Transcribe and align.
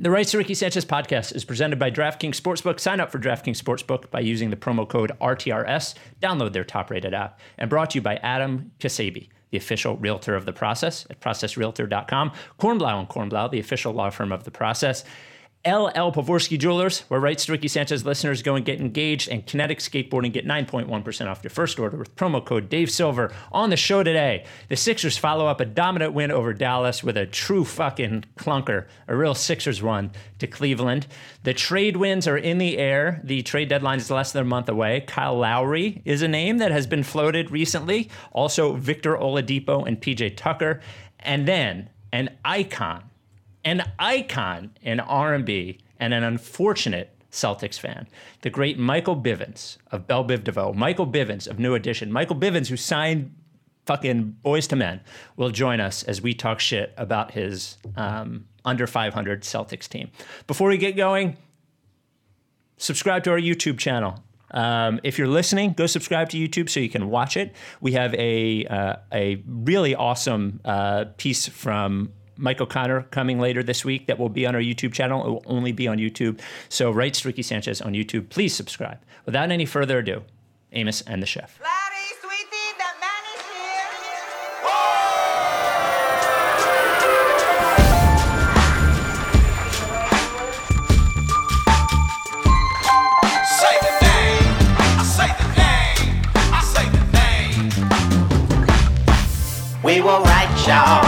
The 0.00 0.12
Rights 0.12 0.30
to 0.30 0.38
Ricky 0.38 0.54
Sanchez 0.54 0.84
podcast 0.84 1.34
is 1.34 1.44
presented 1.44 1.80
by 1.80 1.90
DraftKings 1.90 2.40
Sportsbook. 2.40 2.78
Sign 2.78 3.00
up 3.00 3.10
for 3.10 3.18
DraftKings 3.18 3.60
Sportsbook 3.60 4.12
by 4.12 4.20
using 4.20 4.50
the 4.50 4.56
promo 4.56 4.88
code 4.88 5.10
RTRS. 5.20 5.94
Download 6.22 6.52
their 6.52 6.62
top 6.62 6.92
rated 6.92 7.14
app. 7.14 7.40
And 7.58 7.68
brought 7.68 7.90
to 7.90 7.98
you 7.98 8.02
by 8.02 8.14
Adam 8.18 8.70
Kasabi, 8.78 9.28
the 9.50 9.58
official 9.58 9.96
realtor 9.96 10.36
of 10.36 10.46
the 10.46 10.52
process 10.52 11.04
at 11.10 11.18
processrealtor.com. 11.20 12.30
Kornblau 12.60 13.00
and 13.00 13.08
Kornblau, 13.08 13.50
the 13.50 13.58
official 13.58 13.92
law 13.92 14.10
firm 14.10 14.30
of 14.30 14.44
the 14.44 14.52
process. 14.52 15.02
LL 15.66 16.12
Pavorsky 16.12 16.56
Jewelers, 16.56 17.00
where 17.08 17.18
Rights 17.18 17.46
to 17.46 17.52
Ricky 17.52 17.66
Sanchez 17.66 18.06
listeners 18.06 18.42
go 18.42 18.54
and 18.54 18.64
get 18.64 18.80
engaged, 18.80 19.28
and 19.28 19.44
Kinetic 19.44 19.80
Skateboarding 19.80 20.32
get 20.32 20.46
9.1% 20.46 21.26
off 21.26 21.42
your 21.42 21.50
first 21.50 21.80
order 21.80 21.96
with 21.96 22.14
promo 22.14 22.44
code 22.44 22.68
Dave 22.68 22.90
Silver. 22.90 23.32
On 23.50 23.68
the 23.68 23.76
show 23.76 24.04
today, 24.04 24.44
the 24.68 24.76
Sixers 24.76 25.18
follow 25.18 25.48
up 25.48 25.60
a 25.60 25.64
dominant 25.64 26.12
win 26.12 26.30
over 26.30 26.54
Dallas 26.54 27.02
with 27.02 27.16
a 27.16 27.26
true 27.26 27.64
fucking 27.64 28.24
clunker, 28.38 28.86
a 29.08 29.16
real 29.16 29.34
Sixers 29.34 29.82
run 29.82 30.12
to 30.38 30.46
Cleveland. 30.46 31.08
The 31.42 31.54
trade 31.54 31.96
wins 31.96 32.28
are 32.28 32.38
in 32.38 32.58
the 32.58 32.78
air. 32.78 33.20
The 33.24 33.42
trade 33.42 33.68
deadline 33.68 33.98
is 33.98 34.12
less 34.12 34.30
than 34.30 34.42
a 34.42 34.48
month 34.48 34.68
away. 34.68 35.00
Kyle 35.08 35.36
Lowry 35.36 36.02
is 36.04 36.22
a 36.22 36.28
name 36.28 36.58
that 36.58 36.70
has 36.70 36.86
been 36.86 37.02
floated 37.02 37.50
recently. 37.50 38.10
Also, 38.32 38.74
Victor 38.74 39.16
Oladipo 39.16 39.86
and 39.86 40.00
PJ 40.00 40.36
Tucker. 40.36 40.80
And 41.18 41.48
then 41.48 41.90
an 42.12 42.30
icon 42.44 43.02
an 43.64 43.90
icon 43.98 44.72
in 44.82 45.00
R&B 45.00 45.78
and 45.98 46.14
an 46.14 46.22
unfortunate 46.22 47.14
Celtics 47.30 47.78
fan, 47.78 48.08
the 48.40 48.50
great 48.50 48.78
Michael 48.78 49.16
Bivins 49.16 49.76
of 49.92 50.06
Bell 50.06 50.24
Biv 50.24 50.44
DeVoe, 50.44 50.72
Michael 50.72 51.06
Bivins 51.06 51.46
of 51.46 51.58
New 51.58 51.74
Edition, 51.74 52.10
Michael 52.10 52.36
Bivins, 52.36 52.68
who 52.68 52.76
signed 52.76 53.34
fucking 53.86 54.36
Boyz 54.44 54.70
II 54.72 54.78
Men, 54.78 55.00
will 55.36 55.50
join 55.50 55.80
us 55.80 56.02
as 56.02 56.22
we 56.22 56.34
talk 56.34 56.60
shit 56.60 56.92
about 56.96 57.32
his 57.32 57.76
um, 57.96 58.46
under 58.64 58.86
500 58.86 59.42
Celtics 59.42 59.88
team. 59.88 60.10
Before 60.46 60.68
we 60.68 60.78
get 60.78 60.96
going, 60.96 61.36
subscribe 62.76 63.24
to 63.24 63.30
our 63.30 63.40
YouTube 63.40 63.78
channel. 63.78 64.22
Um, 64.50 64.98
if 65.04 65.18
you're 65.18 65.28
listening, 65.28 65.74
go 65.74 65.86
subscribe 65.86 66.30
to 66.30 66.38
YouTube 66.38 66.70
so 66.70 66.80
you 66.80 66.88
can 66.88 67.10
watch 67.10 67.36
it. 67.36 67.54
We 67.80 67.92
have 67.92 68.14
a 68.14 68.64
uh, 68.66 68.96
a 69.12 69.42
really 69.46 69.94
awesome 69.94 70.60
uh, 70.64 71.06
piece 71.18 71.46
from 71.46 72.12
Mike 72.38 72.60
O'Connor 72.60 73.02
coming 73.10 73.38
later 73.38 73.62
this 73.62 73.84
week 73.84 74.06
that 74.06 74.18
will 74.18 74.28
be 74.28 74.46
on 74.46 74.54
our 74.54 74.60
YouTube 74.60 74.92
channel. 74.92 75.26
It 75.26 75.28
will 75.28 75.42
only 75.46 75.72
be 75.72 75.88
on 75.88 75.98
YouTube. 75.98 76.40
So, 76.68 76.90
write 76.90 77.14
to 77.14 77.28
Ricky 77.28 77.42
Sanchez 77.42 77.80
on 77.82 77.92
YouTube. 77.92 78.30
Please 78.30 78.54
subscribe. 78.54 78.98
Without 79.26 79.50
any 79.50 79.66
further 79.66 79.98
ado, 79.98 80.22
Amos 80.72 81.02
and 81.02 81.20
the 81.22 81.26
chef. 81.26 81.58
Larry, 81.60 82.06
sweetie, 82.20 82.72
that 82.78 82.94
man 83.00 83.24
is 83.34 83.42
here 83.42 83.88
say 93.44 93.78
the 93.80 93.92
man 100.94 101.07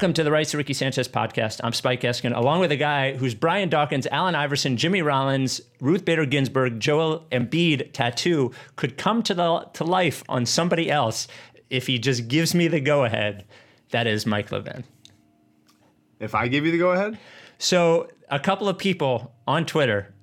Welcome 0.00 0.14
to 0.14 0.24
the 0.24 0.32
Rights 0.32 0.52
to 0.52 0.56
Ricky 0.56 0.72
Sanchez 0.72 1.08
podcast. 1.08 1.60
I'm 1.62 1.74
Spike 1.74 2.00
Eskin, 2.00 2.34
along 2.34 2.60
with 2.60 2.72
a 2.72 2.76
guy 2.76 3.14
who's 3.16 3.34
Brian 3.34 3.68
Dawkins, 3.68 4.06
Allen 4.10 4.34
Iverson, 4.34 4.78
Jimmy 4.78 5.02
Rollins, 5.02 5.60
Ruth 5.78 6.06
Bader 6.06 6.24
Ginsburg, 6.24 6.80
Joel 6.80 7.26
Embiid 7.30 7.92
tattoo 7.92 8.50
could 8.76 8.96
come 8.96 9.22
to 9.24 9.34
the 9.34 9.68
to 9.74 9.84
life 9.84 10.24
on 10.26 10.46
somebody 10.46 10.90
else 10.90 11.28
if 11.68 11.86
he 11.86 11.98
just 11.98 12.28
gives 12.28 12.54
me 12.54 12.66
the 12.66 12.80
go 12.80 13.04
ahead. 13.04 13.44
That 13.90 14.06
is 14.06 14.24
Mike 14.24 14.50
Levin. 14.50 14.84
If 16.18 16.34
I 16.34 16.48
give 16.48 16.64
you 16.64 16.72
the 16.72 16.78
go 16.78 16.92
ahead, 16.92 17.18
So 17.58 18.08
a 18.30 18.40
couple 18.40 18.70
of 18.70 18.78
people 18.78 19.34
on 19.46 19.66
Twitter 19.66 20.14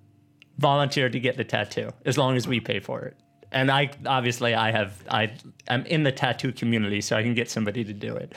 volunteered 0.57 1.11
to 1.11 1.19
get 1.19 1.37
the 1.37 1.43
tattoo 1.43 1.91
as 2.03 2.17
long 2.17 2.35
as 2.35 2.47
we 2.47 2.59
pay 2.59 2.79
for 2.79 3.03
it. 3.03 3.15
And 3.51 3.69
I 3.69 3.91
obviously 4.07 4.55
I 4.55 4.71
have 4.71 5.03
I 5.07 5.33
I'm 5.67 5.85
in 5.85 6.01
the 6.01 6.11
tattoo 6.11 6.51
community, 6.51 6.99
so 6.99 7.15
I 7.15 7.21
can 7.21 7.35
get 7.35 7.51
somebody 7.51 7.83
to 7.83 7.93
do 7.93 8.15
it. 8.15 8.33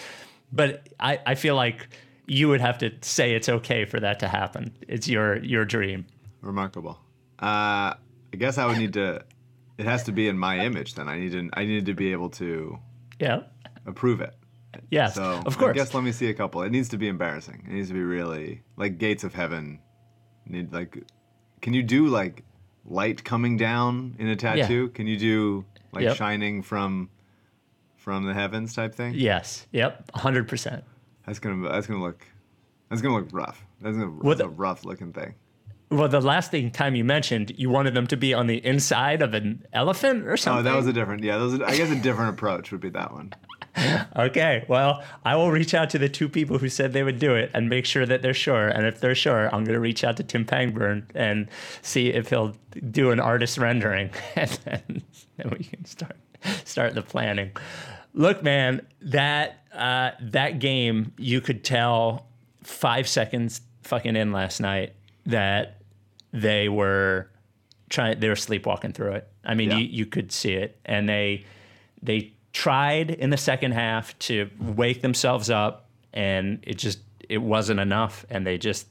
But 0.52 0.88
I, 0.98 1.18
I 1.26 1.34
feel 1.34 1.54
like 1.54 1.88
you 2.26 2.48
would 2.48 2.60
have 2.60 2.78
to 2.78 2.90
say 3.02 3.34
it's 3.34 3.48
okay 3.48 3.84
for 3.84 4.00
that 4.00 4.20
to 4.20 4.28
happen. 4.28 4.76
It's 4.88 5.08
your 5.08 5.38
your 5.44 5.64
dream. 5.64 6.06
remarkable. 6.42 6.98
Uh, 7.40 7.94
I 8.32 8.36
guess 8.36 8.58
I 8.58 8.66
would 8.66 8.78
need 8.78 8.92
to. 8.94 9.24
It 9.78 9.86
has 9.86 10.04
to 10.04 10.12
be 10.12 10.28
in 10.28 10.38
my 10.38 10.58
image. 10.60 10.94
Then 10.94 11.08
I 11.08 11.18
need 11.18 11.32
to. 11.32 11.48
I 11.54 11.64
need 11.64 11.86
to 11.86 11.94
be 11.94 12.12
able 12.12 12.30
to 12.30 12.78
Yeah. 13.18 13.42
approve 13.86 14.20
it. 14.20 14.34
Yes. 14.90 15.14
So 15.14 15.40
of 15.46 15.56
course. 15.58 15.70
I 15.70 15.72
guess 15.74 15.94
let 15.94 16.04
me 16.04 16.12
see 16.12 16.28
a 16.28 16.34
couple. 16.34 16.62
It 16.62 16.70
needs 16.70 16.88
to 16.90 16.98
be 16.98 17.08
embarrassing. 17.08 17.64
It 17.68 17.72
needs 17.72 17.88
to 17.88 17.94
be 17.94 18.02
really 18.02 18.62
like 18.76 18.98
gates 18.98 19.24
of 19.24 19.34
heaven. 19.34 19.80
Need 20.46 20.72
like, 20.72 21.02
can 21.62 21.74
you 21.74 21.82
do 21.82 22.06
like 22.08 22.44
light 22.84 23.24
coming 23.24 23.56
down 23.56 24.16
in 24.18 24.28
a 24.28 24.36
tattoo? 24.36 24.88
Can 24.90 25.06
you 25.06 25.16
do 25.16 25.64
like 25.92 26.04
Yep. 26.04 26.16
shining 26.16 26.62
from 26.62 27.08
from 28.00 28.24
the 28.24 28.34
heavens 28.34 28.74
type 28.74 28.94
thing? 28.94 29.14
yes. 29.14 29.66
Yep. 29.72 30.10
hundred 30.14 30.48
percent. 30.48 30.84
That's 31.26 31.38
gonna 31.38 31.68
that's 31.68 31.86
gonna 31.86 32.02
look 32.02 32.26
that's 32.88 33.02
gonna 33.02 33.14
look 33.14 33.28
rough. 33.32 33.64
That's 33.80 33.96
gonna 33.96 34.18
that's 34.22 34.40
a 34.40 34.48
rough 34.48 34.84
looking 34.84 35.12
thing. 35.12 35.34
Well, 35.90 36.08
the 36.08 36.20
last 36.20 36.52
thing 36.52 36.70
time 36.70 36.94
you 36.94 37.04
mentioned, 37.04 37.52
you 37.56 37.68
wanted 37.68 37.94
them 37.94 38.06
to 38.08 38.16
be 38.16 38.32
on 38.32 38.46
the 38.46 38.64
inside 38.64 39.22
of 39.22 39.34
an 39.34 39.66
elephant 39.72 40.24
or 40.26 40.36
something. 40.36 40.60
Oh, 40.60 40.70
that 40.70 40.76
was 40.76 40.86
a 40.86 40.92
different. 40.92 41.24
Yeah, 41.24 41.38
that 41.38 41.44
was. 41.44 41.54
A, 41.60 41.66
I 41.66 41.76
guess 41.76 41.90
a 41.90 41.96
different 41.96 42.30
approach 42.34 42.70
would 42.70 42.80
be 42.80 42.90
that 42.90 43.12
one. 43.12 43.34
Okay, 44.16 44.64
well, 44.68 45.02
I 45.24 45.36
will 45.36 45.50
reach 45.50 45.74
out 45.74 45.90
to 45.90 45.98
the 45.98 46.08
two 46.08 46.28
people 46.28 46.58
who 46.58 46.68
said 46.68 46.92
they 46.92 47.02
would 47.02 47.18
do 47.18 47.34
it 47.34 47.50
and 47.54 47.68
make 47.68 47.86
sure 47.86 48.04
that 48.04 48.20
they're 48.22 48.34
sure. 48.34 48.68
And 48.68 48.84
if 48.86 49.00
they're 49.00 49.14
sure, 49.14 49.46
I'm 49.46 49.64
going 49.64 49.74
to 49.74 49.80
reach 49.80 50.04
out 50.04 50.16
to 50.18 50.24
Tim 50.24 50.44
Pangburn 50.44 51.04
and 51.14 51.48
see 51.82 52.08
if 52.08 52.30
he'll 52.30 52.54
do 52.90 53.10
an 53.10 53.20
artist 53.20 53.58
rendering, 53.58 54.10
and 54.36 54.50
then, 54.64 55.02
then 55.36 55.50
we 55.56 55.64
can 55.64 55.84
start 55.84 56.16
start 56.64 56.94
the 56.94 57.02
planning. 57.02 57.50
Look, 58.14 58.42
man, 58.42 58.86
that 59.02 59.64
uh, 59.72 60.10
that 60.20 60.58
game, 60.58 61.12
you 61.16 61.40
could 61.40 61.62
tell 61.64 62.26
five 62.62 63.08
seconds 63.08 63.60
fucking 63.82 64.16
in 64.16 64.32
last 64.32 64.60
night 64.60 64.94
that 65.26 65.80
they 66.32 66.68
were 66.68 67.30
trying 67.88 68.18
they 68.20 68.28
were 68.28 68.36
sleepwalking 68.36 68.92
through 68.92 69.12
it. 69.12 69.28
I 69.44 69.54
mean, 69.54 69.70
Yeah. 69.70 69.78
you, 69.78 69.84
you 69.84 70.06
could 70.06 70.32
see 70.32 70.54
it, 70.54 70.78
and 70.84 71.08
they 71.08 71.44
they 72.02 72.32
tried 72.52 73.10
in 73.10 73.30
the 73.30 73.36
second 73.36 73.72
half 73.72 74.18
to 74.20 74.50
wake 74.58 75.02
themselves 75.02 75.50
up, 75.50 75.88
and 76.12 76.58
it 76.62 76.78
just 76.78 76.98
it 77.28 77.38
wasn't 77.38 77.78
enough, 77.78 78.26
and 78.28 78.44
they 78.46 78.58
just 78.58 78.86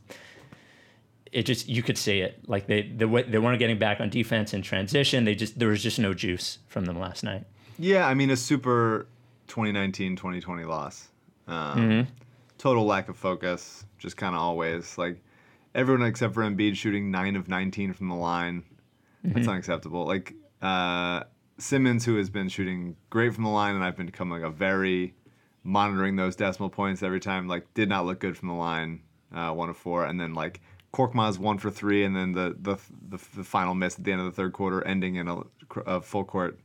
it 1.32 1.44
just 1.44 1.68
you 1.70 1.84
could 1.84 1.98
see 1.98 2.20
it 2.20 2.40
like 2.48 2.68
they 2.68 2.82
they, 2.84 3.06
weren't 3.06 3.60
getting 3.60 3.78
back 3.80 4.00
on 4.00 4.10
defense 4.10 4.54
in 4.54 4.62
transition. 4.62 5.26
They 5.26 5.36
just 5.36 5.58
there 5.60 5.70
was 5.70 5.82
just 5.84 6.00
no 6.00 6.14
juice 6.14 6.60
from 6.68 6.86
them 6.86 7.00
last 7.00 7.24
night. 7.24 7.46
Yeah, 7.78 8.08
I 8.08 8.14
mean 8.14 8.30
a 8.30 8.38
super 8.38 9.08
2019-2020 9.48 10.68
loss. 10.68 11.10
Um, 11.48 11.80
Mm-hmm. 11.80 12.10
Total 12.58 12.86
lack 12.86 13.08
of 13.08 13.16
focus, 13.18 13.86
just 13.98 14.18
kind 14.18 14.36
of 14.36 14.42
always 14.42 14.98
like 14.98 15.22
everyone 15.74 16.06
except 16.06 16.34
for 16.34 16.42
Embiid 16.44 16.76
shooting 16.76 17.10
nine 17.10 17.38
of 17.38 17.48
19 17.48 17.94
from 17.94 18.10
the 18.10 18.16
line. 18.16 18.64
That's 19.24 19.40
Mm-hmm. 19.40 19.50
unacceptable. 19.50 20.06
Like 20.06 20.34
uh, 20.62 21.24
Simmons, 21.58 22.04
who 22.04 22.18
has 22.18 22.30
been 22.30 22.50
shooting 22.50 22.98
great 23.10 23.34
from 23.34 23.46
the 23.46 23.50
line, 23.50 23.76
and 23.76 23.84
I've 23.84 23.96
been 23.96 24.08
becoming 24.08 24.42
like 24.42 24.48
a 24.50 24.54
very 24.54 25.14
monitoring 25.64 26.18
those 26.18 26.36
decimal 26.36 26.70
points 26.70 27.02
every 27.02 27.20
time. 27.22 27.48
Like 27.48 27.74
did 27.76 27.88
not 27.88 28.06
look 28.06 28.20
good 28.20 28.36
from 28.38 28.50
the 28.50 28.56
line, 28.56 29.02
uh, 29.34 29.52
one 29.52 29.70
of 29.70 29.78
four, 29.78 30.06
and 30.06 30.20
then 30.20 30.34
like 30.34 30.60
Korkmaz 30.94 31.38
one 31.38 31.58
for 31.58 31.70
three, 31.70 32.04
and 32.04 32.16
then 32.16 32.32
the 32.34 32.56
the 32.60 32.78
the, 33.10 33.24
the 33.36 33.44
final 33.44 33.76
miss 33.76 33.98
at 33.98 34.04
the 34.04 34.12
end 34.12 34.22
of 34.22 34.26
the 34.26 34.32
third 34.32 34.54
quarter, 34.54 34.86
ending 34.86 35.16
in 35.16 35.28
a, 35.28 35.42
a 35.86 36.02
full 36.02 36.24
court, 36.24 36.60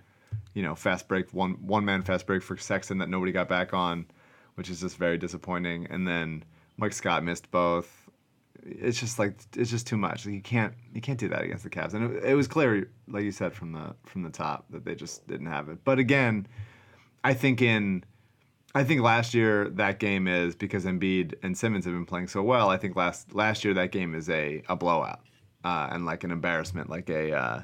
you 0.54 0.62
know, 0.62 0.74
fast 0.74 1.08
break 1.08 1.32
one 1.34 1.52
one 1.60 1.84
man 1.84 2.02
fast 2.02 2.26
break 2.26 2.42
for 2.42 2.56
Sexton 2.56 2.98
that 2.98 3.08
nobody 3.08 3.32
got 3.32 3.48
back 3.48 3.74
on, 3.74 4.06
which 4.54 4.70
is 4.70 4.80
just 4.80 4.96
very 4.96 5.18
disappointing. 5.18 5.86
And 5.90 6.08
then 6.08 6.44
Mike 6.76 6.92
Scott 6.92 7.22
missed 7.22 7.50
both. 7.50 8.08
it's 8.64 8.98
just 8.98 9.18
like 9.18 9.34
it's 9.56 9.70
just 9.70 9.86
too 9.86 9.96
much. 9.96 10.26
Like, 10.26 10.34
you 10.34 10.40
can't 10.40 10.74
you 10.92 11.00
can't 11.00 11.18
do 11.18 11.28
that 11.28 11.42
against 11.42 11.64
the 11.64 11.70
Cavs. 11.70 11.94
And 11.94 12.16
it, 12.16 12.24
it 12.24 12.34
was 12.34 12.48
clear, 12.48 12.90
like 13.08 13.24
you 13.24 13.32
said 13.32 13.52
from 13.52 13.72
the 13.72 13.94
from 14.04 14.22
the 14.22 14.30
top, 14.30 14.64
that 14.70 14.84
they 14.84 14.94
just 14.94 15.26
didn't 15.26 15.46
have 15.46 15.68
it. 15.68 15.78
But 15.84 15.98
again, 15.98 16.46
I 17.22 17.34
think 17.34 17.60
in 17.60 18.04
I 18.74 18.82
think 18.84 19.02
last 19.02 19.34
year 19.34 19.68
that 19.70 20.00
game 20.00 20.26
is 20.26 20.54
because 20.56 20.84
Embiid 20.84 21.34
and 21.42 21.56
Simmons 21.56 21.84
have 21.84 21.94
been 21.94 22.06
playing 22.06 22.26
so 22.28 22.42
well. 22.42 22.70
I 22.70 22.76
think 22.76 22.96
last 22.96 23.32
last 23.34 23.64
year 23.64 23.74
that 23.74 23.92
game 23.92 24.14
is 24.14 24.28
a 24.28 24.62
a 24.68 24.74
blowout 24.76 25.20
uh, 25.64 25.88
and 25.92 26.04
like 26.04 26.24
an 26.24 26.30
embarrassment, 26.32 26.90
like 26.90 27.08
a 27.08 27.32
uh, 27.32 27.62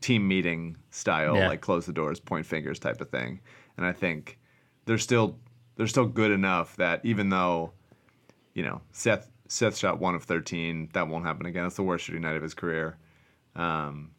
team 0.00 0.26
meeting 0.26 0.76
style, 0.90 1.36
Yeah. 1.36 1.48
like 1.48 1.60
close 1.60 1.86
the 1.86 1.92
doors, 1.92 2.18
point 2.18 2.44
fingers 2.44 2.78
type 2.78 3.00
of 3.00 3.08
thing. 3.10 3.40
And 3.76 3.86
I 3.86 3.92
think 3.92 4.38
they're 4.84 4.98
still 4.98 5.38
they're 5.76 5.86
still 5.86 6.06
good 6.06 6.30
enough 6.32 6.74
that 6.76 7.00
even 7.04 7.28
though 7.28 7.72
you 8.54 8.64
know 8.64 8.80
Seth 8.92 9.30
Seth 9.48 9.76
shot 9.76 10.00
one 10.00 10.16
of 10.16 10.24
thirteen, 10.24 10.88
that 10.92 11.06
won't 11.06 11.24
happen 11.24 11.46
again. 11.46 11.66
It's 11.66 11.76
the 11.76 11.82
worst 11.84 12.04
shooting 12.04 12.22
night 12.22 12.36
of 12.36 12.42
his 12.42 12.54
career. 12.54 12.96
Um, 13.54 14.10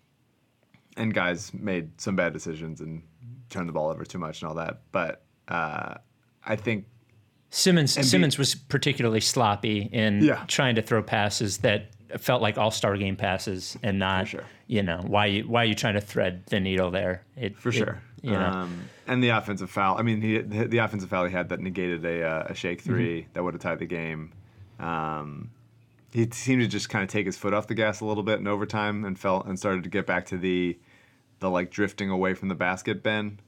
and 0.96 1.14
guys 1.14 1.54
made 1.54 2.00
some 2.02 2.16
bad 2.16 2.34
decisions 2.34 2.82
and 2.82 3.04
turned 3.50 3.68
the 3.70 3.74
ball 3.74 3.90
over 3.90 4.04
too 4.06 4.18
much 4.18 4.42
and 4.42 4.50
all 4.50 4.56
that. 4.56 4.82
But 4.92 5.24
uh, 5.48 5.96
I 6.46 6.56
think 6.56 6.86
Simmons 7.50 7.94
Simmons 8.08 8.38
was 8.38 8.56
particularly 8.56 9.22
sloppy 9.22 9.90
in 9.92 10.22
Yeah. 10.24 10.44
trying 10.48 10.76
to 10.76 10.82
throw 10.82 11.02
passes 11.02 11.60
that 11.60 11.92
felt 12.20 12.42
like 12.42 12.58
all 12.58 12.72
star 12.72 12.96
game 12.98 13.16
passes 13.16 13.78
and 13.84 14.00
not 14.00 14.28
sure. 14.30 14.44
you 14.68 14.82
know 14.84 15.02
why 15.06 15.26
you 15.26 15.44
why 15.44 15.64
are 15.64 15.66
you 15.66 15.76
trying 15.76 15.94
to 15.96 16.02
thread 16.02 16.44
the 16.48 16.60
needle 16.60 16.90
there 16.92 17.24
it, 17.36 17.58
for 17.58 17.70
it- 17.70 17.74
sure. 17.74 18.02
you 18.22 18.32
know 18.32 18.40
Um, 18.46 18.82
and 19.08 19.24
the 19.24 19.30
offensive 19.30 19.70
foul. 19.70 19.98
I 19.98 20.02
mean, 20.02 20.22
he, 20.22 20.40
the, 20.40 20.80
offensive 20.80 21.10
foul 21.10 21.26
he 21.26 21.32
had 21.32 21.48
that 21.50 21.62
negated 21.62 22.04
a, 22.04 22.24
uh, 22.26 22.48
a 22.50 22.54
Shake 22.54 22.82
3 22.82 23.28
that 23.32 23.42
would 23.42 23.54
have 23.54 23.62
tied 23.62 23.80
the 23.80 23.86
game. 23.86 24.34
Um, 24.82 25.52
he 26.12 26.28
seemed 26.32 26.62
to 26.62 26.68
just 26.68 26.90
kind 26.90 27.04
of 27.04 27.10
take 27.10 27.26
his 27.26 27.38
foot 27.38 27.54
off 27.54 27.68
the 27.68 27.74
gas 27.74 28.02
a 28.02 28.06
little 28.06 28.24
bit 28.24 28.40
in 28.40 28.48
overtime 28.48 29.06
and 29.06 29.18
felt 29.18 29.46
and 29.46 29.58
started 29.58 29.84
to 29.86 29.90
get 29.90 30.06
back 30.06 30.26
to 30.28 30.38
the 30.38 30.78
the 31.40 31.50
like 31.50 31.70
drifting 31.72 32.10
away 32.10 32.34
from 32.34 32.50
the 32.50 32.56
basket 32.56 33.02
Ben 33.04 33.40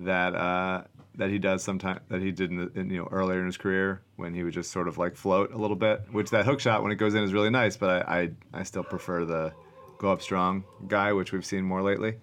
that 0.00 0.34
uh, 0.34 0.82
that 1.16 1.30
he 1.30 1.38
does 1.38 1.62
sometimes 1.62 2.00
that 2.08 2.20
he 2.20 2.32
did 2.32 2.50
in, 2.50 2.56
the, 2.56 2.80
in 2.80 2.90
you 2.90 2.98
know 2.98 3.08
earlier 3.10 3.40
in 3.40 3.46
his 3.46 3.56
career 3.56 4.02
when 4.16 4.34
he 4.34 4.42
would 4.42 4.52
just 4.52 4.70
sort 4.70 4.88
of 4.88 4.98
like 4.98 5.16
float 5.16 5.52
a 5.52 5.56
little 5.56 5.76
bit. 5.76 6.02
Which 6.10 6.30
that 6.30 6.44
hook 6.44 6.60
shot 6.60 6.82
when 6.82 6.92
it 6.92 6.96
goes 6.96 7.14
in 7.14 7.22
is 7.22 7.32
really 7.32 7.50
nice, 7.50 7.76
but 7.76 8.08
I 8.08 8.20
I, 8.20 8.30
I 8.60 8.62
still 8.62 8.84
prefer 8.84 9.24
the 9.24 9.52
go 9.98 10.12
up 10.12 10.22
strong 10.22 10.64
guy, 10.88 11.12
which 11.12 11.32
we've 11.32 11.44
seen 11.44 11.64
more 11.64 11.82
lately. 11.82 12.16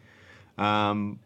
Um, 0.57 1.19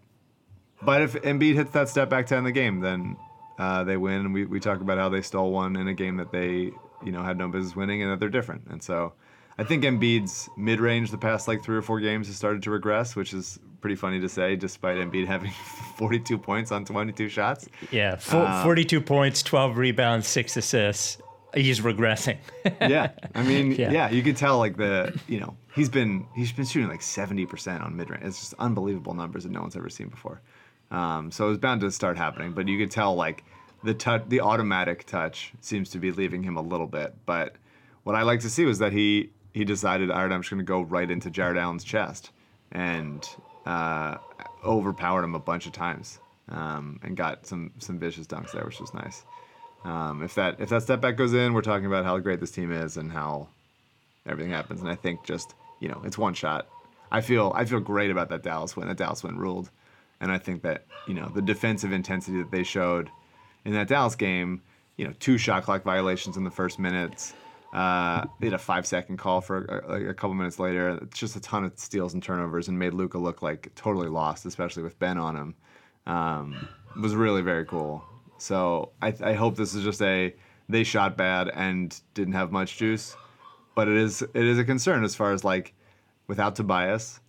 but 0.81 1.01
if 1.01 1.13
Embiid 1.13 1.55
hits 1.55 1.71
that 1.71 1.89
step 1.89 2.09
back 2.09 2.27
to 2.27 2.35
end 2.35 2.45
the 2.45 2.51
game, 2.51 2.79
then 2.79 3.17
uh, 3.57 3.83
they 3.83 3.97
win. 3.97 4.21
And 4.21 4.33
we, 4.33 4.45
we 4.45 4.59
talk 4.59 4.81
about 4.81 4.97
how 4.97 5.09
they 5.09 5.21
stole 5.21 5.51
one 5.51 5.75
in 5.75 5.87
a 5.87 5.93
game 5.93 6.17
that 6.17 6.31
they, 6.31 6.71
you 7.03 7.11
know, 7.11 7.23
had 7.23 7.37
no 7.37 7.47
business 7.47 7.75
winning 7.75 8.01
and 8.01 8.11
that 8.11 8.19
they're 8.19 8.29
different. 8.29 8.67
And 8.69 8.81
so 8.83 9.13
I 9.57 9.63
think 9.63 9.83
Embiid's 9.83 10.49
mid 10.57 10.79
range 10.79 11.11
the 11.11 11.17
past 11.17 11.47
like 11.47 11.63
three 11.63 11.77
or 11.77 11.81
four 11.81 11.99
games 11.99 12.27
has 12.27 12.35
started 12.35 12.63
to 12.63 12.71
regress, 12.71 13.15
which 13.15 13.33
is 13.33 13.59
pretty 13.85 13.95
funny 13.95 14.19
to 14.19 14.27
say, 14.27 14.55
despite 14.55 14.97
Embiid 14.97 15.27
having 15.27 15.51
42 15.97 16.39
points 16.39 16.71
on 16.71 16.85
22 16.85 17.29
shots. 17.29 17.67
yeah 17.91 18.15
Fo- 18.15 18.43
Um, 18.43 18.63
42 18.63 18.99
points 18.99 19.43
12 19.43 19.77
rebounds 19.77 20.25
6 20.27 20.57
assists 20.57 21.19
he's 21.53 21.81
regressing 21.81 22.37
yeah, 22.81 23.11
I 23.35 23.43
mean, 23.43 23.73
Yeah. 23.73 23.91
yeah. 23.91 24.09
you 24.09 24.23
could 24.23 24.37
tell 24.37 24.57
like 24.57 24.75
the, 24.75 25.13
you 25.27 25.39
know, 25.39 25.55
he's 25.75 25.87
been 25.87 26.25
he's 26.35 26.51
been 26.51 26.65
shooting 26.65 26.89
like 26.89 27.03
seventy 27.03 27.45
percent 27.45 27.83
on 27.83 27.95
mid 27.95 28.09
range. 28.09 28.23
It's 28.25 28.39
just 28.39 28.53
unbelievable 28.57 29.13
numbers 29.13 29.43
that 29.43 29.51
no 29.51 29.61
one's 29.61 29.75
ever 29.75 29.89
seen 29.89 30.07
before. 30.09 30.41
Um, 30.91 31.31
so 31.31 31.45
it 31.45 31.49
was 31.49 31.57
bound 31.59 31.81
to 31.81 31.91
start 31.91 32.17
happening, 32.17 32.53
but 32.53 32.67
you 32.67 32.77
could 32.79 32.89
tell 32.91 33.13
like 33.15 33.43
the 33.83 33.93
touch, 33.93 34.23
the 34.29 34.41
automatic 34.41 35.05
touch 35.05 35.53
seems 35.61 35.91
to 35.91 35.99
be 35.99 36.11
leaving 36.11 36.41
him 36.43 36.57
a 36.57 36.61
little 36.61 36.87
bit. 36.87 37.13
But 37.27 37.55
what 38.03 38.15
I 38.15 38.23
like 38.23 38.39
to 38.41 38.49
see 38.49 38.65
was 38.65 38.79
that 38.79 38.91
he 38.93 39.29
he 39.53 39.63
decided, 39.63 40.09
all 40.11 40.23
right, 40.23 40.31
I'm 40.33 40.41
just 40.41 40.49
going 40.49 40.57
to 40.65 40.65
go 40.65 40.81
right 40.81 41.09
into 41.09 41.29
Jarrett 41.29 41.55
Allen's 41.57 41.83
chest 41.85 42.31
and 42.73 43.25
uh, 43.65 44.17
overpowered 44.63 45.23
him 45.23 45.35
a 45.35 45.39
bunch 45.39 45.65
of 45.65 45.71
times 45.71 46.19
um, 46.49 46.99
and 47.03 47.17
got 47.17 47.45
some 47.45 47.71
some 47.79 47.99
vicious 47.99 48.27
dunks 48.27 48.51
there, 48.51 48.65
which 48.65 48.79
was 48.79 48.93
nice. 48.93 49.23
Um, 49.83 50.23
if 50.23 50.35
that 50.35 50.59
if 50.59 50.69
that 50.69 50.83
step 50.83 51.01
back 51.01 51.17
goes 51.17 51.33
in, 51.33 51.53
we're 51.53 51.61
talking 51.61 51.85
about 51.85 52.05
how 52.05 52.17
great 52.19 52.39
this 52.39 52.51
team 52.51 52.71
is 52.71 52.97
and 52.97 53.11
how 53.11 53.49
everything 54.25 54.51
happens. 54.51 54.81
And 54.81 54.89
I 54.89 54.95
think 54.95 55.23
just 55.23 55.53
you 55.79 55.89
know 55.89 56.01
it's 56.05 56.17
one 56.17 56.33
shot. 56.33 56.67
I 57.11 57.21
feel 57.21 57.51
I 57.55 57.65
feel 57.65 57.79
great 57.79 58.11
about 58.11 58.29
that 58.29 58.43
Dallas 58.43 58.75
win. 58.75 58.87
That 58.87 58.97
Dallas 58.97 59.23
win 59.23 59.37
ruled, 59.37 59.69
and 60.19 60.31
I 60.31 60.37
think 60.37 60.61
that 60.63 60.85
you 61.07 61.13
know 61.13 61.31
the 61.33 61.41
defensive 61.41 61.91
intensity 61.91 62.37
that 62.37 62.51
they 62.51 62.63
showed 62.63 63.09
in 63.63 63.73
that 63.73 63.87
Dallas 63.87 64.15
game. 64.15 64.61
You 64.97 65.05
know, 65.05 65.13
two 65.19 65.37
shot 65.37 65.63
clock 65.63 65.83
violations 65.83 66.37
in 66.37 66.45
the 66.45 66.51
first 66.51 66.79
minutes. 66.79 67.33
Uh, 67.73 68.25
they 68.39 68.47
had 68.47 68.53
a 68.53 68.57
five 68.57 68.85
second 68.85 69.17
call 69.17 69.41
for 69.41 69.65
a, 69.65 70.09
a 70.09 70.13
couple 70.13 70.33
minutes 70.33 70.59
later. 70.59 70.99
It's 71.01 71.19
just 71.19 71.35
a 71.35 71.41
ton 71.41 71.65
of 71.65 71.77
steals 71.77 72.13
and 72.13 72.23
turnovers 72.23 72.67
and 72.67 72.79
made 72.79 72.93
Luka 72.93 73.17
look 73.17 73.41
like 73.41 73.73
totally 73.75 74.07
lost, 74.07 74.45
especially 74.45 74.83
with 74.83 74.97
Ben 74.99 75.17
on 75.17 75.35
him. 75.35 75.55
Um, 76.07 76.67
was 77.01 77.15
really 77.15 77.41
very 77.41 77.65
cool. 77.65 78.03
So 78.37 78.91
I, 79.01 79.13
I 79.21 79.33
hope 79.33 79.55
this 79.55 79.73
is 79.73 79.83
just 79.83 80.01
a 80.01 80.33
they 80.67 80.83
shot 80.83 81.17
bad 81.17 81.49
and 81.53 81.99
didn't 82.13 82.33
have 82.33 82.51
much 82.51 82.77
juice, 82.77 83.15
but 83.75 83.87
it 83.87 83.97
is 83.97 84.21
it 84.21 84.35
is 84.35 84.57
a 84.57 84.63
concern 84.63 85.03
as 85.03 85.15
far 85.15 85.31
as 85.31 85.43
like 85.43 85.73
without 86.27 86.55
Tobias, 86.55 87.19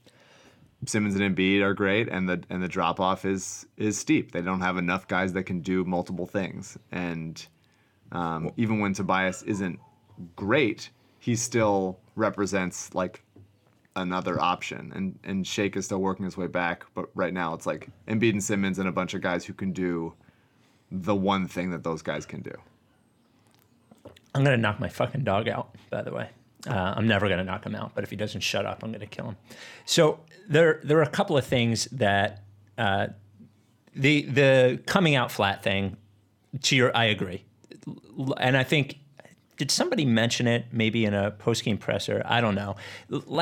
Simmons 0.84 1.16
and 1.16 1.36
Embiid 1.36 1.62
are 1.62 1.74
great, 1.74 2.08
and 2.08 2.28
the 2.28 2.42
and 2.50 2.62
the 2.62 2.68
drop 2.68 3.00
off 3.00 3.24
is 3.24 3.66
is 3.76 3.98
steep. 3.98 4.32
They 4.32 4.42
don't 4.42 4.60
have 4.60 4.76
enough 4.76 5.08
guys 5.08 5.32
that 5.34 5.44
can 5.44 5.60
do 5.60 5.84
multiple 5.84 6.26
things, 6.26 6.78
and 6.92 7.44
um, 8.12 8.52
even 8.56 8.80
when 8.80 8.92
Tobias 8.92 9.42
isn't 9.42 9.78
great, 10.36 10.90
he 11.18 11.36
still 11.36 11.98
represents 12.14 12.94
like 12.94 13.22
another 13.94 14.40
option. 14.40 14.92
And 14.94 15.18
and 15.24 15.46
Shake 15.46 15.76
is 15.76 15.84
still 15.86 16.00
working 16.00 16.24
his 16.24 16.36
way 16.36 16.46
back, 16.46 16.84
but 16.94 17.08
right 17.14 17.32
now 17.32 17.54
it's 17.54 17.66
like 17.66 17.88
Embiid 18.08 18.32
and 18.32 18.44
Simmons 18.44 18.78
and 18.78 18.88
a 18.88 18.92
bunch 18.92 19.14
of 19.14 19.20
guys 19.22 19.44
who 19.44 19.52
can 19.52 19.72
do 19.72 20.14
the 20.90 21.14
one 21.14 21.48
thing 21.48 21.70
that 21.70 21.82
those 21.82 22.00
guys 22.02 22.24
can 22.24 22.40
do. 22.42 22.52
i'm 24.34 24.44
gonna 24.44 24.56
knock 24.56 24.78
my 24.78 24.88
fucking 24.88 25.24
dog 25.24 25.48
out 25.48 25.74
by 25.90 26.00
the 26.00 26.12
way 26.12 26.28
uh, 26.68 26.94
i'm 26.96 27.08
never 27.08 27.28
gonna 27.28 27.42
knock 27.42 27.66
him 27.66 27.74
out 27.74 27.90
but 27.94 28.04
if 28.04 28.10
he 28.10 28.14
doesn't 28.16 28.40
shut 28.40 28.64
up 28.64 28.84
i'm 28.84 28.92
gonna 28.92 29.04
kill 29.06 29.24
him 29.24 29.36
so 29.84 30.20
there 30.48 30.80
there 30.84 30.98
are 30.98 31.02
a 31.02 31.08
couple 31.10 31.36
of 31.36 31.44
things 31.44 31.86
that 31.86 32.44
uh, 32.78 33.08
the 33.96 34.22
the 34.26 34.80
coming 34.86 35.16
out 35.16 35.32
flat 35.32 35.62
thing 35.64 35.96
to 36.62 36.76
your 36.76 36.96
i 36.96 37.06
agree 37.06 37.42
and 38.38 38.56
i 38.56 38.62
think 38.62 38.98
did 39.56 39.70
somebody 39.70 40.04
mention 40.04 40.46
it 40.46 40.66
maybe 40.70 41.04
in 41.04 41.14
a 41.14 41.30
post 41.30 41.64
game 41.64 41.78
presser? 41.78 42.22
I 42.26 42.40
don't 42.40 42.54
know. 42.54 42.76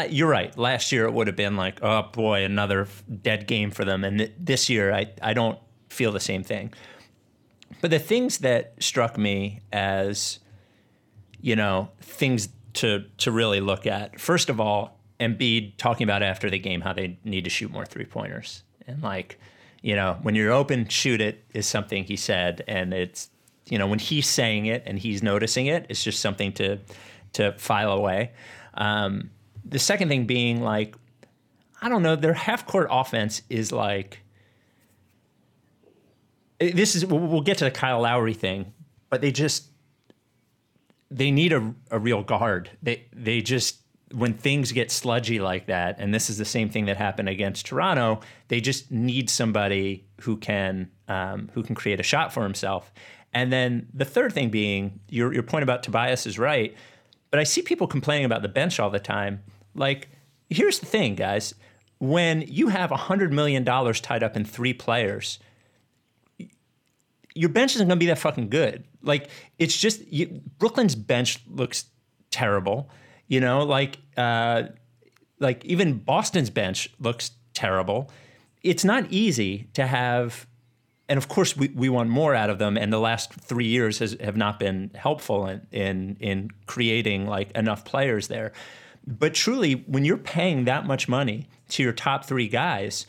You're 0.09 0.29
right. 0.29 0.57
Last 0.57 0.93
year 0.93 1.07
it 1.07 1.13
would 1.13 1.27
have 1.27 1.37
been 1.37 1.57
like 1.57 1.83
oh 1.83 2.03
boy 2.13 2.45
another 2.45 2.89
dead 3.23 3.47
game 3.47 3.71
for 3.71 3.85
them. 3.85 4.05
And 4.05 4.19
th- 4.19 4.33
this 4.39 4.69
year 4.69 4.93
i 4.93 5.11
i 5.23 5.33
don't 5.33 5.59
feel 5.89 6.13
the 6.13 6.21
same 6.21 6.43
thing. 6.43 6.73
But 7.81 7.91
the 7.91 7.99
things 7.99 8.39
that 8.39 8.75
struck 8.83 9.19
me 9.19 9.61
as 9.73 10.39
you 11.41 11.57
know 11.57 11.91
things 12.01 12.49
to 12.75 13.05
to 13.19 13.31
really 13.31 13.61
look 13.61 13.87
at 13.87 14.21
first 14.21 14.49
of 14.49 14.61
all 14.61 14.99
Embiid 15.21 15.77
talking 15.77 16.05
about 16.05 16.23
after 16.23 16.51
the 16.51 16.59
game 16.59 16.81
how 16.81 16.93
they 16.93 17.19
need 17.25 17.45
to 17.45 17.51
shoot 17.51 17.71
more 17.71 17.85
three 17.85 18.05
pointers 18.05 18.63
and 18.87 19.03
like 19.03 19.39
you 19.83 19.95
know 19.95 20.19
when 20.23 20.35
you're 20.35 20.53
open 20.53 20.89
shoot 20.89 21.21
it 21.21 21.45
is 21.53 21.67
something 21.67 22.05
he 22.05 22.17
said 22.17 22.65
and 22.67 22.93
it's 22.93 23.31
you 23.67 23.79
know 23.79 23.87
when 23.87 23.99
he's 23.99 24.29
saying 24.29 24.67
it 24.67 24.83
and 24.87 24.99
he's 24.99 25.23
noticing 25.23 25.67
it 25.67 25.87
it's 25.89 26.03
just 26.03 26.21
something 26.21 26.53
to 26.53 26.79
to 27.33 27.53
file 27.59 27.93
away 27.93 28.33
um, 28.75 29.31
the 29.65 29.79
second 29.79 30.09
thing 30.09 30.27
being 30.27 30.63
like 30.63 30.97
I 31.81 31.89
don't 31.89 32.03
know 32.03 32.17
their 32.17 32.35
half 32.35 32.67
court 32.67 32.89
offense 32.91 33.43
is 33.49 33.73
like 33.73 34.25
this 36.59 36.95
is 36.95 37.05
we'll 37.05 37.21
we'll 37.21 37.41
get 37.41 37.59
to 37.59 37.65
the 37.65 37.71
Kyle 37.71 38.01
Lowry 38.01 38.35
thing, 38.35 38.73
but 39.11 39.21
they 39.21 39.33
just 39.33 39.71
they 41.11 41.31
need 41.31 41.53
a, 41.53 41.75
a 41.91 41.99
real 41.99 42.23
guard. 42.23 42.71
They 42.83 43.07
they 43.13 43.41
just 43.41 43.81
when 44.13 44.35
things 44.35 44.73
get 44.73 44.91
sludgy 44.91 45.41
like 45.41 45.67
that, 45.67 45.97
and 45.99 46.15
this 46.15 46.31
is 46.31 46.39
the 46.39 46.45
same 46.45 46.71
thing 46.71 46.87
that 46.87 46.97
happened 46.97 47.29
against 47.29 47.67
Toronto. 47.67 48.21
They 48.49 48.61
just 48.61 48.91
need 48.91 49.29
somebody 49.29 50.07
who 50.21 50.37
can 50.37 50.91
um, 51.09 51.51
who 51.55 51.63
can 51.63 51.75
create 51.75 52.01
a 52.01 52.05
shot 52.05 52.33
for 52.33 52.43
himself. 52.43 52.93
And 53.35 53.53
then 53.53 53.89
the 53.93 54.05
third 54.05 54.33
thing 54.33 54.49
being 54.51 55.01
your 55.09 55.33
your 55.35 55.43
point 55.43 55.65
about 55.65 55.83
Tobias 55.83 56.27
is 56.27 56.39
right, 56.39 56.75
but 57.31 57.41
I 57.41 57.45
see 57.45 57.63
people 57.63 57.87
complaining 57.87 58.25
about 58.25 58.43
the 58.43 58.49
bench 58.49 58.79
all 58.79 58.91
the 58.91 59.01
time. 59.01 59.43
Like 59.75 60.09
here's 60.49 60.79
the 60.79 60.87
thing, 60.87 61.15
guys. 61.15 61.55
When 61.99 62.43
you 62.43 62.69
have 62.69 62.91
$100 62.91 63.31
million 63.31 63.65
tied 63.65 64.23
up 64.23 64.37
in 64.37 64.45
three 64.45 64.75
players, 64.75 65.39
your 67.35 67.49
bench 67.49 67.75
isn't 67.75 67.87
going 67.87 67.99
to 67.99 68.01
be 68.01 68.07
that 68.07 68.19
fucking 68.19 68.49
good. 68.49 68.85
Like 69.03 69.29
it's 69.59 69.77
just 69.77 70.07
you, 70.13 70.41
Brooklyn's 70.59 70.95
bench 70.95 71.41
looks 71.49 71.87
terrible. 72.31 72.91
You 73.27 73.41
know, 73.41 73.65
like 73.65 73.99
uh, 74.17 74.65
like 75.41 75.65
even 75.65 75.99
Boston's 75.99 76.51
bench 76.51 76.89
looks 77.01 77.33
terrible. 77.55 78.11
It's 78.63 78.85
not 78.85 79.11
easy 79.11 79.69
to 79.75 79.87
have 79.87 80.47
and 81.09 81.19
of 81.19 81.29
course 81.29 81.57
we, 81.57 81.69
we 81.69 81.89
want 81.89 82.09
more 82.09 82.35
out 82.35 82.51
of 82.51 82.59
them. 82.59 82.77
And 82.77 82.93
the 82.93 83.01
last 83.01 83.33
three 83.33 83.67
years 83.67 83.99
has, 83.99 84.17
have 84.21 84.37
not 84.37 84.59
been 84.59 84.91
helpful 84.95 85.47
in, 85.47 85.67
in 85.71 86.17
in 86.21 86.51
creating 86.67 87.27
like 87.27 87.51
enough 87.53 87.85
players 87.85 88.29
there. 88.29 88.53
But 89.07 89.35
truly 89.35 89.75
when 89.87 90.05
you're 90.05 90.17
paying 90.17 90.65
that 90.65 90.87
much 90.87 91.09
money 91.09 91.49
to 91.71 91.83
your 91.83 91.93
top 91.93 92.25
three 92.25 92.49
guys 92.49 93.07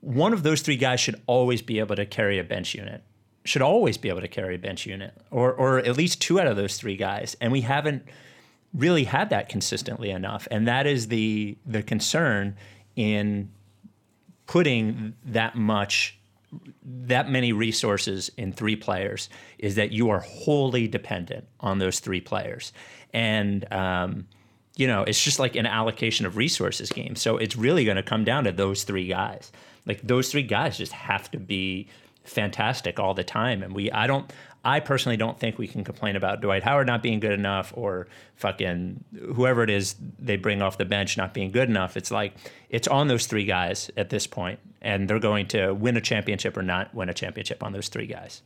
one 0.00 0.32
of 0.32 0.42
those 0.42 0.60
three 0.60 0.76
guys 0.76 1.00
should 1.00 1.20
always 1.26 1.62
be 1.62 1.78
able 1.78 1.96
to 1.96 2.06
carry 2.06 2.38
a 2.38 2.44
bench 2.44 2.74
unit. 2.74 3.02
Should 3.44 3.62
always 3.62 3.98
be 3.98 4.08
able 4.08 4.20
to 4.20 4.28
carry 4.28 4.54
a 4.54 4.58
bench 4.58 4.86
unit 4.86 5.14
or 5.30 5.52
or 5.52 5.78
at 5.78 5.96
least 5.96 6.20
two 6.20 6.40
out 6.40 6.46
of 6.46 6.56
those 6.56 6.76
three 6.76 6.96
guys. 6.96 7.36
And 7.40 7.52
we 7.52 7.60
haven't 7.62 8.04
really 8.72 9.04
had 9.04 9.30
that 9.30 9.48
consistently 9.48 10.10
enough. 10.10 10.48
And 10.50 10.66
that 10.66 10.86
is 10.86 11.08
the 11.08 11.56
the 11.66 11.82
concern 11.82 12.56
in 12.96 13.50
putting 14.46 15.14
that 15.24 15.56
much 15.56 16.18
that 16.84 17.30
many 17.30 17.52
resources 17.52 18.30
in 18.36 18.52
three 18.52 18.76
players 18.76 19.28
is 19.58 19.74
that 19.74 19.92
you 19.92 20.10
are 20.10 20.20
wholly 20.20 20.88
dependent 20.88 21.46
on 21.60 21.78
those 21.78 22.00
three 22.00 22.20
players. 22.20 22.72
And 23.12 23.72
um, 23.72 24.26
you 24.76 24.86
know 24.86 25.02
it's 25.02 25.22
just 25.22 25.38
like 25.38 25.56
an 25.56 25.66
allocation 25.66 26.26
of 26.26 26.36
resources 26.36 26.90
game. 26.90 27.16
So 27.16 27.36
it's 27.36 27.56
really 27.56 27.84
going 27.84 27.96
to 27.96 28.02
come 28.02 28.24
down 28.24 28.44
to 28.44 28.52
those 28.52 28.84
three 28.84 29.06
guys. 29.06 29.52
Like 29.86 30.00
those 30.02 30.30
three 30.30 30.42
guys 30.42 30.78
just 30.78 30.92
have 30.92 31.30
to 31.32 31.38
be 31.38 31.88
fantastic 32.24 32.98
all 32.98 33.14
the 33.14 33.24
time. 33.24 33.62
And 33.62 33.74
we 33.74 33.90
i 33.92 34.06
don't 34.06 34.32
i 34.64 34.80
personally 34.80 35.16
don't 35.16 35.38
think 35.38 35.58
we 35.58 35.68
can 35.68 35.84
complain 35.84 36.16
about 36.16 36.40
dwight 36.40 36.62
howard 36.62 36.86
not 36.86 37.02
being 37.02 37.20
good 37.20 37.32
enough 37.32 37.72
or 37.76 38.06
fucking 38.36 39.04
whoever 39.34 39.62
it 39.62 39.68
is 39.68 39.94
they 40.18 40.36
bring 40.36 40.62
off 40.62 40.78
the 40.78 40.86
bench 40.86 41.16
not 41.16 41.34
being 41.34 41.50
good 41.50 41.68
enough. 41.68 41.96
It's 41.96 42.10
like 42.10 42.34
it's 42.70 42.88
on 42.88 43.08
those 43.08 43.26
three 43.26 43.44
guys 43.44 43.90
at 43.96 44.10
this 44.10 44.26
point 44.26 44.58
and 44.84 45.08
they're 45.08 45.18
going 45.18 45.48
to 45.48 45.72
win 45.72 45.96
a 45.96 46.00
championship 46.00 46.56
or 46.56 46.62
not 46.62 46.94
win 46.94 47.08
a 47.08 47.14
championship 47.14 47.62
on 47.64 47.72
those 47.72 47.88
three 47.88 48.06
guys 48.06 48.42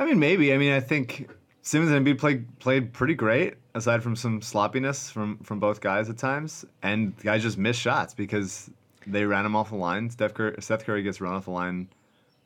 I 0.00 0.06
mean, 0.06 0.18
maybe. 0.18 0.54
I 0.54 0.56
mean, 0.56 0.72
I 0.72 0.80
think 0.80 1.28
Simmons 1.60 1.92
and 1.92 2.04
Embiid 2.04 2.18
played 2.18 2.58
played 2.58 2.92
pretty 2.94 3.14
great, 3.14 3.54
aside 3.74 4.02
from 4.02 4.16
some 4.16 4.40
sloppiness 4.40 5.10
from 5.10 5.36
from 5.40 5.60
both 5.60 5.82
guys 5.82 6.08
at 6.08 6.16
times, 6.16 6.64
and 6.82 7.16
guys 7.18 7.42
just 7.42 7.58
missed 7.58 7.80
shots 7.80 8.14
because 8.14 8.70
they 9.06 9.26
ran 9.26 9.44
him 9.44 9.54
off 9.54 9.68
the 9.68 9.76
line. 9.76 10.08
Steph 10.08 10.32
Curry, 10.32 10.56
Seth 10.60 10.86
Curry 10.86 11.02
gets 11.02 11.20
run 11.20 11.34
off 11.34 11.44
the 11.44 11.50
line 11.50 11.88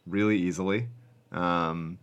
really 0.06 0.36
easily. 0.36 0.88
Um, 1.30 1.96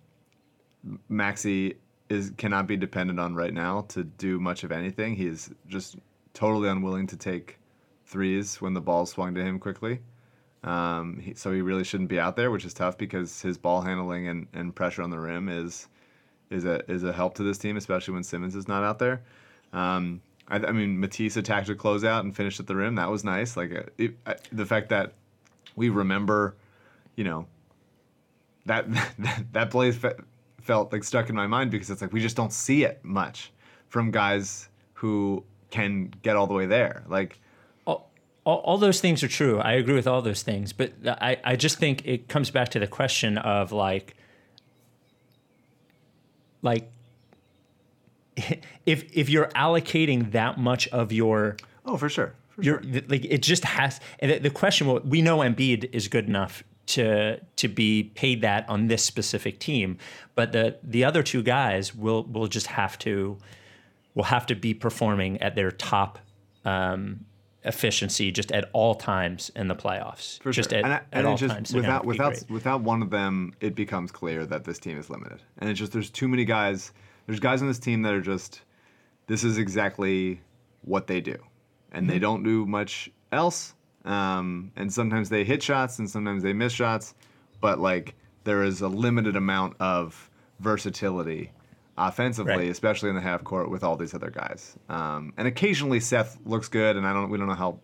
Maxey 1.09 1.75
is 2.07 2.31
cannot 2.37 2.65
be 2.65 2.77
depended 2.77 3.19
on 3.19 3.35
right 3.35 3.53
now 3.53 3.81
to 3.89 4.05
do 4.05 4.39
much 4.39 4.63
of 4.63 4.71
anything. 4.71 5.17
He 5.17 5.27
is 5.27 5.49
just 5.67 5.97
totally 6.33 6.69
unwilling 6.69 7.07
to 7.07 7.17
take 7.17 7.59
threes 8.05 8.61
when 8.61 8.73
the 8.73 8.81
ball 8.81 9.05
swung 9.05 9.35
to 9.35 9.41
him 9.41 9.59
quickly. 9.59 9.99
Um, 10.63 11.19
he, 11.19 11.33
so 11.33 11.51
he 11.51 11.61
really 11.61 11.83
shouldn't 11.83 12.09
be 12.09 12.19
out 12.19 12.35
there, 12.35 12.51
which 12.51 12.65
is 12.65 12.73
tough 12.73 12.97
because 12.97 13.41
his 13.41 13.57
ball 13.57 13.81
handling 13.81 14.27
and, 14.27 14.47
and 14.53 14.75
pressure 14.75 15.01
on 15.01 15.09
the 15.09 15.19
rim 15.19 15.49
is 15.49 15.87
is 16.49 16.65
a 16.65 16.89
is 16.91 17.03
a 17.03 17.13
help 17.13 17.35
to 17.35 17.43
this 17.43 17.57
team, 17.57 17.77
especially 17.77 18.13
when 18.13 18.23
Simmons 18.23 18.55
is 18.55 18.67
not 18.67 18.83
out 18.83 18.99
there. 18.99 19.21
Um, 19.73 20.21
I, 20.47 20.57
I 20.57 20.71
mean, 20.71 20.99
Matisse 20.99 21.37
attacked 21.37 21.69
a 21.69 21.75
closeout 21.75 22.19
and 22.19 22.35
finished 22.35 22.59
at 22.59 22.67
the 22.67 22.75
rim. 22.75 22.95
That 22.95 23.09
was 23.09 23.23
nice. 23.23 23.57
Like 23.57 23.73
uh, 23.73 23.83
it, 23.97 24.15
I, 24.25 24.35
the 24.51 24.65
fact 24.65 24.89
that 24.89 25.13
we 25.75 25.89
remember, 25.89 26.55
you 27.15 27.23
know, 27.23 27.47
that 28.65 28.91
that, 29.19 29.45
that 29.53 29.71
play 29.71 29.91
fe- 29.91 30.13
felt 30.61 30.91
like 30.91 31.03
stuck 31.03 31.29
in 31.29 31.35
my 31.35 31.47
mind 31.47 31.71
because 31.71 31.89
it's 31.89 32.01
like 32.01 32.13
we 32.13 32.21
just 32.21 32.35
don't 32.35 32.53
see 32.53 32.83
it 32.83 32.99
much 33.03 33.51
from 33.87 34.11
guys 34.11 34.69
who 34.93 35.43
can 35.71 36.13
get 36.21 36.35
all 36.35 36.45
the 36.45 36.53
way 36.53 36.65
there. 36.65 37.03
Like 37.07 37.39
all, 38.43 38.57
all, 38.57 38.77
those 38.77 38.99
things 38.99 39.23
are 39.23 39.27
true. 39.27 39.59
I 39.59 39.73
agree 39.73 39.93
with 39.93 40.07
all 40.07 40.21
those 40.21 40.41
things, 40.41 40.73
but 40.73 40.93
I, 41.05 41.37
I 41.43 41.55
just 41.55 41.77
think 41.77 42.05
it 42.05 42.27
comes 42.27 42.49
back 42.49 42.69
to 42.69 42.79
the 42.79 42.87
question 42.87 43.37
of 43.37 43.71
like, 43.71 44.15
like, 46.61 46.89
if 48.85 49.03
if 49.15 49.29
you're 49.29 49.47
allocating 49.49 50.31
that 50.31 50.57
much 50.57 50.87
of 50.89 51.11
your 51.11 51.57
oh, 51.85 51.97
for 51.97 52.09
sure. 52.09 52.33
For 52.49 52.63
you're 52.63 52.81
like 53.07 53.25
it 53.25 53.41
just 53.41 53.63
has 53.63 53.99
and 54.19 54.31
the, 54.31 54.39
the 54.39 54.49
question 54.49 54.87
will 54.87 54.99
we 55.01 55.21
know 55.21 55.39
Embiid 55.39 55.89
is 55.93 56.07
good 56.07 56.27
enough 56.27 56.63
to 56.87 57.39
to 57.57 57.67
be 57.67 58.03
paid 58.15 58.41
that 58.41 58.67
on 58.67 58.87
this 58.87 59.03
specific 59.03 59.59
team, 59.59 59.97
but 60.35 60.51
the 60.51 60.77
the 60.83 61.03
other 61.03 61.23
two 61.23 61.43
guys 61.43 61.93
will 61.95 62.23
will 62.23 62.47
just 62.47 62.67
have 62.67 62.97
to 62.99 63.37
will 64.15 64.25
have 64.25 64.45
to 64.47 64.55
be 64.55 64.73
performing 64.73 65.41
at 65.41 65.55
their 65.55 65.71
top 65.71 66.19
um, 66.65 67.25
efficiency 67.63 68.31
just 68.31 68.51
at 68.51 68.69
all 68.73 68.95
times 68.95 69.51
in 69.55 69.67
the 69.67 69.75
playoffs. 69.75 70.41
For 70.41 70.51
just 70.51 70.69
sure. 70.71 70.79
at, 70.79 70.85
and, 70.85 70.93
I- 70.93 71.01
at 71.13 71.25
all 71.25 71.37
just 71.37 71.53
times. 71.53 71.73
without 71.73 72.05
without 72.05 72.29
great. 72.33 72.49
without 72.49 72.81
one 72.81 73.01
of 73.01 73.09
them, 73.09 73.53
it 73.61 73.75
becomes 73.75 74.11
clear 74.11 74.45
that 74.47 74.63
this 74.63 74.79
team 74.79 74.97
is 74.97 75.09
limited. 75.09 75.41
And 75.59 75.69
it's 75.69 75.79
just 75.79 75.91
there's 75.91 76.09
too 76.09 76.27
many 76.27 76.45
guys. 76.45 76.91
There's 77.27 77.39
guys 77.39 77.61
on 77.61 77.67
this 77.67 77.79
team 77.79 78.01
that 78.01 78.13
are 78.13 78.21
just 78.21 78.61
this 79.27 79.43
is 79.43 79.57
exactly 79.57 80.41
what 80.81 81.07
they 81.07 81.21
do, 81.21 81.37
and 81.91 82.03
Mm-hmm. 82.05 82.11
they 82.13 82.19
don't 82.19 82.43
do 82.43 82.65
much 82.65 83.09
else. 83.31 83.75
Um, 84.05 84.71
and 84.75 84.91
sometimes 84.91 85.29
they 85.29 85.43
hit 85.43 85.61
shots, 85.61 85.99
and 85.99 86.09
sometimes 86.09 86.41
they 86.41 86.53
miss 86.53 86.73
shots. 86.73 87.13
But 87.61 87.79
like 87.79 88.15
there 88.43 88.63
is 88.63 88.81
a 88.81 88.87
limited 88.87 89.35
amount 89.35 89.75
of 89.79 90.29
versatility 90.59 91.51
offensively, 92.07 92.53
Right. 92.53 92.69
especially 92.69 93.09
in 93.09 93.15
the 93.15 93.21
half 93.21 93.43
court 93.43 93.69
with 93.69 93.83
all 93.83 93.95
these 93.95 94.13
other 94.13 94.29
guys. 94.29 94.75
Um, 94.89 95.33
and 95.37 95.47
occasionally 95.47 95.99
Seth 95.99 96.37
looks 96.45 96.67
good, 96.67 96.95
and 96.97 97.05
I 97.07 97.13
don't 97.13 97.29
we 97.29 97.37
don't 97.37 97.47
know 97.47 97.53
how 97.53 97.79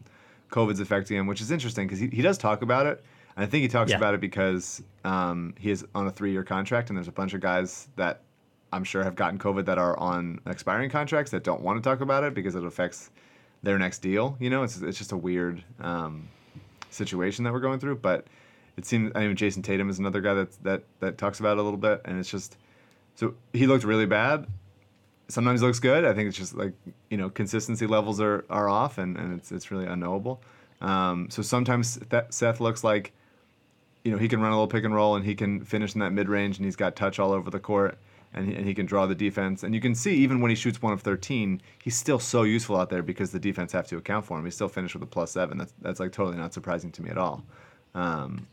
COVID's 0.51 0.79
affecting 0.79 1.17
him, 1.17 1.27
which 1.27 1.41
is 1.41 1.51
interesting 1.51 1.87
because 1.87 1.99
he, 1.99 2.07
he 2.07 2.21
does 2.21 2.37
talk 2.37 2.61
about 2.61 2.85
it. 2.85 3.03
And 3.35 3.45
I 3.45 3.47
think 3.47 3.61
he 3.61 3.67
talks 3.67 3.91
Yeah. 3.91 3.97
about 3.97 4.13
it 4.15 4.19
because 4.21 4.81
um, 5.03 5.53
he 5.59 5.69
is 5.69 5.85
on 5.93 6.07
a 6.07 6.11
three 6.11 6.31
year 6.31 6.43
contract, 6.43 6.89
and 6.89 6.97
there's 6.97 7.07
a 7.07 7.11
bunch 7.11 7.33
of 7.33 7.41
guys 7.41 7.87
that 7.95 8.21
I'm 8.73 8.83
sure 8.83 9.03
have 9.03 9.15
gotten 9.15 9.37
COVID 9.39 9.65
that 9.65 9.77
are 9.77 9.97
on 9.99 10.39
expiring 10.45 10.89
contracts 10.89 11.31
that 11.31 11.43
don't 11.43 11.61
want 11.61 11.81
to 11.81 11.87
talk 11.89 12.01
about 12.01 12.23
it 12.23 12.33
because 12.33 12.55
it 12.55 12.63
affects 12.65 13.11
their 13.63 13.77
next 13.77 13.99
deal. 13.99 14.35
You 14.39 14.49
know, 14.49 14.63
it's 14.63 14.81
it's 14.81 14.97
just 14.97 15.11
a 15.11 15.17
weird 15.17 15.63
um, 15.79 16.27
situation 16.89 17.43
that 17.45 17.53
we're 17.53 17.59
going 17.59 17.79
through. 17.79 17.97
But 17.97 18.25
it 18.77 18.85
seems 18.85 19.11
I 19.15 19.27
mean 19.27 19.35
Jayson 19.35 19.63
Tatum 19.63 19.89
is 19.89 19.99
another 19.99 20.21
guy 20.21 20.33
that 20.33 20.63
that 20.63 20.83
that 20.99 21.17
talks 21.17 21.39
about 21.39 21.57
it 21.57 21.59
a 21.59 21.63
little 21.63 21.77
bit, 21.79 22.01
and 22.05 22.19
it's 22.19 22.29
just 22.29 22.57
so 23.17 23.33
he 23.51 23.65
looked 23.65 23.83
really 23.83 24.05
bad. 24.05 24.45
Sometimes 25.27 25.59
he 25.59 25.65
looks 25.65 25.79
good. 25.79 26.05
I 26.05 26.13
think 26.13 26.29
it's 26.29 26.37
just 26.37 26.55
like 26.55 26.73
you 27.09 27.17
know 27.17 27.29
consistency 27.29 27.87
levels 27.87 28.21
are, 28.21 28.45
are 28.49 28.69
off, 28.69 28.99
and, 28.99 29.17
and 29.17 29.37
it's 29.37 29.51
it's 29.51 29.71
really 29.71 29.87
unknowable. 29.87 30.41
Um, 30.79 31.27
so 31.31 31.41
sometimes 31.41 31.99
Seth 32.29 32.61
looks 32.61 32.83
like 32.83 33.11
you 34.03 34.11
know 34.11 34.19
he 34.19 34.29
can 34.29 34.39
run 34.39 34.51
a 34.51 34.55
little 34.55 34.67
pick 34.67 34.85
and 34.85 34.93
roll, 34.93 35.15
and 35.15 35.25
he 35.25 35.33
can 35.33 35.65
finish 35.65 35.95
in 35.95 35.99
that 35.99 36.11
mid 36.13 36.29
range, 36.29 36.57
and 36.57 36.65
he's 36.65 36.75
got 36.75 36.95
touch 36.95 37.17
all 37.17 37.31
over 37.31 37.49
the 37.49 37.59
court, 37.59 37.97
and 38.35 38.47
he, 38.47 38.55
and 38.55 38.67
he 38.67 38.75
can 38.75 38.85
draw 38.85 39.07
the 39.07 39.15
defense. 39.15 39.63
And 39.63 39.73
you 39.73 39.81
can 39.81 39.95
see 39.95 40.15
even 40.17 40.39
when 40.39 40.49
he 40.49 40.55
shoots 40.55 40.79
one 40.79 40.93
of 40.93 41.01
thirteen, 41.01 41.59
he's 41.83 41.97
still 41.97 42.19
so 42.19 42.43
useful 42.43 42.77
out 42.77 42.91
there 42.91 43.01
because 43.01 43.31
the 43.31 43.39
defense 43.39 43.71
have 43.71 43.87
to 43.87 43.97
account 43.97 44.27
for 44.27 44.37
him. 44.37 44.45
He 44.45 44.51
still 44.51 44.69
finished 44.69 44.93
with 44.93 45.01
a 45.01 45.07
plus 45.07 45.31
seven. 45.31 45.57
That's 45.57 45.73
that's 45.81 45.99
like 45.99 46.11
totally 46.11 46.37
not 46.37 46.53
surprising 46.53 46.91
to 46.91 47.01
me 47.01 47.09
at 47.09 47.17
all. 47.17 47.43
Um, 47.95 48.45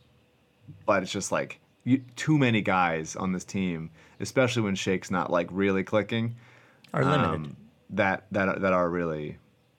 but 0.86 1.02
it's 1.02 1.12
just 1.12 1.30
like 1.30 1.60
you, 1.84 2.02
too 2.16 2.38
many 2.38 2.62
guys 2.62 3.14
on 3.14 3.32
this 3.32 3.44
team, 3.44 3.90
especially 4.20 4.62
when 4.62 4.74
Shake's 4.74 5.10
not 5.10 5.30
like 5.30 5.48
really 5.50 5.84
clicking, 5.84 6.36
are 6.92 7.04
limited. 7.04 7.34
um, 7.34 7.56
that 7.90 8.26
that 8.32 8.60
that 8.60 8.72
are 8.72 8.88
really 8.88 9.38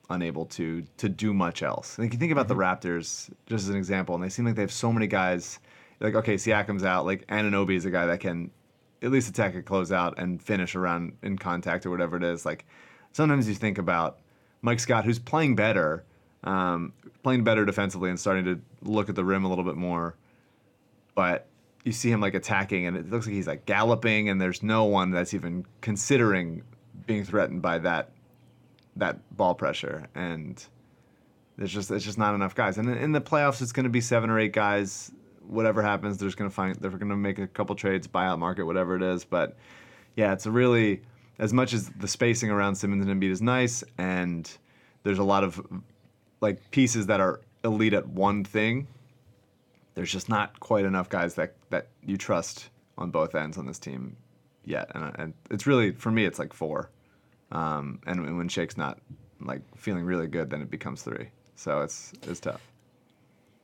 unable 0.10 0.46
to 0.46 0.84
to 0.98 1.10
do 1.10 1.34
much 1.34 1.64
else. 1.64 1.98
Like 1.98 2.14
you 2.14 2.20
think 2.20 2.32
about 2.32 2.48
the 2.48 2.56
Raptors 2.56 3.30
just 3.46 3.64
as 3.64 3.70
an 3.70 3.78
example, 3.78 4.16
and 4.16 4.24
they 4.24 4.30
seem 4.30 4.46
like 4.46 4.56
they 4.56 4.62
have 4.62 4.72
so 4.72 4.92
many 4.92 5.08
guys. 5.08 5.60
Like 6.00 6.16
okay, 6.16 6.36
Siakam's 6.36 6.84
out. 6.84 7.06
Like 7.06 7.26
Anunoby 7.28 7.76
is 7.76 7.86
a 7.86 7.92
guy 7.92 8.06
that 8.06 8.20
can 8.20 8.52
at 9.02 9.12
least 9.12 9.30
attack 9.30 9.56
a 9.56 9.62
closeout 9.62 10.16
and 10.18 10.42
finish 10.42 10.76
around 10.76 11.14
in 11.22 11.38
contact 11.38 11.86
or 11.86 11.92
whatever 11.92 12.18
it 12.18 12.24
is. 12.24 12.46
Like 12.46 12.66
sometimes 13.12 13.48
you 13.48 13.56
think 13.56 13.78
about 13.78 14.20
Mike 14.62 14.80
Scott, 14.80 15.06
who's 15.06 15.20
playing 15.20 15.56
better, 15.56 16.04
um, 16.44 16.94
playing 17.24 17.44
better 17.44 17.66
defensively 17.66 18.10
and 18.10 18.20
starting 18.20 18.46
to 18.46 18.60
look 18.82 19.10
at 19.10 19.16
the 19.16 19.24
rim 19.24 19.46
a 19.46 19.50
little 19.50 19.64
bit 19.64 19.76
more 19.76 20.16
but 21.16 21.48
you 21.86 21.92
see 21.92 22.10
him 22.10 22.20
like 22.20 22.34
attacking 22.34 22.88
and 22.88 22.98
it 22.98 23.10
looks 23.10 23.28
like 23.28 23.36
he's 23.36 23.48
like 23.48 23.66
galloping 23.66 24.28
and 24.28 24.42
there's 24.42 24.64
no 24.64 24.86
one 24.86 25.12
that's 25.12 25.34
even 25.34 25.66
considering 25.82 26.64
being 27.06 27.24
threatened 27.24 27.62
by 27.62 27.78
that 27.78 28.10
that 28.98 29.20
ball 29.38 29.54
pressure. 29.54 30.08
And 30.16 30.62
there's 31.58 31.72
just 31.72 31.92
it's 31.92 32.04
just 32.04 32.18
not 32.18 32.34
enough 32.34 32.56
guys. 32.56 32.80
And 32.80 32.90
in- 32.90 33.12
the 33.12 33.22
playoffs 33.22 33.62
it's 33.62 33.72
going 33.72 33.84
to 33.86 33.90
be 33.90 34.02
seven 34.02 34.30
or 34.30 34.40
eight 34.40 34.52
guys. 34.52 35.12
Whatever 35.48 35.84
happens 35.84 36.18
there's 36.18 36.34
going 36.34 36.50
to 36.50 36.54
find 36.54 36.76
they're 36.76 36.90
going 36.90 37.10
to 37.10 37.16
make 37.16 37.38
a 37.38 37.48
couple 37.48 37.76
trades 37.76 38.08
buyout 38.08 38.40
market 38.40 38.66
whatever 38.66 38.96
it 38.96 39.04
is. 39.04 39.24
But 39.24 39.56
yeah 40.16 40.34
it's 40.34 40.48
a 40.48 40.52
really 40.52 41.04
as 41.38 41.54
much 41.54 41.72
as 41.74 41.90
the 41.90 42.08
spacing 42.08 42.50
around 42.50 42.76
Simmons 42.76 43.06
and 43.06 43.22
Embiid 43.22 43.30
is 43.30 43.44
nice 43.44 43.84
and 44.00 44.58
there's 45.04 45.20
a 45.20 45.24
lot 45.24 45.44
of 45.44 45.62
like 46.42 46.72
pieces 46.72 47.06
that 47.08 47.20
are 47.20 47.42
elite 47.64 47.94
at 47.94 48.08
one 48.08 48.44
thing 48.44 48.88
there's 49.96 50.12
just 50.12 50.30
not 50.30 50.60
quite 50.60 50.86
enough 50.86 51.10
guys 51.10 51.36
that 51.36 51.56
that 51.70 51.88
you 52.06 52.18
trust 52.18 52.70
on 52.98 53.10
both 53.10 53.34
ends 53.34 53.58
on 53.58 53.66
this 53.66 53.80
team 53.80 54.16
yet, 54.64 54.92
and, 54.94 55.12
and 55.18 55.34
it's 55.50 55.66
really 55.66 55.92
for 55.92 56.12
me 56.12 56.26
it's 56.26 56.38
like 56.38 56.54
four, 56.54 56.92
um, 57.52 58.00
and 58.06 58.38
when 58.38 58.48
Shake's 58.48 58.78
not 58.78 59.00
like 59.42 59.62
feeling 59.78 60.06
really 60.06 60.28
good, 60.28 60.50
then 60.50 60.62
it 60.62 60.70
becomes 60.70 61.02
three. 61.02 61.30
So 61.56 61.82
it's 61.82 62.14
it's 62.24 62.40
tough. 62.40 62.62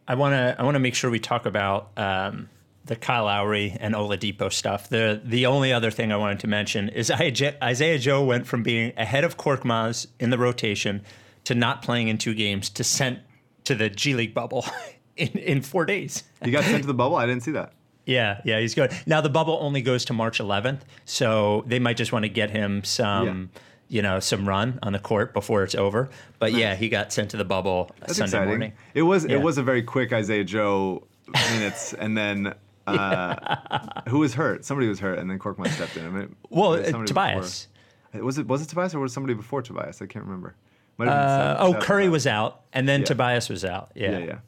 I 0.07 0.15
want 0.15 0.33
to 0.33 0.55
I 0.59 0.63
want 0.63 0.75
to 0.75 0.79
make 0.79 0.95
sure 0.95 1.11
we 1.11 1.19
talk 1.19 1.45
about 1.45 1.91
um, 1.97 2.49
the 2.85 2.95
Kyle 2.95 3.25
Lowry 3.25 3.77
and 3.79 3.93
Oladipo 3.93 4.51
stuff. 4.51 4.89
The 4.89 5.21
the 5.23 5.45
only 5.45 5.73
other 5.73 5.91
thing 5.91 6.11
I 6.11 6.17
wanted 6.17 6.39
to 6.39 6.47
mention 6.47 6.89
is 6.89 7.11
Isaiah 7.63 7.99
Joe 7.99 8.23
went 8.23 8.47
from 8.47 8.63
being 8.63 8.93
ahead 8.97 9.23
of 9.23 9.37
Korkmaz 9.37 10.07
in 10.19 10.29
the 10.29 10.37
rotation 10.37 11.03
to 11.43 11.55
not 11.55 11.81
playing 11.81 12.07
in 12.07 12.17
two 12.17 12.33
games 12.33 12.69
to 12.69 12.83
sent 12.83 13.19
to 13.65 13.75
the 13.75 13.89
G 13.89 14.15
League 14.15 14.33
bubble 14.33 14.65
in, 15.17 15.27
in 15.29 15.61
four 15.61 15.85
days. 15.85 16.23
He 16.43 16.51
got 16.51 16.63
sent 16.63 16.81
to 16.83 16.87
the 16.87 16.93
bubble. 17.03 17.15
I 17.15 17.25
didn't 17.25 17.43
see 17.43 17.51
that. 17.51 17.73
Yeah, 18.05 18.41
yeah, 18.45 18.59
he's 18.59 18.73
good. 18.73 18.91
Now 19.05 19.21
the 19.21 19.29
bubble 19.29 19.57
only 19.61 19.81
goes 19.81 20.05
to 20.05 20.13
March 20.13 20.39
11th, 20.39 20.79
so 21.05 21.63
they 21.67 21.79
might 21.79 21.97
just 21.97 22.11
want 22.11 22.23
to 22.23 22.29
get 22.29 22.49
him 22.49 22.83
some, 22.83 23.51
you 23.89 24.01
know, 24.01 24.19
some 24.19 24.47
run 24.49 24.79
on 24.81 24.93
the 24.93 24.99
court 24.99 25.33
before 25.33 25.63
it's 25.63 25.75
over. 25.75 26.09
But 26.39 26.53
yeah, 26.53 26.73
he 26.75 26.89
got 26.89 27.13
sent 27.13 27.29
to 27.31 27.37
the 27.37 27.45
bubble 27.45 27.91
That's 27.99 28.17
Sunday 28.17 28.29
exciting. 28.37 28.47
morning. 28.47 28.73
It 28.95 29.03
was 29.03 29.25
Yeah. 29.25 29.35
it 29.35 29.41
was 29.41 29.57
a 29.59 29.63
very 29.63 29.83
quick 29.83 30.11
Isaiah 30.13 30.43
Joe 30.43 31.07
minutes, 31.51 31.93
and 31.99 32.17
then 32.17 32.55
uh, 32.87 34.01
who 34.09 34.19
was 34.19 34.33
hurt? 34.33 34.65
Somebody 34.65 34.87
was 34.89 34.99
hurt, 34.99 35.19
and 35.19 35.29
then 35.29 35.37
Korkmaz 35.37 35.69
stepped 35.69 35.95
in. 35.95 36.05
I 36.05 36.09
mean, 36.09 36.35
Well, 36.49 36.73
uh, 36.73 37.03
Tobias. 37.05 37.67
before- 38.13 38.23
Was 38.25 38.37
it 38.39 38.47
was 38.47 38.61
it 38.63 38.67
Tobias 38.69 38.95
or 38.95 38.99
was 38.99 39.11
it 39.11 39.13
somebody 39.13 39.35
before 39.35 39.61
Tobias? 39.61 40.01
I 40.01 40.07
can't 40.07 40.25
remember. 40.25 40.55
Might 40.97 41.07
have 41.07 41.13
been 41.15 41.23
Uh, 41.23 41.55
Seth- 41.57 41.57
oh, 41.67 41.71
Seth 41.73 41.83
Curry 41.83 42.03
Tobias. 42.05 42.11
was 42.11 42.27
out, 42.27 42.61
and 42.73 42.89
then 42.89 43.01
Yeah. 43.01 43.05
Tobias 43.05 43.47
was 43.49 43.63
out. 43.63 43.91
Yeah, 43.95 44.17
Yeah, 44.17 44.39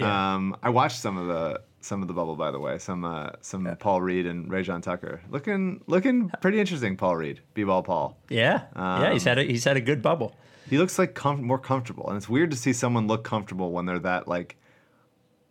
yeah. 0.00 0.06
Yeah. 0.06 0.34
Um, 0.34 0.56
I 0.62 0.70
watched 0.70 1.00
some 1.00 1.16
of 1.16 1.26
the 1.28 1.60
some 1.82 2.02
of 2.02 2.08
the 2.08 2.14
bubble, 2.14 2.36
by 2.36 2.50
the 2.50 2.58
way. 2.58 2.78
Some 2.78 3.04
uh, 3.04 3.30
some 3.40 3.64
Paul 3.78 4.02
Reed 4.02 4.26
and 4.26 4.50
Rayjon 4.50 4.82
Tucker, 4.82 5.20
looking 5.30 5.82
looking 5.86 6.30
pretty 6.40 6.60
interesting. 6.60 6.96
Paul 6.96 7.16
Reed, 7.16 7.40
b-ball 7.54 7.82
Paul. 7.82 8.16
yeah, 8.28 8.64
yeah. 8.76 9.12
He's 9.12 9.26
Um, 9.26 9.30
had 9.30 9.38
a, 9.38 9.44
he's 9.44 9.64
had 9.64 9.76
a 9.76 9.80
good 9.80 10.02
bubble. 10.02 10.34
He 10.68 10.78
looks 10.78 10.98
like 10.98 11.14
com- 11.14 11.42
more 11.42 11.58
comfortable, 11.58 12.06
and 12.08 12.16
it's 12.16 12.28
weird 12.28 12.50
to 12.50 12.56
see 12.56 12.72
someone 12.72 13.06
look 13.06 13.24
comfortable 13.24 13.72
when 13.72 13.86
they're 13.86 13.98
that 14.00 14.28
like 14.28 14.56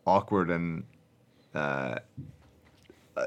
awkward 0.06 0.50
and 0.50 0.84
uh, 1.56 1.96
uh, 3.18 3.26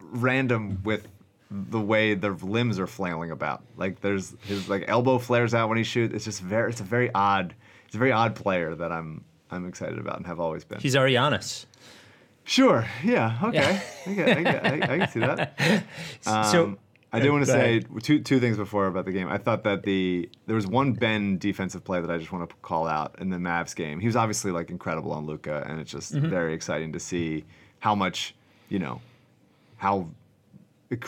random 0.00 0.80
with 0.84 1.06
the 1.50 1.80
way 1.80 2.14
their 2.14 2.32
limbs 2.34 2.78
are 2.78 2.86
flailing 2.86 3.30
about. 3.30 3.62
Like 3.76 4.00
there's 4.00 4.34
his 4.42 4.68
like 4.68 4.84
elbow 4.88 5.18
flares 5.18 5.54
out 5.54 5.68
when 5.68 5.78
he 5.78 5.84
shoots. 5.84 6.12
It's 6.14 6.24
just 6.24 6.40
very 6.40 6.70
it's 6.70 6.80
a 6.80 6.84
very 6.84 7.10
odd 7.14 7.54
it's 7.86 7.94
a 7.94 7.98
very 7.98 8.12
odd 8.12 8.34
player 8.34 8.74
that 8.74 8.90
I'm 8.92 9.24
I'm 9.50 9.66
excited 9.66 9.98
about 9.98 10.16
and 10.16 10.26
have 10.26 10.40
always 10.40 10.64
been. 10.64 10.80
He's 10.80 10.94
Arianis. 10.94 11.66
Sure. 12.44 12.86
Yeah. 13.04 13.38
Okay. 13.42 13.80
I, 14.06 14.12
get, 14.12 14.28
I, 14.38 14.42
get, 14.42 14.66
I, 14.66 14.74
I 14.94 14.98
can 14.98 15.08
see 15.08 15.20
that. 15.20 15.84
so 16.20 16.64
Um, 16.64 16.78
I 17.12 17.20
did 17.20 17.30
want 17.30 17.44
to 17.46 17.50
say 17.50 17.78
ahead. 17.78 17.86
two 18.02 18.20
two 18.20 18.38
things 18.40 18.56
before 18.56 18.86
about 18.86 19.04
the 19.04 19.12
game. 19.12 19.28
I 19.28 19.38
thought 19.38 19.64
that 19.64 19.82
the 19.84 20.28
there 20.46 20.54
was 20.56 20.66
one 20.66 20.92
Ben 20.92 21.38
defensive 21.38 21.82
play 21.84 22.00
that 22.00 22.10
I 22.10 22.18
just 22.18 22.30
want 22.32 22.48
to 22.48 22.54
call 22.62 22.86
out 22.86 23.16
in 23.20 23.30
the 23.30 23.36
Mavs 23.38 23.74
game. 23.74 24.00
He 24.00 24.06
was 24.06 24.16
obviously 24.16 24.50
like 24.52 24.70
incredible 24.70 25.12
on 25.12 25.26
Luka, 25.26 25.64
and 25.68 25.80
it's 25.80 25.90
just 25.90 26.14
Mm-hmm. 26.14 26.28
very 26.28 26.52
exciting 26.54 26.92
to 26.92 27.00
see 27.00 27.44
how 27.78 27.94
much 27.94 28.34
you 28.68 28.78
know 28.78 29.00
how 29.76 30.08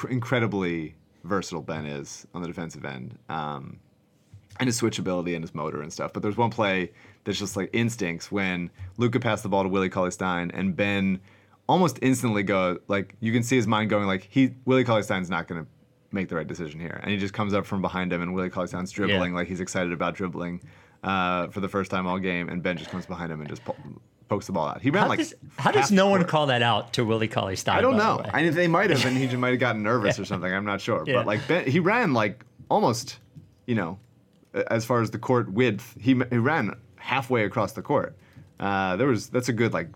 incredibly 0.09 0.95
versatile 1.25 1.63
Ben 1.63 1.87
is 1.87 2.27
on 2.35 2.43
the 2.43 2.49
defensive 2.49 2.85
end. 2.85 3.19
Um, 3.29 3.79
and 4.61 4.67
his 4.67 4.81
switchability 4.81 5.35
and 5.35 5.43
his 5.45 5.55
motor 5.55 5.83
and 5.83 5.93
stuff. 5.93 6.13
But 6.13 6.23
there's 6.23 6.37
one 6.37 6.51
play 6.51 6.91
that's 7.25 7.39
just 7.39 7.57
like 7.57 7.71
instincts 7.73 8.31
when 8.33 8.71
Luka 8.97 9.21
passed 9.21 9.43
the 9.43 9.49
ball 9.49 9.63
to 9.63 9.69
Willie 9.69 9.89
Cauley 9.91 10.11
Stein 10.11 10.51
and 10.53 10.75
Ben 10.75 11.21
almost 11.69 11.99
instantly 12.01 12.43
go 12.43 12.79
like 12.89 13.15
you 13.21 13.33
can 13.33 13.43
see 13.43 13.57
his 13.57 13.67
mind 13.67 13.91
going 13.91 14.07
like 14.07 14.27
he 14.31 14.55
Willie 14.65 14.85
Cauley 14.85 15.03
Stein's 15.03 15.29
not 15.31 15.47
gonna 15.49 15.67
make 16.13 16.29
the 16.29 16.37
right 16.37 16.47
decision 16.47 16.81
here. 16.81 16.99
And 17.03 17.11
he 17.11 17.19
just 17.19 17.35
comes 17.35 17.53
up 17.53 17.67
from 17.67 17.83
behind 17.83 18.13
him 18.13 18.23
and 18.23 18.33
Willie 18.35 18.49
Cauley 18.49 18.69
Stein's 18.69 18.91
dribbling 18.91 19.33
Yeah. 19.33 19.37
like 19.39 19.49
he's 19.49 19.61
excited 19.61 19.93
about 19.93 20.15
dribbling 20.15 20.63
uh, 21.05 21.49
for 21.49 21.61
the 21.61 21.69
first 21.69 21.91
time 21.91 22.07
all 22.07 22.19
game 22.19 22.49
and 22.49 22.63
Ben 22.63 22.77
just 22.79 22.91
comes 22.91 23.05
behind 23.07 23.31
him 23.31 23.41
and 23.41 23.49
just 23.51 23.63
po- 23.65 23.77
pokes 24.29 24.47
the 24.47 24.53
ball 24.53 24.69
out. 24.69 24.81
He 24.81 24.91
ran 24.91 25.03
how 25.03 25.09
like 25.11 25.19
does, 25.19 25.35
how 25.59 25.71
does 25.71 25.91
no 25.93 26.09
one 26.09 26.25
call 26.25 26.47
that 26.47 26.63
out 26.63 26.95
to 26.95 27.05
Willie 27.05 27.29
Cauley 27.29 27.57
Stein? 27.57 27.77
I 27.77 27.81
don't 27.83 27.93
by 27.93 27.99
the 27.99 28.23
know. 28.23 28.31
I 28.33 28.43
mean, 28.43 28.55
they 28.55 28.69
might 28.69 28.89
have, 28.91 29.05
and 29.05 29.17
he 29.17 29.25
just 29.27 29.37
might 29.37 29.51
have 29.51 29.59
gotten 29.61 29.83
nervous 29.83 30.19
or 30.21 30.25
something. 30.25 30.53
I'm 30.53 30.65
not 30.65 30.81
sure. 30.81 31.05
Yeah. 31.07 31.15
But 31.17 31.27
like, 31.27 31.47
ben, 31.47 31.67
he 31.71 31.79
ran 31.81 32.15
like 32.15 32.45
almost, 32.71 33.19
you 33.67 33.75
know, 33.75 33.99
as 34.71 34.85
far 34.85 35.03
as 35.03 35.11
the 35.11 35.19
court 35.19 35.53
width, 35.53 35.95
he, 36.01 36.21
he 36.31 36.39
ran 36.39 36.75
halfway 37.09 37.45
across 37.45 37.73
the 37.73 37.81
court. 37.81 38.15
Uh, 38.61 38.97
there 38.97 39.07
was 39.07 39.29
that's 39.31 39.49
a 39.49 39.53
good 39.53 39.73
like 39.73 39.89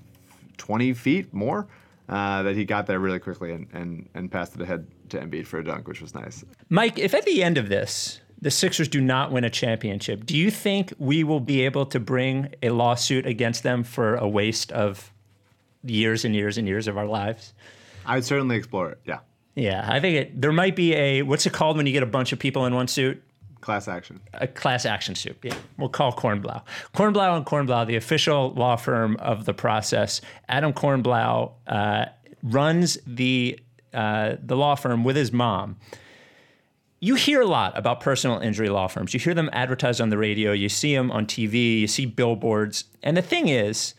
20 0.57 0.95
feet 0.95 1.33
more 1.35 1.69
uh, 2.09 2.43
that 2.43 2.57
he 2.57 2.65
got 2.65 2.87
there 2.87 2.99
really 2.99 3.19
quickly 3.19 3.53
and, 3.53 3.67
and 3.75 4.09
and 4.15 4.33
passed 4.33 4.55
it 4.55 4.63
ahead 4.63 4.87
to 5.11 5.19
Embiid 5.19 5.47
for 5.47 5.59
a 5.59 5.65
dunk, 5.65 5.87
which 5.87 6.01
was 6.01 6.15
nice. 6.15 6.43
Mike, 6.71 6.99
if 6.99 7.13
at 7.13 7.25
the 7.27 7.43
end 7.43 7.59
of 7.59 7.69
this 7.69 8.21
the 8.41 8.51
Sixers 8.51 8.89
do 8.89 9.01
not 9.01 9.31
win 9.31 9.45
a 9.45 9.51
championship, 9.51 10.25
do 10.25 10.37
you 10.37 10.51
think 10.51 10.95
we 10.99 11.23
will 11.23 11.41
be 11.41 11.65
able 11.65 11.85
to 11.87 12.01
bring 12.01 12.55
a 12.63 12.71
lawsuit 12.71 13.27
against 13.27 13.63
them 13.63 13.85
for 13.85 14.17
a 14.17 14.27
waste 14.27 14.73
of 14.73 15.13
years 15.85 16.25
and 16.25 16.35
years 16.35 16.57
and 16.57 16.67
years 16.67 16.89
of 16.89 16.97
our 16.97 17.07
lives? 17.07 17.53
I'd 18.07 18.25
certainly 18.25 18.57
explore 18.57 18.91
it. 18.91 19.01
Yeah, 19.05 19.19
Yeah, 19.55 19.87
I 19.87 20.01
think 20.01 20.17
it, 20.17 20.41
there 20.41 20.51
might 20.51 20.77
be 20.77 20.95
a 20.95 21.23
what's 21.23 21.45
it 21.45 21.53
called 21.53 21.77
when 21.77 21.87
you 21.87 21.93
get 21.93 22.03
a 22.03 22.07
bunch 22.07 22.33
of 22.33 22.39
people 22.39 22.65
in 22.65 22.75
one 22.75 22.89
suit? 22.89 23.23
Class 23.63 23.89
action. 23.89 24.21
a 24.35 24.47
class 24.47 24.85
action 24.85 25.15
suit. 25.15 25.39
Yeah, 25.43 25.55
we'll 25.79 25.89
call 25.89 26.13
Kornblau. 26.13 26.63
Kornblau 26.95 27.37
and 27.37 27.47
Kornblau, 27.47 27.87
the 27.87 27.97
official 27.97 28.53
law 28.53 28.77
firm 28.77 29.17
of 29.17 29.47
the 29.47 29.55
process. 29.55 30.21
Adam 30.51 30.75
Kornblau 30.75 31.53
uh, 31.67 32.07
runs 32.43 32.99
the 33.07 33.59
uh, 33.95 34.37
the 34.43 34.57
law 34.57 34.75
firm 34.75 35.05
with 35.05 35.17
his 35.17 35.33
mom. 35.33 35.77
You 37.01 37.15
hear 37.15 37.41
a 37.41 37.47
lot 37.47 37.77
about 37.77 38.01
personal 38.01 38.39
injury 38.39 38.69
law 38.69 38.87
firms. 38.87 39.13
You 39.13 39.21
hear 39.21 39.35
them 39.35 39.51
advertised 39.53 40.01
on 40.01 40.11
the 40.11 40.19
radio. 40.19 40.53
You 40.53 40.69
see 40.69 40.95
them 40.95 41.11
on 41.11 41.27
TV. 41.27 41.81
You 41.81 41.89
see 41.89 42.07
billboards. 42.07 42.85
And 43.03 43.17
the 43.17 43.23
thing 43.23 43.49
is, 43.49 43.95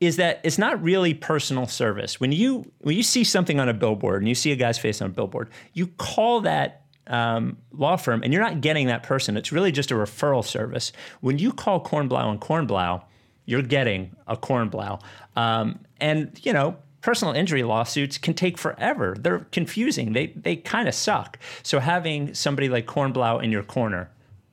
is 0.00 0.16
that 0.16 0.40
it's 0.44 0.56
not 0.56 0.82
really 0.82 1.12
personal 1.12 1.66
service. 1.66 2.20
When 2.20 2.32
you 2.32 2.70
when 2.80 2.96
you 2.96 3.02
see 3.02 3.24
something 3.24 3.60
on 3.60 3.68
a 3.68 3.74
billboard 3.74 4.22
and 4.22 4.28
you 4.28 4.34
see 4.34 4.52
a 4.52 4.56
guy's 4.56 4.78
face 4.78 5.02
on 5.02 5.10
a 5.10 5.12
billboard, 5.12 5.50
you 5.74 5.86
call 5.86 6.40
that 6.42 6.79
um, 7.10 7.58
law 7.72 7.96
firm 7.96 8.22
and 8.22 8.32
you're 8.32 8.42
not 8.42 8.60
getting 8.60 8.86
that 8.86 9.02
person. 9.02 9.36
It's 9.36 9.52
really 9.52 9.72
just 9.72 9.90
a 9.90 9.94
referral 9.94 10.44
service. 10.44 10.92
When 11.20 11.38
you 11.38 11.52
call 11.52 11.84
Kornblau 11.84 12.30
and 12.30 12.40
Kornblau, 12.40 13.02
you're 13.44 13.62
getting 13.62 14.16
a 14.26 14.36
Kornblau. 14.36 15.02
Um, 15.36 15.80
and 16.00 16.38
you 16.42 16.52
know, 16.52 16.76
personal 17.00 17.34
injury 17.34 17.64
lawsuits 17.64 18.16
can 18.16 18.34
take 18.34 18.56
forever. 18.56 19.16
They're 19.18 19.40
confusing. 19.50 20.12
They 20.12 20.28
they 20.28 20.56
kind 20.56 20.88
of 20.88 20.94
suck. 20.94 21.38
So 21.62 21.80
having 21.80 22.32
somebody 22.32 22.68
like 22.68 22.86
Kornblau 22.86 23.42
in 23.42 23.50
your 23.50 23.64
corner, 23.64 24.10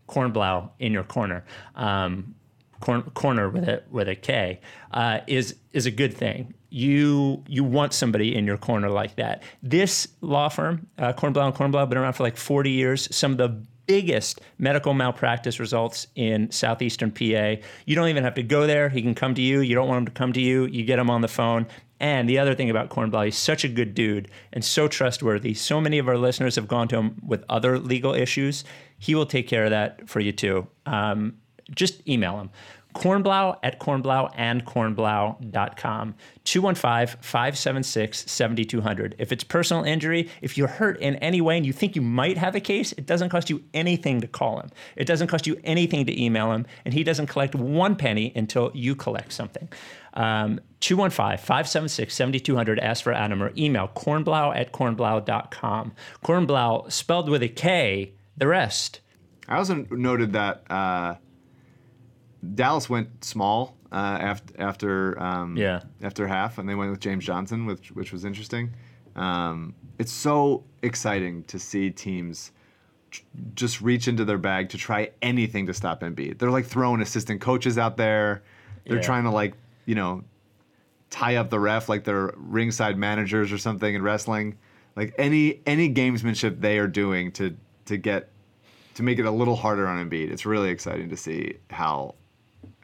Kornblau 0.09 0.71
in 0.79 0.91
your 0.91 1.03
corner. 1.03 1.45
Um, 1.75 2.35
corn, 2.79 3.03
corner 3.13 3.49
with 3.49 3.67
a 3.67 3.83
with 3.89 4.09
a 4.09 4.15
K 4.15 4.59
uh, 4.91 5.19
is 5.27 5.55
is 5.73 5.85
a 5.85 5.91
good 5.91 6.13
thing. 6.13 6.53
You 6.69 7.43
you 7.47 7.63
want 7.63 7.93
somebody 7.93 8.35
in 8.35 8.45
your 8.45 8.57
corner 8.57 8.89
like 8.89 9.15
that. 9.15 9.43
This 9.63 10.07
law 10.21 10.49
firm, 10.49 10.87
uh, 10.97 11.13
Kornblau 11.13 11.45
and 11.45 11.55
Kornblau, 11.55 11.87
been 11.89 11.97
around 11.97 12.13
for 12.13 12.23
like 12.23 12.37
40 12.37 12.71
years. 12.71 13.07
Some 13.15 13.31
of 13.33 13.37
the 13.37 13.61
biggest 13.87 14.41
medical 14.59 14.93
malpractice 14.93 15.59
results 15.59 16.07
in 16.15 16.51
southeastern 16.51 17.09
PA. 17.09 17.55
You 17.85 17.95
don't 17.95 18.09
even 18.09 18.23
have 18.23 18.35
to 18.35 18.43
go 18.43 18.67
there. 18.67 18.89
He 18.89 19.01
can 19.01 19.15
come 19.15 19.33
to 19.35 19.41
you. 19.41 19.61
You 19.61 19.75
don't 19.75 19.87
want 19.87 19.99
him 19.99 20.05
to 20.05 20.11
come 20.11 20.33
to 20.33 20.41
you. 20.41 20.65
You 20.65 20.83
get 20.83 20.99
him 20.99 21.09
on 21.09 21.21
the 21.21 21.27
phone. 21.27 21.67
And 21.99 22.29
the 22.29 22.37
other 22.37 22.53
thing 22.53 22.69
about 22.69 22.89
Kornblau, 22.89 23.25
he's 23.25 23.37
such 23.37 23.63
a 23.63 23.67
good 23.67 23.95
dude 23.95 24.29
and 24.53 24.63
so 24.63 24.87
trustworthy. 24.87 25.55
So 25.55 25.81
many 25.81 25.97
of 25.97 26.07
our 26.07 26.17
listeners 26.17 26.55
have 26.55 26.67
gone 26.67 26.87
to 26.89 26.97
him 26.97 27.15
with 27.25 27.43
other 27.49 27.79
legal 27.79 28.13
issues. 28.13 28.63
He 28.99 29.15
will 29.15 29.25
take 29.25 29.47
care 29.47 29.63
of 29.63 29.71
that 29.71 30.07
for 30.07 30.19
you 30.19 30.31
too. 30.31 30.67
Um, 30.85 31.37
just 31.75 32.07
email 32.07 32.39
him. 32.39 32.49
Kornblau 32.97 33.57
at 33.61 33.79
kornblauandkornblau.com. 33.79 36.15
215 36.43 37.21
576 37.21 38.31
7200. 38.31 39.15
If 39.19 39.31
it's 39.31 39.43
personal 39.43 39.83
injury, 39.83 40.31
if 40.41 40.57
you're 40.57 40.67
hurt 40.67 40.99
in 40.99 41.15
any 41.17 41.41
way 41.41 41.57
and 41.57 41.65
you 41.65 41.73
think 41.73 41.95
you 41.95 42.01
might 42.01 42.37
have 42.37 42.55
a 42.55 42.59
case, 42.59 42.93
it 42.93 43.05
doesn't 43.05 43.29
cost 43.29 43.51
you 43.51 43.63
anything 43.73 44.21
to 44.21 44.27
call 44.27 44.59
him. 44.59 44.69
It 44.95 45.05
doesn't 45.05 45.27
cost 45.27 45.45
you 45.45 45.59
anything 45.63 46.07
to 46.07 46.21
email 46.21 46.51
him, 46.51 46.65
and 46.85 46.93
he 46.93 47.03
doesn't 47.03 47.27
collect 47.27 47.53
one 47.53 47.95
penny 47.95 48.33
until 48.35 48.71
you 48.73 48.95
collect 48.95 49.31
something. 49.31 49.69
Um, 50.15 50.59
215 50.79 51.37
576 51.37 52.15
7200. 52.15 52.79
Ask 52.79 53.03
for 53.03 53.13
Adam 53.13 53.43
or 53.43 53.51
email 53.55 53.91
kornblau 53.95 54.55
at 54.55 54.71
kornblau.com. 54.71 55.93
Kornblau 56.25 56.91
spelled 56.91 57.29
with 57.29 57.43
a 57.43 57.49
K, 57.49 58.13
the 58.35 58.47
rest. 58.47 59.01
I 59.47 59.57
also 59.57 59.85
noted 59.91 60.33
that 60.33 60.63
uh, 60.69 61.15
Dallas 62.55 62.89
went 62.89 63.23
small 63.23 63.75
uh, 63.91 63.95
after 63.95 64.53
after 64.61 65.21
um, 65.21 65.57
Yeah. 65.57 65.81
after 66.01 66.27
half, 66.27 66.57
and 66.57 66.67
they 66.67 66.75
went 66.75 66.91
with 66.91 66.99
James 66.99 67.25
Johnson, 67.25 67.65
which 67.65 67.91
which 67.91 68.11
was 68.11 68.25
interesting. 68.25 68.73
Um, 69.15 69.73
it's 69.97 70.11
so 70.11 70.63
exciting 70.83 71.43
to 71.45 71.57
see 71.57 71.89
teams 71.89 72.51
tr- 73.09 73.21
just 73.55 73.81
reach 73.81 74.07
into 74.07 74.23
their 74.25 74.37
bag 74.37 74.69
to 74.69 74.77
try 74.77 75.09
anything 75.23 75.65
to 75.67 75.73
stop 75.73 76.01
Embiid. 76.01 76.37
They're 76.37 76.51
like 76.51 76.65
throwing 76.67 77.01
assistant 77.01 77.41
coaches 77.41 77.77
out 77.77 77.97
there. 77.97 78.43
They're 78.85 78.97
Yeah. 78.97 79.01
trying 79.03 79.23
to 79.23 79.31
like 79.31 79.55
you 79.85 79.95
know 79.95 80.23
tie 81.09 81.35
up 81.37 81.49
the 81.49 81.59
ref 81.59 81.89
like 81.89 82.03
they're 82.03 82.33
ringside 82.35 82.97
managers 82.97 83.51
or 83.51 83.57
something 83.57 83.95
in 83.95 84.01
wrestling. 84.03 84.57
Like 84.95 85.15
any 85.17 85.61
any 85.65 85.91
gamesmanship 85.93 86.61
they 86.61 86.77
are 86.77 86.87
doing 86.87 87.31
to 87.33 87.55
to 87.85 87.97
get 87.97 88.29
to 88.95 89.03
make 89.03 89.17
it 89.19 89.25
a 89.25 89.31
little 89.31 89.55
harder 89.55 89.87
on 89.87 89.97
Embiid. 90.09 90.29
It's 90.31 90.45
really 90.45 90.69
exciting 90.69 91.09
to 91.09 91.17
see 91.17 91.55
how 91.69 92.15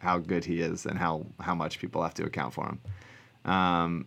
how 0.04 0.20
good 0.20 0.46
he 0.46 0.60
is 0.60 0.86
and 0.86 0.98
how 0.98 1.26
how 1.40 1.56
much 1.56 1.80
people 1.80 2.04
have 2.04 2.14
to 2.16 2.24
account 2.24 2.54
for 2.54 2.66
him. 2.66 3.52
Um, 3.52 4.06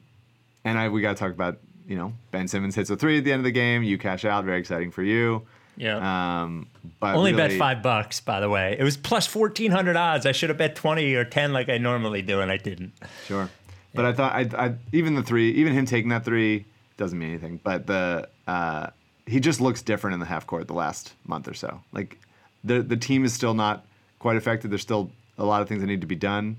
and 0.64 0.78
I 0.78 0.88
we 0.88 1.00
got 1.00 1.16
to 1.16 1.18
talk 1.18 1.32
about 1.32 1.58
you 1.86 1.96
know 1.96 2.12
Ben 2.30 2.46
Simmons 2.48 2.74
hits 2.74 2.90
a 2.90 2.96
three 2.96 3.18
at 3.18 3.24
the 3.24 3.32
end 3.32 3.40
of 3.40 3.44
the 3.44 3.50
game. 3.50 3.82
You 3.82 3.98
cash 3.98 4.24
out, 4.24 4.44
very 4.44 4.60
exciting 4.60 4.90
for 4.90 5.02
you. 5.02 5.46
Yeah. 5.76 6.42
Um, 6.42 6.68
but 7.00 7.16
Only 7.16 7.32
bet 7.32 7.52
five 7.52 7.82
bucks, 7.82 8.20
by 8.20 8.40
the 8.40 8.48
way. 8.48 8.76
It 8.78 8.82
was 8.82 8.96
plus 8.96 9.26
fourteen 9.26 9.70
hundred 9.70 9.96
odds. 9.96 10.26
I 10.26 10.32
should 10.32 10.48
have 10.50 10.58
bet 10.58 10.74
twenty 10.74 11.14
or 11.14 11.24
ten 11.24 11.52
like 11.52 11.68
I 11.68 11.78
normally 11.78 12.22
do, 12.22 12.40
and 12.40 12.50
I 12.50 12.56
didn't. 12.56 12.92
Sure. 13.26 13.50
But 13.94 14.04
I 14.04 14.12
thought 14.12 14.32
I, 14.32 14.66
I 14.66 14.74
even 14.92 15.14
the 15.14 15.22
three, 15.22 15.50
even 15.52 15.72
him 15.72 15.86
taking 15.86 16.10
that 16.10 16.24
three 16.24 16.66
doesn't 16.96 17.18
mean 17.18 17.30
anything. 17.30 17.60
But 17.62 17.86
the 17.86 18.28
uh, 18.46 18.88
he 19.26 19.40
just 19.40 19.60
looks 19.60 19.82
different 19.82 20.14
in 20.14 20.20
the 20.20 20.26
half 20.26 20.46
court 20.46 20.66
the 20.66 20.74
last 20.74 21.14
month 21.26 21.48
or 21.48 21.54
so. 21.54 21.80
Like 21.92 22.18
the 22.64 22.82
the 22.82 22.96
team 22.96 23.24
is 23.24 23.32
still 23.32 23.54
not 23.54 23.86
quite 24.18 24.36
affected. 24.36 24.70
They're 24.70 24.78
still 24.78 25.10
a 25.38 25.44
lot 25.44 25.62
of 25.62 25.68
things 25.68 25.80
that 25.80 25.86
need 25.86 26.00
to 26.00 26.06
be 26.06 26.16
done 26.16 26.58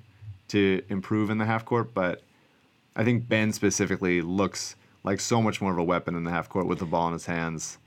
to 0.49 0.81
improve 0.89 1.29
in 1.29 1.37
the 1.37 1.45
half 1.45 1.65
court. 1.65 1.93
But 1.93 2.21
I 2.95 3.03
think 3.03 3.27
Ben 3.27 3.51
specifically 3.53 4.21
looks 4.21 4.75
like 5.03 5.19
so 5.19 5.41
much 5.41 5.61
more 5.61 5.71
of 5.71 5.77
a 5.77 5.83
weapon 5.83 6.15
in 6.15 6.23
the 6.23 6.31
half 6.31 6.49
court 6.49 6.67
with 6.67 6.79
the 6.79 6.85
ball 6.85 7.07
in 7.07 7.13
his 7.13 7.25
hands 7.25 7.77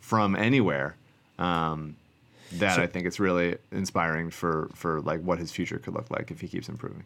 from 0.00 0.36
anywhere. 0.36 0.96
Um, 1.38 1.96
that 2.52 2.78
I 2.78 2.86
think 2.86 3.06
it's 3.06 3.20
really 3.20 3.58
inspiring 3.72 4.30
for 4.30 4.70
for 4.74 5.00
like 5.02 5.20
what 5.20 5.38
his 5.38 5.52
future 5.52 5.78
could 5.78 5.94
look 5.94 6.10
like 6.10 6.30
if 6.30 6.40
he 6.40 6.48
keeps 6.48 6.68
improving. 6.68 7.04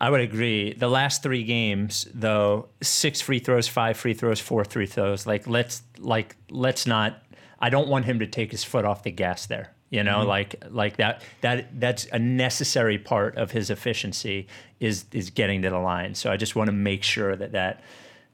I 0.00 0.10
would 0.10 0.20
agree. 0.20 0.74
The 0.74 0.88
last 0.88 1.22
three 1.22 1.42
games, 1.42 2.06
though, 2.12 2.68
six 2.82 3.20
free 3.20 3.38
throws, 3.38 3.66
five 3.66 3.96
free 3.96 4.12
throws, 4.12 4.40
four 4.40 4.64
free 4.64 4.86
throws. 4.86 5.26
Like 5.26 5.46
let's 5.46 5.82
like 5.98 6.36
let's 6.50 6.86
not. 6.86 7.22
I 7.58 7.70
don't 7.70 7.88
want 7.88 8.04
him 8.04 8.18
to 8.18 8.26
take 8.26 8.50
his 8.50 8.62
foot 8.62 8.84
off 8.84 9.02
the 9.02 9.10
gas 9.10 9.46
there. 9.46 9.72
You 9.90 10.02
know, 10.02 10.24
like 10.24 10.62
like 10.70 10.96
that 10.96 11.22
that 11.42 11.78
that's 11.80 12.06
a 12.12 12.18
necessary 12.18 12.98
part 12.98 13.36
of 13.36 13.52
his 13.52 13.70
efficiency 13.70 14.48
is 14.80 15.04
is 15.12 15.30
getting 15.30 15.62
to 15.62 15.70
the 15.70 15.78
line. 15.78 16.14
So 16.14 16.30
I 16.32 16.36
just 16.36 16.56
want 16.56 16.68
to 16.68 16.72
make 16.72 17.02
sure 17.02 17.36
that 17.36 17.52
that. 17.52 17.82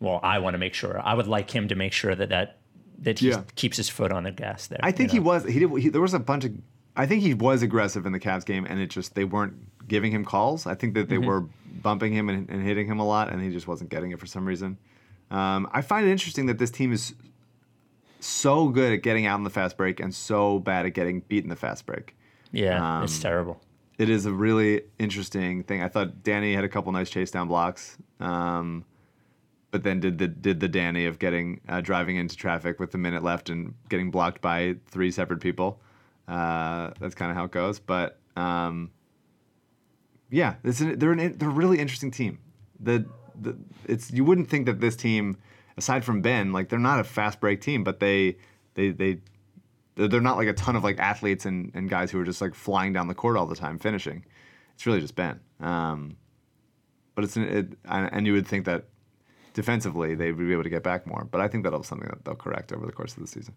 Well, 0.01 0.19
I 0.23 0.39
want 0.41 0.55
to 0.55 0.59
make 0.59 0.75
sure. 0.75 0.99
I 1.01 1.15
would 1.15 1.29
like 1.29 1.51
him 1.51 1.69
to 1.69 1.75
make 1.77 1.93
sure 1.93 2.15
that 2.15 2.31
that 2.31 2.59
that 3.01 3.19
he 3.19 3.29
Yeah. 3.31 3.43
keeps 3.55 3.77
his 3.77 3.89
foot 3.89 4.11
on 4.13 4.25
the 4.25 4.33
gas 4.33 4.67
there. 4.67 4.81
I 4.83 4.91
think 4.93 5.13
you 5.13 5.21
he 5.21 5.27
was. 5.27 5.45
He 5.45 5.59
did. 5.61 5.71
He, 5.79 5.89
there 5.91 6.01
was 6.01 6.15
a 6.15 6.19
bunch 6.19 6.45
of. 6.45 6.53
I 6.97 7.07
think 7.07 7.23
he 7.23 7.35
was 7.35 7.63
aggressive 7.63 8.05
in 8.07 8.13
the 8.13 8.21
Cavs 8.21 8.45
game, 8.45 8.67
and 8.69 8.81
it 8.81 8.89
just 8.89 9.15
they 9.15 9.25
weren't 9.25 9.55
giving 9.87 10.11
him 10.11 10.25
calls. 10.25 10.67
I 10.67 10.75
think 10.75 10.95
that 10.95 11.09
Mm-hmm. 11.09 11.21
they 11.21 11.27
were 11.27 11.45
bumping 11.83 12.13
him 12.13 12.29
and, 12.31 12.49
and 12.51 12.63
hitting 12.63 12.87
him 12.87 12.99
a 12.99 13.07
lot, 13.07 13.31
and 13.33 13.41
he 13.43 13.51
just 13.51 13.69
wasn't 13.69 13.91
getting 13.91 14.11
it 14.11 14.19
for 14.19 14.27
some 14.27 14.45
reason. 14.47 14.79
Um, 15.31 15.69
I 15.73 15.83
find 15.83 16.07
it 16.07 16.11
interesting 16.11 16.47
that 16.47 16.59
this 16.59 16.71
team 16.71 16.93
is 16.93 17.15
so 18.25 18.69
good 18.69 18.93
at 18.93 19.03
getting 19.03 19.27
out 19.27 19.39
in 19.39 19.45
the 19.45 19.51
fast 19.51 19.77
break 19.77 20.01
and 20.01 20.15
so 20.15 20.59
bad 20.59 20.87
at 20.87 20.95
getting 20.95 21.21
beat 21.21 21.45
in 21.45 21.51
the 21.51 21.57
fast 21.57 21.87
break. 21.87 22.17
Yeah, 22.53 23.03
it's 23.03 23.17
um, 23.17 23.23
terrible. 23.23 23.61
It 23.99 24.09
is 24.09 24.27
a 24.27 24.33
really 24.33 24.83
interesting 24.99 25.63
thing. 25.63 25.83
I 25.83 25.89
thought 25.89 26.23
Danny 26.23 26.55
had 26.55 26.65
a 26.65 26.69
couple 26.69 26.93
nice 26.93 27.11
chase 27.11 27.31
down 27.31 27.49
blocks, 27.49 27.99
um, 28.21 28.85
but 29.71 29.83
then 29.83 30.01
did 30.01 30.19
the 30.19 30.29
did 30.29 30.61
the 30.61 30.69
Danny 30.69 31.07
of 31.07 31.19
getting 31.19 31.61
uh, 31.69 31.81
driving 31.81 32.17
into 32.17 32.37
traffic 32.37 32.81
with 32.81 32.95
a 32.95 32.99
minute 32.99 33.23
left 33.23 33.51
and 33.51 33.75
getting 33.89 34.11
blocked 34.11 34.41
by 34.41 34.77
three 34.87 35.11
separate 35.11 35.41
people. 35.41 35.81
Uh, 36.29 36.91
that's 37.01 37.15
kind 37.15 37.31
of 37.31 37.37
how 37.37 37.45
it 37.45 37.51
goes. 37.51 37.79
But 37.79 38.19
um, 38.37 38.91
yeah, 40.31 40.55
this 40.63 40.81
is, 40.81 40.97
they're 40.97 41.13
an, 41.13 41.37
they're 41.39 41.49
a 41.49 41.53
really 41.53 41.79
interesting 41.79 42.11
team. 42.11 42.39
The, 42.81 43.05
the 43.41 43.57
it's 43.87 44.11
you 44.11 44.25
wouldn't 44.25 44.49
think 44.49 44.67
that 44.67 44.81
this 44.81 44.97
team, 44.97 45.37
aside 45.77 46.05
from 46.05 46.23
Ben, 46.23 46.53
like 46.53 46.69
they're 46.69 46.79
not 46.79 47.01
a 47.01 47.05
fast 47.05 47.41
break 47.41 47.61
team, 47.61 47.85
but 47.85 48.01
they 48.01 48.37
they 48.75 48.91
they 48.91 49.19
they're 49.95 50.21
not 50.21 50.37
like 50.37 50.49
a 50.49 50.53
ton 50.55 50.77
of 50.77 50.85
like 50.85 50.99
athletes 50.99 51.45
and, 51.45 51.71
and 51.75 51.91
guys 51.91 52.11
who 52.11 52.19
are 52.19 52.25
just 52.25 52.41
like 52.41 52.55
flying 52.55 52.93
down 52.93 53.09
the 53.09 53.15
court 53.15 53.37
all 53.37 53.47
the 53.47 53.57
time 53.57 53.79
finishing. 53.79 54.25
It's 54.75 54.87
really 54.87 55.01
just 55.01 55.15
Ben. 55.15 55.41
Um, 55.61 56.17
but 57.15 57.25
it's 57.25 57.37
an, 57.37 57.43
it, 57.43 57.79
and 57.85 58.27
you 58.27 58.33
would 58.33 58.47
think 58.47 58.65
that 58.65 58.87
defensively 59.53 60.15
they 60.15 60.33
would 60.33 60.47
be 60.47 60.53
able 60.53 60.63
to 60.63 60.71
get 60.71 60.83
back 60.83 61.07
more. 61.07 61.29
But 61.31 61.41
I 61.41 61.49
think 61.49 61.65
that'll 61.65 61.81
be 61.81 61.87
something 61.87 62.09
that 62.09 62.25
they'll 62.25 62.35
correct 62.35 62.73
over 62.73 62.87
the 62.87 62.93
course 62.93 63.15
of 63.15 63.21
the 63.21 63.27
season. 63.27 63.55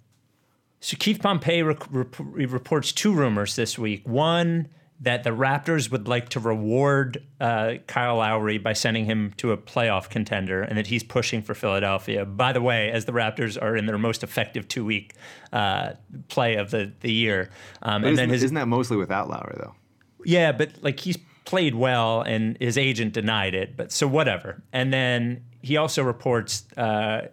So 0.81 0.97
Keith 0.99 1.21
Pompey 1.21 1.63
rec- 1.63 1.91
rep- 1.91 2.15
reports 2.19 2.91
two 2.91 3.13
rumors 3.13 3.55
this 3.55 3.79
week. 3.79 4.07
One 4.07 4.67
that 5.01 5.23
the 5.23 5.31
Raptors 5.31 5.91
would 5.91 6.07
like 6.07 6.29
to 6.29 6.39
reward 6.39 7.23
uh, 7.41 7.73
Kyle 7.85 8.17
Lowry 8.17 8.57
by 8.57 8.73
sending 8.73 9.05
him 9.05 9.33
to 9.37 9.51
a 9.51 9.57
playoff 9.57 10.09
contender, 10.09 10.61
and 10.61 10.77
that 10.77 10.87
he's 10.87 11.03
pushing 11.03 11.41
for 11.41 11.53
Philadelphia. 11.53 12.25
By 12.25 12.53
the 12.53 12.61
way, 12.61 12.91
as 12.91 13.05
the 13.05 13.11
Raptors 13.11 13.61
are 13.61 13.75
in 13.75 13.85
their 13.85 13.97
most 13.97 14.23
effective 14.23 14.67
two-week 14.67 15.13
uh, 15.51 15.93
play 16.29 16.55
of 16.55 16.71
the 16.71 16.91
the 17.01 17.11
year, 17.11 17.49
um, 17.81 18.03
and 18.03 18.05
isn't, 18.05 18.15
then 18.15 18.29
his 18.29 18.43
isn't 18.43 18.55
that 18.55 18.67
mostly 18.67 18.97
without 18.97 19.29
Lowry 19.29 19.55
though? 19.59 19.75
yeah, 20.25 20.51
but 20.51 20.71
like 20.81 20.99
he's 20.99 21.17
played 21.45 21.75
well 21.75 22.21
and 22.21 22.57
his 22.59 22.77
agent 22.77 23.13
denied 23.13 23.53
it. 23.53 23.77
But 23.77 23.91
so 23.91 24.07
whatever. 24.07 24.61
And 24.73 24.91
then 24.91 25.45
he 25.61 25.77
also 25.77 26.03
reports, 26.03 26.65
uh, 26.75 27.27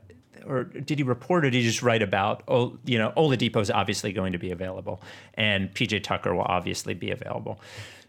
or 0.46 0.64
did 0.64 0.98
he 0.98 1.04
report 1.04 1.44
or 1.44 1.50
did 1.50 1.58
he 1.58 1.64
just 1.64 1.82
write 1.82 2.02
about, 2.02 2.42
oh, 2.48 2.78
you 2.84 2.98
know, 2.98 3.12
Oladipo 3.16 3.60
is 3.60 3.70
obviously 3.70 4.12
going 4.12 4.32
to 4.32 4.38
be 4.38 4.50
available 4.50 5.02
and 5.34 5.72
PJ 5.74 6.02
Tucker 6.02 6.34
will 6.34 6.42
obviously 6.42 6.94
be 6.94 7.10
available. 7.10 7.60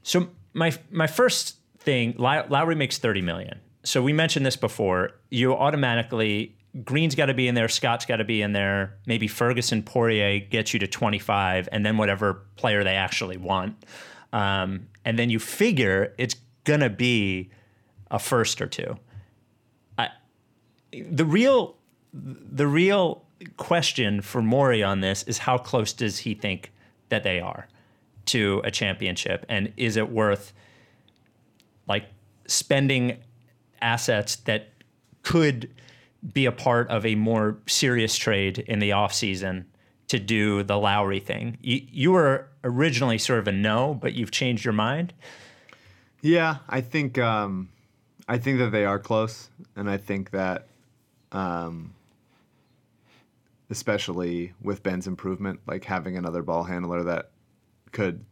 So 0.03 0.29
my 0.53 0.77
my 0.91 1.07
first 1.07 1.57
thing, 1.79 2.15
Lowry 2.17 2.75
makes 2.75 2.97
30 2.97 3.21
million. 3.21 3.59
So 3.83 4.01
we 4.01 4.13
mentioned 4.13 4.45
this 4.45 4.55
before. 4.55 5.11
You 5.29 5.53
automatically 5.53 6.55
Green's 6.83 7.13
got 7.13 7.27
to 7.27 7.35
be 7.35 7.47
in 7.47 7.53
there, 7.53 7.67
Scott's 7.67 8.05
got 8.05 8.15
to 8.15 8.23
be 8.23 8.41
in 8.41 8.53
there. 8.53 8.97
Maybe 9.05 9.27
Ferguson, 9.27 9.83
Poirier 9.83 10.39
gets 10.39 10.73
you 10.73 10.79
to 10.79 10.87
25, 10.87 11.69
and 11.71 11.85
then 11.85 11.97
whatever 11.97 12.45
player 12.55 12.83
they 12.83 12.95
actually 12.95 13.37
want. 13.37 13.85
Um, 14.31 14.87
and 15.05 15.19
then 15.19 15.29
you 15.29 15.37
figure 15.37 16.15
it's 16.17 16.35
gonna 16.63 16.89
be 16.89 17.51
a 18.09 18.17
first 18.17 18.59
or 18.61 18.67
two. 18.67 18.97
I, 19.99 20.09
the 20.91 21.25
real, 21.25 21.75
the 22.13 22.67
real 22.67 23.23
question 23.57 24.21
for 24.21 24.41
Morey 24.41 24.83
on 24.83 25.01
this 25.01 25.23
is 25.23 25.39
how 25.39 25.57
close 25.57 25.93
does 25.93 26.19
he 26.19 26.33
think 26.33 26.71
that 27.09 27.23
they 27.23 27.39
are 27.39 27.67
to 28.27 28.61
a 28.63 28.71
championship, 28.71 29.45
and 29.49 29.73
is 29.75 29.97
it 29.97 30.09
worth 30.09 30.53
like 31.87 32.05
spending 32.47 33.17
assets 33.81 34.37
that 34.37 34.69
could 35.23 35.69
be 36.31 36.45
a 36.45 36.51
part 36.51 36.89
of 36.89 37.05
a 37.05 37.15
more 37.15 37.57
serious 37.67 38.15
trade 38.15 38.59
in 38.59 38.79
the 38.79 38.91
offseason 38.91 39.65
to 40.07 40.19
do 40.19 40.63
the 40.63 40.77
Lowry 40.77 41.19
thing. 41.19 41.57
You, 41.61 41.81
you 41.91 42.11
were 42.11 42.47
originally 42.63 43.17
sort 43.17 43.39
of 43.39 43.47
a 43.47 43.51
no, 43.51 43.93
but 43.93 44.13
you've 44.13 44.31
changed 44.31 44.63
your 44.63 44.73
mind. 44.73 45.13
Yeah, 46.21 46.57
I 46.69 46.81
think 46.81 47.17
um, 47.17 47.69
I 48.27 48.37
think 48.37 48.59
that 48.59 48.71
they 48.71 48.85
are 48.85 48.99
close, 48.99 49.49
and 49.75 49.89
I 49.89 49.97
think 49.97 50.31
that, 50.31 50.67
um, 51.33 51.93
especially 53.73 54.53
with 54.61 54.83
Ben's 54.83 55.07
improvement, 55.07 55.59
like 55.65 55.83
having 55.83 56.15
another 56.15 56.43
ball 56.43 56.63
handler 56.63 57.03
that 57.03 57.31
could 57.91 58.23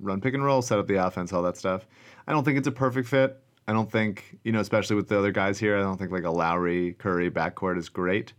run 0.00 0.22
pick 0.22 0.32
and 0.32 0.42
roll, 0.42 0.62
set 0.62 0.78
up 0.78 0.86
the 0.86 1.06
offense, 1.06 1.32
all 1.34 1.42
that 1.42 1.56
stuff. 1.56 1.86
I 2.26 2.32
don't 2.32 2.44
think 2.44 2.56
it's 2.56 2.66
a 2.66 2.72
perfect 2.72 3.06
fit. 3.06 3.38
I 3.68 3.74
don't 3.74 3.92
think 3.92 4.38
you 4.42 4.52
know, 4.52 4.60
especially 4.60 4.96
with 4.96 5.08
the 5.08 5.18
other 5.18 5.32
guys 5.32 5.58
here. 5.58 5.76
I 5.76 5.82
don't 5.82 5.98
think 5.98 6.12
like 6.12 6.24
a 6.24 6.30
Lowry 6.30 6.94
Curry 6.94 7.30
backcourt 7.30 7.76
is 7.76 7.90
great. 7.90 8.32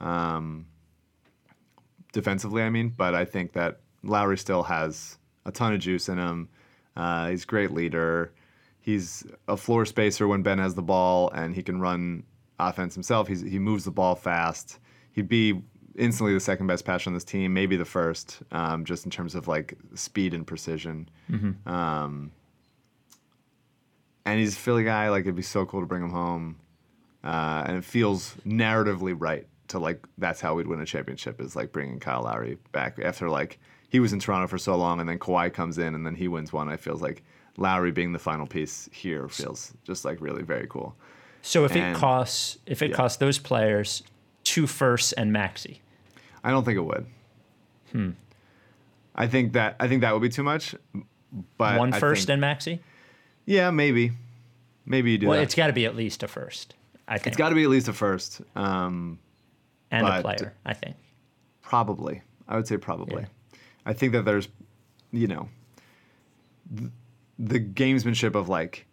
Um, 0.00 0.66
defensively, 2.12 2.62
I 2.62 2.70
mean, 2.70 2.94
but 2.96 3.14
I 3.14 3.26
think 3.26 3.52
that 3.52 3.80
Lowry 4.02 4.38
still 4.38 4.62
has 4.62 5.18
a 5.44 5.52
ton 5.52 5.74
of 5.74 5.80
juice 5.80 6.08
in 6.08 6.16
him. 6.16 6.48
Uh, 6.96 7.28
he's 7.28 7.42
a 7.42 7.46
great 7.46 7.72
leader. 7.72 8.32
He's 8.80 9.26
a 9.46 9.58
floor 9.58 9.84
spacer 9.84 10.26
when 10.26 10.42
Ben 10.42 10.58
has 10.58 10.74
the 10.74 10.82
ball, 10.82 11.30
and 11.34 11.54
he 11.54 11.62
can 11.62 11.80
run 11.80 12.22
offense 12.58 12.94
himself. 12.94 13.28
He's, 13.28 13.42
he 13.42 13.58
moves 13.58 13.84
the 13.84 13.90
ball 13.90 14.14
fast. 14.14 14.78
He'd 15.12 15.28
be 15.28 15.60
instantly 15.98 16.32
the 16.34 16.40
second 16.40 16.66
best 16.68 16.84
passer 16.84 17.10
on 17.10 17.14
this 17.14 17.24
team, 17.24 17.52
maybe 17.52 17.76
the 17.76 17.84
first, 17.84 18.38
um, 18.52 18.84
just 18.84 19.04
in 19.04 19.10
terms 19.10 19.34
of 19.34 19.48
like 19.48 19.74
speed 19.94 20.32
and 20.34 20.46
precision. 20.46 21.08
Um, 21.66 22.32
and 24.24 24.38
he's 24.40 24.54
a 24.54 24.58
Philly 24.58 24.84
guy. 24.84 25.08
Like 25.10 25.22
it'd 25.22 25.36
be 25.36 25.42
so 25.42 25.64
cool 25.66 25.80
to 25.80 25.86
bring 25.86 26.02
him 26.02 26.10
home, 26.10 26.56
uh, 27.24 27.64
and 27.66 27.76
it 27.76 27.84
feels 27.84 28.34
narratively 28.46 29.14
right 29.18 29.46
to 29.68 29.78
like 29.78 30.06
that's 30.18 30.40
how 30.40 30.54
we'd 30.54 30.66
win 30.66 30.80
a 30.80 30.86
championship 30.86 31.40
is 31.40 31.54
like 31.56 31.72
bringing 31.72 31.98
Kyle 32.00 32.22
Lowry 32.22 32.58
back 32.72 32.98
after 33.02 33.28
like 33.28 33.58
he 33.90 34.00
was 34.00 34.12
in 34.12 34.18
Toronto 34.20 34.46
for 34.46 34.58
so 34.58 34.76
long, 34.76 35.00
and 35.00 35.08
then 35.08 35.18
Kawhi 35.18 35.52
comes 35.52 35.78
in 35.78 35.94
and 35.94 36.04
then 36.06 36.14
he 36.14 36.28
wins 36.28 36.52
one. 36.52 36.68
I 36.68 36.76
feels 36.76 37.00
like 37.02 37.22
Lowry 37.56 37.90
being 37.90 38.12
the 38.12 38.18
final 38.18 38.46
piece 38.46 38.88
here 38.92 39.28
feels 39.28 39.72
just 39.84 40.04
like 40.04 40.20
really 40.20 40.42
very 40.42 40.66
cool. 40.68 40.94
So 41.42 41.64
if 41.64 41.74
And- 41.74 41.96
it 41.96 41.98
costs 41.98 42.58
if 42.66 42.82
it 42.82 42.90
yeah. 42.90 42.96
costs 42.96 43.16
those 43.18 43.38
players 43.38 44.02
two 44.44 44.66
firsts 44.66 45.12
and 45.12 45.32
Maxey, 45.32 45.80
I 46.44 46.50
don't 46.50 46.64
think 46.64 46.76
it 46.76 46.82
would. 46.84 47.06
Hmm. 47.92 48.10
I 49.14 49.26
think 49.26 49.52
that 49.54 49.76
I 49.80 49.88
think 49.88 50.02
that 50.02 50.12
would 50.12 50.22
be 50.22 50.28
too 50.28 50.42
much. 50.42 50.74
But 51.56 51.78
one 51.78 51.92
I 51.92 51.98
first 51.98 52.22
think- 52.26 52.34
and 52.34 52.40
Maxey. 52.40 52.80
yeah, 53.44 53.70
maybe, 53.70 54.12
maybe 54.86 55.10
you 55.12 55.18
do 55.18 55.28
Well, 55.28 55.36
that. 55.38 55.42
it's 55.42 55.54
got 55.54 55.66
to 55.66 55.72
be 55.72 55.84
at 55.84 55.94
least 55.96 56.22
a 56.22 56.28
first. 56.28 56.74
I 57.06 57.18
think 57.18 57.28
it's 57.28 57.36
got 57.36 57.48
to 57.50 57.54
be 57.54 57.64
at 57.64 57.70
least 57.70 57.88
a 57.88 57.92
first. 57.92 58.40
Um, 58.54 59.18
and 59.90 60.06
a 60.06 60.20
player. 60.22 60.54
I 60.64 60.74
think. 60.74 60.96
Probably. 61.62 62.22
I 62.46 62.56
would 62.56 62.66
say 62.66 62.76
probably. 62.76 63.26
I 63.84 63.92
think 63.94 64.12
that 64.12 64.24
there's, 64.24 64.48
you 65.12 65.26
know, 65.26 65.48
th- 66.76 66.90
the 67.38 67.60
gamesmanship 67.60 68.34
of 68.34 68.48
like, 68.48 68.86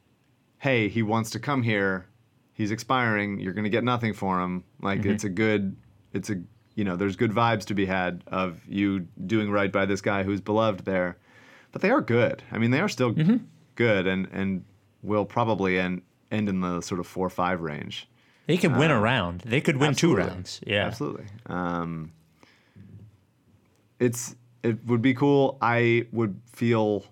hey, 0.60 0.88
he 0.90 1.04
wants 1.04 1.30
to 1.32 1.40
come 1.40 1.62
here. 1.64 2.08
he's 2.54 2.72
expiring. 2.72 3.40
You're 3.42 3.52
going 3.54 3.66
to 3.66 3.70
get 3.70 3.84
nothing 3.84 4.14
for 4.14 4.40
him. 4.40 4.64
Like 4.82 5.02
Mm-hmm. 5.02 5.10
it's 5.12 5.24
a 5.26 5.30
good, 5.30 5.76
it's 6.14 6.30
a 6.30 6.42
you 6.76 6.84
know, 6.84 6.96
there's 6.96 7.16
good 7.16 7.32
vibes 7.32 7.66
to 7.66 7.74
be 7.74 7.86
had 7.86 8.24
of 8.28 8.60
you 8.68 9.08
doing 9.26 9.50
right 9.50 9.72
by 9.72 9.86
this 9.86 10.02
guy 10.02 10.24
who's 10.24 10.42
beloved 10.42 10.86
there. 10.86 11.18
But 11.72 11.82
they 11.82 11.90
are 11.90 12.02
good. 12.02 12.44
I 12.52 12.58
mean, 12.58 12.72
they 12.72 12.80
are 12.80 12.90
still 12.90 13.14
Mm-hmm. 13.14 13.38
good, 13.76 14.08
and 14.08 14.28
and 14.32 14.64
will 15.02 15.26
probably 15.26 15.80
end 15.80 16.02
end 16.32 16.50
in 16.50 16.62
the 16.62 16.82
sort 16.82 17.00
of 17.00 17.08
four 17.08 17.30
five 17.30 17.62
range. 17.62 18.08
They 18.48 18.58
could 18.58 18.76
win 18.78 18.92
a 18.92 19.00
round. 19.00 19.42
They 19.42 19.60
could 19.62 19.78
win 19.78 19.96
two 19.96 20.12
Uh, 20.14 20.18
rounds. 20.26 20.62
Yeah. 20.68 20.86
Absolutely. 20.86 21.26
Um, 21.48 22.12
it's 24.00 24.36
it 24.64 24.84
would 24.86 25.02
be 25.02 25.14
cool. 25.14 25.58
I 25.62 26.08
would 26.12 26.40
feel 26.52 27.06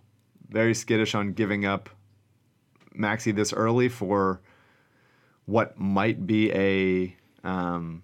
very 0.49 0.73
skittish 0.73 1.15
on 1.15 1.33
giving 1.33 1.65
up 1.65 1.89
Maxey 2.93 3.31
this 3.31 3.53
early 3.53 3.89
for 3.89 4.41
what 5.45 5.77
might 5.79 6.25
be 6.27 6.51
a 6.53 7.15
um, 7.47 8.01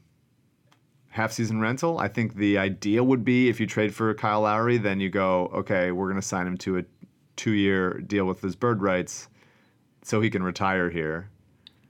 half 1.09 1.31
season 1.31 1.59
rental. 1.59 1.99
I 1.99 2.07
think 2.07 2.35
the 2.35 2.57
idea 2.57 3.03
would 3.03 3.25
be 3.25 3.49
if 3.49 3.59
you 3.59 3.67
trade 3.67 3.93
for 3.93 4.13
Kyle 4.13 4.41
Lowry, 4.41 4.77
then 4.77 4.99
you 4.99 5.09
go, 5.09 5.49
okay, 5.53 5.91
we're 5.91 6.07
going 6.07 6.21
to 6.21 6.27
sign 6.27 6.47
him 6.47 6.57
to 6.59 6.79
a 6.79 6.83
two 7.35 7.51
year 7.51 7.93
deal 7.99 8.25
with 8.25 8.41
his 8.41 8.55
bird 8.55 8.81
rights 8.81 9.27
so 10.03 10.21
he 10.21 10.29
can 10.29 10.43
retire 10.43 10.89
here. 10.89 11.29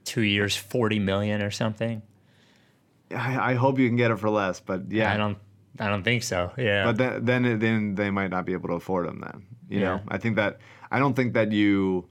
Two 0.04 0.22
years, 0.22 0.56
forty 0.56 0.98
million 0.98 1.42
or 1.42 1.50
something. 1.50 2.02
I, 3.14 3.52
I 3.52 3.54
hope 3.54 3.78
you 3.78 3.88
can 3.88 3.96
get 3.96 4.10
it 4.10 4.16
for 4.16 4.30
less, 4.30 4.60
but 4.60 4.90
yeah, 4.90 5.12
I 5.12 5.16
don't. 5.16 5.38
I 5.78 5.88
don't 5.88 6.02
think 6.02 6.22
so. 6.22 6.52
Yeah. 6.58 6.84
But 6.84 6.98
then, 6.98 7.24
then, 7.24 7.58
then 7.58 7.94
they 7.94 8.10
might 8.10 8.30
not 8.30 8.44
be 8.44 8.52
able 8.52 8.68
to 8.68 8.74
afford 8.74 9.06
him. 9.06 9.20
Then, 9.20 9.46
you 9.68 9.80
know, 9.80 10.00
I 10.08 10.18
think 10.18 10.36
that 10.36 10.58
I 10.90 10.98
don't 10.98 11.14
think 11.14 11.32
that 11.34 11.52
you, 11.52 12.06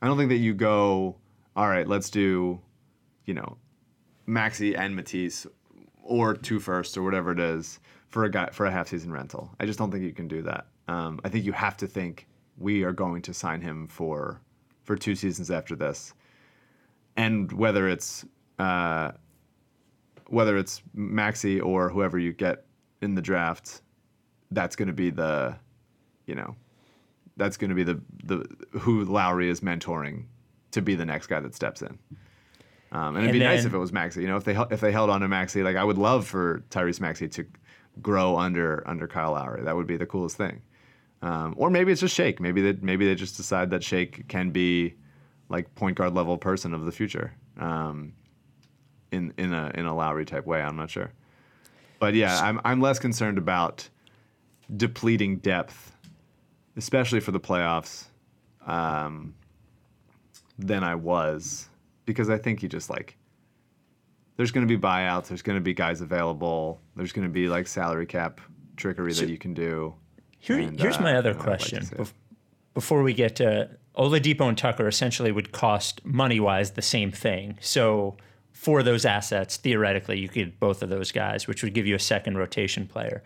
I 0.00 0.06
don't 0.06 0.16
think 0.16 0.30
that 0.30 0.36
you 0.36 0.54
go. 0.54 1.16
All 1.56 1.68
right, 1.68 1.86
let's 1.86 2.08
do, 2.08 2.60
you 3.26 3.34
know, 3.34 3.58
Maxey 4.26 4.74
and 4.74 4.96
Matisse, 4.96 5.46
or 6.04 6.34
two 6.34 6.60
first 6.60 6.96
or 6.96 7.02
whatever 7.02 7.32
it 7.32 7.40
is 7.40 7.80
for 8.08 8.24
a 8.24 8.30
guy 8.30 8.48
for 8.52 8.66
a 8.66 8.70
half 8.70 8.88
season 8.88 9.10
rental. 9.10 9.50
I 9.58 9.66
just 9.66 9.78
don't 9.78 9.90
think 9.90 10.04
you 10.04 10.12
can 10.12 10.28
do 10.28 10.42
that. 10.42 10.66
Um, 10.86 11.20
I 11.24 11.28
think 11.28 11.44
you 11.44 11.52
have 11.52 11.76
to 11.78 11.86
think 11.86 12.28
we 12.58 12.84
are 12.84 12.92
going 12.92 13.22
to 13.22 13.34
sign 13.34 13.60
him 13.60 13.88
for 13.88 14.40
for 14.84 14.96
two 14.96 15.14
seasons 15.14 15.50
after 15.50 15.74
this, 15.74 16.12
and 17.16 17.50
whether 17.52 17.88
it's 17.88 18.24
uh, 18.58 19.12
whether 20.28 20.56
it's 20.56 20.82
Maxey 20.92 21.60
or 21.60 21.88
whoever 21.88 22.18
you 22.18 22.32
get 22.32 22.66
in 23.00 23.14
the 23.14 23.22
draft, 23.22 23.82
that's 24.50 24.76
going 24.76 24.88
to 24.88 24.94
be 24.94 25.10
the, 25.10 25.56
you 26.26 26.34
know, 26.34 26.54
that's 27.36 27.56
going 27.56 27.70
to 27.70 27.74
be 27.74 27.82
the 27.82 28.00
the 28.24 28.46
who 28.78 29.04
Lowry 29.04 29.48
is 29.48 29.60
mentoring 29.60 30.24
to 30.70 30.82
be 30.82 30.94
the 30.94 31.04
next 31.04 31.28
guy 31.28 31.40
that 31.40 31.54
steps 31.54 31.82
in. 31.82 31.98
Um, 32.94 33.16
and 33.16 33.24
it'd 33.24 33.30
And 33.30 33.32
be 33.32 33.38
nice 33.40 33.64
if 33.64 33.74
it 33.74 33.78
was 33.78 33.92
Maxey. 33.92 34.22
You 34.22 34.28
know, 34.28 34.36
if 34.36 34.44
they 34.44 34.56
if 34.70 34.80
they 34.80 34.92
held 34.92 35.10
on 35.10 35.20
to 35.22 35.28
Maxey, 35.28 35.64
like 35.64 35.74
I 35.74 35.82
would 35.82 35.98
love 35.98 36.26
for 36.26 36.62
Tyrese 36.70 37.00
Maxey 37.00 37.28
to 37.28 37.44
grow 38.00 38.38
under 38.38 38.84
under 38.86 39.08
Kyle 39.08 39.32
Lowry. 39.32 39.64
That 39.64 39.74
would 39.74 39.88
be 39.88 39.96
the 39.96 40.06
coolest 40.06 40.36
thing. 40.36 40.62
Um, 41.20 41.54
or 41.56 41.70
maybe 41.70 41.90
it's 41.90 42.00
just 42.00 42.14
Shake. 42.14 42.40
Maybe 42.40 42.62
they 42.62 42.78
maybe 42.80 43.04
they 43.04 43.16
just 43.16 43.36
decide 43.36 43.70
that 43.70 43.82
Shake 43.82 44.28
can 44.28 44.50
be 44.50 44.94
like 45.48 45.74
point 45.74 45.96
guard 45.96 46.14
level 46.14 46.38
person 46.38 46.72
of 46.72 46.84
the 46.84 46.92
future. 46.92 47.34
Um, 47.58 48.12
in 49.10 49.34
in 49.38 49.52
a 49.52 49.72
in 49.74 49.86
a 49.86 49.94
Lowry 49.94 50.24
type 50.24 50.46
way. 50.46 50.62
I'm 50.62 50.76
not 50.76 50.90
sure, 50.90 51.12
but 51.98 52.14
yeah, 52.14 52.38
I'm 52.40 52.60
I'm 52.64 52.80
less 52.80 53.00
concerned 53.00 53.38
about 53.38 53.88
depleting 54.76 55.38
depth, 55.38 55.92
especially 56.76 57.20
for 57.20 57.32
the 57.32 57.40
playoffs, 57.40 58.04
um, 58.66 59.34
than 60.58 60.84
I 60.84 60.94
was 60.94 61.68
because 62.04 62.30
I 62.30 62.38
think 62.38 62.62
you 62.62 62.68
just 62.68 62.90
like 62.90 63.16
there's 64.36 64.50
going 64.50 64.66
to 64.66 64.78
be 64.78 64.80
buyouts, 64.80 65.28
there's 65.28 65.42
going 65.42 65.58
to 65.58 65.62
be 65.62 65.74
guys 65.74 66.00
available, 66.00 66.80
there's 66.96 67.12
going 67.12 67.26
to 67.26 67.32
be 67.32 67.48
like 67.48 67.66
salary 67.66 68.06
cap 68.06 68.40
trickery 68.76 69.12
that 69.12 69.28
you 69.28 69.38
can 69.38 69.54
do. 69.54 69.94
Here, 70.38 70.58
And, 70.58 70.78
here's 70.78 70.98
uh, 70.98 71.02
my 71.02 71.16
other 71.16 71.32
like 71.32 71.42
question. 71.42 71.84
Bef- 71.84 72.12
before 72.74 73.02
we 73.02 73.14
get 73.14 73.36
to 73.36 73.70
Oladipo 73.96 74.48
and 74.48 74.58
Tucker, 74.58 74.88
essentially 74.88 75.30
would 75.30 75.52
cost 75.52 76.04
money 76.04 76.40
wise 76.40 76.72
the 76.72 76.82
same 76.82 77.12
thing. 77.12 77.56
So 77.60 78.16
for 78.52 78.82
those 78.82 79.04
assets, 79.04 79.56
theoretically, 79.56 80.18
you 80.18 80.28
could 80.28 80.34
get 80.34 80.60
both 80.60 80.82
of 80.82 80.88
those 80.88 81.12
guys, 81.12 81.46
which 81.46 81.62
would 81.62 81.74
give 81.74 81.86
you 81.86 81.94
a 81.94 82.00
second 82.00 82.36
rotation 82.36 82.86
player. 82.86 83.22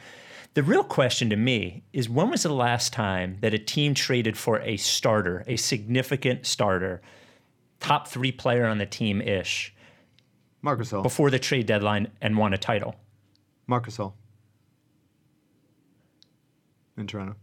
The 0.55 0.62
real 0.62 0.85
question 0.85 1.31
to 1.31 1.37
me 1.37 1.85
is 1.93 2.09
when 2.09 2.31
was 2.31 2.43
the 2.43 2.53
last 2.53 2.93
time 2.93 3.38
that 3.41 3.55
a 3.55 3.59
team 3.59 3.95
traded 3.95 4.37
for 4.37 4.61
a 4.61 4.77
starter, 4.77 5.45
a 5.47 5.57
significant 5.57 6.47
starter, 6.47 7.01
top 7.81 8.09
three 8.09 8.33
player 8.33 8.67
on 8.67 8.79
the 8.79 8.87
team 8.87 9.21
ish, 9.21 9.75
Marc 10.62 10.81
Gasol. 10.81 11.03
before 11.03 11.31
the 11.31 11.38
trade 11.38 11.67
deadline 11.67 12.09
and 12.21 12.37
won 12.37 12.53
a 12.53 12.59
title? 12.59 12.95
Marc 13.67 13.87
Gasol. 13.87 14.12
In 16.97 17.07
Toronto. 17.07 17.37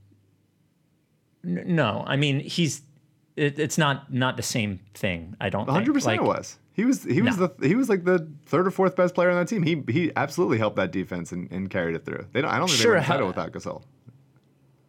N- 1.46 1.64
No, 1.76 2.04
I 2.06 2.16
mean 2.16 2.40
he's. 2.42 2.82
It, 3.36 3.60
it's 3.60 3.78
not 3.78 4.12
not 4.14 4.38
the 4.38 4.44
same 4.44 4.80
thing. 4.94 5.36
I 5.42 5.50
don't. 5.50 5.66
100 5.68 5.86
think. 5.86 5.94
percent 5.94 6.24
was. 6.24 6.58
He 6.74 6.84
was 6.86 7.04
he 7.04 7.22
was 7.22 7.38
No. 7.38 7.48
the 7.48 7.68
he 7.68 7.76
was 7.76 7.88
like 7.90 8.04
the 8.04 8.28
third 8.46 8.68
or 8.68 8.72
fourth 8.72 8.96
best 8.96 9.16
player 9.16 9.30
on 9.30 9.38
that 9.38 9.48
team. 9.48 9.64
He 9.64 9.82
he 9.92 10.12
absolutely 10.16 10.58
helped 10.58 10.76
that 10.78 10.92
defense 10.92 11.32
and, 11.32 11.50
and 11.52 11.70
carried 11.70 11.96
it 11.96 12.06
through. 12.06 12.26
They 12.34 12.42
don't 12.42 12.50
I 12.52 12.58
don't 12.58 12.68
think 12.68 12.80
Sure, 12.82 12.94
they 12.94 12.98
won 13.00 13.04
a 13.04 13.08
title 13.08 13.28
without 13.28 13.52
Gasol. 13.52 13.84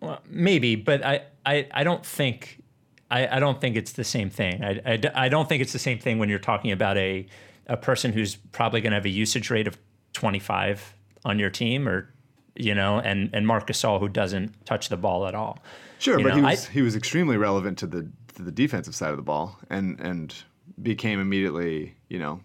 Well, 0.00 0.20
maybe, 0.28 0.76
but 0.76 1.04
I, 1.04 1.22
I, 1.44 1.68
I 1.72 1.82
don't 1.82 2.04
think 2.04 2.62
I, 3.10 3.36
I 3.36 3.38
don't 3.40 3.60
think 3.60 3.76
it's 3.76 3.92
the 3.92 4.04
same 4.04 4.30
thing. 4.30 4.64
I 4.64 5.00
I 5.14 5.28
don't 5.28 5.48
think 5.48 5.62
it's 5.62 5.72
the 5.72 5.78
same 5.78 5.98
thing 5.98 6.18
when 6.18 6.28
you're 6.28 6.38
talking 6.38 6.72
about 6.72 6.96
a 6.96 7.26
a 7.68 7.76
person 7.76 8.12
who's 8.12 8.36
probably 8.36 8.80
going 8.80 8.90
to 8.92 8.96
have 8.96 9.04
a 9.06 9.10
usage 9.10 9.50
rate 9.50 9.66
of 9.66 9.76
25 10.12 10.94
on 11.24 11.38
your 11.38 11.50
team, 11.50 11.88
or 11.88 12.12
you 12.56 12.74
know, 12.74 12.98
and 12.98 13.30
and 13.32 13.46
Marc 13.46 13.66
Gasol 13.68 14.00
who 14.00 14.08
doesn't 14.08 14.64
touch 14.66 14.88
the 14.88 14.96
ball 14.96 15.26
at 15.26 15.34
all. 15.34 15.58
Sure, 15.98 16.18
You 16.18 16.24
but 16.24 16.30
know, 16.30 16.40
he 16.42 16.46
I- 16.46 16.50
was 16.50 16.66
he 16.68 16.82
was 16.82 16.96
extremely 16.96 17.36
relevant 17.36 17.78
to 17.78 17.86
the 17.86 18.08
to 18.34 18.42
the 18.42 18.52
defensive 18.52 18.94
side 18.94 19.10
of 19.10 19.16
the 19.16 19.22
ball 19.22 19.58
and 19.70 20.00
and 20.00 20.34
became 20.82 21.20
immediately, 21.20 21.94
you 22.08 22.18
know, 22.18 22.40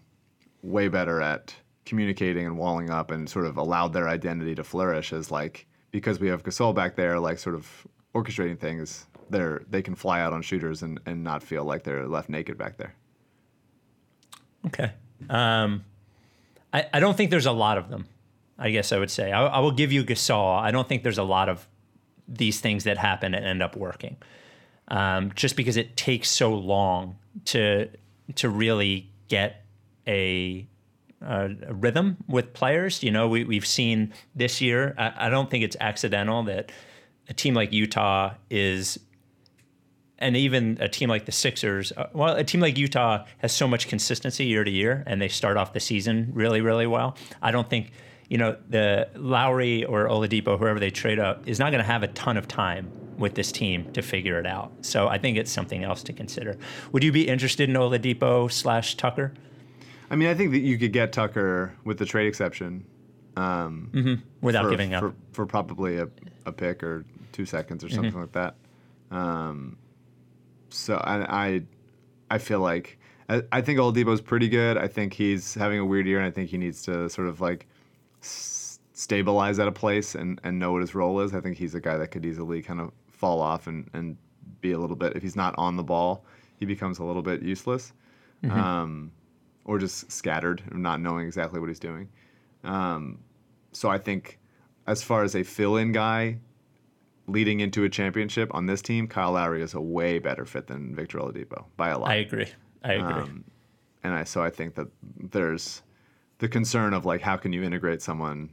way 0.61 0.87
better 0.87 1.21
at 1.21 1.53
communicating 1.85 2.45
and 2.45 2.57
walling 2.57 2.89
up 2.89 3.09
and 3.11 3.29
sort 3.29 3.45
of 3.45 3.57
allowed 3.57 3.91
their 3.93 4.07
identity 4.07 4.55
to 4.55 4.63
flourish 4.63 5.11
as 5.11 5.31
like 5.31 5.65
because 5.91 6.19
we 6.19 6.27
have 6.27 6.43
Gasol 6.43 6.73
back 6.73 6.95
there 6.95 7.19
like 7.19 7.37
sort 7.39 7.55
of 7.55 7.87
orchestrating 8.15 8.57
things, 8.59 9.05
they're 9.31 9.63
they 9.69 9.81
can 9.81 9.95
fly 9.95 10.21
out 10.21 10.33
on 10.33 10.41
shooters 10.41 10.83
and, 10.83 10.99
and 11.05 11.23
not 11.23 11.43
feel 11.43 11.63
like 11.63 11.83
they're 11.83 12.07
left 12.07 12.29
naked 12.29 12.57
back 12.57 12.77
there. 12.77 12.93
Okay. 14.67 14.91
Um, 15.29 15.83
I, 16.73 16.85
I 16.93 16.99
don't 16.99 17.17
think 17.17 17.31
there's 17.31 17.45
a 17.45 17.51
lot 17.51 17.77
of 17.77 17.89
them. 17.89 18.05
I 18.57 18.69
guess 18.69 18.91
I 18.91 18.99
would 18.99 19.09
say. 19.09 19.31
I, 19.31 19.45
I 19.47 19.59
will 19.59 19.71
give 19.71 19.91
you 19.91 20.03
Gasol. 20.03 20.59
I 20.59 20.71
don't 20.71 20.87
think 20.87 21.03
there's 21.03 21.17
a 21.17 21.23
lot 21.23 21.49
of 21.49 21.67
these 22.27 22.59
things 22.61 22.83
that 22.83 22.97
happen 22.97 23.33
and 23.33 23.45
end 23.45 23.63
up 23.63 23.75
working. 23.75 24.17
Um, 24.87 25.31
just 25.35 25.55
because 25.55 25.77
it 25.77 25.97
takes 25.97 26.29
so 26.29 26.53
long 26.53 27.17
to 27.45 27.89
to 28.35 28.49
really 28.49 29.09
get 29.27 29.65
a, 30.07 30.67
a, 31.21 31.49
rhythm 31.69 32.17
with 32.27 32.53
players. 32.53 33.01
You 33.03 33.11
know, 33.11 33.27
we, 33.27 33.43
we've 33.43 33.65
seen 33.65 34.13
this 34.35 34.61
year. 34.61 34.93
I, 34.97 35.27
I 35.27 35.29
don't 35.29 35.49
think 35.49 35.63
it's 35.63 35.77
accidental 35.79 36.43
that 36.43 36.71
a 37.29 37.33
team 37.33 37.53
like 37.53 37.71
Utah 37.71 38.33
is 38.49 38.99
and 40.21 40.37
even 40.37 40.77
a 40.79 40.87
team 40.87 41.09
like 41.09 41.25
the 41.25 41.31
Sixers, 41.31 41.91
uh, 41.97 42.07
well, 42.13 42.35
a 42.35 42.43
team 42.43 42.61
like 42.61 42.77
Utah 42.77 43.25
has 43.39 43.51
so 43.51 43.67
much 43.67 43.87
consistency 43.87 44.45
year 44.45 44.63
to 44.63 44.71
year, 44.71 45.03
and 45.07 45.21
they 45.21 45.27
start 45.27 45.57
off 45.57 45.73
the 45.73 45.79
season 45.79 46.29
really, 46.33 46.61
really 46.61 46.87
well. 46.87 47.17
I 47.41 47.51
don't 47.51 47.69
think, 47.69 47.91
you 48.29 48.37
know, 48.37 48.55
the 48.69 49.09
Lowry 49.15 49.83
or 49.83 50.07
Oladipo, 50.07 50.57
whoever 50.57 50.79
they 50.79 50.89
trade 50.91 51.19
up, 51.19 51.47
is 51.47 51.59
not 51.59 51.71
going 51.71 51.83
to 51.83 51.87
have 51.91 52.03
a 52.03 52.07
ton 52.09 52.37
of 52.37 52.47
time 52.47 52.89
with 53.17 53.35
this 53.35 53.51
team 53.51 53.91
to 53.93 54.01
figure 54.01 54.39
it 54.39 54.45
out. 54.45 54.71
So 54.81 55.07
I 55.07 55.17
think 55.17 55.37
it's 55.37 55.51
something 55.51 55.83
else 55.83 56.01
to 56.03 56.13
consider. 56.13 56.57
Would 56.91 57.03
you 57.03 57.11
be 57.11 57.27
interested 57.27 57.69
in 57.69 57.75
Oladipo 57.75 58.51
slash 58.51 58.95
Tucker? 58.95 59.33
I 60.09 60.15
mean, 60.15 60.27
I 60.29 60.33
think 60.33 60.51
that 60.51 60.59
you 60.59 60.77
could 60.77 60.91
get 60.93 61.11
Tucker 61.13 61.73
with 61.83 61.97
the 61.97 62.05
trade 62.05 62.27
exception 62.27 62.85
Without 64.41 64.63
for, 64.65 64.69
giving 64.69 64.93
up. 64.93 65.01
for, 65.03 65.13
for 65.31 65.45
probably 65.45 65.97
a, 65.97 66.07
a 66.45 66.51
pick 66.51 66.83
or 66.83 67.05
two 67.31 67.45
seconds 67.45 67.83
or 67.83 67.89
something 67.89 68.11
Mm-hmm. 68.11 68.19
like 68.21 68.31
that. 68.33 68.55
Um, 69.11 69.77
so 70.73 70.95
I, 70.95 71.45
I 71.45 71.61
I 72.29 72.37
feel 72.37 72.59
like 72.59 72.97
I, 73.29 73.43
I 73.51 73.61
think 73.61 73.79
Oladipo's 73.79 74.21
pretty 74.21 74.49
good. 74.49 74.77
I 74.77 74.87
think 74.87 75.13
he's 75.13 75.53
having 75.53 75.79
a 75.79 75.85
weird 75.85 76.07
year, 76.07 76.17
and 76.17 76.27
I 76.27 76.31
think 76.31 76.49
he 76.49 76.57
needs 76.57 76.81
to 76.83 77.09
sort 77.09 77.27
of 77.27 77.41
like 77.41 77.67
s- 78.21 78.79
stabilize 78.93 79.59
at 79.59 79.67
a 79.67 79.71
place 79.71 80.15
and, 80.15 80.39
and 80.43 80.59
know 80.59 80.71
what 80.71 80.81
his 80.81 80.95
role 80.95 81.19
is. 81.21 81.33
I 81.33 81.41
think 81.41 81.57
he's 81.57 81.75
a 81.75 81.81
guy 81.81 81.97
that 81.97 82.07
could 82.07 82.25
easily 82.25 82.61
kind 82.61 82.79
of 82.79 82.91
fall 83.09 83.41
off 83.41 83.67
and, 83.67 83.89
and 83.93 84.17
be 84.61 84.71
a 84.71 84.79
little 84.79 84.95
bit 84.95 85.15
if 85.15 85.21
he's 85.21 85.35
not 85.35 85.55
on 85.57 85.75
the 85.75 85.83
ball, 85.83 86.25
he 86.57 86.65
becomes 86.65 86.99
a 86.99 87.03
little 87.03 87.21
bit 87.21 87.41
useless. 87.41 87.93
Mm-hmm. 88.43 88.59
Um, 88.59 89.11
or 89.65 89.77
just 89.77 90.11
scattered, 90.11 90.63
and 90.71 90.81
not 90.81 90.99
knowing 90.99 91.27
exactly 91.27 91.59
what 91.59 91.69
he's 91.69 91.79
doing. 91.79 92.09
Um, 92.63 93.19
so 93.71 93.89
I 93.89 93.99
think, 93.99 94.39
as 94.87 95.03
far 95.03 95.23
as 95.23 95.35
a 95.35 95.43
fill-in 95.43 95.91
guy 95.91 96.39
leading 97.31 97.59
into 97.59 97.83
a 97.83 97.89
championship 97.89 98.53
on 98.53 98.65
this 98.65 98.81
team, 98.81 99.07
Kyle 99.07 99.31
Lowry 99.31 99.61
is 99.61 99.73
a 99.73 99.81
way 99.81 100.19
better 100.19 100.45
fit 100.45 100.67
than 100.67 100.95
Victor 100.95 101.19
Oladipo 101.19 101.65
by 101.77 101.89
a 101.89 101.97
lot. 101.97 102.09
I 102.09 102.15
agree. 102.15 102.47
I 102.83 102.93
agree. 102.93 103.13
Um, 103.13 103.43
and 104.03 104.13
I 104.13 104.23
so 104.23 104.43
I 104.43 104.49
think 104.49 104.75
that 104.75 104.87
there's 105.19 105.83
the 106.39 106.47
concern 106.47 106.93
of 106.93 107.05
like 107.05 107.21
how 107.21 107.37
can 107.37 107.53
you 107.53 107.63
integrate 107.63 108.01
someone 108.01 108.49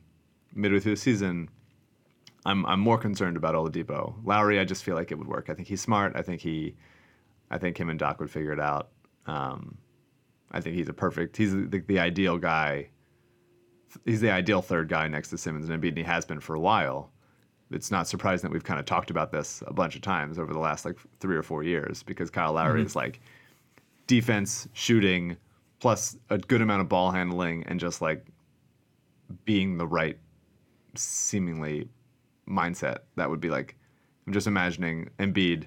midway 0.55 0.81
through 0.81 0.95
the 0.95 1.01
season. 1.01 1.49
I'm 2.45 2.65
I'm 2.67 2.81
more 2.81 2.99
concerned 2.99 3.37
about 3.37 3.55
Oladipo. 3.55 4.15
Lowry, 4.25 4.61
I 4.61 4.65
just 4.65 4.85
feel 4.85 4.95
like 4.95 5.11
it 5.11 5.19
would 5.19 5.29
work. 5.29 5.49
I 5.51 5.55
think 5.55 5.69
he's 5.69 5.81
smart. 5.81 6.13
I 6.15 6.23
think 6.23 6.41
he, 6.41 6.75
I 7.51 7.59
think 7.59 7.79
him 7.79 7.89
and 7.89 7.99
Doc 7.99 8.21
would 8.21 8.31
figure 8.31 8.53
it 8.53 8.61
out. 8.61 8.91
Um, 9.27 9.79
I 10.51 10.61
think 10.61 10.77
he's 10.77 10.89
a 10.89 10.93
perfect. 10.93 11.37
He's 11.37 11.53
the, 11.53 11.83
the 11.87 11.99
ideal 11.99 12.39
guy. 12.39 12.91
He's 14.05 14.21
the 14.21 14.31
ideal 14.31 14.63
third 14.63 14.89
guy 14.89 15.09
next 15.09 15.31
to 15.31 15.39
Simmons 15.39 15.69
and 15.69 15.83
Embiid, 15.83 15.89
and 15.89 15.99
he 15.99 16.05
has 16.05 16.25
been 16.25 16.41
for 16.41 16.55
a 16.55 16.61
while. 16.61 17.11
It's 17.71 17.91
not 17.91 18.09
surprising 18.09 18.49
that 18.49 18.53
we've 18.53 18.65
kind 18.65 18.81
of 18.81 18.87
talked 18.87 19.11
about 19.11 19.31
this 19.31 19.63
a 19.67 19.73
bunch 19.73 19.95
of 19.95 20.03
times 20.03 20.39
over 20.39 20.53
the 20.53 20.59
last 20.59 20.85
like 20.85 20.97
three 21.21 21.37
or 21.37 21.43
four 21.43 21.63
years 21.63 22.03
because 22.03 22.31
Kyle 22.31 22.53
Lowry 22.55 22.81
mm-hmm. 22.81 22.87
is 22.87 22.97
like 22.97 23.21
defense, 24.07 24.69
shooting, 24.73 25.37
plus 25.81 26.17
a 26.31 26.39
good 26.39 26.63
amount 26.63 26.81
of 26.81 26.89
ball 26.89 27.11
handling, 27.11 27.65
and 27.67 27.79
just 27.79 28.01
like 28.01 28.27
being 29.45 29.77
the 29.77 29.87
right 29.87 30.19
seemingly 30.95 31.89
mindset. 32.49 32.99
That 33.17 33.29
would 33.29 33.41
be 33.41 33.51
like 33.51 33.77
I'm 34.27 34.33
just 34.33 34.47
imagining 34.47 35.09
Embiid 35.19 35.65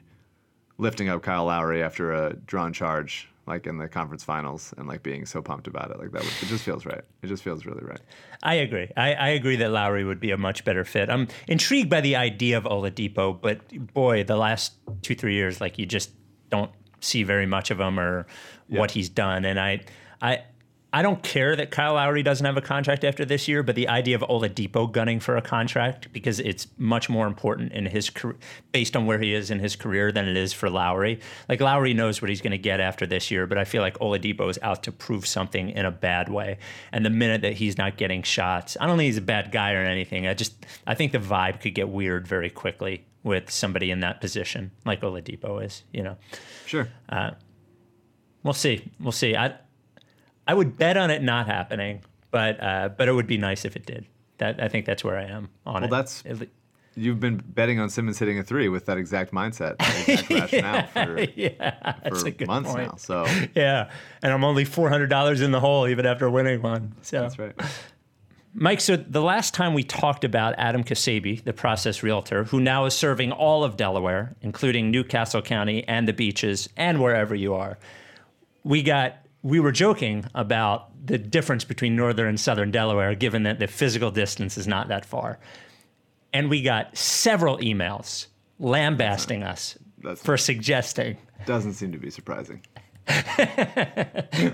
lifting 0.78 1.10
up 1.10 1.22
Kyle 1.22 1.46
Lowry 1.46 1.82
after 1.82 2.14
a 2.14 2.34
drawn 2.34 2.74
charge, 2.74 3.30
like 3.48 3.68
in 3.68 3.78
the 3.78 3.88
conference 3.88 4.24
finals, 4.24 4.74
and 4.78 4.88
like 4.88 5.04
being 5.04 5.26
so 5.26 5.42
pumped 5.42 5.68
about 5.68 5.92
it. 5.92 6.00
Like 6.00 6.12
that, 6.12 6.24
it 6.24 6.48
just 6.48 6.64
feels 6.64 6.86
right. 6.86 7.02
It 7.22 7.28
just 7.28 7.44
feels 7.44 7.66
really 7.66 7.84
right. 7.84 8.00
I 8.44 8.56
agree. 8.56 8.90
I, 8.96 9.14
I 9.14 9.30
agree 9.30 9.56
that 9.58 9.72
Lowry 9.72 10.04
would 10.04 10.20
be 10.20 10.32
a 10.32 10.38
much 10.38 10.64
better 10.64 10.84
fit. 10.84 11.10
I'm 11.10 11.28
intrigued 11.48 11.90
by 11.90 12.02
the 12.02 12.16
idea 12.16 12.58
of 12.58 12.66
Oladipo, 12.66 13.40
but 13.40 13.94
boy, 13.94 14.24
the 14.24 14.38
last 14.38 14.74
two 15.02 15.16
three 15.16 15.36
years, 15.36 15.60
like 15.60 15.78
you 15.80 15.86
just 15.86 16.12
don't 16.50 16.72
see 17.00 17.24
very 17.24 17.46
much 17.46 17.72
of 17.72 17.80
him 17.80 18.00
or 18.00 18.28
what 18.68 18.92
he's 18.92 19.10
done. 19.10 19.44
And 19.44 19.60
I, 19.60 19.82
I, 20.22 20.44
I 20.94 21.02
don't 21.04 21.24
care 21.24 21.56
that 21.56 21.72
Kyle 21.72 21.94
Lowry 21.94 22.22
doesn't 22.22 22.46
have 22.46 22.58
a 22.58 22.62
contract 22.62 23.06
after 23.06 23.24
this 23.24 23.48
year, 23.48 23.64
but 23.64 23.76
the 23.76 23.88
idea 23.88 24.16
of 24.16 24.24
Oladipo 24.24 24.92
gunning 24.92 25.22
for 25.22 25.38
a 25.38 25.42
contract 25.42 26.12
because 26.12 26.42
it's 26.42 26.68
much 26.78 27.10
more 27.10 27.28
important 27.28 27.72
in 27.72 27.86
his 27.86 28.10
career, 28.10 28.36
based 28.74 28.98
on 28.98 29.06
where 29.06 29.20
he 29.20 29.34
is 29.34 29.52
in 29.52 29.60
his 29.60 29.78
career 29.78 30.12
than 30.12 30.28
it 30.28 30.36
is 30.36 30.52
for 30.52 30.70
Lowry. 30.70 31.22
Like 31.48 31.62
Lowry 31.62 31.94
knows 31.94 32.22
what 32.22 32.28
he's 32.28 32.42
going 32.42 32.52
to 32.52 32.58
get 32.58 32.82
after 32.82 33.06
this 33.06 33.32
year, 33.32 33.48
but 33.48 33.58
I 33.58 33.64
feel 33.64 33.82
like 33.82 33.98
Oladipo 34.00 34.50
is 34.50 34.60
out 34.62 34.84
to 34.84 34.92
prove 34.92 35.26
something 35.26 35.70
in 35.70 35.86
a 35.86 35.92
bad 35.92 36.28
way. 36.28 36.58
And 36.92 37.06
the 37.06 37.10
minute 37.10 37.42
that 37.44 37.54
he's 37.54 37.78
not 37.78 37.96
getting 37.96 38.22
shots, 38.22 38.76
I 38.78 38.86
don't 38.86 38.98
think 38.98 39.08
he's 39.08 39.18
a 39.18 39.22
bad 39.22 39.54
guy 39.54 39.74
or 39.74 39.86
anything. 39.86 40.28
I 40.28 40.34
just 40.34 40.66
I 40.86 40.94
think 40.94 41.14
the 41.14 41.20
vibe 41.20 41.62
could 41.62 41.74
get 41.74 41.88
weird 41.88 42.28
very 42.28 42.50
quickly 42.50 43.06
with 43.24 43.50
somebody 43.50 43.92
in 43.92 44.02
that 44.02 44.20
position 44.20 44.72
like 44.86 45.02
Oladipo 45.02 45.64
is. 45.64 45.84
You 45.94 46.04
know. 46.04 46.18
Sure. 46.66 46.90
Uh, 47.08 47.32
we'll 48.44 48.54
see. 48.54 48.92
We'll 49.00 49.14
see. 49.14 49.38
I 49.38 49.56
I 50.52 50.54
would 50.54 50.78
bet 50.78 50.98
on 50.98 51.10
it 51.12 51.24
not 51.24 51.46
happening, 51.48 52.02
but 52.30 52.62
uh, 52.62 52.90
but 52.90 53.08
it 53.08 53.14
would 53.14 53.26
be 53.28 53.38
nice 53.38 53.64
if 53.64 53.78
it 53.78 53.86
did. 53.86 54.06
That 54.40 54.62
I 54.62 54.68
think 54.68 54.86
that's 54.86 55.02
where 55.02 55.18
I 55.18 55.24
am 55.24 55.48
on 55.66 55.76
Well, 55.76 55.84
it. 55.86 55.90
that's- 55.92 56.24
le- 56.26 56.48
You've 56.94 57.22
been 57.22 57.38
betting 57.38 57.80
on 57.80 57.90
Simmons 57.90 58.20
hitting 58.20 58.38
a 58.38 58.44
three 58.44 58.68
with 58.68 58.86
that 58.88 58.98
exact 58.98 59.32
mindset, 59.32 59.78
that 59.78 60.10
exact 60.10 60.30
rationale 60.52 60.88
for, 60.88 61.22
yeah, 61.38 61.94
for 62.10 62.46
months 62.46 62.70
point. 62.74 62.88
now. 62.92 62.96
So 62.98 63.26
Yeah, 63.56 63.90
and 64.22 64.34
I'm 64.34 64.44
only 64.44 64.66
four 64.66 64.90
hundred 64.90 65.08
dollars 65.08 65.40
in 65.40 65.52
the 65.52 65.62
hole 65.62 65.88
even 65.88 66.06
after 66.06 66.30
winning 66.30 66.62
one. 66.62 66.94
So 67.02 67.22
that's 67.22 67.40
right. 67.40 67.54
Mike, 68.54 68.82
so 68.82 68.98
the 68.98 69.22
last 69.22 69.54
time 69.54 69.74
we 69.74 69.84
talked 69.84 70.26
about 70.26 70.54
Adam 70.58 70.84
Kasabi, 70.84 71.42
the 71.46 71.54
process 71.54 72.04
realtor, 72.04 72.44
who 72.44 72.60
now 72.60 72.84
is 72.84 72.94
serving 72.94 73.32
all 73.32 73.64
of 73.64 73.78
Delaware, 73.78 74.36
including 74.42 74.92
New 74.92 75.06
Castle 75.06 75.42
County 75.42 75.88
and 75.88 76.06
the 76.10 76.14
beaches 76.14 76.68
and 76.76 77.02
wherever 77.02 77.34
you 77.34 77.54
are, 77.54 77.80
we 78.66 78.84
got 78.84 79.16
we 79.44 79.60
were 79.60 79.72
joking 79.72 80.26
about 80.36 80.90
the 81.06 81.18
difference 81.18 81.64
between 81.64 81.96
northern 81.96 82.28
and 82.28 82.40
southern 82.40 82.72
Delaware, 82.72 83.16
given 83.16 83.44
that 83.44 83.60
the 83.60 83.68
physical 83.68 84.12
distance 84.12 84.58
is 84.58 84.68
not 84.68 84.88
that 84.90 85.06
far. 85.06 85.40
And 86.34 86.50
we 86.50 86.62
got 86.62 86.96
several 86.96 87.58
emails 87.58 88.28
lambasting 88.60 89.44
us 89.44 89.78
That's 90.04 90.22
for 90.22 90.38
suggesting 90.38 91.18
doesn't 91.46 91.74
seem 91.74 91.92
to 91.92 91.98
be 91.98 92.10
surprising. 92.10 92.62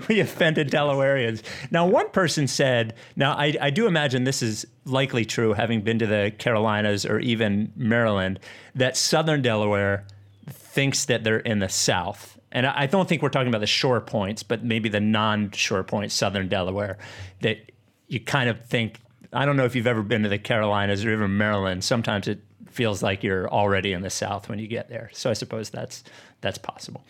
we 0.08 0.20
offended 0.20 0.70
Delawareans. 0.70 1.42
Now, 1.70 1.86
one 1.86 2.10
person 2.10 2.48
said, 2.48 2.94
now 3.14 3.32
I, 3.32 3.54
I 3.60 3.70
do 3.70 3.86
imagine 3.86 4.24
this 4.24 4.42
is 4.42 4.66
likely 4.84 5.24
true, 5.24 5.52
having 5.52 5.82
been 5.82 5.98
to 5.98 6.06
the 6.06 6.32
Carolinas 6.38 7.04
or 7.04 7.18
even 7.20 7.72
Maryland, 7.76 8.40
that 8.74 8.96
Southern 8.96 9.42
Delaware 9.42 10.06
thinks 10.48 11.04
that 11.04 11.24
they're 11.24 11.40
in 11.40 11.58
the 11.58 11.68
South. 11.68 12.37
And 12.50 12.66
I 12.66 12.86
don't 12.86 13.08
think 13.08 13.22
we're 13.22 13.28
talking 13.28 13.48
about 13.48 13.60
the 13.60 13.66
shore 13.66 14.00
points, 14.00 14.42
but 14.42 14.64
maybe 14.64 14.88
the 14.88 15.00
non 15.00 15.50
shore 15.50 15.82
points, 15.84 16.14
Southern 16.14 16.48
Delaware, 16.48 16.98
that 17.40 17.72
you 18.06 18.20
kind 18.20 18.48
of 18.48 18.64
think, 18.64 19.00
I 19.32 19.44
don't 19.44 19.56
know 19.56 19.64
if 19.64 19.76
you've 19.76 19.86
ever 19.86 20.02
been 20.02 20.22
to 20.22 20.28
the 20.28 20.38
Carolinas 20.38 21.04
or 21.04 21.12
even 21.12 21.36
Maryland. 21.36 21.84
Sometimes 21.84 22.26
it 22.26 22.40
feels 22.70 23.02
like 23.02 23.22
you're 23.22 23.48
already 23.50 23.92
in 23.92 24.02
the 24.02 24.10
South 24.10 24.48
when 24.48 24.58
you 24.58 24.66
get 24.66 24.88
there. 24.88 25.10
So 25.12 25.30
I 25.30 25.34
suppose 25.34 25.70
that's 25.70 26.04
that's 26.40 26.58
possible. 26.58 27.04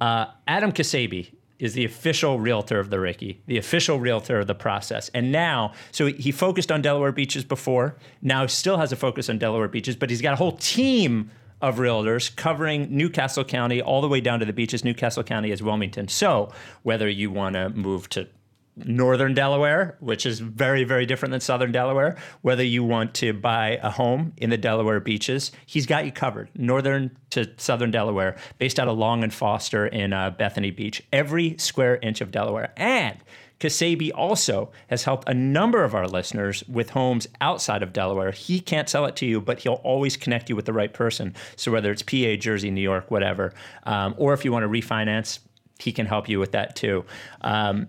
Uh, 0.00 0.26
Adam 0.46 0.72
Kasabi 0.72 1.32
is 1.58 1.74
the 1.74 1.84
official 1.84 2.40
realtor 2.40 2.80
of 2.80 2.88
the 2.88 2.98
Ricky, 2.98 3.42
the 3.46 3.58
official 3.58 4.00
realtor 4.00 4.38
of 4.38 4.46
the 4.46 4.54
process. 4.54 5.10
And 5.10 5.30
now, 5.30 5.74
so 5.92 6.06
he 6.06 6.32
focused 6.32 6.72
on 6.72 6.80
Delaware 6.80 7.12
beaches 7.12 7.44
before, 7.44 7.96
now 8.22 8.46
still 8.46 8.78
has 8.78 8.92
a 8.92 8.96
focus 8.96 9.28
on 9.28 9.38
Delaware 9.38 9.68
beaches, 9.68 9.94
but 9.94 10.08
he's 10.08 10.22
got 10.22 10.32
a 10.32 10.36
whole 10.36 10.52
team 10.52 11.30
of 11.60 11.78
realtors 11.78 12.34
covering 12.34 12.94
New 12.94 13.10
Castle 13.10 13.44
County 13.44 13.80
all 13.82 14.00
the 14.00 14.08
way 14.08 14.20
down 14.20 14.40
to 14.40 14.46
the 14.46 14.52
beaches. 14.52 14.84
New 14.84 14.94
Castle 14.94 15.22
County 15.22 15.50
is 15.50 15.62
Wilmington. 15.62 16.08
So 16.08 16.52
whether 16.82 17.08
you 17.08 17.30
want 17.30 17.54
to 17.54 17.70
move 17.70 18.08
to 18.10 18.28
northern 18.76 19.34
Delaware, 19.34 19.96
which 20.00 20.26
is 20.26 20.40
very, 20.40 20.84
very 20.84 21.06
different 21.06 21.32
than 21.32 21.40
southern 21.40 21.72
Delaware. 21.72 22.16
Whether 22.42 22.64
you 22.64 22.84
want 22.84 23.14
to 23.16 23.32
buy 23.32 23.78
a 23.82 23.90
home 23.90 24.32
in 24.36 24.50
the 24.50 24.56
Delaware 24.56 25.00
beaches, 25.00 25.52
he's 25.66 25.86
got 25.86 26.04
you 26.04 26.12
covered. 26.12 26.48
Northern 26.54 27.16
to 27.30 27.50
southern 27.56 27.90
Delaware, 27.90 28.36
based 28.58 28.78
out 28.78 28.88
of 28.88 28.98
Long 28.98 29.22
and 29.22 29.32
Foster 29.32 29.86
in 29.86 30.12
uh, 30.12 30.30
Bethany 30.30 30.70
Beach, 30.70 31.02
every 31.12 31.56
square 31.58 31.98
inch 32.02 32.20
of 32.20 32.30
Delaware. 32.30 32.72
And 32.76 33.18
Kasabi 33.60 34.10
also 34.14 34.70
has 34.88 35.04
helped 35.04 35.28
a 35.28 35.34
number 35.34 35.84
of 35.84 35.94
our 35.94 36.08
listeners 36.08 36.64
with 36.66 36.90
homes 36.90 37.28
outside 37.40 37.82
of 37.82 37.92
Delaware. 37.92 38.32
He 38.32 38.58
can't 38.58 38.88
sell 38.88 39.04
it 39.06 39.16
to 39.16 39.26
you, 39.26 39.40
but 39.40 39.60
he'll 39.60 39.80
always 39.84 40.16
connect 40.16 40.48
you 40.48 40.56
with 40.56 40.64
the 40.64 40.72
right 40.72 40.92
person. 40.92 41.34
So 41.56 41.70
whether 41.70 41.92
it's 41.92 42.02
PA, 42.02 42.36
Jersey, 42.36 42.70
New 42.70 42.80
York, 42.80 43.10
whatever, 43.10 43.52
um, 43.84 44.14
or 44.16 44.32
if 44.32 44.44
you 44.44 44.50
want 44.52 44.64
to 44.64 44.68
refinance, 44.68 45.38
he 45.78 45.92
can 45.92 46.06
help 46.06 46.28
you 46.28 46.38
with 46.38 46.52
that 46.52 46.74
too. 46.74 47.04
Um, 47.42 47.88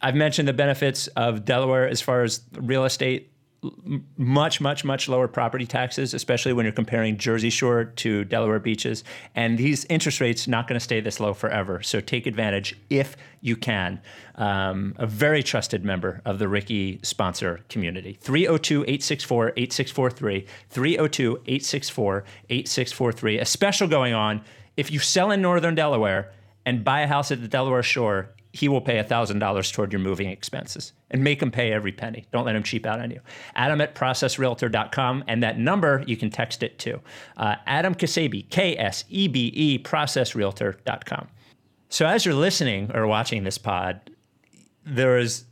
I've 0.00 0.14
mentioned 0.14 0.48
the 0.48 0.52
benefits 0.52 1.06
of 1.08 1.44
Delaware 1.44 1.88
as 1.88 2.00
far 2.00 2.22
as 2.22 2.42
real 2.52 2.84
estate. 2.84 3.30
Much, 4.16 4.60
much, 4.60 4.84
much 4.84 5.08
lower 5.08 5.28
property 5.28 5.66
taxes, 5.66 6.14
especially 6.14 6.52
when 6.52 6.64
you're 6.64 6.72
comparing 6.72 7.16
Jersey 7.16 7.50
Shore 7.50 7.84
to 7.84 8.24
Delaware 8.24 8.58
beaches. 8.58 9.04
And 9.34 9.58
these 9.58 9.84
interest 9.86 10.20
rates 10.20 10.46
not 10.46 10.68
going 10.68 10.78
to 10.78 10.84
stay 10.84 11.00
this 11.00 11.20
low 11.20 11.34
forever. 11.34 11.82
So 11.82 12.00
take 12.00 12.26
advantage 12.26 12.78
if 12.90 13.16
you 13.40 13.56
can. 13.56 14.00
Um, 14.36 14.94
a 14.98 15.06
very 15.06 15.42
trusted 15.42 15.84
member 15.84 16.20
of 16.24 16.38
the 16.38 16.48
Ricky 16.48 17.00
sponsor 17.02 17.60
community. 17.68 18.18
302 18.20 18.82
864 18.82 19.52
8643. 19.56 20.46
302 20.70 21.30
864 21.46 22.24
8643. 22.50 23.38
A 23.38 23.44
special 23.44 23.88
going 23.88 24.14
on. 24.14 24.42
If 24.76 24.90
you 24.90 24.98
sell 24.98 25.30
in 25.30 25.40
Northern 25.40 25.74
Delaware 25.74 26.32
and 26.66 26.84
buy 26.84 27.02
a 27.02 27.06
house 27.06 27.30
at 27.30 27.40
the 27.40 27.48
Delaware 27.48 27.82
Shore, 27.82 28.30
he 28.54 28.68
will 28.68 28.80
pay 28.80 29.02
$1,000 29.02 29.72
toward 29.72 29.92
your 29.92 30.00
moving 30.00 30.28
expenses 30.28 30.92
and 31.10 31.24
make 31.24 31.42
him 31.42 31.50
pay 31.50 31.72
every 31.72 31.90
penny. 31.90 32.24
Don't 32.32 32.46
let 32.46 32.54
him 32.54 32.62
cheap 32.62 32.86
out 32.86 33.00
on 33.00 33.10
you. 33.10 33.20
Adam 33.56 33.80
at 33.80 33.96
processrealtor.com, 33.96 35.24
and 35.26 35.42
that 35.42 35.58
number, 35.58 36.04
you 36.06 36.16
can 36.16 36.30
text 36.30 36.62
it 36.62 36.78
to. 36.78 37.00
Uh, 37.36 37.56
Adam 37.66 37.96
Kasebi, 37.96 38.48
K 38.50 38.76
S 38.78 39.04
E 39.08 39.26
B 39.26 39.50
E, 39.52 39.78
processrealtor.com. 39.80 41.26
So 41.88 42.06
as 42.06 42.24
you're 42.24 42.34
listening 42.34 42.92
or 42.94 43.08
watching 43.08 43.42
this 43.42 43.58
pod, 43.58 44.08
there 44.84 45.18
is 45.18 45.44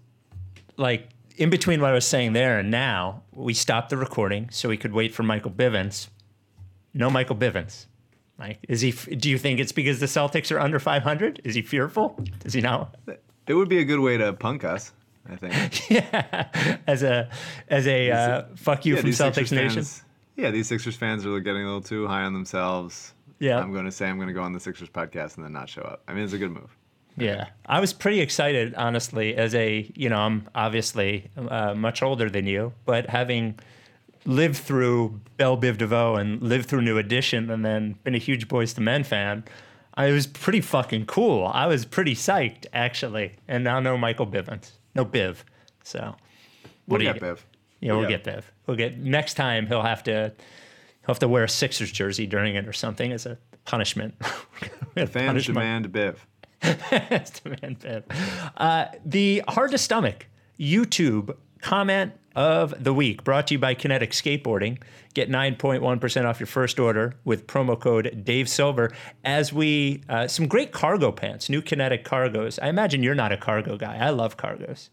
like 0.76 1.08
in 1.36 1.50
between 1.50 1.80
what 1.80 1.90
I 1.90 1.94
was 1.94 2.06
saying 2.06 2.34
there 2.34 2.60
and 2.60 2.70
now, 2.70 3.24
we 3.32 3.52
stopped 3.52 3.90
the 3.90 3.96
recording 3.96 4.48
so 4.50 4.68
we 4.68 4.76
could 4.76 4.92
wait 4.92 5.12
for 5.12 5.24
Michael 5.24 5.50
Bivins. 5.50 6.06
No 6.94 7.10
Michael 7.10 7.36
Bivins. 7.36 7.86
Is 8.68 8.80
he? 8.80 8.90
Do 8.92 9.30
you 9.30 9.38
think 9.38 9.60
it's 9.60 9.72
because 9.72 10.00
the 10.00 10.06
Celtics 10.06 10.50
are 10.54 10.60
under 10.60 10.78
500? 10.78 11.40
Is 11.44 11.54
he 11.54 11.62
fearful? 11.62 12.18
Does 12.40 12.54
he 12.54 12.60
know? 12.60 12.88
It 13.46 13.54
would 13.54 13.68
be 13.68 13.78
a 13.78 13.84
good 13.84 14.00
way 14.00 14.16
to 14.16 14.32
punk 14.32 14.64
us, 14.64 14.92
I 15.28 15.36
think. 15.36 15.90
yeah, 15.90 16.48
as 16.86 17.02
a 17.02 17.28
as 17.68 17.86
a 17.86 18.10
uh, 18.10 18.42
fuck 18.56 18.84
you 18.86 18.94
Yeah, 18.94 19.00
from 19.00 19.10
Celtics 19.10 19.34
Sixers 19.34 19.52
Nation. 19.52 19.74
fans- 19.76 20.04
yeah, 20.36 20.50
these 20.50 20.66
Sixers 20.68 20.96
fans 20.96 21.26
are 21.26 21.40
getting 21.40 21.62
a 21.62 21.66
little 21.66 21.80
too 21.82 22.06
high 22.06 22.22
on 22.22 22.32
themselves. 22.32 23.14
Yeah. 23.38 23.58
I'm 23.58 23.72
going 23.72 23.84
to 23.86 23.90
say 23.90 24.06
I'm 24.08 24.16
going 24.16 24.28
to 24.28 24.34
go 24.34 24.42
on 24.42 24.52
the 24.52 24.60
Sixers 24.60 24.88
podcast 24.88 25.36
and 25.36 25.44
then 25.44 25.52
not 25.52 25.68
show 25.68 25.82
up. 25.82 26.02
I 26.06 26.14
mean, 26.14 26.22
it's 26.24 26.32
a 26.32 26.38
good 26.38 26.52
move. 26.52 26.76
Yeah, 27.16 27.48
I 27.66 27.80
was 27.80 27.92
pretty 27.92 28.20
excited, 28.20 28.74
honestly. 28.74 29.34
As 29.36 29.54
a 29.54 29.90
you 29.94 30.08
know, 30.08 30.16
I'm 30.18 30.48
obviously 30.54 31.28
uh, 31.36 31.74
much 31.74 32.02
older 32.02 32.30
than 32.30 32.46
you, 32.46 32.72
but 32.86 33.10
having 33.10 33.58
lived 34.24 34.56
through 34.56 35.20
Bell 35.36 35.56
Biv 35.56 35.78
DeVoe 35.78 36.16
and 36.16 36.40
lived 36.42 36.68
through 36.68 36.82
New 36.82 36.98
Edition, 36.98 37.50
and 37.50 37.64
then 37.64 37.94
been 38.04 38.14
a 38.14 38.18
huge 38.18 38.48
Boyz 38.48 38.78
II 38.78 38.84
Men 38.84 39.04
fan, 39.04 39.44
I 39.94 40.10
was 40.10 40.26
pretty 40.26 40.60
fucking 40.60 41.06
cool. 41.06 41.46
I 41.52 41.66
was 41.66 41.84
pretty 41.84 42.14
psyched 42.14 42.66
actually, 42.72 43.32
and 43.48 43.62
now 43.64 43.80
no 43.80 43.96
Michael 43.98 44.26
Bivins, 44.26 44.72
no 44.94 45.04
Biv. 45.04 45.38
So 45.84 46.14
We'll 46.88 47.00
get? 47.00 47.20
Biv. 47.20 47.38
yeah, 47.80 47.92
we'll 47.92 48.02
Yeah. 48.10 48.16
get 48.18 48.24
Biv. 48.24 48.44
We'll 48.66 48.76
get 48.76 48.98
next 48.98 49.34
time. 49.34 49.66
He'll 49.66 49.82
have 49.82 50.02
to 50.04 50.32
he'll 51.00 51.08
have 51.14 51.18
to 51.20 51.28
wear 51.28 51.44
a 51.44 51.48
Sixers 51.48 51.90
jersey 51.92 52.26
during 52.26 52.54
it 52.54 52.66
or 52.68 52.72
something 52.72 53.12
as 53.12 53.26
a 53.26 53.38
punishment. 53.64 54.14
The 54.94 55.06
fans 55.06 55.26
Punish 55.28 55.46
demand 55.46 55.90
Biv. 55.90 56.16
demand 56.62 57.80
Biv. 57.80 58.02
Uh, 58.58 58.86
the 59.06 59.42
hard 59.48 59.70
to 59.70 59.78
stomach 59.78 60.26
YouTube 60.60 61.34
comment 61.62 62.12
of 62.34 62.74
the 62.82 62.92
week 62.94 63.24
brought 63.24 63.46
to 63.48 63.54
you 63.54 63.58
by 63.58 63.74
Kinetic 63.74 64.12
Skateboarding. 64.12 64.78
Get 65.14 65.28
9.1% 65.28 66.24
off 66.24 66.40
your 66.40 66.46
first 66.46 66.80
order 66.80 67.14
with 67.24 67.46
promo 67.46 67.78
code 67.78 68.22
Dave 68.24 68.48
Silver. 68.48 68.90
As 69.24 69.52
we, 69.52 70.02
uh, 70.08 70.26
some 70.26 70.46
great 70.48 70.72
cargo 70.72 71.12
pants, 71.12 71.48
new 71.48 71.60
Kinetic 71.60 72.04
cargos. 72.04 72.58
I 72.62 72.68
imagine 72.68 73.02
you're 73.02 73.14
not 73.14 73.32
a 73.32 73.36
cargo 73.36 73.76
guy. 73.76 73.96
I 73.98 74.10
love 74.10 74.36
cargos. 74.36 74.88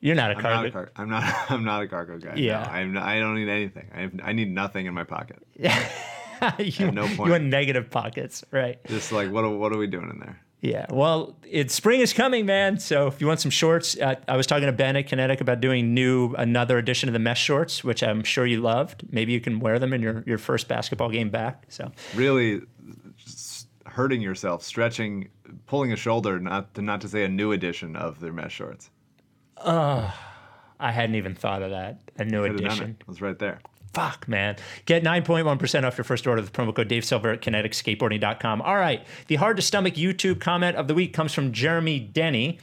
You're 0.00 0.14
not 0.14 0.30
a 0.30 0.36
I'm 0.36 0.42
cargo. 0.42 0.56
not 0.56 0.66
a 0.66 0.70
car- 0.70 0.92
I'm 0.96 1.08
not. 1.08 1.34
I'm 1.50 1.64
not 1.64 1.82
a 1.82 1.88
cargo 1.88 2.18
guy. 2.18 2.34
Yeah. 2.36 2.62
No, 2.62 2.70
I'm. 2.70 2.92
Not, 2.92 3.02
I 3.02 3.18
don't 3.18 3.34
need 3.34 3.48
anything. 3.48 3.90
I, 3.94 4.00
have, 4.02 4.12
I 4.22 4.32
need 4.32 4.50
nothing 4.52 4.86
in 4.86 4.94
my 4.94 5.04
pocket. 5.04 5.42
you, 5.56 5.68
have 5.70 6.94
no 6.94 7.06
you 7.06 7.16
point. 7.16 7.30
want 7.30 7.44
negative 7.44 7.90
pockets, 7.90 8.44
right? 8.50 8.78
Just 8.86 9.10
like 9.10 9.30
what? 9.30 9.44
Are, 9.44 9.50
what 9.50 9.72
are 9.72 9.78
we 9.78 9.86
doing 9.86 10.10
in 10.10 10.20
there? 10.20 10.40
Yeah, 10.66 10.86
well, 10.90 11.36
it's 11.44 11.74
spring 11.74 12.00
is 12.00 12.12
coming, 12.12 12.44
man. 12.44 12.80
So 12.80 13.06
if 13.06 13.20
you 13.20 13.28
want 13.28 13.38
some 13.38 13.52
shorts, 13.52 13.96
uh, 13.98 14.16
I 14.26 14.36
was 14.36 14.48
talking 14.48 14.66
to 14.66 14.72
Ben 14.72 14.96
at 14.96 15.06
Kinetic 15.06 15.40
about 15.40 15.60
doing 15.60 15.94
new 15.94 16.34
another 16.34 16.76
edition 16.76 17.08
of 17.08 17.12
the 17.12 17.20
mesh 17.20 17.40
shorts, 17.40 17.84
which 17.84 18.02
I'm 18.02 18.24
sure 18.24 18.44
you 18.44 18.60
loved. 18.60 19.04
Maybe 19.12 19.32
you 19.32 19.40
can 19.40 19.60
wear 19.60 19.78
them 19.78 19.92
in 19.92 20.02
your, 20.02 20.24
your 20.26 20.38
first 20.38 20.66
basketball 20.66 21.10
game 21.10 21.30
back. 21.30 21.66
So 21.68 21.92
Really, 22.16 22.62
hurting 23.86 24.20
yourself, 24.20 24.64
stretching, 24.64 25.28
pulling 25.66 25.92
a 25.92 25.96
shoulder, 25.96 26.40
not 26.40 26.74
to 26.74 26.82
not 26.82 27.00
to 27.02 27.08
say 27.08 27.22
a 27.24 27.28
new 27.28 27.52
edition 27.52 27.94
of 27.94 28.18
their 28.18 28.32
mesh 28.32 28.54
shorts. 28.54 28.90
I 29.58 30.12
hadn't 30.92 31.14
even 31.14 31.34
thought 31.34 31.62
of 31.62 31.70
that. 31.70 32.00
A 32.18 32.24
new 32.24 32.42
Could 32.42 32.50
have 32.52 32.60
done 32.60 32.66
edition. 32.66 32.90
it. 32.90 32.96
It 33.02 33.08
was 33.08 33.22
right 33.22 33.38
there. 33.38 33.60
Fuck, 33.96 34.28
man. 34.28 34.56
Get 34.84 35.02
9.1% 35.02 35.84
off 35.84 35.96
your 35.96 36.04
first 36.04 36.26
order 36.26 36.42
with 36.42 36.52
the 36.52 36.62
promo 36.62 36.74
code 36.74 36.86
Dave 36.86 37.02
Silver 37.02 37.30
at 37.30 37.40
kineticskateboarding.com. 37.40 38.60
All 38.60 38.76
right. 38.76 39.02
The 39.28 39.36
hard 39.36 39.56
to 39.56 39.62
stomach 39.62 39.94
YouTube 39.94 40.38
comment 40.38 40.76
of 40.76 40.86
the 40.86 40.92
week 40.92 41.14
comes 41.14 41.32
from 41.32 41.50
Jeremy 41.50 41.98
Denny. 41.98 42.58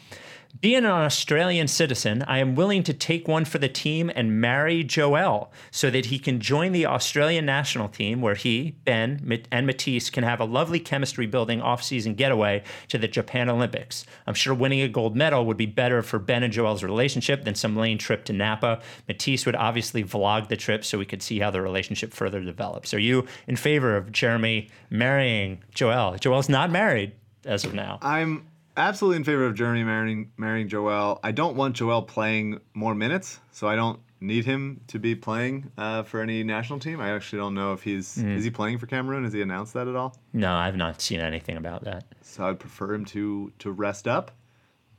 Being 0.61 0.85
an 0.85 0.85
Australian 0.85 1.67
citizen, 1.67 2.23
I 2.25 2.37
am 2.37 2.55
willing 2.55 2.83
to 2.83 2.93
take 2.93 3.27
one 3.27 3.43
for 3.43 3.57
the 3.57 3.67
team 3.67 4.09
and 4.15 4.39
marry 4.39 4.83
Joel 4.83 5.51
so 5.71 5.89
that 5.89 6.05
he 6.05 6.19
can 6.19 6.39
join 6.39 6.71
the 6.71 6.85
Australian 6.85 7.45
national 7.45 7.89
team 7.89 8.21
where 8.21 8.35
he, 8.35 8.75
Ben, 8.85 9.43
and 9.51 9.67
Matisse 9.67 10.09
can 10.09 10.23
have 10.23 10.39
a 10.39 10.45
lovely 10.45 10.79
chemistry 10.79 11.25
building 11.25 11.59
off-season 11.61 12.13
getaway 12.13 12.63
to 12.87 12.97
the 12.97 13.09
Japan 13.09 13.49
Olympics. 13.49 14.05
I'm 14.25 14.35
sure 14.35 14.53
winning 14.53 14.81
a 14.81 14.87
gold 14.87 15.17
medal 15.17 15.45
would 15.47 15.57
be 15.57 15.65
better 15.65 16.01
for 16.01 16.17
Ben 16.17 16.43
and 16.43 16.53
Joel's 16.53 16.83
relationship 16.83 17.43
than 17.43 17.55
some 17.55 17.75
lane 17.75 17.97
trip 17.97 18.23
to 18.25 18.33
Napa. 18.33 18.79
Matisse 19.07 19.45
would 19.45 19.57
obviously 19.57 20.03
vlog 20.03 20.47
the 20.47 20.55
trip 20.55 20.85
so 20.85 20.97
we 20.97 21.05
could 21.05 21.21
see 21.21 21.39
how 21.39 21.51
the 21.51 21.61
relationship 21.61 22.13
further 22.13 22.39
develops. 22.39 22.93
Are 22.93 22.99
you 22.99 23.25
in 23.47 23.57
favor 23.57 23.97
of 23.97 24.13
Jeremy 24.13 24.69
marrying 24.89 25.61
Joel? 25.73 26.15
Joel's 26.19 26.47
not 26.47 26.71
married 26.71 27.11
as 27.43 27.65
of 27.65 27.73
now. 27.73 27.99
I'm 28.01 28.45
absolutely 28.77 29.17
in 29.17 29.23
favor 29.23 29.45
of 29.45 29.55
Jeremy 29.55 29.83
marrying 29.83 30.31
marrying 30.37 30.67
Joel. 30.67 31.19
I 31.23 31.31
don't 31.31 31.55
want 31.55 31.75
Joel 31.75 32.01
playing 32.03 32.59
more 32.73 32.95
minutes, 32.95 33.39
so 33.51 33.67
I 33.67 33.75
don't 33.75 33.99
need 34.21 34.45
him 34.45 34.79
to 34.87 34.99
be 34.99 35.15
playing 35.15 35.69
uh, 35.77 36.03
for 36.03 36.21
any 36.21 36.43
national 36.43 36.79
team. 36.79 37.01
I 37.01 37.11
actually 37.11 37.39
don't 37.39 37.53
know 37.53 37.73
if 37.73 37.83
he's 37.83 38.17
Mm. 38.17 38.37
is 38.37 38.43
he 38.43 38.49
playing 38.49 38.77
for 38.77 38.85
Cameroon. 38.87 39.23
Has 39.25 39.33
he 39.33 39.41
announced 39.41 39.73
that 39.73 39.87
at 39.87 39.95
all? 39.95 40.15
No, 40.31 40.53
I've 40.53 40.77
not 40.77 41.01
seen 41.01 41.19
anything 41.19 41.57
about 41.57 41.83
that. 41.83 42.05
So 42.21 42.45
I'd 42.47 42.59
prefer 42.59 42.93
him 42.93 43.05
to 43.05 43.51
to 43.59 43.71
rest 43.71 44.07
up. 44.07 44.31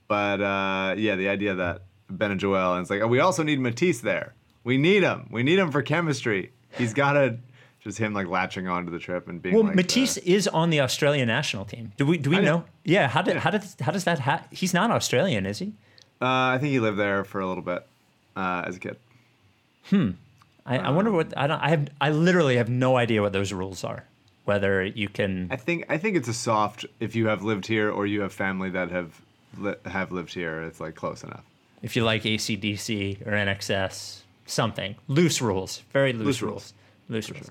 But 0.09 0.41
uh, 0.41 0.95
yeah, 0.99 1.16
the 1.16 1.29
idea 1.29 1.55
that 1.55 1.83
Ben 2.11 2.31
and 2.31 2.39
Joel 2.41 2.75
and 2.75 2.83
it's 2.83 2.91
like 2.91 3.01
oh, 3.01 3.07
we 3.09 3.20
also 3.20 3.43
need 3.43 3.61
Matisse 3.61 4.01
there. 4.01 4.35
We 4.62 4.77
need 4.79 5.03
him. 5.03 5.29
We 5.31 5.43
need 5.43 5.59
him 5.59 5.70
for 5.70 5.83
chemistry. 5.83 6.53
He's 6.77 6.93
got 6.95 7.12
to 7.14 7.39
just 7.85 7.99
him 7.99 8.12
like 8.14 8.26
latching 8.26 8.66
onto 8.66 8.91
the 8.91 8.99
trip 8.99 9.28
and 9.28 9.41
being 9.43 9.55
Well, 9.55 9.64
like 9.64 9.76
Matisse 9.76 10.14
the- 10.14 10.32
is 10.32 10.49
on 10.49 10.70
the 10.70 10.80
Australian 10.80 11.28
national 11.28 11.64
team. 11.66 11.93
Do 11.97 12.07
we 12.07 12.18
do 12.18 12.30
we 12.30 12.39
I 12.39 12.41
know. 12.41 12.57
know? 12.59 12.64
Yeah. 12.85 13.09
How 13.09 13.22
did 13.22 13.35
Yeah. 13.35 13.41
how 13.41 13.51
did 13.51 13.62
how 13.80 13.93
does 13.93 14.05
that 14.05 14.18
ha- 14.20 14.45
He's 14.51 14.74
not 14.74 14.91
Australian, 14.91 15.47
is 15.47 15.59
he? 15.61 15.68
uh, 16.20 16.55
I 16.55 16.59
think 16.59 16.70
he 16.72 16.80
lived 16.80 16.99
there 16.99 17.24
for 17.24 17.41
a 17.41 17.47
little 17.47 17.62
bit 17.62 17.87
uh, 18.37 18.64
as 18.66 18.76
a 18.76 18.80
kid. 18.80 18.97
Hmm. 19.91 20.11
I, 20.66 20.78
I 20.78 20.91
wonder 20.91 21.12
what 21.12 21.37
I 21.37 21.47
don't. 21.47 21.61
I 21.61 21.68
have. 21.68 21.89
I 22.01 22.09
literally 22.11 22.57
have 22.57 22.70
no 22.70 22.97
idea 22.97 23.20
what 23.20 23.32
those 23.35 23.53
rules 23.53 23.85
are. 23.85 24.05
Whether 24.47 24.85
you 24.85 25.09
can. 25.09 25.49
I 25.51 25.57
think 25.57 25.85
I 25.91 25.99
think 25.99 26.16
it's 26.16 26.28
a 26.28 26.35
soft 26.35 26.87
if 27.01 27.14
you 27.14 27.26
have 27.28 27.43
lived 27.43 27.66
here 27.66 27.91
or 27.91 28.07
you 28.07 28.22
have 28.22 28.32
family 28.32 28.70
that 28.70 28.91
have 28.91 29.20
li- 29.59 29.74
have 29.85 30.11
lived 30.11 30.32
here. 30.32 30.62
It's 30.62 30.80
like 30.80 30.95
close 30.95 31.22
enough. 31.22 31.45
if 31.82 31.97
you 31.97 32.03
like 32.05 32.22
ACDC 32.22 33.26
or 33.26 33.32
INXS, 33.32 34.20
something 34.47 34.95
loose 35.07 35.43
rules, 35.43 35.82
very 35.93 36.12
loose, 36.14 36.26
Loose 36.26 36.43
rules. 36.43 36.53
rules. 36.53 36.72
loose 37.11 37.30
rules. 37.30 37.51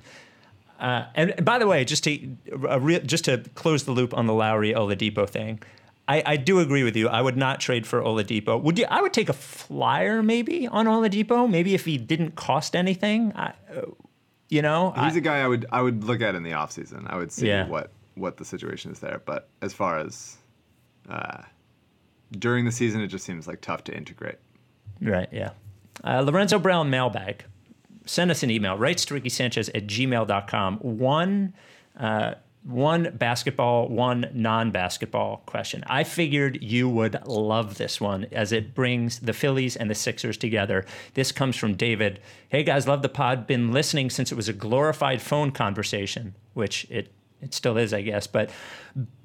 Uh, 0.84 1.06
and 1.16 1.34
by 1.46 1.58
the 1.58 1.66
way, 1.66 1.86
just 1.86 2.04
to 2.04 2.36
a 2.68 2.78
real, 2.80 3.00
just 3.00 3.24
to 3.26 3.38
close 3.56 3.86
the 3.86 3.92
loop 3.92 4.14
on 4.14 4.28
the 4.28 4.34
Lowry 4.34 4.74
Oladipo 4.74 5.28
thing, 5.28 5.62
I, 6.10 6.22
I 6.26 6.36
do 6.36 6.60
agree 6.60 6.84
with 6.84 6.98
you. 6.98 7.08
I 7.08 7.22
would 7.22 7.38
not 7.38 7.62
trade 7.62 7.88
for 7.88 8.02
Oladipo. 8.02 8.62
Would 8.62 8.78
you? 8.78 8.86
I 8.90 9.02
would 9.02 9.14
take 9.14 9.30
a 9.30 9.34
flyer 9.34 10.22
maybe 10.22 10.68
on 10.68 10.86
Oladipo. 10.86 11.50
Maybe 11.50 11.74
if 11.74 11.86
he 11.86 11.98
didn't 11.98 12.36
cost 12.36 12.76
anything. 12.76 13.32
I, 13.34 13.54
uh, 13.74 13.84
you 14.50 14.62
know, 14.62 14.92
He's 14.92 15.16
I- 15.16 15.18
a 15.20 15.22
guy 15.22 15.40
I 15.40 15.48
would 15.48 15.66
I 15.72 15.82
would 15.82 16.04
look 16.04 16.22
at 16.22 16.36
in 16.36 16.44
the 16.44 16.52
offseason. 16.52 17.10
I 17.10 17.16
would 17.16 17.32
see 17.32 17.48
Yeah. 17.48 17.66
what 17.68 17.90
what 18.16 18.36
the 18.36 18.44
situation 18.46 18.92
is 18.92 19.00
there. 19.00 19.22
But 19.26 19.48
as 19.62 19.72
far 19.74 19.98
as 20.00 20.36
uh, 21.10 21.44
during 22.38 22.66
the 22.66 22.72
season, 22.74 23.00
it 23.00 23.08
just 23.08 23.24
seems 23.26 23.48
like 23.48 23.62
tough 23.62 23.86
to 23.86 23.96
integrate. 23.96 24.38
Right, 25.02 25.30
yeah. 25.32 25.52
Uh, 26.04 26.20
Lorenzo 26.22 26.60
Brown 26.60 26.90
mailbag. 26.90 27.46
Send 28.06 28.32
us 28.32 28.44
an 28.44 28.50
email, 28.50 28.78
writes 28.78 29.06
to 29.06 29.14
Ricky 29.14 29.30
Sanchez 29.30 29.70
at 29.70 29.88
gmail.com. 29.88 30.78
One, 30.78 31.54
uh, 31.98 32.36
one 32.64 33.16
basketball, 33.18 33.90
one 33.90 34.30
non 34.34 34.72
basketball 34.72 35.38
question. 35.46 35.84
I 35.88 36.04
figured 36.04 36.62
you 36.62 36.90
would 36.90 37.26
love 37.26 37.78
this 37.78 38.00
one 38.00 38.28
as 38.32 38.52
it 38.52 38.74
brings 38.74 39.20
the 39.20 39.34
Phillies 39.34 39.76
and 39.76 39.90
the 39.90 39.96
Sixers 39.96 40.38
together. 40.38 40.86
This 41.14 41.32
comes 41.32 41.56
from 41.56 41.76
David. 41.76 42.20
Hey 42.50 42.64
guys, 42.64 42.88
love 42.88 43.02
the 43.02 43.10
pod. 43.10 43.48
Been 43.48 43.72
listening 43.72 44.10
since 44.10 44.32
it 44.32 44.36
was 44.36 44.50
a 44.50 44.54
glorified 44.54 45.22
phone 45.22 45.52
conversation, 45.52 46.36
which 46.54 46.88
it 46.90 47.14
it 47.44 47.54
still 47.54 47.78
is, 47.78 47.94
I 47.94 48.02
guess, 48.02 48.26
but 48.26 48.50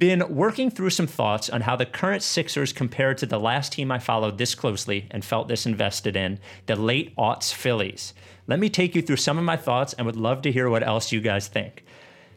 been 0.00 0.34
working 0.34 0.70
through 0.70 0.90
some 0.90 1.06
thoughts 1.06 1.48
on 1.48 1.60
how 1.60 1.76
the 1.76 1.86
current 1.86 2.22
Sixers 2.22 2.72
compare 2.72 3.14
to 3.14 3.26
the 3.26 3.38
last 3.38 3.72
team 3.72 3.92
I 3.92 4.00
followed 4.00 4.38
this 4.38 4.56
closely 4.56 5.06
and 5.12 5.24
felt 5.24 5.46
this 5.46 5.66
invested 5.66 6.16
in, 6.16 6.40
the 6.66 6.74
late 6.74 7.14
aughts 7.14 7.52
Phillies. 7.52 8.14
Let 8.48 8.58
me 8.58 8.68
take 8.70 8.94
you 8.96 9.02
through 9.02 9.16
some 9.16 9.38
of 9.38 9.44
my 9.44 9.56
thoughts 9.56 9.92
and 9.92 10.06
would 10.06 10.16
love 10.16 10.42
to 10.42 10.50
hear 10.52 10.68
what 10.68 10.82
else 10.82 11.12
you 11.12 11.20
guys 11.20 11.46
think. 11.46 11.84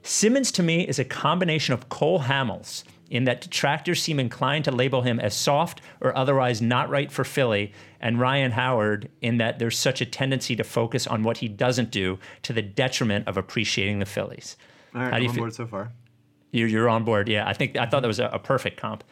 Simmons 0.04 0.52
to 0.52 0.62
me 0.64 0.86
is 0.88 1.00
a 1.00 1.06
combination 1.06 1.74
of 1.74 1.90
Cole 1.90 2.20
Hamels 2.22 2.84
in 3.10 3.24
that 3.26 3.42
detractors 3.42 4.02
seem 4.02 4.20
inclined 4.20 4.66
to 4.66 4.72
label 4.72 5.02
him 5.02 5.20
as 5.20 5.36
soft 5.36 5.82
or 6.00 6.16
otherwise 6.18 6.62
not 6.62 6.90
right 6.90 7.12
for 7.12 7.24
Philly, 7.24 7.74
and 8.00 8.20
Ryan 8.20 8.52
Howard 8.52 9.10
in 9.22 9.38
that 9.38 9.60
there's 9.60 9.78
such 9.78 10.00
a 10.02 10.06
tendency 10.06 10.56
to 10.56 10.64
focus 10.64 11.08
on 11.08 11.24
what 11.24 11.38
he 11.38 11.48
doesn't 11.48 11.92
do 11.92 12.20
to 12.44 12.54
the 12.54 12.62
detriment 12.62 13.28
of 13.28 13.36
appreciating 13.38 14.00
the 14.00 14.06
Phillies. 14.06 14.56
All 14.96 15.02
right, 15.02 15.12
How 15.12 15.18
do 15.18 15.24
you 15.24 15.28
I'm 15.28 15.30
on 15.32 15.36
feel- 15.36 15.44
board 15.44 15.54
so 15.56 15.68
far. 15.68 15.92
You're, 16.54 16.68
you're 16.68 16.90
on 16.90 17.06
board. 17.06 17.30
Yeah, 17.30 17.48
I 17.48 17.54
think 17.54 17.78
I 17.78 17.86
thought 17.86 18.02
that 18.02 18.08
was 18.10 18.20
a, 18.20 18.26
a 18.28 18.40
perfect 18.40 18.78
comp. 18.80 19.06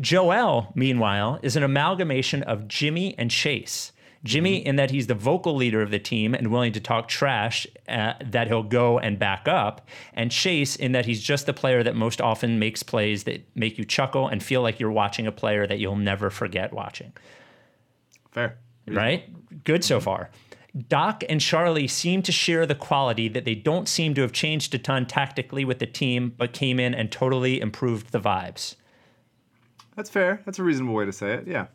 Joel, 0.00 0.72
meanwhile, 0.74 1.38
is 1.42 1.56
an 1.56 1.62
amalgamation 1.64 2.42
of 2.44 2.68
Jimmy 2.68 3.16
and 3.18 3.30
Chase. 3.30 3.92
Jimmy, 4.24 4.64
in 4.64 4.76
that 4.76 4.90
he's 4.90 5.08
the 5.08 5.14
vocal 5.14 5.56
leader 5.56 5.82
of 5.82 5.90
the 5.90 5.98
team 5.98 6.32
and 6.34 6.48
willing 6.48 6.72
to 6.72 6.80
talk 6.80 7.08
trash 7.08 7.66
uh, 7.88 8.14
that 8.24 8.46
he'll 8.46 8.62
go 8.62 8.98
and 8.98 9.18
back 9.18 9.48
up, 9.48 9.88
and 10.14 10.30
Chase, 10.30 10.76
in 10.76 10.92
that 10.92 11.06
he's 11.06 11.20
just 11.20 11.46
the 11.46 11.52
player 11.52 11.82
that 11.82 11.96
most 11.96 12.20
often 12.20 12.58
makes 12.58 12.82
plays 12.82 13.24
that 13.24 13.44
make 13.56 13.78
you 13.78 13.84
chuckle 13.84 14.28
and 14.28 14.42
feel 14.42 14.62
like 14.62 14.78
you're 14.78 14.92
watching 14.92 15.26
a 15.26 15.32
player 15.32 15.66
that 15.66 15.78
you'll 15.78 15.96
never 15.96 16.30
forget 16.30 16.72
watching 16.72 17.12
Fair. 18.30 18.58
right? 18.86 19.64
Good 19.64 19.84
so 19.84 20.00
far. 20.00 20.30
Doc 20.88 21.22
and 21.28 21.40
Charlie 21.40 21.88
seem 21.88 22.22
to 22.22 22.32
share 22.32 22.64
the 22.64 22.74
quality 22.74 23.28
that 23.28 23.44
they 23.44 23.54
don't 23.54 23.88
seem 23.88 24.14
to 24.14 24.22
have 24.22 24.32
changed 24.32 24.74
a 24.74 24.78
ton 24.78 25.04
tactically 25.04 25.64
with 25.64 25.80
the 25.80 25.86
team, 25.86 26.32
but 26.38 26.54
came 26.54 26.80
in 26.80 26.94
and 26.94 27.12
totally 27.12 27.60
improved 27.60 28.10
the 28.10 28.20
vibes. 28.20 28.76
That's 29.96 30.08
fair. 30.08 30.40
That's 30.46 30.58
a 30.58 30.62
reasonable 30.62 30.94
way 30.94 31.04
to 31.04 31.12
say 31.12 31.34
it. 31.34 31.46
Yeah, 31.46 31.66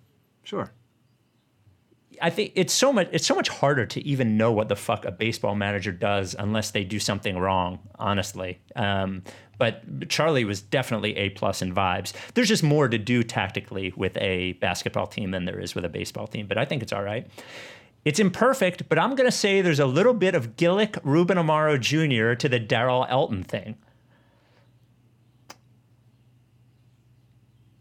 sure. 0.43 0.71
I 2.21 2.29
think 2.29 2.53
it's 2.55 2.73
so 2.73 2.91
much 2.91 3.09
it's 3.11 3.25
so 3.25 3.35
much 3.35 3.49
harder 3.49 3.85
to 3.85 4.05
even 4.05 4.37
know 4.37 4.51
what 4.51 4.69
the 4.69 4.75
fuck 4.75 5.05
a 5.05 5.11
baseball 5.11 5.55
manager 5.55 5.91
does 5.91 6.35
unless 6.37 6.71
they 6.71 6.83
do 6.83 6.99
something 6.99 7.37
wrong, 7.37 7.79
honestly. 7.99 8.59
Um, 8.75 9.23
but 9.57 10.07
Charlie 10.09 10.45
was 10.45 10.61
definitely 10.61 11.15
a 11.17 11.29
plus 11.29 11.61
in 11.61 11.73
vibes. 11.73 12.13
There's 12.33 12.47
just 12.47 12.63
more 12.63 12.87
to 12.87 12.97
do 12.97 13.23
tactically 13.23 13.93
with 13.95 14.15
a 14.17 14.53
basketball 14.53 15.07
team 15.07 15.31
than 15.31 15.45
there 15.45 15.59
is 15.59 15.73
with 15.73 15.85
a 15.85 15.89
baseball 15.89 16.27
team, 16.27 16.47
but 16.47 16.57
I 16.57 16.65
think 16.65 16.83
it's 16.83 16.93
all 16.93 17.03
right. 17.03 17.27
It's 18.05 18.19
imperfect, 18.19 18.87
but 18.87 18.97
I'm 18.97 19.15
going 19.15 19.29
to 19.29 19.35
say 19.35 19.61
there's 19.61 19.79
a 19.79 19.85
little 19.85 20.13
bit 20.13 20.35
of 20.35 20.55
Gillick 20.55 20.97
Ruben 21.03 21.37
Amaro 21.37 21.79
Jr. 21.79 22.35
to 22.35 22.47
the 22.47 22.59
Daryl 22.59 23.05
Elton 23.09 23.43
thing. 23.43 23.75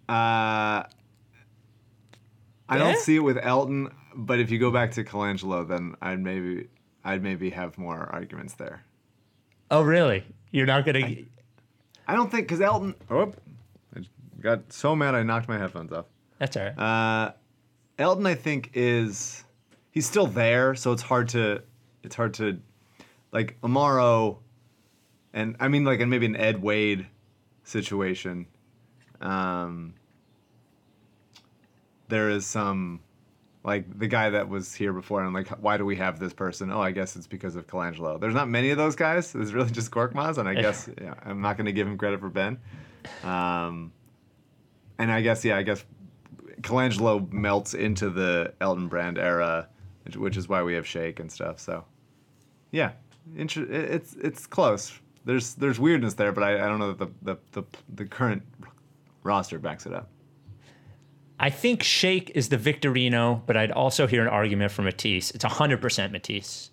Uh, 0.09 0.83
I 2.69 2.79
don't 2.79 2.99
see 2.99 3.17
it 3.17 3.21
with 3.21 3.39
Elton, 3.41 3.91
but 4.17 4.41
if 4.41 4.51
you 4.51 4.59
go 4.59 4.71
back 4.71 4.93
to 4.93 5.05
Colangelo, 5.05 5.67
then 5.67 5.95
I'd 6.01 6.21
maybe 6.21 6.69
I'd 7.05 7.23
maybe 7.23 7.51
have 7.51 7.77
more 7.79 8.09
arguments 8.13 8.55
there. 8.55 8.83
Oh, 9.71 9.83
really? 9.83 10.25
You're 10.51 10.67
not 10.67 10.85
gonna? 10.87 11.17
I 12.09 12.15
don't 12.15 12.31
think 12.31 12.49
because 12.49 12.61
Elton. 12.61 12.95
Oh, 13.11 13.33
I 13.95 14.01
got 14.41 14.73
so 14.73 14.97
mad 14.97 15.15
I 15.15 15.23
knocked 15.23 15.49
my 15.49 15.59
headphones 15.59 15.93
off. 15.93 16.07
That's 16.39 16.57
all 16.57 16.65
right. 16.65 16.79
Uh, 16.79 17.33
Elton, 17.99 18.27
I 18.27 18.35
think, 18.35 18.71
is 18.75 19.45
he's 19.91 20.07
still 20.07 20.27
there, 20.27 20.75
so 20.75 20.93
it's 20.93 21.03
hard 21.03 21.29
to 21.31 21.63
it's 22.03 22.15
hard 22.15 22.35
to 22.35 22.59
like 23.33 23.61
Amaro, 23.61 24.39
and 25.35 25.57
I 25.61 25.69
mean 25.69 25.85
like 25.85 26.01
and 26.01 26.11
maybe 26.11 26.27
an 26.27 26.37
Ed 26.37 26.63
Wade 26.63 27.07
situation. 27.65 28.47
Um, 29.21 29.95
there 32.09 32.31
is 32.31 32.47
some 32.47 33.01
like 33.67 33.99
the 33.99 34.07
guy 34.07 34.31
that 34.31 34.49
was 34.49 34.73
here 34.75 34.93
before, 34.93 35.19
and 35.19 35.27
I'm 35.27 35.35
like, 35.35 35.49
why 35.61 35.77
do 35.77 35.85
we 35.85 35.97
have 35.97 36.19
this 36.21 36.33
person? 36.33 36.71
Oh, 36.71 36.81
I 36.81 36.93
guess 36.93 37.17
it's 37.17 37.27
because 37.27 37.57
of 37.57 37.67
Colangelo. 37.67 38.19
There's 38.21 38.33
not 38.35 38.49
many 38.49 38.71
of 38.71 38.79
those 38.79 38.95
guys. 38.97 39.35
It's 39.35 39.51
really 39.53 39.71
just 39.71 39.91
Korkmaz, 39.91 40.39
and 40.39 40.49
I 40.49 40.55
guess 40.55 40.89
yeah, 41.03 41.15
I'm 41.25 41.41
not 41.43 41.57
going 41.59 41.67
to 41.67 41.73
give 41.73 41.87
him 41.87 41.99
credit 41.99 42.21
for 42.21 42.31
Ben. 42.31 42.59
Um, 43.25 43.93
and 44.99 45.11
I 45.13 45.21
guess 45.21 45.45
yeah, 45.45 45.57
I 45.59 45.63
guess 45.63 45.85
Colangelo 46.63 47.31
melts 47.33 47.75
into 47.75 48.09
the 48.09 48.55
Elton 48.61 48.89
Brand 48.89 49.19
era, 49.19 49.69
which- 50.05 50.17
which 50.17 50.37
is 50.37 50.49
why 50.49 50.63
we 50.63 50.75
have 50.75 50.87
Shake 50.87 51.19
and 51.21 51.31
stuff. 51.31 51.59
So, 51.61 51.85
yeah, 52.71 52.93
inter- 53.37 53.67
it's 53.69 54.15
it's 54.15 54.47
close. 54.47 54.93
There's 55.25 55.55
there's 55.55 55.81
weirdness 55.81 56.15
there, 56.15 56.31
but 56.31 56.45
I, 56.45 56.55
I 56.55 56.69
don't 56.69 56.79
know 56.79 56.93
that 56.93 56.99
the, 57.25 57.35
the 57.35 57.37
the 57.61 57.65
the 57.97 58.05
current 58.07 58.43
roster 59.25 59.59
backs 59.59 59.87
it 59.87 59.93
up. 59.93 60.09
I 61.39 61.51
think 61.51 61.83
Shake 61.83 62.31
is 62.35 62.49
the 62.49 62.57
Victorino, 62.57 63.43
but 63.47 63.57
I'd 63.57 63.71
also 63.71 64.07
hear 64.07 64.23
an 64.23 64.29
argument 64.29 64.73
for 64.73 64.83
Matisse. 64.83 65.31
It's 65.33 65.45
100% 65.45 66.11
Matisse. 66.11 66.71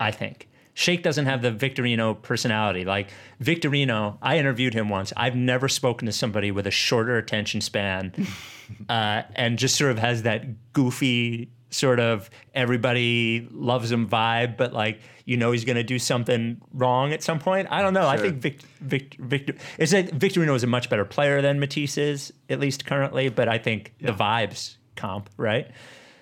I 0.00 0.10
think. 0.10 0.48
Shake 0.74 1.02
doesn't 1.02 1.24
have 1.24 1.40
the 1.40 1.50
Victorino 1.50 2.20
personality. 2.20 2.84
Like 2.84 3.08
Victorino, 3.40 4.18
I 4.20 4.38
interviewed 4.38 4.74
him 4.74 4.90
once. 4.90 5.10
I've 5.16 5.34
never 5.34 5.68
spoken 5.68 6.04
to 6.04 6.12
somebody 6.12 6.50
with 6.50 6.66
a 6.66 6.70
shorter 6.70 7.16
attention 7.16 7.62
span 7.62 8.12
uh, 8.88 9.22
and 9.34 9.58
just 9.58 9.76
sort 9.76 9.90
of 9.90 9.98
has 9.98 10.22
that 10.22 10.72
goofy 10.74 11.50
sort 11.70 12.00
of 12.00 12.30
everybody 12.54 13.48
loves 13.50 13.90
him 13.90 14.08
vibe, 14.08 14.56
but 14.56 14.72
like 14.72 15.00
you 15.24 15.36
know 15.36 15.52
he's 15.52 15.64
gonna 15.64 15.82
do 15.82 15.98
something 15.98 16.60
wrong 16.72 17.12
at 17.12 17.22
some 17.22 17.38
point. 17.38 17.68
I 17.70 17.82
don't 17.82 17.94
know. 17.94 18.06
I 18.06 18.16
think 18.16 18.36
Vic, 18.36 18.60
Vic, 18.80 19.16
Victor 19.18 19.54
is 19.78 19.90
that 19.90 20.10
Victorino 20.10 20.54
is 20.54 20.62
a 20.64 20.66
much 20.66 20.88
better 20.90 21.04
player 21.04 21.42
than 21.42 21.58
Matisse 21.60 21.98
is, 21.98 22.32
at 22.48 22.60
least 22.60 22.86
currently. 22.86 23.28
But 23.28 23.48
I 23.48 23.58
think 23.58 23.94
the 24.00 24.12
vibes 24.12 24.76
comp 24.96 25.30
right. 25.36 25.70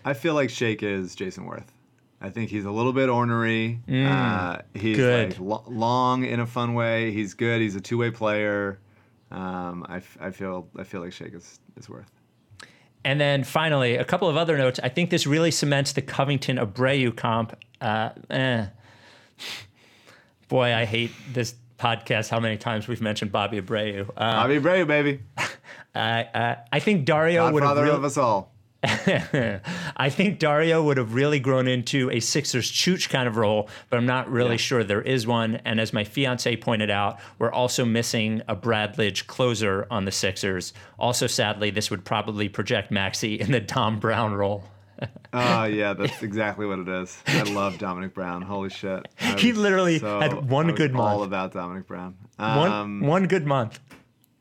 I 0.05 0.13
feel 0.15 0.35
like 0.35 0.51
Shake 0.51 0.83
is 0.83 1.15
Jayson 1.15 1.47
Werth. 1.49 1.69
I 2.21 2.31
think 2.31 2.49
he's 2.51 2.65
a 2.65 2.71
little 2.71 2.93
bit 2.95 3.09
ornery. 3.11 3.81
uh, 3.89 4.59
he's 4.73 4.97
good. 4.97 5.31
like 5.31 5.41
lo- 5.41 5.65
long 5.67 6.25
in 6.25 6.41
a 6.41 6.47
fun 6.47 6.73
way. 6.75 7.11
He's 7.13 7.35
good. 7.35 7.61
He's 7.61 7.75
a 7.77 7.81
two 7.81 7.99
way 7.99 8.11
player. 8.11 8.79
Um, 9.31 9.85
I, 9.89 9.97
f- 9.97 10.17
I 10.21 10.31
feel 10.31 10.69
I 10.79 10.85
feel 10.85 11.01
like 11.03 11.13
Shake 11.13 11.35
is, 11.35 11.59
is 11.77 11.87
Werth. 11.87 12.07
And 13.05 13.21
then 13.21 13.45
finally, 13.45 13.97
a 13.97 14.05
couple 14.05 14.29
of 14.29 14.37
other 14.37 14.57
notes. 14.57 14.81
I 14.83 14.89
think 14.89 15.11
this 15.11 15.27
really 15.27 15.51
cements 15.51 15.93
the 15.93 16.03
Covington 16.03 16.57
Abreu 16.57 17.15
comp. 17.15 17.55
Uh, 17.81 18.11
eh. 18.31 18.67
Boy, 20.49 20.75
I 20.75 20.85
hate 20.87 21.11
this 21.33 21.55
podcast. 21.79 22.31
How 22.31 22.41
many 22.41 22.57
times 22.57 22.89
we've 22.89 23.03
mentioned 23.03 23.31
Bobby 23.31 23.61
Abreu? 23.61 24.09
Uh, 24.09 24.13
Bobby 24.15 24.59
Abreu, 24.59 24.87
baby, 24.87 25.21
I, 25.95 26.23
uh, 26.23 26.57
I 26.73 26.81
think 26.81 27.05
Dario 27.05 27.53
would 27.53 27.63
have 27.63 27.71
godfather 27.71 27.83
really, 27.83 27.97
of 27.97 28.05
us 28.05 28.17
all. 28.17 28.54
I 29.97 30.11
think 30.11 30.39
Dario 30.39 30.83
would 30.83 30.99
have 30.99 31.15
really 31.15 31.41
grown 31.41 31.67
into 31.69 32.11
a 32.11 32.21
Sixers 32.21 32.71
Chooch 32.71 33.09
kind 33.09 33.27
of 33.27 33.37
role, 33.37 33.69
but 33.89 33.97
I'm 33.97 34.07
not 34.07 34.31
really 34.31 34.59
sure 34.59 34.85
there 34.85 35.01
is 35.01 35.27
one. 35.27 35.57
And 35.65 35.81
as 35.81 35.93
my 35.93 36.05
fiance 36.05 36.55
pointed 36.57 36.91
out, 36.91 37.19
we're 37.39 37.53
also 37.53 37.85
missing 37.85 38.43
a 38.47 38.55
Brad 38.55 38.97
Lidge 38.97 39.27
closer 39.27 39.87
on 39.91 40.05
the 40.05 40.13
Sixers. 40.13 40.75
Also, 40.99 41.27
sadly, 41.27 41.71
this 41.71 41.91
would 41.91 42.05
probably 42.05 42.49
project 42.49 42.91
Maxey 42.91 43.41
in 43.41 43.53
the 43.53 43.61
Dom 43.61 43.99
Brown 44.01 44.35
role. 44.35 44.65
Oh 45.33 45.65
yeah, 45.65 45.95
that's 45.95 46.23
exactly 46.23 46.67
what 46.67 46.79
it 46.79 46.89
is. 46.89 47.17
I 47.27 47.43
love 47.45 47.79
Domonic 47.79 48.13
Brown. 48.13 48.43
Holy 48.43 48.69
shit. 48.71 49.07
He 49.39 49.53
literally 49.53 49.99
had 49.99 50.49
one 50.49 50.75
good 50.75 50.95
All 50.95 51.19
month. 51.19 51.27
about 51.27 51.53
Domonic 51.53 51.87
Brown. 51.87 52.17
One, 52.37 52.73
Um, 52.73 53.01
one 53.01 53.27
good 53.27 53.47
month. 53.47 53.81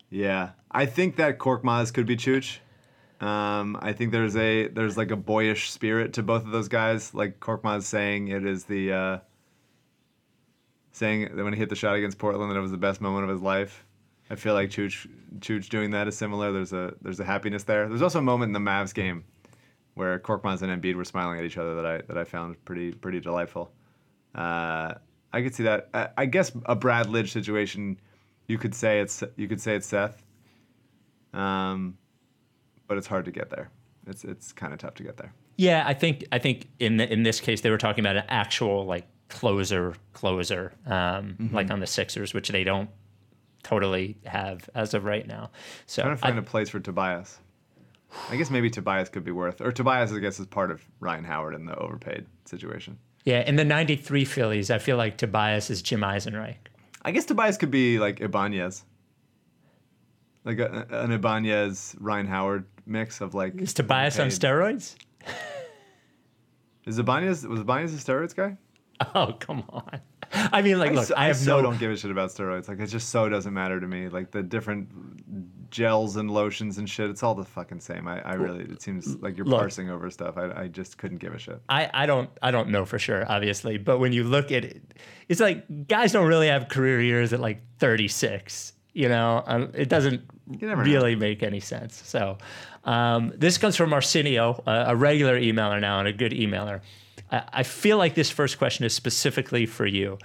Yeah, 0.10 0.50
I 0.70 0.86
think 0.86 1.16
that 1.16 1.40
Korkmaz 1.40 1.94
could 1.94 2.06
be 2.06 2.16
Chooch. 2.18 2.58
Um, 3.24 3.78
I 3.82 3.94
think 3.94 4.12
there's 4.12 4.36
a 4.36 4.68
there's 4.68 4.98
like 4.98 5.12
a 5.12 5.16
boyish 5.16 5.72
spirit 5.72 6.14
to 6.14 6.24
both 6.24 6.44
of 6.44 6.52
those 6.52 6.68
guys. 6.68 7.14
Like 7.14 7.40
Korkmaz 7.40 7.84
saying 7.84 8.28
it 8.28 8.46
is 8.46 8.66
the 8.66 8.92
uh, 8.92 9.18
saying 10.92 11.34
that 11.34 11.42
when 11.42 11.54
he 11.54 11.60
hit 11.60 11.70
the 11.70 11.76
shot 11.76 11.96
against 11.96 12.18
Portland 12.18 12.52
that 12.52 12.58
it 12.58 12.62
was 12.62 12.72
the 12.72 12.78
best 12.78 13.00
moment 13.00 13.24
of 13.24 13.30
his 13.30 13.42
life. 13.42 13.86
I 14.30 14.36
feel 14.36 14.54
like 14.54 14.72
Chooch 14.72 15.08
Chooch 15.40 15.70
doing 15.70 15.92
that 15.92 16.10
is 16.10 16.18
similar. 16.18 16.52
There's 16.52 16.74
a 16.74 16.96
there's 17.02 17.22
a 17.22 17.24
happiness 17.24 17.64
there. 17.64 17.88
There's 17.88 18.02
also 18.02 18.20
a 18.20 18.24
moment 18.24 18.50
in 18.50 18.54
the 18.62 18.72
Mavs 18.72 18.94
game 18.94 19.24
where 19.94 20.20
Korkmaz 20.20 20.62
and 20.62 20.82
Embiid 20.82 20.96
were 20.96 21.06
smiling 21.06 21.40
at 21.40 21.46
each 21.46 21.58
other 21.58 21.76
that 21.76 21.86
I 21.86 22.02
that 22.10 22.18
I 22.18 22.26
found 22.26 22.64
pretty 22.66 22.92
pretty 22.92 23.22
delightful. 23.22 23.72
Uh, 24.36 24.96
I 25.32 25.42
could 25.42 25.56
see 25.56 25.64
that. 25.64 25.88
I, 25.94 26.10
I 26.18 26.26
guess 26.26 26.52
a 26.66 26.76
Brad 26.76 27.08
Lidge 27.08 27.30
situation, 27.30 28.02
you 28.48 28.58
could 28.58 28.76
say 28.76 29.00
it's 29.00 29.24
you 29.38 29.48
could 29.48 29.62
say 29.62 29.76
it's 29.76 29.88
Seth. 29.88 30.22
Um, 31.34 31.98
but 32.94 33.00
it's 33.00 33.08
hard 33.08 33.26
to 33.26 33.32
get 33.32 33.50
there. 33.50 33.72
It's 34.06 34.24
it's 34.24 34.52
kind 34.54 34.72
of 34.72 34.78
tough 34.78 34.94
to 34.96 35.04
get 35.04 35.18
there. 35.18 35.34
Yeah, 35.58 35.84
I 35.88 35.96
think 35.96 36.26
I 36.32 36.38
think 36.38 36.68
in 36.80 36.98
the, 36.98 37.12
in 37.12 37.24
this 37.24 37.40
case 37.40 37.62
they 37.62 37.72
were 37.72 37.80
talking 37.80 38.04
about 38.06 38.18
an 38.18 38.26
actual 38.28 38.86
like 38.86 39.08
closer 39.30 39.96
closer 40.14 40.74
um, 40.86 40.94
Mm-hmm. 41.42 41.56
like 41.56 41.72
on 41.72 41.80
the 41.80 41.88
Sixers, 41.88 42.36
which 42.36 42.50
they 42.50 42.64
don't 42.64 42.90
totally 43.64 44.18
have 44.26 44.70
as 44.76 44.94
of 44.94 45.06
right 45.06 45.26
now. 45.26 45.50
So 45.88 46.04
trying 46.04 46.16
to 46.16 46.22
find 46.22 46.36
I- 46.36 46.40
a 46.40 46.44
place 46.44 46.70
for 46.70 46.80
Tobias. 46.80 47.40
I 48.30 48.36
guess 48.36 48.52
maybe 48.52 48.70
Tobias 48.70 49.10
could 49.10 49.24
be 49.24 49.32
Werth, 49.32 49.60
or 49.60 49.72
Tobias 49.72 50.12
I 50.14 50.20
guess 50.20 50.40
is 50.40 50.46
part 50.46 50.70
of 50.70 50.84
Ryan 51.00 51.24
Howard 51.24 51.56
in 51.56 51.66
the 51.66 51.76
overpaid 51.76 52.28
situation. 52.46 53.00
yeah, 53.26 53.42
in 53.42 53.56
the 53.56 53.66
'93 53.66 54.24
Phillies, 54.26 54.70
I 54.70 54.78
feel 54.78 54.98
like 54.98 55.18
Tobias 55.18 55.72
is 55.72 55.82
Jim 55.82 56.02
Eisenreich. 56.02 56.58
I 57.02 57.10
guess 57.12 57.26
Tobias 57.26 57.58
could 57.58 57.72
be 57.72 57.98
like 57.98 58.22
Ibanez, 58.22 58.84
like 60.46 60.60
a, 60.60 60.86
an 60.90 61.12
Ibanez 61.12 61.96
Ryan 62.00 62.28
Howard 62.28 62.66
mix 62.86 63.22
of 63.22 63.34
like. 63.34 63.60
Is 63.60 63.74
Tobias 63.74 64.20
on 64.20 64.28
steroids? 64.28 64.96
Is 66.86 67.00
Ibanez 67.00 67.48
was 67.48 67.62
Ibanez 67.62 67.94
a 67.94 67.98
steroids 67.98 68.36
guy? 68.36 68.58
Oh 69.16 69.34
come 69.40 69.64
on! 69.70 70.02
I 70.34 70.62
mean, 70.62 70.80
like, 70.80 70.92
I 70.92 70.96
look, 70.96 71.06
so, 71.06 71.16
I 71.18 71.28
have 71.28 71.38
so 71.38 71.58
no. 71.58 71.64
don't 71.64 71.80
give 71.80 71.92
a 71.92 71.98
shit 71.98 72.12
about 72.12 72.30
steroids. 72.30 72.68
Like 72.68 72.80
it 72.80 72.88
just 72.88 73.10
so 73.10 73.30
doesn't 73.30 73.54
matter 73.54 73.80
to 73.80 73.88
me. 73.88 74.10
Like 74.10 74.32
the 74.32 74.44
different 74.44 75.70
gels 75.70 76.18
and 76.18 76.30
lotions 76.30 76.78
and 76.78 76.90
shit, 76.90 77.10
it's 77.10 77.24
all 77.24 77.36
the 77.36 77.44
fucking 77.44 77.80
same. 77.80 78.08
I, 78.08 78.22
I 78.22 78.34
really 78.34 78.64
it 78.64 78.82
seems 78.82 79.16
like 79.18 79.38
you're 79.38 79.46
Look. 79.46 79.60
parsing 79.60 79.90
over 79.90 80.10
stuff. 80.10 80.38
I, 80.38 80.64
I 80.64 80.68
just 80.68 80.98
couldn't 80.98 81.18
give 81.18 81.34
a 81.34 81.40
shit. 81.40 81.62
I, 81.70 81.90
I 81.94 82.06
don't 82.06 82.30
I 82.42 82.52
don't 82.52 82.70
know 82.70 82.86
for 82.86 83.00
sure, 83.00 83.26
obviously, 83.30 83.78
but 83.78 84.00
when 84.00 84.14
you 84.14 84.24
look 84.24 84.52
at 84.52 84.66
it, 84.66 84.94
it's 85.30 85.40
like 85.40 85.88
guys 85.88 86.12
don't 86.12 86.28
really 86.28 86.48
have 86.48 86.68
career 86.68 87.02
years 87.02 87.34
at 87.34 87.40
like 87.40 87.62
36. 87.80 88.74
You 88.94 89.10
know, 89.10 89.44
um, 89.48 89.72
it 89.74 89.90
doesn't 89.90 90.22
never 90.48 90.78
know. 90.84 90.92
really 90.92 91.16
make 91.16 91.42
any 91.44 91.60
sense. 91.60 92.02
So, 92.06 92.38
um, 92.84 93.34
this 93.36 93.58
comes 93.58 93.76
from 93.76 93.92
Arsenio, 93.94 94.62
a, 94.68 94.86
a 94.90 94.96
regular 94.96 95.40
emailer 95.40 95.80
now 95.82 96.00
and 96.00 96.08
a 96.08 96.14
good 96.14 96.32
emailer. 96.32 96.82
I, 97.32 97.44
I 97.52 97.64
feel 97.64 97.98
like 97.98 98.14
this 98.14 98.30
first 98.30 98.58
question 98.60 98.86
is 98.86 98.94
specifically 98.94 99.66
for 99.66 99.86
you. 99.88 100.20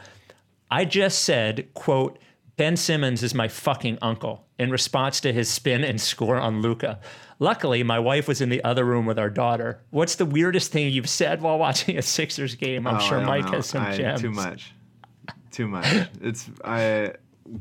I 0.70 0.84
just 0.84 1.24
said, 1.24 1.68
quote, 1.72 2.18
Ben 2.56 2.76
Simmons 2.76 3.22
is 3.22 3.34
my 3.34 3.48
fucking 3.48 3.98
uncle 4.02 4.44
in 4.58 4.70
response 4.70 5.20
to 5.20 5.32
his 5.32 5.48
spin 5.48 5.82
and 5.84 5.98
score 6.00 6.36
on 6.36 6.60
Luka. 6.60 6.98
Luckily, 7.38 7.82
my 7.84 8.00
wife 8.00 8.26
was 8.28 8.40
in 8.40 8.48
the 8.48 8.62
other 8.64 8.84
room 8.84 9.06
with 9.06 9.18
our 9.18 9.30
daughter. 9.30 9.80
What's 9.90 10.16
the 10.16 10.26
weirdest 10.26 10.72
thing 10.72 10.92
you've 10.92 11.08
said 11.08 11.40
while 11.40 11.56
watching 11.58 11.96
a 11.96 12.02
Sixers 12.02 12.56
game? 12.56 12.86
I'm 12.86 12.96
Oh, 12.96 12.98
sure 12.98 13.20
Mike 13.20 13.44
know. 13.46 13.52
has 13.52 13.66
some 13.66 13.84
I- 13.84 13.96
gems. 13.96 14.20
Too 14.20 14.30
much. 14.32 14.74
Too 15.52 15.68
much. 15.68 15.86
It's 16.20 16.50
I 16.64 17.12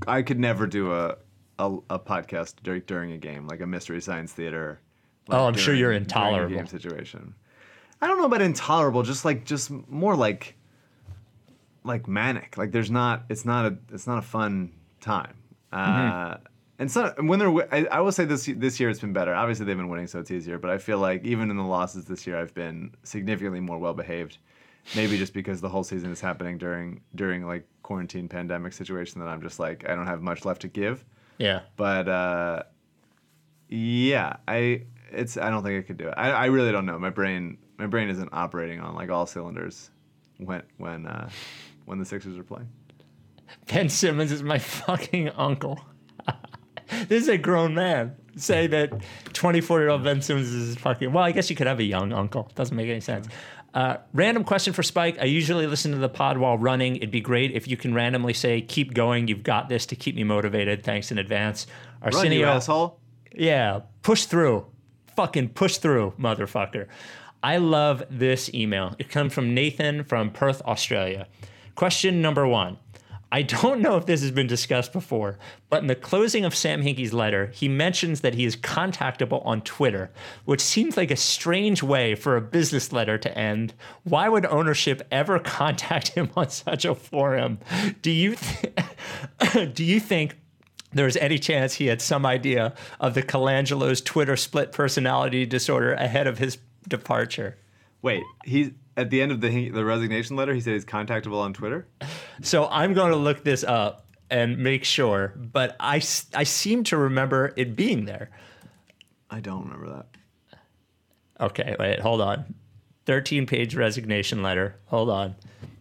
I 0.08 0.22
could 0.22 0.40
never 0.40 0.68
do 0.68 0.94
a 0.94 1.18
a, 1.60 1.76
a 1.90 2.00
podcast 2.00 2.56
dur- 2.64 2.80
during 2.80 3.12
a 3.14 3.18
game 3.18 3.48
like 3.48 3.62
a 3.62 3.68
mystery 3.68 4.00
science 4.02 4.32
theater. 4.32 4.80
like, 5.28 5.40
Oh, 5.40 5.46
I'm 5.48 5.56
sure 5.56 5.74
you're 5.74 5.92
during- 5.92 6.04
during 6.06 6.24
a 6.26 6.28
intolerable. 6.30 6.56
game 6.58 6.68
situation. 6.68 7.34
I 8.02 8.06
don't 8.08 8.20
know 8.20 8.26
about 8.26 8.42
intolerable. 8.42 9.02
Just 9.04 9.26
like 9.26 9.44
just 9.46 9.72
more 9.90 10.16
like 10.16 10.56
like 11.84 12.08
manic. 12.08 12.58
Like 12.58 12.72
there's 12.72 12.92
not. 12.92 13.24
It's 13.30 13.46
not 13.46 13.66
a. 13.66 13.78
It's 13.92 14.08
not 14.08 14.20
a 14.20 14.22
fun 14.22 14.72
time. 15.02 15.34
Mm-hmm. 15.74 16.32
Uh, 16.34 16.38
and 16.80 16.92
so 16.92 17.12
when 17.20 17.40
they're, 17.40 17.74
I, 17.74 17.86
I 17.92 18.00
will 18.02 18.12
say 18.12 18.26
this 18.26 18.46
this 18.56 18.80
year 18.80 18.90
it's 18.90 19.00
been 19.00 19.14
better. 19.14 19.34
Obviously 19.34 19.66
they've 19.66 19.76
been 19.78 19.90
winning, 19.90 20.08
so 20.08 20.20
it's 20.20 20.30
easier. 20.32 20.60
But 20.60 20.70
I 20.70 20.78
feel 20.78 21.00
like 21.00 21.24
even 21.26 21.50
in 21.50 21.58
the 21.58 21.64
losses 21.64 22.06
this 22.06 22.28
year, 22.28 22.40
I've 22.40 22.54
been 22.54 22.94
significantly 23.04 23.60
more 23.60 23.80
well 23.80 23.94
behaved. 23.96 24.38
Maybe 24.96 25.18
just 25.18 25.34
because 25.34 25.60
the 25.62 25.70
whole 25.70 25.84
season 25.84 26.12
is 26.12 26.22
happening 26.22 26.58
during 26.58 27.02
during 27.16 27.46
like 27.46 27.68
quarantine 27.84 28.28
pandemic 28.28 28.74
situation 28.74 29.20
that 29.22 29.28
I'm 29.28 29.42
just 29.42 29.60
like 29.60 29.88
I 29.88 29.96
don't 29.96 30.08
have 30.08 30.22
much 30.22 30.46
left 30.46 30.62
to 30.62 30.68
give. 30.68 31.04
Yeah. 31.38 31.62
But 31.76 32.08
uh, 32.08 32.64
Yeah, 33.70 34.38
I 34.48 34.84
it's 35.12 35.38
I 35.38 35.50
don't 35.50 35.64
think 35.64 35.84
I 35.84 35.86
could 35.86 35.98
do 35.98 36.08
it. 36.08 36.14
I, 36.18 36.32
I 36.32 36.46
really 36.46 36.72
don't 36.72 36.86
know. 36.86 36.98
My 36.98 37.10
brain 37.10 37.58
my 37.78 37.88
brain 37.88 38.10
isn't 38.10 38.30
operating 38.32 38.80
on 38.80 38.96
like 38.96 39.10
all 39.10 39.26
cylinders 39.26 39.90
when 40.38 40.64
when 40.78 41.06
uh, 41.06 41.30
when 41.86 42.00
the 42.00 42.06
Sixers 42.06 42.38
are 42.38 42.44
playing. 42.44 42.70
Ben 43.68 43.90
Simmons 43.90 44.32
is 44.32 44.44
my 44.44 44.60
fucking 44.60 45.30
uncle. 45.30 45.80
this 47.08 47.24
is 47.24 47.30
a 47.30 47.38
grown 47.38 47.74
man. 47.74 48.16
Say 48.36 48.68
that 48.68 48.92
24 49.34 49.80
year 49.80 49.90
old 49.90 50.04
Ben 50.04 50.22
Simmons 50.22 50.50
is 50.50 50.68
his 50.68 50.76
fucking. 50.78 51.12
Well, 51.12 51.24
I 51.24 51.32
guess 51.32 51.50
you 51.50 51.56
could 51.56 51.68
have 51.68 51.80
a 51.80 51.84
young 51.84 52.14
uncle. 52.14 52.52
Doesn't 52.56 52.76
make 52.76 52.90
any 52.90 53.02
sense. 53.02 53.28
Uh, 53.74 53.98
random 54.14 54.44
question 54.44 54.74
for 54.74 54.82
Spike. 54.82 55.18
I 55.20 55.26
usually 55.26 55.68
listen 55.68 55.92
to 55.92 55.98
the 55.98 56.10
pod 56.10 56.38
while 56.38 56.58
running. 56.58 56.96
It'd 56.96 57.12
be 57.12 57.22
great 57.22 57.52
if 57.52 57.68
you 57.68 57.78
can 57.78 57.94
randomly 57.94 58.34
say, 58.34 58.62
keep 58.62 58.94
going. 58.94 59.28
You've 59.28 59.44
got 59.44 59.70
this 59.70 59.86
to 59.88 59.96
keep 59.96 60.16
me 60.16 60.24
motivated. 60.24 60.84
Thanks 60.84 61.12
in 61.12 61.18
advance. 61.18 61.68
Run, 62.02 62.12
you 62.12 62.18
Arsenio, 62.18 62.48
asshole. 62.48 63.00
yeah, 63.36 63.82
push 64.02 64.26
through. 64.26 64.66
Fucking 65.16 65.50
push 65.50 65.78
through, 65.78 66.14
motherfucker. 66.20 66.88
I 67.44 67.58
love 67.58 68.04
this 68.10 68.52
email. 68.54 68.96
It 68.98 69.10
comes 69.10 69.34
from 69.34 69.54
Nathan 69.54 70.04
from 70.04 70.32
Perth, 70.32 70.62
Australia. 70.64 71.28
Question 71.76 72.22
number 72.22 72.48
one. 72.48 72.78
I 73.32 73.42
don't 73.42 73.82
know 73.82 73.98
if 73.98 74.06
this 74.06 74.22
has 74.22 74.32
been 74.32 74.48
discussed 74.48 74.94
before, 74.94 75.38
but 75.70 75.82
in 75.82 75.88
the 75.88 75.96
closing 75.96 76.46
of 76.46 76.56
Sam 76.56 76.82
Hinkie's 76.82 77.14
letter, 77.14 77.48
he 77.48 77.68
mentions 77.68 78.22
that 78.22 78.36
he 78.36 78.46
is 78.46 78.56
contactable 78.56 79.46
on 79.46 79.62
Twitter, 79.62 80.12
which 80.46 80.62
seems 80.62 80.96
like 80.96 81.12
a 81.12 81.18
strange 81.18 81.84
way 81.84 82.16
for 82.16 82.38
a 82.38 82.42
business 82.42 82.94
letter 82.94 83.18
to 83.18 83.38
end. 83.38 83.74
Why 84.04 84.30
would 84.30 84.46
ownership 84.46 85.06
ever 85.12 85.40
contact 85.58 86.10
him 86.10 86.30
on 86.38 86.50
such 86.50 86.86
a 86.86 86.96
forum? 86.96 87.60
Do 88.02 88.12
you 88.12 88.36
th- 88.36 89.74
do 89.74 89.84
you 89.84 90.00
think 90.00 90.38
there's 90.94 91.18
any 91.18 91.38
chance 91.38 91.74
he 91.74 91.88
had 91.88 92.02
some 92.02 92.26
idea 92.26 92.74
of 93.00 93.14
the 93.14 93.24
Colangelo's 93.24 94.00
Twitter 94.00 94.38
split 94.38 94.72
personality 94.72 95.46
disorder 95.46 95.94
ahead 95.94 96.28
of 96.28 96.38
his 96.38 96.58
departure? 96.88 97.58
Wait, 98.02 98.24
he 98.46 98.74
at 98.98 99.12
the 99.12 99.22
end 99.22 99.32
of 99.32 99.40
the 99.40 99.70
the 99.70 99.86
resignation 99.86 100.36
letter, 100.36 100.54
he 100.54 100.60
said 100.60 100.74
he's 100.74 100.84
contactable 100.84 101.40
on 101.40 101.54
Twitter. 101.54 101.88
So 102.42 102.68
I'm 102.70 102.94
going 102.94 103.12
to 103.12 103.18
look 103.18 103.44
this 103.44 103.64
up 103.64 104.08
and 104.30 104.58
make 104.58 104.84
sure, 104.84 105.34
but 105.38 105.76
I 105.80 106.02
I 106.34 106.44
seem 106.44 106.84
to 106.86 106.98
remember 106.98 107.54
it 107.56 107.76
being 107.76 108.06
there. 108.06 108.32
I 109.30 109.40
don't 109.40 109.64
remember 109.64 109.90
that. 109.90 110.06
Okay, 111.40 111.76
wait, 111.80 112.00
hold 112.00 112.20
on. 112.20 112.56
13 113.06 113.46
page 113.46 113.76
resignation 113.76 114.42
letter. 114.44 114.76
Hold 114.88 115.10
on. 115.10 115.36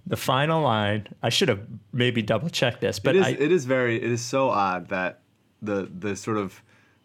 The 0.06 0.16
final 0.16 0.62
line, 0.62 1.08
I 1.22 1.30
should 1.30 1.48
have 1.48 1.66
maybe 1.92 2.22
double 2.22 2.48
checked 2.48 2.80
this, 2.80 3.00
but 3.00 3.16
it 3.16 3.20
is 3.20 3.26
I, 3.26 3.30
it 3.30 3.50
is 3.50 3.64
very 3.64 3.96
it 3.96 4.10
is 4.10 4.20
so 4.20 4.50
odd 4.50 4.88
that 4.90 5.22
the 5.62 5.90
the 5.92 6.14
sort 6.14 6.36
of 6.36 6.62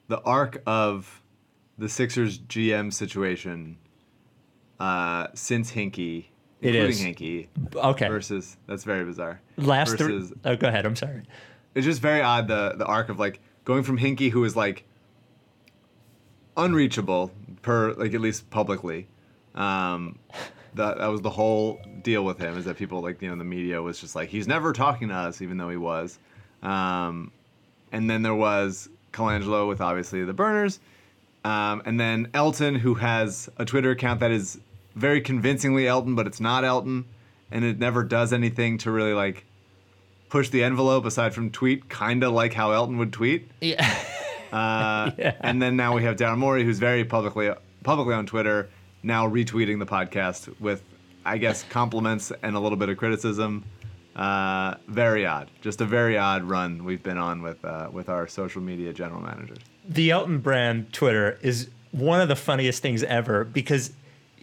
the 0.08 0.20
arc 0.22 0.62
of 0.68 1.24
the 1.78 1.90
Sixers 1.90 2.38
GM 2.38 2.94
situation 2.94 3.78
uh, 4.82 5.28
since 5.34 5.72
Hinkie, 5.72 6.26
It 6.62 6.76
including 6.76 6.90
is. 6.90 7.02
Hinkie, 7.02 7.48
okay. 7.76 8.08
versus 8.08 8.58
that's 8.68 8.84
very 8.84 9.06
bizarre. 9.06 9.40
Last 9.58 9.98
three. 9.98 10.14
versus 10.18 10.34
Oh, 10.44 10.56
go 10.56 10.68
ahead. 10.68 10.86
I'm 10.86 10.96
sorry. 10.96 11.24
it's 11.76 11.86
just 11.86 12.02
very 12.02 12.22
odd 12.22 12.48
the 12.48 12.74
the 12.78 12.86
arc 12.86 13.10
of 13.10 13.20
like 13.20 13.40
going 13.64 13.84
from 13.84 13.98
Hinkie, 13.98 14.32
who 14.32 14.44
is 14.44 14.56
like 14.56 14.84
unreachable 16.58 17.32
per 17.62 17.94
like 17.94 18.14
at 18.14 18.22
least 18.22 18.50
publicly. 18.50 19.08
Um, 19.56 20.18
that 20.76 20.98
that 20.98 21.08
was 21.08 21.22
the 21.22 21.30
whole 21.30 21.80
deal 22.02 22.24
with 22.24 22.40
him 22.40 22.58
is 22.58 22.66
that 22.66 22.78
people 22.78 23.02
like 23.02 23.22
you 23.22 23.30
know 23.30 23.36
the 23.36 23.44
media 23.44 23.82
was 23.82 24.00
just 24.00 24.16
like 24.16 24.30
he's 24.30 24.48
never 24.48 24.74
talking 24.74 25.10
to 25.10 25.14
us 25.16 25.42
even 25.42 25.58
though 25.58 25.70
he 25.70 25.78
was. 25.78 26.18
Um, 26.64 27.32
and 27.92 28.10
then 28.10 28.22
there 28.22 28.36
was 28.36 28.90
Colangelo 29.12 29.68
with 29.68 29.82
obviously 29.82 30.24
the 30.24 30.34
burners, 30.34 30.80
um, 31.44 31.82
and 31.86 32.00
then 32.00 32.30
Elton 32.34 32.76
who 32.76 32.94
has 32.96 33.50
a 33.58 33.66
Twitter 33.66 33.92
account 33.92 34.22
that 34.22 34.32
is 34.32 34.60
very 34.96 35.22
convincingly 35.22 35.88
Elton, 35.88 36.16
but 36.16 36.28
it's 36.28 36.40
not 36.40 36.64
Elton, 36.64 37.06
and 37.52 37.64
it 37.66 37.80
never 37.80 38.04
does 38.04 38.34
anything 38.34 38.78
to 38.80 38.92
really 38.92 39.14
like 39.14 39.46
push 40.30 40.50
the 40.50 40.64
envelope 40.64 41.06
aside 41.06 41.34
from 41.34 41.50
tweet, 41.52 41.90
kind 41.90 42.24
of 42.24 42.32
like 42.34 42.54
how 42.54 42.72
Elton 42.72 42.98
would 42.98 43.12
tweet. 43.14 43.50
Yeah. 43.62 43.86
Uh, 44.52 45.12
And 45.42 45.62
then 45.62 45.76
now 45.76 45.96
we 45.96 46.04
have 46.04 46.16
Daryl 46.18 46.38
Morey, 46.38 46.64
who's 46.64 46.80
very 46.80 47.04
publicly 47.06 47.50
publicly 47.84 48.14
on 48.14 48.26
Twitter, 48.26 48.70
now 49.04 49.28
retweeting 49.28 49.80
the 49.80 49.86
podcast 49.86 50.54
with, 50.60 50.84
I 51.26 51.38
guess, 51.38 51.64
compliments 51.64 52.32
and 52.44 52.56
a 52.56 52.60
little 52.60 52.78
bit 52.78 52.90
of 52.90 52.98
criticism. 52.98 53.64
Uh, 54.16 54.76
very 54.88 55.26
odd, 55.26 55.50
just 55.62 55.80
a 55.80 55.86
very 55.86 56.18
odd 56.18 56.44
run 56.44 56.84
we've 56.84 57.02
been 57.02 57.18
on 57.18 57.42
with 57.42 57.64
uh, 57.64 57.88
with 57.94 58.10
our 58.10 58.28
social 58.28 58.62
media 58.62 58.92
general 58.92 59.22
managers. 59.22 59.60
the 59.88 60.12
Elton 60.12 60.40
Brand 60.40 60.92
Twitter 60.92 61.40
is 61.42 61.70
one 61.92 62.20
of 62.20 62.28
the 62.28 62.36
funniest 62.36 62.82
things 62.82 63.04
ever 63.04 63.46
because 63.46 63.92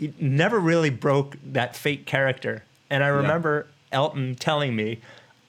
it 0.01 0.21
never 0.21 0.59
really 0.59 0.91
broke 0.91 1.37
that 1.53 1.77
fake 1.77 2.07
character. 2.07 2.65
And 2.91 3.05
I 3.05 3.09
remember 3.09 3.67
Elton 3.93 4.35
telling 4.35 4.75
me, 4.75 5.01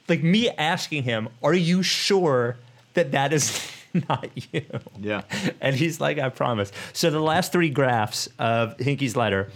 like 0.08 0.24
me 0.24 0.50
asking 0.50 1.04
him, 1.04 1.30
"Are 1.43 1.54
you 1.54 1.84
sure 1.84 2.58
that 2.93 3.12
that 3.12 3.34
is 3.34 3.72
not 4.10 4.30
you?" 4.52 4.66
Yeah. 5.00 5.22
And 5.62 5.76
he's 5.76 6.00
like, 6.02 6.20
"I 6.20 6.30
promise." 6.30 6.72
So 6.93 7.10
the 7.10 7.20
last 7.20 7.52
three 7.52 7.70
graphs 7.70 8.28
of 8.38 8.78
Hinkie's 8.78 9.16
letter. 9.16 9.52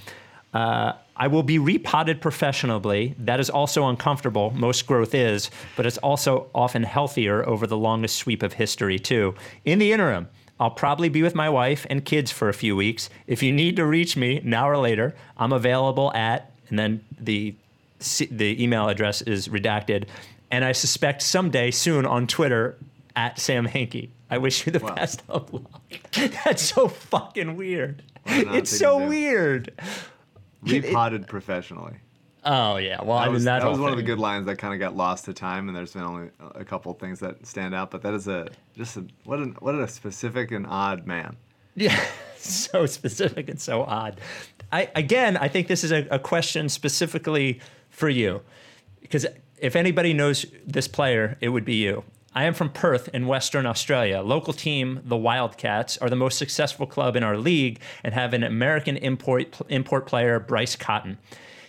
Uh, 0.54 0.94
I 1.16 1.28
will 1.28 1.44
be 1.44 1.60
repotted 1.60 2.22
professionally. 2.22 3.16
That 3.20 3.40
is 3.40 3.50
also 3.50 3.88
uncomfortable. 3.88 4.52
Most 4.52 4.88
growth 4.88 5.14
is, 5.14 5.52
but 5.76 5.86
it's 5.86 5.98
also 6.00 6.48
often 6.56 6.84
healthier 6.84 7.48
over 7.48 7.68
the 7.68 7.78
longest 7.78 8.18
sweep 8.18 8.42
of 8.42 8.54
history, 8.54 8.98
too. 8.98 9.36
In 9.64 9.78
the 9.80 9.92
interim, 9.94 10.28
I'll 10.60 10.72
probably 10.72 11.10
be 11.10 11.22
with 11.24 11.36
my 11.36 11.50
wife 11.50 11.86
and 11.90 12.06
kids 12.06 12.32
for 12.32 12.48
a 12.50 12.54
few 12.54 12.76
weeks. 12.76 13.10
If 13.28 13.42
you 13.44 13.52
need 13.52 13.76
to 13.78 13.86
reach 13.86 14.16
me 14.16 14.40
now 14.44 14.70
or 14.70 14.78
later, 14.78 15.16
I'm 15.38 15.52
available 15.52 16.14
at, 16.14 16.52
and 16.70 16.78
then 16.80 17.04
the, 17.20 17.56
the 18.32 18.64
email 18.64 18.88
address 18.88 19.22
is 19.24 19.48
redacted. 19.48 20.06
And 20.52 20.64
I 20.64 20.72
suspect 20.72 21.22
someday 21.24 21.72
soon 21.72 22.06
on 22.06 22.28
Twitter 22.28 22.78
at 23.16 23.40
Sam 23.40 23.68
Hinkie. 23.68 24.10
I 24.30 24.38
wish 24.38 24.66
you 24.66 24.72
the 24.72 24.80
Wow. 24.80 24.96
best 24.96 25.24
of 25.30 25.52
luck. 25.54 25.82
That's 26.46 26.62
so 26.62 26.88
fucking 26.88 27.56
weird. 27.58 28.04
It's 28.26 28.76
so 28.76 29.08
weird. 29.08 29.74
Repotted 30.62 31.28
professionally. 31.28 31.96
Oh 32.46 32.78
yeah, 32.78 33.02
well 33.02 33.18
I 33.18 33.22
That 33.22 33.28
mean 33.28 33.34
was, 33.36 33.44
that, 33.46 33.62
that 33.62 33.70
was 33.70 33.80
one 33.80 33.92
of 33.92 33.98
the 33.98 34.04
good 34.04 34.20
lines 34.20 34.46
that 34.48 34.58
kind 34.58 34.74
of 34.74 34.80
got 34.80 34.96
lost 34.96 35.26
to 35.26 35.34
time, 35.34 35.68
and 35.68 35.76
there's 35.78 35.94
been 35.94 36.04
only 36.04 36.30
a 36.56 36.66
couple 36.66 36.94
things 36.94 37.20
that 37.20 37.46
stand 37.46 37.74
out. 37.74 37.92
But 37.92 38.02
that 38.02 38.14
is 38.14 38.28
a 38.28 38.48
just 38.76 38.98
a 38.98 39.06
what 39.24 39.40
an 39.40 39.56
what 39.60 39.76
a 39.76 39.88
specific 39.88 40.52
and 40.52 40.66
odd 40.68 41.06
man. 41.08 41.38
Yeah, 41.76 42.00
so 42.38 42.86
specific 42.86 43.50
and 43.50 43.60
so 43.60 43.84
odd. 43.84 44.20
I 44.72 44.90
again, 44.96 45.38
I 45.38 45.48
think 45.48 45.68
this 45.68 45.84
is 45.84 45.92
a, 45.92 46.08
a 46.12 46.20
question 46.20 46.68
specifically 46.70 47.62
for 47.90 48.10
you, 48.10 48.42
because 49.02 49.26
if 49.58 49.76
anybody 49.76 50.14
knows 50.14 50.46
this 50.66 50.88
player, 50.88 51.38
it 51.40 51.50
would 51.50 51.64
be 51.66 51.76
you. 51.76 52.04
I 52.36 52.46
am 52.46 52.54
from 52.56 52.70
Perth 52.72 53.10
in 53.14 53.28
Western 53.28 53.66
Australia. 53.68 54.22
Local 54.22 54.54
team, 54.54 55.02
the 55.06 55.16
Wildcats, 55.16 55.98
are 56.00 56.10
the 56.10 56.16
most 56.16 56.38
successful 56.40 56.88
club 56.88 57.16
in 57.16 57.24
our 57.24 57.38
league 57.38 57.80
and 58.04 58.14
have 58.14 58.34
an 58.34 58.44
American 58.44 58.98
import 58.98 59.62
import 59.70 60.08
player, 60.08 60.40
Bryce 60.40 60.76
Cotton. 60.76 61.20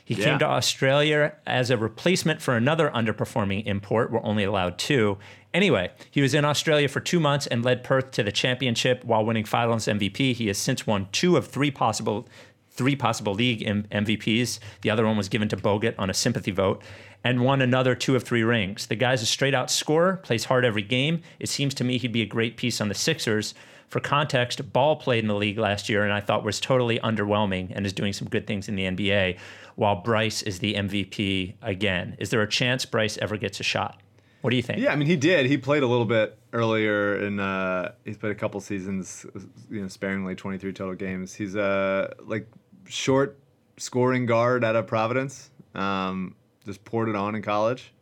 He 0.04 0.14
Yeah. 0.14 0.24
came 0.26 0.38
to 0.40 0.46
Australia 0.46 1.32
as 1.46 1.70
a 1.70 1.76
replacement 1.76 2.42
for 2.42 2.56
another 2.56 2.90
underperforming 2.94 3.66
import. 3.66 4.12
We're 4.12 4.22
only 4.22 4.44
allowed 4.44 4.78
two. 4.78 5.18
Anyway, 5.54 5.90
he 6.10 6.20
was 6.20 6.34
in 6.34 6.44
Australia 6.44 6.88
for 6.88 7.00
two 7.00 7.20
months 7.20 7.46
and 7.46 7.64
led 7.64 7.84
Perth 7.84 8.10
to 8.12 8.22
the 8.22 8.32
championship 8.32 9.04
while 9.04 9.24
winning 9.24 9.44
finals 9.44 9.86
MVP. 9.88 10.32
He 10.34 10.48
has 10.48 10.58
since 10.58 10.86
won 10.86 11.08
two 11.12 11.36
of 11.36 11.46
three 11.46 11.70
possible 11.70 12.28
three 12.76 12.96
possible 12.96 13.32
league 13.34 13.62
M- 13.64 13.86
MVPs. 13.92 14.58
The 14.82 14.90
other 14.90 15.06
one 15.06 15.16
was 15.16 15.28
given 15.28 15.46
to 15.50 15.56
Bogut 15.56 15.94
on 15.96 16.10
a 16.10 16.14
sympathy 16.14 16.50
vote, 16.50 16.82
and 17.22 17.40
won 17.44 17.62
another 17.62 17.94
two 17.94 18.16
of 18.16 18.24
three 18.24 18.42
rings. 18.42 18.88
The 18.88 18.96
guy's 18.96 19.22
a 19.22 19.26
straight 19.26 19.54
out 19.54 19.70
scorer, 19.70 20.16
plays 20.16 20.46
hard 20.46 20.64
every 20.64 20.82
game. 20.82 21.22
It 21.38 21.48
seems 21.48 21.72
to 21.74 21.84
me 21.84 21.98
he'd 21.98 22.12
be 22.12 22.20
a 22.22 22.26
great 22.26 22.56
piece 22.56 22.80
on 22.80 22.88
the 22.88 22.94
Sixers. 22.94 23.54
For 23.86 24.00
context, 24.00 24.72
Ball 24.72 24.96
played 24.96 25.22
in 25.22 25.28
the 25.28 25.36
league 25.36 25.56
last 25.56 25.88
year 25.88 26.02
and 26.02 26.12
I 26.12 26.18
thought 26.18 26.42
was 26.42 26.58
totally 26.58 26.98
underwhelming 26.98 27.70
and 27.72 27.86
is 27.86 27.92
doing 27.92 28.12
some 28.12 28.26
good 28.28 28.44
things 28.44 28.68
in 28.68 28.74
the 28.74 28.86
NBA, 28.86 29.36
while 29.76 29.96
Bryce 29.96 30.42
is 30.42 30.58
the 30.58 30.74
MVP 30.74 31.54
again. 31.62 32.16
Is 32.18 32.30
there 32.30 32.42
a 32.42 32.48
chance 32.48 32.84
Bryce 32.84 33.18
ever 33.18 33.36
gets 33.36 33.60
a 33.60 33.62
shot? 33.62 34.00
What 34.40 34.50
do 34.50 34.56
you 34.56 34.62
think? 34.62 34.80
Yeah, 34.80 34.92
I 34.92 34.96
mean 34.96 35.08
he 35.08 35.16
did. 35.16 35.46
He 35.46 35.56
played 35.56 35.82
a 35.82 35.86
little 35.86 36.04
bit 36.04 36.38
earlier, 36.52 37.16
and 37.16 37.40
uh, 37.40 37.92
he's 38.04 38.18
played 38.18 38.32
a 38.32 38.34
couple 38.34 38.60
seasons, 38.60 39.24
you 39.70 39.80
know, 39.80 39.88
sparingly, 39.88 40.34
23 40.34 40.72
total 40.74 40.94
games. 40.94 41.34
He's 41.34 41.54
a 41.54 42.14
like 42.20 42.46
short 42.86 43.38
scoring 43.78 44.26
guard 44.26 44.62
out 44.62 44.76
of 44.76 44.86
Providence. 44.86 45.50
Um, 45.74 46.36
just 46.66 46.84
poured 46.84 47.08
it 47.08 47.16
on 47.16 47.34
in 47.34 47.40
college, 47.40 47.94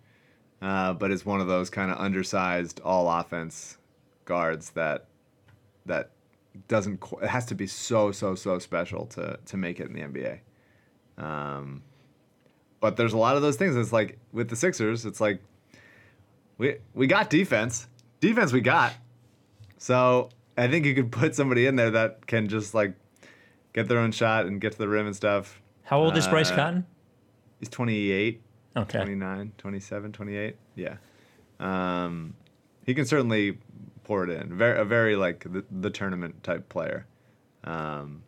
uh, 0.61 0.95
but 0.95 1.13
is 1.13 1.25
one 1.25 1.41
of 1.41 1.47
those 1.47 1.71
kind 1.71 1.93
of 1.93 1.99
undersized 1.99 2.81
all 2.81 3.09
offense 3.09 3.79
guards 4.25 4.71
that 4.71 5.07
that 5.87 6.11
doesn't. 6.67 7.03
It 7.23 7.29
has 7.29 7.47
to 7.47 7.55
be 7.55 7.69
so 7.69 8.11
so 8.11 8.35
so 8.35 8.59
special 8.59 9.07
to 9.07 9.39
to 9.47 9.57
make 9.57 9.79
it 9.79 9.87
in 9.87 9.93
the 9.93 10.01
NBA. 10.01 10.41
Um, 11.23 11.83
but 12.81 12.97
there's 12.97 13.13
a 13.13 13.19
lot 13.19 13.37
of 13.37 13.43
those 13.43 13.57
things. 13.57 13.77
It's 13.77 13.93
like 13.93 14.19
with 14.33 14.49
the 14.49 14.57
Sixers, 14.57 15.07
it's 15.07 15.21
like 15.21 15.41
we 16.59 16.77
we 16.95 17.07
got 17.07 17.31
defense. 17.31 17.87
Defense 18.21 18.53
we 18.53 18.61
got. 18.61 18.93
So 19.79 20.29
I 20.57 20.69
think 20.69 20.85
you 20.87 20.95
could 20.95 21.11
put 21.13 21.35
somebody 21.35 21.67
in 21.67 21.77
there 21.77 21.91
that 21.93 22.27
can 22.27 22.49
just 22.49 22.75
like 22.75 22.95
get 23.73 23.89
their 23.89 23.99
own 23.99 24.13
shot 24.13 24.47
and 24.47 24.61
get 24.61 24.73
to 24.73 24.79
the 24.79 24.89
rim 24.89 25.07
and 25.07 25.17
stuff. 25.17 25.61
How 25.85 25.99
old 26.01 26.17
is 26.17 26.27
Bryce 26.27 26.51
Uh, 26.51 26.57
Cotton? 26.57 26.87
He's 27.59 27.69
28, 27.69 28.41
Okay. 28.77 28.99
29, 28.99 29.53
27, 29.59 30.13
28. 30.13 30.57
Yeah. 30.75 30.97
Um, 31.61 32.35
he 32.85 32.95
can 32.95 33.05
certainly 33.07 33.59
pour 34.05 34.25
it 34.25 34.31
in. 34.31 34.57
Very, 34.57 34.81
a 34.81 34.85
very 34.85 35.15
like 35.17 35.45
the, 35.51 35.65
the 35.71 35.91
tournament 35.91 36.43
type 36.43 36.69
player. 36.69 37.07
Um, 37.65 38.25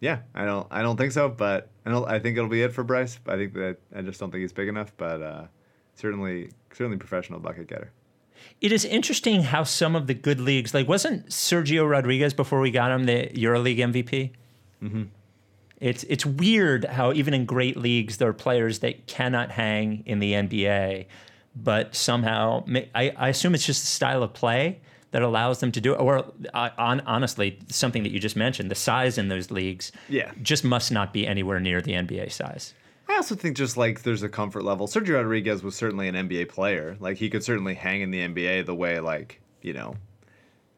yeah, 0.00 0.20
I 0.34 0.44
don't, 0.44 0.66
I 0.70 0.82
don't 0.82 0.96
think 0.96 1.12
so, 1.12 1.28
but 1.28 1.70
I 1.84 1.90
don't. 1.90 2.08
I 2.08 2.18
think 2.18 2.36
it'll 2.36 2.48
be 2.48 2.62
it 2.62 2.72
for 2.72 2.84
Bryce. 2.84 3.18
I 3.26 3.36
think 3.36 3.54
that 3.54 3.78
I 3.94 4.02
just 4.02 4.20
don't 4.20 4.30
think 4.30 4.42
he's 4.42 4.52
big 4.52 4.68
enough, 4.68 4.92
but 4.96 5.22
uh, 5.22 5.46
certainly, 5.94 6.50
certainly 6.72 6.98
professional 6.98 7.40
bucket 7.40 7.66
getter. 7.66 7.90
It 8.60 8.70
is 8.70 8.84
interesting 8.84 9.42
how 9.42 9.64
some 9.64 9.96
of 9.96 10.06
the 10.06 10.14
good 10.14 10.40
leagues, 10.40 10.72
like 10.72 10.86
wasn't 10.86 11.28
Sergio 11.28 11.88
Rodriguez 11.88 12.32
before 12.32 12.60
we 12.60 12.70
got 12.70 12.92
him 12.92 13.04
the 13.04 13.28
EuroLeague 13.34 13.78
MVP? 13.78 14.30
Mm-hmm. 14.82 15.02
It's 15.80 16.04
it's 16.04 16.24
weird 16.24 16.84
how 16.84 17.12
even 17.12 17.34
in 17.34 17.44
great 17.44 17.76
leagues 17.76 18.16
there 18.18 18.28
are 18.28 18.32
players 18.32 18.80
that 18.80 19.06
cannot 19.06 19.50
hang 19.50 20.02
in 20.06 20.18
the 20.20 20.32
NBA, 20.32 21.06
but 21.56 21.94
somehow 21.94 22.64
I, 22.94 23.10
I 23.16 23.28
assume 23.28 23.54
it's 23.54 23.66
just 23.66 23.82
the 23.82 23.88
style 23.88 24.22
of 24.22 24.32
play 24.32 24.80
that 25.10 25.22
allows 25.22 25.60
them 25.60 25.72
to 25.72 25.80
do 25.80 25.94
it. 25.94 25.96
Or 26.00 26.24
uh, 26.54 26.70
on, 26.78 27.00
honestly, 27.00 27.58
something 27.68 28.02
that 28.02 28.12
you 28.12 28.18
just 28.20 28.36
mentioned, 28.36 28.70
the 28.70 28.74
size 28.74 29.16
in 29.18 29.28
those 29.28 29.50
leagues, 29.50 29.90
Yeah. 30.08 30.32
just 30.42 30.64
must 30.64 30.92
not 30.92 31.12
be 31.12 31.26
anywhere 31.26 31.60
near 31.60 31.80
the 31.80 31.92
NBA 31.92 32.30
size. 32.32 32.74
I 33.08 33.16
also 33.16 33.34
think 33.34 33.56
just 33.56 33.76
like 33.78 34.02
there's 34.02 34.22
a 34.22 34.28
comfort 34.28 34.64
level. 34.64 34.86
Sergio 34.86 35.14
Rodriguez 35.14 35.62
was 35.62 35.74
certainly 35.74 36.08
an 36.08 36.14
NBA 36.14 36.50
player. 36.50 36.96
Like 37.00 37.16
he 37.16 37.30
could 37.30 37.42
certainly 37.42 37.74
hang 37.74 38.02
in 38.02 38.10
the 38.10 38.20
NBA 38.20 38.66
the 38.66 38.74
way 38.74 39.00
like 39.00 39.40
you 39.62 39.72
know, 39.72 39.94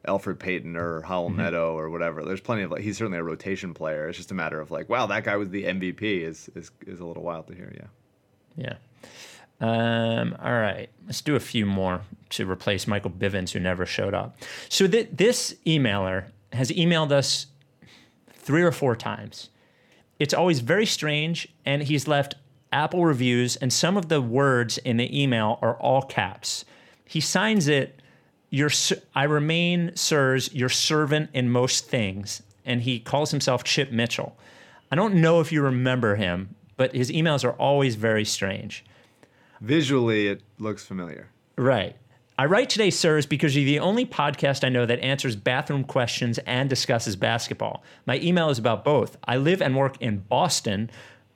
Elfrid 0.06 0.38
Payton 0.38 0.76
or 0.76 1.02
Raul 1.02 1.34
Neto 1.34 1.76
or 1.76 1.90
whatever. 1.90 2.24
There's 2.24 2.40
plenty 2.40 2.62
of 2.62 2.70
like 2.70 2.82
he's 2.82 2.96
certainly 2.96 3.18
a 3.18 3.22
rotation 3.24 3.74
player. 3.74 4.08
It's 4.08 4.16
just 4.16 4.30
a 4.30 4.34
matter 4.34 4.60
of 4.60 4.70
like, 4.70 4.88
wow, 4.88 5.06
that 5.06 5.24
guy 5.24 5.36
was 5.36 5.50
the 5.50 5.64
MVP. 5.64 6.02
Is 6.22 6.48
is 6.54 6.70
is 6.86 7.00
a 7.00 7.04
little 7.04 7.24
wild 7.24 7.48
to 7.48 7.54
hear. 7.54 7.72
Yeah. 7.74 7.86
Yeah. 8.56 9.08
Um, 9.60 10.36
all 10.42 10.52
right, 10.52 10.88
let's 11.06 11.20
do 11.20 11.36
a 11.36 11.40
few 11.40 11.66
more 11.66 12.00
to 12.30 12.50
replace 12.50 12.86
Michael 12.86 13.10
Bivins, 13.10 13.50
who 13.50 13.60
never 13.60 13.84
showed 13.84 14.14
up. 14.14 14.36
So 14.68 14.86
th- 14.86 15.08
this 15.12 15.54
emailer 15.66 16.26
has 16.52 16.70
emailed 16.70 17.12
us 17.12 17.46
three 18.32 18.62
or 18.62 18.72
four 18.72 18.96
times. 18.96 19.50
It's 20.18 20.34
always 20.34 20.60
very 20.60 20.86
strange, 20.86 21.48
and 21.66 21.82
he's 21.82 22.08
left 22.08 22.34
Apple 22.72 23.04
reviews, 23.04 23.56
and 23.56 23.72
some 23.72 23.96
of 23.96 24.08
the 24.08 24.22
words 24.22 24.78
in 24.78 24.96
the 24.96 25.22
email 25.22 25.58
are 25.60 25.74
all 25.74 26.02
caps. 26.02 26.64
He 27.04 27.20
signs 27.20 27.68
it, 27.68 28.00
your, 28.48 28.70
I 29.14 29.24
remain, 29.24 29.92
sirs, 29.94 30.52
your 30.54 30.68
servant 30.68 31.30
in 31.34 31.50
most 31.50 31.86
things, 31.86 32.42
and 32.64 32.82
he 32.82 33.00
calls 33.00 33.30
himself 33.30 33.64
Chip 33.64 33.90
Mitchell. 33.90 34.36
I 34.90 34.96
don't 34.96 35.14
know 35.16 35.40
if 35.40 35.52
you 35.52 35.62
remember 35.62 36.16
him, 36.16 36.54
but 36.76 36.94
his 36.94 37.10
emails 37.10 37.44
are 37.44 37.52
always 37.52 37.96
very 37.96 38.24
strange. 38.24 38.84
Visually, 39.60 40.28
it 40.28 40.42
looks 40.58 40.84
familiar. 40.84 41.28
Right. 41.56 41.96
I 42.38 42.46
write 42.46 42.70
today, 42.70 42.88
sirs, 42.88 43.26
because 43.26 43.54
you're 43.54 43.66
the 43.66 43.80
only 43.80 44.06
podcast 44.06 44.64
I 44.64 44.70
know 44.70 44.86
that 44.86 45.00
answers 45.00 45.36
bathroom 45.36 45.84
questions 45.84 46.38
and 46.46 46.70
discusses 46.70 47.14
basketball. 47.14 47.82
My 48.06 48.18
email 48.20 48.48
is 48.48 48.58
about 48.58 48.82
both. 48.82 49.18
I 49.24 49.36
live 49.36 49.60
and 49.60 49.76
work 49.76 50.00
in 50.00 50.20
Boston. 50.20 50.90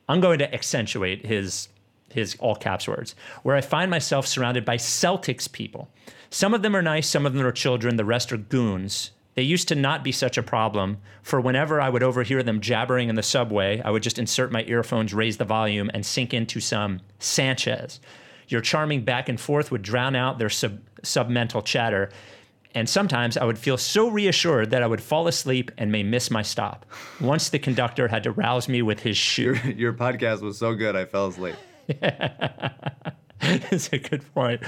I'm 0.09 0.23
going 0.23 0.39
to 0.39 0.53
accentuate 0.53 1.27
his 1.27 1.69
his 2.11 2.37
all 2.39 2.55
caps 2.55 2.87
words, 2.87 3.15
where 3.43 3.57
I 3.57 3.61
find 3.61 3.91
myself 3.91 4.27
surrounded 4.27 4.65
by 4.65 4.77
Celtics 4.77 5.51
people. 5.51 5.91
Some 6.31 6.55
of 6.55 6.63
them 6.63 6.75
are 6.77 6.83
nice, 6.83 7.09
some 7.09 7.27
of 7.27 7.35
them 7.35 7.45
are 7.45 7.53
children, 7.53 7.97
the 7.97 8.05
rest 8.05 8.33
are 8.33 8.37
goons. 8.37 9.11
They 9.35 9.43
used 9.43 9.69
to 9.69 9.75
not 9.75 10.05
be 10.05 10.13
such 10.13 10.39
a 10.39 10.43
problem, 10.43 10.99
for 11.23 11.41
whenever 11.41 11.81
I 11.81 11.89
would 11.89 12.03
overhear 12.03 12.43
them 12.43 12.61
jabbering 12.61 13.09
in 13.09 13.17
the 13.17 13.23
subway, 13.23 13.81
I 13.85 13.91
would 13.91 14.03
just 14.03 14.19
insert 14.19 14.53
my 14.53 14.63
earphones, 14.65 15.13
raise 15.13 15.39
the 15.39 15.45
volume, 15.45 15.91
and 15.93 16.07
sink 16.07 16.33
into 16.33 16.61
some 16.61 17.01
Sanchez. 17.19 18.01
Your 18.49 18.61
charming 18.61 19.03
back 19.03 19.29
and 19.29 19.41
forth 19.41 19.71
would 19.73 19.83
drown 19.83 20.15
out 20.15 20.39
their 20.39 20.51
sub- 20.51 20.81
submental 21.03 21.65
chatter, 21.65 22.11
and 22.75 22.89
sometimes 22.89 23.37
I 23.37 23.45
would 23.45 23.59
feel 23.59 23.77
so 23.77 24.09
reassured 24.09 24.71
that 24.71 24.83
I 24.83 24.87
would 24.87 25.01
fall 25.01 25.27
asleep 25.29 25.71
and 25.79 25.91
may 25.91 26.03
miss 26.03 26.31
my 26.31 26.43
stop. 26.43 26.87
Once 27.21 27.49
the 27.49 27.59
conductor 27.59 28.09
had 28.09 28.25
to 28.25 28.33
rouse 28.33 28.69
me 28.69 28.83
with 28.83 29.01
his 29.01 29.17
shoe. 29.17 29.55
Your 29.65 29.73
your 29.73 29.93
podcast 29.93 30.43
was 30.43 30.59
so 30.59 30.75
good, 30.75 30.95
I 30.97 31.05
fell 31.05 31.29
asleep. 31.29 31.57
That's 33.41 33.93
a 33.93 33.99
good 33.99 34.25
point. 34.35 34.63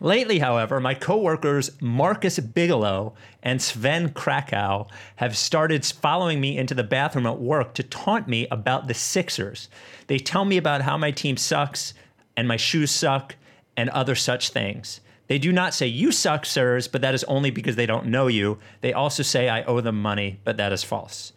Lately, 0.00 0.40
however, 0.40 0.78
my 0.78 0.92
coworkers 0.92 1.70
Marcus 1.80 2.38
Bigelow 2.38 3.14
and 3.42 3.62
Sven 3.62 4.10
Krakow 4.10 4.88
have 5.16 5.38
started 5.38 5.86
following 5.86 6.38
me 6.38 6.58
into 6.58 6.74
the 6.74 6.84
bathroom 6.84 7.26
at 7.26 7.40
work 7.40 7.72
to 7.74 7.82
taunt 7.82 8.28
me 8.28 8.46
about 8.50 8.88
the 8.88 8.94
Sixers. 8.94 9.70
They 10.06 10.18
tell 10.18 10.44
me 10.44 10.58
about 10.58 10.82
how 10.82 10.98
my 10.98 11.12
team 11.12 11.38
sucks 11.38 11.94
and 12.36 12.46
my 12.46 12.58
shoes 12.58 12.90
suck 12.90 13.36
and 13.74 13.88
other 13.90 14.14
such 14.14 14.50
things. 14.50 15.00
They 15.28 15.38
do 15.38 15.50
not 15.50 15.72
say, 15.72 15.86
You 15.86 16.12
suck, 16.12 16.44
sirs, 16.44 16.88
but 16.88 17.00
that 17.00 17.14
is 17.14 17.24
only 17.24 17.50
because 17.50 17.76
they 17.76 17.86
don't 17.86 18.06
know 18.06 18.26
you. 18.26 18.58
They 18.82 18.92
also 18.92 19.22
say 19.22 19.48
I 19.48 19.64
owe 19.64 19.80
them 19.80 20.00
money, 20.00 20.40
but 20.44 20.58
that 20.58 20.72
is 20.72 20.84
false. 20.84 21.32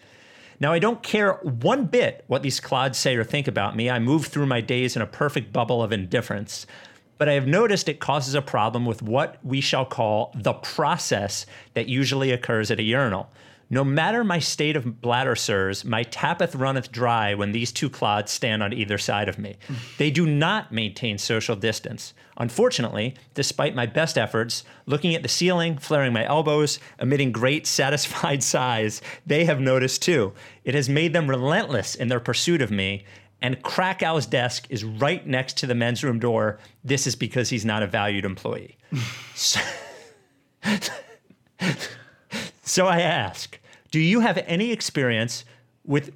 Now, 0.59 0.73
I 0.73 0.79
don't 0.79 1.01
care 1.01 1.35
one 1.35 1.85
bit 1.85 2.25
what 2.27 2.43
these 2.43 2.59
clods 2.59 2.97
say 2.97 3.15
or 3.15 3.23
think 3.23 3.47
about 3.47 3.77
me. 3.77 3.89
I 3.89 3.99
move 3.99 4.25
through 4.25 4.45
my 4.45 4.59
days 4.59 4.97
in 4.97 5.01
a 5.01 5.07
perfect 5.07 5.53
bubble 5.53 5.81
of 5.81 5.93
indifference. 5.93 6.67
But 7.19 7.29
I 7.29 7.33
have 7.33 7.45
noticed 7.45 7.89
it 7.89 7.99
causes 7.99 8.33
a 8.33 8.41
problem 8.41 8.85
with 8.85 9.03
what 9.03 9.37
we 9.43 9.59
shall 9.61 9.85
call 9.85 10.31
the 10.35 10.53
process 10.53 11.45
that 11.73 11.89
usually 11.89 12.31
occurs 12.31 12.71
at 12.71 12.79
a 12.79 12.83
urinal. 12.83 13.29
No 13.69 13.83
matter 13.83 14.23
my 14.23 14.39
state 14.39 14.75
of 14.75 14.99
bladder, 14.99 15.35
sirs, 15.35 15.85
my 15.85 16.03
tappeth 16.03 16.55
runneth 16.55 16.91
dry 16.91 17.35
when 17.35 17.51
these 17.51 17.71
two 17.71 17.89
clods 17.89 18.31
stand 18.31 18.63
on 18.63 18.73
either 18.73 18.97
side 18.97 19.29
of 19.29 19.37
me. 19.37 19.57
They 19.99 20.09
do 20.09 20.25
not 20.25 20.71
maintain 20.71 21.19
social 21.19 21.55
distance. 21.55 22.15
Unfortunately, 22.37 23.15
despite 23.35 23.75
my 23.75 23.85
best 23.85 24.17
efforts, 24.17 24.63
looking 24.87 25.13
at 25.13 25.21
the 25.21 25.29
ceiling, 25.29 25.77
flaring 25.77 26.13
my 26.13 26.25
elbows, 26.25 26.79
emitting 26.99 27.31
great 27.31 27.67
satisfied 27.79 28.41
sighs, 28.41 29.03
they 29.27 29.45
have 29.45 29.59
noticed 29.59 30.01
too. 30.01 30.33
It 30.63 30.73
has 30.73 30.89
made 30.89 31.13
them 31.13 31.29
relentless 31.29 31.93
in 31.93 32.07
their 32.07 32.21
pursuit 32.21 32.63
of 32.63 32.71
me, 32.71 33.03
and 33.41 33.61
Krakow's 33.63 34.25
desk 34.25 34.67
is 34.69 34.83
right 34.83 35.25
next 35.25 35.57
to 35.57 35.67
the 35.67 35.75
men's 35.75 36.03
room 36.03 36.19
door. 36.19 36.59
This 36.83 37.07
is 37.07 37.15
because 37.15 37.49
he's 37.49 37.65
not 37.65 37.83
a 37.83 37.87
valued 37.87 38.25
employee. 38.25 38.77
so, 39.35 39.59
so 42.63 42.87
I 42.87 43.01
ask, 43.01 43.59
do 43.91 43.99
you 43.99 44.19
have 44.19 44.37
any 44.45 44.71
experience 44.71 45.45
with 45.85 46.11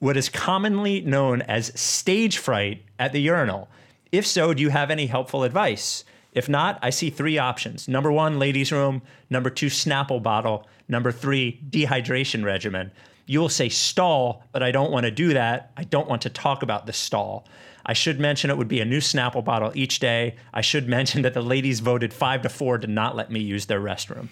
what 0.00 0.16
is 0.16 0.28
commonly 0.28 1.00
known 1.00 1.42
as 1.42 1.78
stage 1.80 2.38
fright 2.38 2.82
at 2.98 3.12
the 3.12 3.20
urinal? 3.20 3.68
If 4.10 4.26
so, 4.26 4.52
do 4.52 4.62
you 4.62 4.70
have 4.70 4.90
any 4.90 5.06
helpful 5.06 5.44
advice? 5.44 6.04
If 6.32 6.48
not, 6.48 6.78
I 6.82 6.90
see 6.90 7.10
three 7.10 7.38
options. 7.38 7.86
Number 7.86 8.10
one, 8.10 8.38
ladies' 8.40 8.72
room. 8.72 9.02
Number 9.30 9.50
two, 9.50 9.66
Snapple 9.66 10.22
bottle. 10.22 10.66
Number 10.88 11.12
three, 11.12 11.60
dehydration 11.70 12.44
regimen. 12.44 12.90
You 13.26 13.40
will 13.40 13.48
say 13.48 13.68
stall, 13.68 14.44
but 14.52 14.62
I 14.62 14.70
don't 14.70 14.90
want 14.90 15.04
to 15.04 15.10
do 15.10 15.32
that. 15.34 15.72
I 15.76 15.84
don't 15.84 16.08
want 16.08 16.22
to 16.22 16.30
talk 16.30 16.62
about 16.62 16.86
the 16.86 16.92
stall. 16.92 17.46
I 17.86 17.92
should 17.92 18.18
mention 18.18 18.50
it 18.50 18.58
would 18.58 18.68
be 18.68 18.80
a 18.80 18.84
new 18.84 18.98
Snapple 18.98 19.44
bottle 19.44 19.72
each 19.74 19.98
day. 19.98 20.36
I 20.52 20.60
should 20.60 20.88
mention 20.98 21.22
that 21.22 21.34
the 21.34 21.42
ladies 21.42 21.80
voted 21.80 22.12
five 22.12 22.42
to 22.42 22.48
four 22.48 22.78
to 22.78 22.86
not 22.86 23.16
let 23.16 23.30
me 23.30 23.40
use 23.40 23.66
their 23.66 23.80
restroom. 23.80 24.28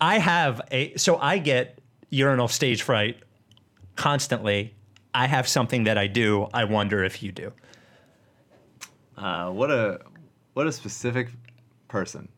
I 0.00 0.18
have 0.18 0.60
a 0.70 0.94
so 0.96 1.16
I 1.16 1.38
get 1.38 1.78
urinal 2.10 2.48
stage 2.48 2.82
fright 2.82 3.18
constantly. 3.96 4.74
I 5.14 5.26
have 5.26 5.48
something 5.48 5.84
that 5.84 5.96
I 5.96 6.06
do. 6.06 6.48
I 6.52 6.64
wonder 6.64 7.02
if 7.02 7.22
you 7.22 7.32
do. 7.32 7.52
Uh, 9.16 9.50
what 9.50 9.70
a 9.70 10.00
what 10.52 10.66
a 10.66 10.72
specific 10.72 11.28
person 11.88 12.28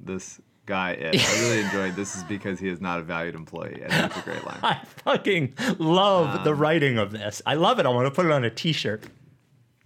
this 0.00 0.40
guy 0.66 0.94
is. 0.94 1.24
I 1.24 1.40
really 1.40 1.60
enjoyed 1.60 1.96
this 1.96 2.16
is 2.16 2.24
because 2.24 2.58
he 2.58 2.68
is 2.68 2.80
not 2.80 3.00
a 3.00 3.02
valued 3.02 3.34
employee. 3.34 3.82
I 3.84 3.88
think 3.88 4.06
it's 4.06 4.16
a 4.18 4.22
great 4.22 4.44
line. 4.46 4.58
I 4.62 4.80
fucking 5.04 5.54
love 5.78 6.44
the 6.44 6.54
writing 6.54 6.98
of 6.98 7.12
this. 7.12 7.42
I 7.46 7.54
love 7.54 7.78
it. 7.78 7.86
I 7.86 7.90
want 7.90 8.06
to 8.06 8.10
put 8.10 8.26
it 8.26 8.32
on 8.32 8.44
a 8.44 8.50
t-shirt. 8.50 9.04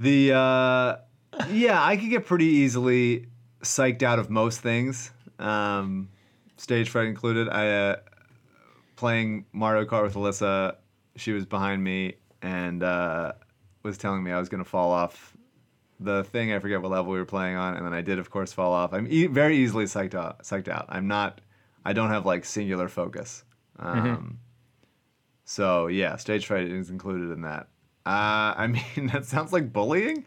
The 0.01 0.33
uh, 0.33 0.97
yeah, 1.51 1.83
I 1.83 1.97
could 1.97 2.11
get 2.11 2.27
pretty 2.27 2.47
easily 2.47 3.27
psyched 3.63 4.03
out 4.03 4.19
of 4.19 4.31
most 4.31 4.61
things, 4.61 5.11
um, 5.39 6.09
stage 6.57 6.89
fright 6.89 7.07
included. 7.07 7.49
I 7.49 7.71
uh, 7.71 7.97
playing 8.97 9.47
Mario 9.53 9.85
Kart 9.85 10.05
with 10.05 10.15
Alyssa. 10.15 10.77
She 11.17 11.33
was 11.33 11.45
behind 11.45 11.83
me 11.83 12.15
and 12.43 12.83
uh, 12.83 13.33
was 13.83 13.99
telling 13.99 14.23
me 14.23 14.31
I 14.31 14.39
was 14.39 14.49
gonna 14.49 14.65
fall 14.65 14.93
off 14.93 15.37
the 16.01 16.25
thing. 16.25 16.53
I 16.53 16.59
forget 16.59 16.81
what 16.83 16.91
level 16.91 17.13
we 17.13 17.19
were 17.19 17.25
playing 17.25 17.57
on, 17.57 17.77
and 17.77 17.85
then 17.85 17.93
I 17.93 18.03
did, 18.03 18.19
of 18.19 18.31
course, 18.31 18.53
fall 18.53 18.73
off. 18.73 18.93
I'm 18.93 19.07
e- 19.11 19.27
very 19.27 19.57
easily 19.57 19.85
psyched 19.87 20.15
out. 20.15 20.43
Psyched 20.45 20.69
out. 20.69 20.87
I'm 20.89 21.09
not. 21.09 21.41
I 21.85 21.93
don't 21.93 22.11
have 22.11 22.25
like 22.27 22.45
singular 22.45 22.89
focus. 22.89 23.45
Um, 23.79 24.39
So 25.45 25.87
yeah, 25.87 26.17
stage 26.17 26.47
fright 26.47 26.67
is 26.69 26.91
included 26.91 27.31
in 27.31 27.43
that. 27.43 27.69
Uh, 28.07 28.55
I 28.57 28.67
mean, 28.97 29.09
that 29.13 29.25
sounds 29.25 29.53
like 29.53 29.73
bullying. 29.73 30.25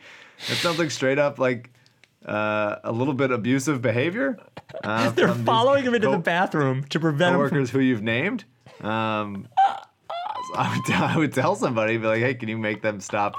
That 0.48 0.56
sounds 0.58 0.80
like 0.80 0.92
straight 0.92 1.20
up 1.20 1.38
like 1.40 1.70
uh, 2.26 2.78
a 2.84 2.92
little 2.92 3.14
bit 3.14 3.32
abusive 3.32 3.82
behavior. 3.82 4.38
Uh, 4.84 5.10
They're 5.16 5.34
following 5.34 5.84
him 5.84 5.94
into 5.96 6.08
co- 6.08 6.14
the 6.14 6.18
bathroom 6.20 6.84
to 6.86 7.00
prevent 7.00 7.36
him 7.36 7.48
from 7.50 7.68
who 7.68 7.80
you've 7.80 8.02
named. 8.04 8.46
Um, 8.82 9.48
I 10.56 10.76
would 10.88 10.96
I 10.96 11.18
would 11.18 11.34
tell 11.34 11.56
somebody, 11.56 11.98
be 11.98 12.08
like, 12.08 12.22
hey, 12.22 12.34
can 12.34 12.50
you 12.50 12.58
make 12.58 12.82
them 12.82 13.00
stop 13.00 13.36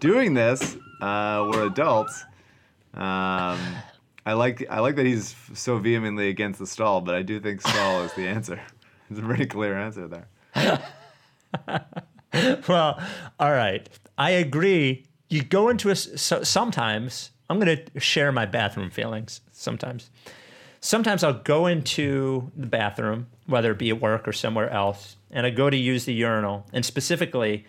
doing 0.00 0.34
this? 0.34 0.76
Uh, 1.04 1.50
we're 1.50 1.66
adults. 1.66 2.24
Um, 2.94 3.58
I 4.24 4.32
like 4.32 4.66
I 4.70 4.80
like 4.80 4.96
that 4.96 5.04
he's 5.04 5.36
so 5.52 5.76
vehemently 5.76 6.30
against 6.30 6.58
the 6.58 6.66
stall, 6.66 7.02
but 7.02 7.14
I 7.14 7.20
do 7.20 7.40
think 7.40 7.60
stall 7.60 8.02
is 8.04 8.14
the 8.14 8.26
answer. 8.36 8.58
It's 9.10 9.18
a 9.18 9.22
pretty 9.22 9.46
clear 9.46 9.78
answer 9.78 10.08
there. 10.08 10.28
Well, 12.66 13.00
all 13.38 13.52
right. 13.52 13.88
I 14.18 14.30
agree. 14.30 15.06
You 15.28 15.42
go 15.44 15.68
into 15.68 15.90
a 15.90 15.96
so, 15.96 16.42
sometimes. 16.42 17.30
I'm 17.48 17.60
going 17.60 17.76
to 17.76 18.00
share 18.00 18.32
my 18.32 18.46
bathroom 18.46 18.90
feelings. 18.90 19.40
Sometimes, 19.52 20.10
sometimes 20.80 21.22
I'll 21.22 21.34
go 21.34 21.66
into 21.66 22.50
the 22.56 22.66
bathroom, 22.66 23.28
whether 23.46 23.70
it 23.70 23.78
be 23.78 23.90
at 23.90 24.00
work 24.00 24.26
or 24.26 24.32
somewhere 24.32 24.70
else, 24.70 25.16
and 25.30 25.46
I 25.46 25.50
go 25.50 25.70
to 25.70 25.76
use 25.76 26.06
the 26.06 26.14
urinal. 26.14 26.66
And 26.72 26.84
specifically, 26.84 27.66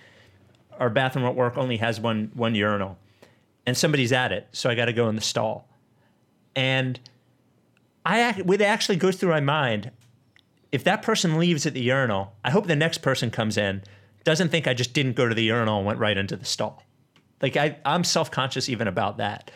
our 0.79 0.89
bathroom 0.89 1.25
at 1.25 1.36
work 1.36 1.57
only 1.57 1.77
has 1.77 1.99
one 1.99 2.31
one 2.33 2.55
urinal, 2.55 2.97
and 3.66 3.78
somebody's 3.78 4.11
at 4.11 4.32
it, 4.32 4.47
so 4.51 4.70
I 4.70 4.76
got 4.76 4.86
to 4.86 4.93
go 4.93 5.09
in 5.09 5.16
the 5.16 5.22
stall. 5.22 5.68
And 6.55 6.99
I 8.05 8.30
it 8.30 8.61
actually 8.61 8.97
goes 8.97 9.16
through 9.16 9.32
my 9.32 9.39
mind 9.39 9.91
if 10.72 10.84
that 10.84 11.01
person 11.01 11.38
leaves 11.38 11.66
at 11.66 11.74
the 11.74 11.82
urinal, 11.82 12.34
I 12.43 12.51
hope 12.51 12.68
the 12.68 12.76
next 12.76 12.97
person 12.97 13.32
comes 13.32 13.57
in 13.57 13.82
doesn't 14.26 14.49
think 14.49 14.68
I 14.68 14.74
just 14.74 14.93
didn't 14.93 15.16
go 15.16 15.30
to 15.30 15.34
the 15.34 15.43
urinal 15.43 15.78
and 15.78 15.86
went 15.86 15.99
right 15.99 16.18
into 16.18 16.36
the 16.36 16.43
stall. 16.43 16.84
Like 17.41 17.55
I, 17.55 17.78
I'm 17.86 18.03
self-conscious 18.03 18.68
even 18.68 18.88
about 18.88 19.18
that. 19.18 19.51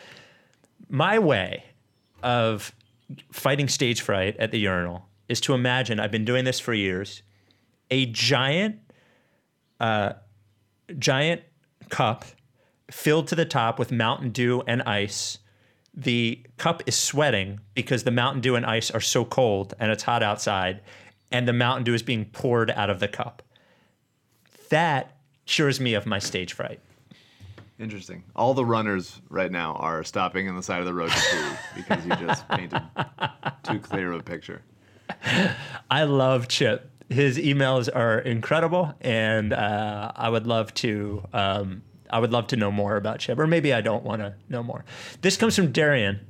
My 0.88 1.18
way 1.18 1.64
of 2.22 2.74
fighting 3.32 3.68
stage 3.68 4.00
fright 4.00 4.36
at 4.38 4.50
the 4.50 4.58
urinal 4.60 5.08
is 5.28 5.42
to 5.42 5.52
imagine 5.52 6.00
I've 6.00 6.10
been 6.10 6.24
doing 6.24 6.46
this 6.46 6.58
for 6.58 6.72
years, 6.72 7.22
a 7.90 8.06
giant, 8.06 8.76
uh, 9.78 10.14
giant 10.98 11.42
cup 11.90 12.24
filled 12.90 13.28
to 13.28 13.34
the 13.34 13.44
top 13.44 13.78
with 13.78 13.92
Mountain 13.92 14.30
Dew 14.30 14.62
and 14.66 14.82
ice. 14.82 15.38
The 15.94 16.42
cup 16.56 16.82
is 16.86 16.96
sweating 16.96 17.60
because 17.74 18.04
the 18.04 18.10
Mountain 18.10 18.42
Dew 18.42 18.54
and 18.54 18.64
ice 18.64 18.90
are 18.90 19.00
so 19.00 19.24
cold 19.24 19.74
and 19.78 19.90
it's 19.90 20.04
hot 20.04 20.22
outside, 20.22 20.80
and 21.32 21.46
the 21.48 21.52
Mountain 21.52 21.84
Dew 21.84 21.94
is 21.94 22.02
being 22.02 22.26
poured 22.26 22.70
out 22.70 22.90
of 22.90 23.00
the 23.00 23.08
cup. 23.08 23.42
That 24.68 25.16
cures 25.46 25.80
me 25.80 25.94
of 25.94 26.06
my 26.06 26.18
stage 26.18 26.52
fright. 26.52 26.80
Interesting. 27.78 28.22
All 28.36 28.52
the 28.52 28.64
runners 28.64 29.20
right 29.30 29.50
now 29.50 29.72
are 29.76 30.04
stopping 30.04 30.48
on 30.48 30.54
the 30.54 30.62
side 30.62 30.80
of 30.80 30.86
the 30.86 30.92
road 30.92 31.10
to 31.10 31.16
pee 31.16 31.56
because 31.76 32.04
you 32.04 32.14
just 32.16 32.46
painted 32.48 32.82
too 33.62 33.78
clear 33.78 34.12
of 34.12 34.20
a 34.20 34.22
picture. 34.22 34.62
I 35.90 36.04
love 36.04 36.46
Chip. 36.46 36.90
His 37.08 37.38
emails 37.38 37.88
are 37.92 38.18
incredible, 38.20 38.94
and 39.00 39.52
uh, 39.52 40.12
I 40.14 40.28
would 40.28 40.46
love 40.46 40.72
to. 40.74 41.24
Um, 41.32 41.82
I 42.10 42.18
would 42.18 42.32
love 42.32 42.46
to 42.48 42.56
know 42.56 42.70
more 42.70 42.96
about 42.96 43.20
Chip, 43.20 43.38
or 43.38 43.46
maybe 43.46 43.72
I 43.72 43.80
don't 43.80 44.04
want 44.04 44.20
to 44.22 44.34
know 44.48 44.62
more. 44.62 44.84
This 45.22 45.36
comes 45.36 45.56
from 45.56 45.72
Darian. 45.72 46.20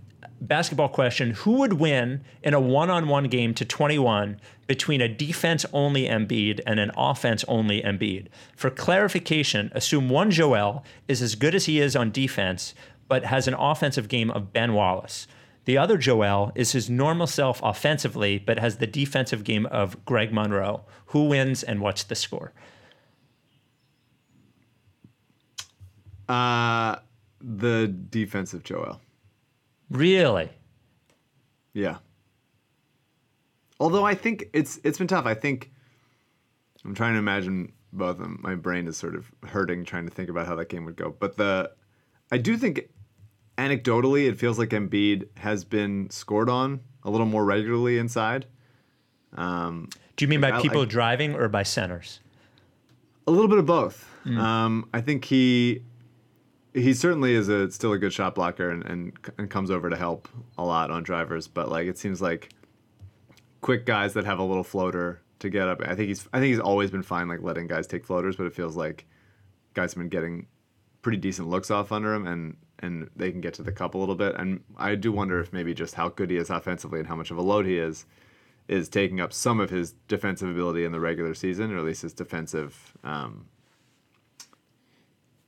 Basketball 0.41 0.89
question: 0.89 1.33
Who 1.33 1.53
would 1.59 1.75
win 1.75 2.23
in 2.43 2.55
a 2.55 2.61
one-on-one 2.61 3.25
game 3.25 3.53
to 3.55 3.65
21 3.65 4.41
between 4.67 5.01
a 5.01 5.09
defense-only 5.09 6.07
Embiid 6.07 6.61
and 6.67 6.81
an 6.81 6.93
offense-only 6.97 7.83
Embiid? 7.83 8.29
For 8.57 8.71
clarification, 8.71 9.71
assume 9.75 10.09
one 10.09 10.31
Joel 10.31 10.85
is 11.09 11.21
as 11.21 11.35
good 11.35 11.55
as 11.55 11.67
he 11.67 11.81
is 11.81 11.95
on 11.95 12.11
defense, 12.11 12.75
but 13.09 13.25
has 13.25 13.49
an 13.49 13.55
offensive 13.55 14.09
game 14.09 14.31
of 14.31 14.53
Ben 14.53 14.73
Wallace. 14.73 15.27
The 15.67 15.77
other 15.77 15.99
Joel 15.99 16.53
is 16.55 16.73
his 16.73 16.89
normal 16.89 17.27
self 17.27 17.61
offensively, 17.63 18.39
but 18.39 18.59
has 18.59 18.79
the 18.79 18.87
defensive 18.87 19.45
game 19.45 19.67
of 19.67 20.05
Greg 20.05 20.33
Monroe. 20.33 20.85
Who 21.07 21.27
wins 21.27 21.63
and 21.63 21.81
what's 21.81 22.03
the 22.03 22.15
score? 22.15 22.53
Uh, 26.31 26.97
the 27.41 27.89
defensive 28.11 28.63
Joel. 28.63 29.01
Really? 29.91 30.49
Yeah. 31.73 31.97
Although 33.81 34.05
I 34.05 34.15
think 34.15 34.45
it's 34.53 34.79
it's 34.85 34.99
been 34.99 35.07
tough. 35.09 35.27
I 35.27 35.35
think 35.35 35.73
I'm 36.85 36.95
trying 36.95 37.15
to 37.15 37.19
imagine 37.19 37.73
both 37.93 38.11
of 38.17 38.19
them. 38.19 38.39
My 38.43 38.55
brain 38.55 38.87
is 38.87 38.97
sort 38.97 39.15
of 39.15 39.31
hurting 39.45 39.85
trying 39.85 40.05
to 40.05 40.11
think 40.13 40.29
about 40.29 40.47
how 40.47 40.55
that 40.57 40.69
game 40.69 40.85
would 40.85 40.97
go. 40.97 41.15
But 41.19 41.37
the 41.37 41.73
I 42.31 42.39
do 42.39 42.57
think 42.57 42.89
anecdotally 43.59 44.29
it 44.29 44.39
feels 44.39 44.59
like 44.59 44.69
Embiid 44.71 45.27
has 45.39 45.65
been 45.65 46.11
scored 46.11 46.49
on 46.51 46.81
a 47.03 47.11
little 47.11 47.27
more 47.27 47.45
regularly 47.45 47.99
inside. 47.99 48.47
Do 49.37 49.87
you 50.21 50.29
mean 50.29 50.41
by 50.41 50.53
I- 50.53 50.61
people 50.63 50.83
I- 50.83 50.87
driving 50.87 51.35
or 51.35 51.49
by 51.49 51.63
centers? 51.63 52.21
A 53.27 53.31
little 53.31 53.49
bit 53.49 53.59
of 53.59 53.67
both. 53.67 54.07
Um, 54.27 54.89
I 54.93 55.01
think 55.01 55.25
he 55.25 55.83
he 56.75 56.93
certainly 56.95 57.35
is 57.35 57.49
a 57.49 57.71
still 57.71 57.93
a 57.93 57.99
good 57.99 58.13
shot 58.13 58.35
blocker 58.35 58.71
and, 58.71 58.85
and 58.85 59.13
and 59.39 59.51
comes 59.51 59.71
over 59.71 59.91
to 59.91 59.97
help 59.97 60.29
a 60.57 60.65
lot 60.65 60.91
on 60.91 61.03
drivers. 61.03 61.49
But 61.49 61.69
like 61.69 61.87
it 61.87 61.99
seems 61.99 62.21
like 62.21 62.51
quick 63.61 63.87
guys 63.87 64.15
that 64.15 64.25
have 64.25 64.39
a 64.39 64.45
little 64.45 64.65
floater 64.65 65.21
to 65.41 65.51
get 65.51 65.69
up. 65.69 65.81
I 65.83 65.95
think 65.95 66.09
he's 66.09 66.29
I 66.33 66.39
think 66.39 66.51
he's 66.51 66.61
always 66.61 66.91
been 66.91 67.03
fine 67.03 67.29
like 67.29 67.43
letting 67.43 67.67
guys 67.67 67.87
take 67.87 68.05
floaters, 68.05 68.37
but 68.37 68.47
it 68.47 68.55
feels 68.55 68.77
like 68.77 69.07
guys 69.75 69.93
have 69.93 69.99
been 69.99 70.09
getting 70.09 70.47
pretty 71.03 71.19
decent 71.19 71.49
looks 71.49 71.71
off 71.71 71.93
under 71.93 72.15
him 72.15 72.27
and 72.27 72.57
and 72.81 73.11
they 73.15 73.31
can 73.31 73.41
get 73.41 73.55
to 73.55 73.63
the 73.63 73.73
cup 73.73 73.95
a 73.95 73.99
little 73.99 74.15
bit. 74.15 74.35
And 74.37 74.63
I 74.77 74.95
do 74.95 75.13
wonder 75.13 75.41
if 75.41 75.53
maybe 75.53 75.75
just 75.75 75.95
how 75.95 76.09
good 76.09 76.31
he 76.31 76.37
is 76.37 76.51
offensively 76.51 76.99
and 76.99 77.09
how 77.09 77.17
much 77.17 77.31
of 77.31 77.37
a 77.37 77.43
load 77.43 77.67
he 77.67 77.77
is 77.77 78.07
is 78.69 78.89
taking 78.89 79.21
up 79.21 79.33
some 79.33 79.59
of 79.61 79.69
his 79.69 79.95
defensive 80.07 80.49
ability 80.49 80.85
in 80.85 80.93
the 80.93 81.01
regular 81.01 81.35
season, 81.35 81.73
or 81.73 81.79
at 81.79 81.85
least 81.85 82.03
his 82.03 82.13
defensive, 82.13 82.97
um, 83.03 83.47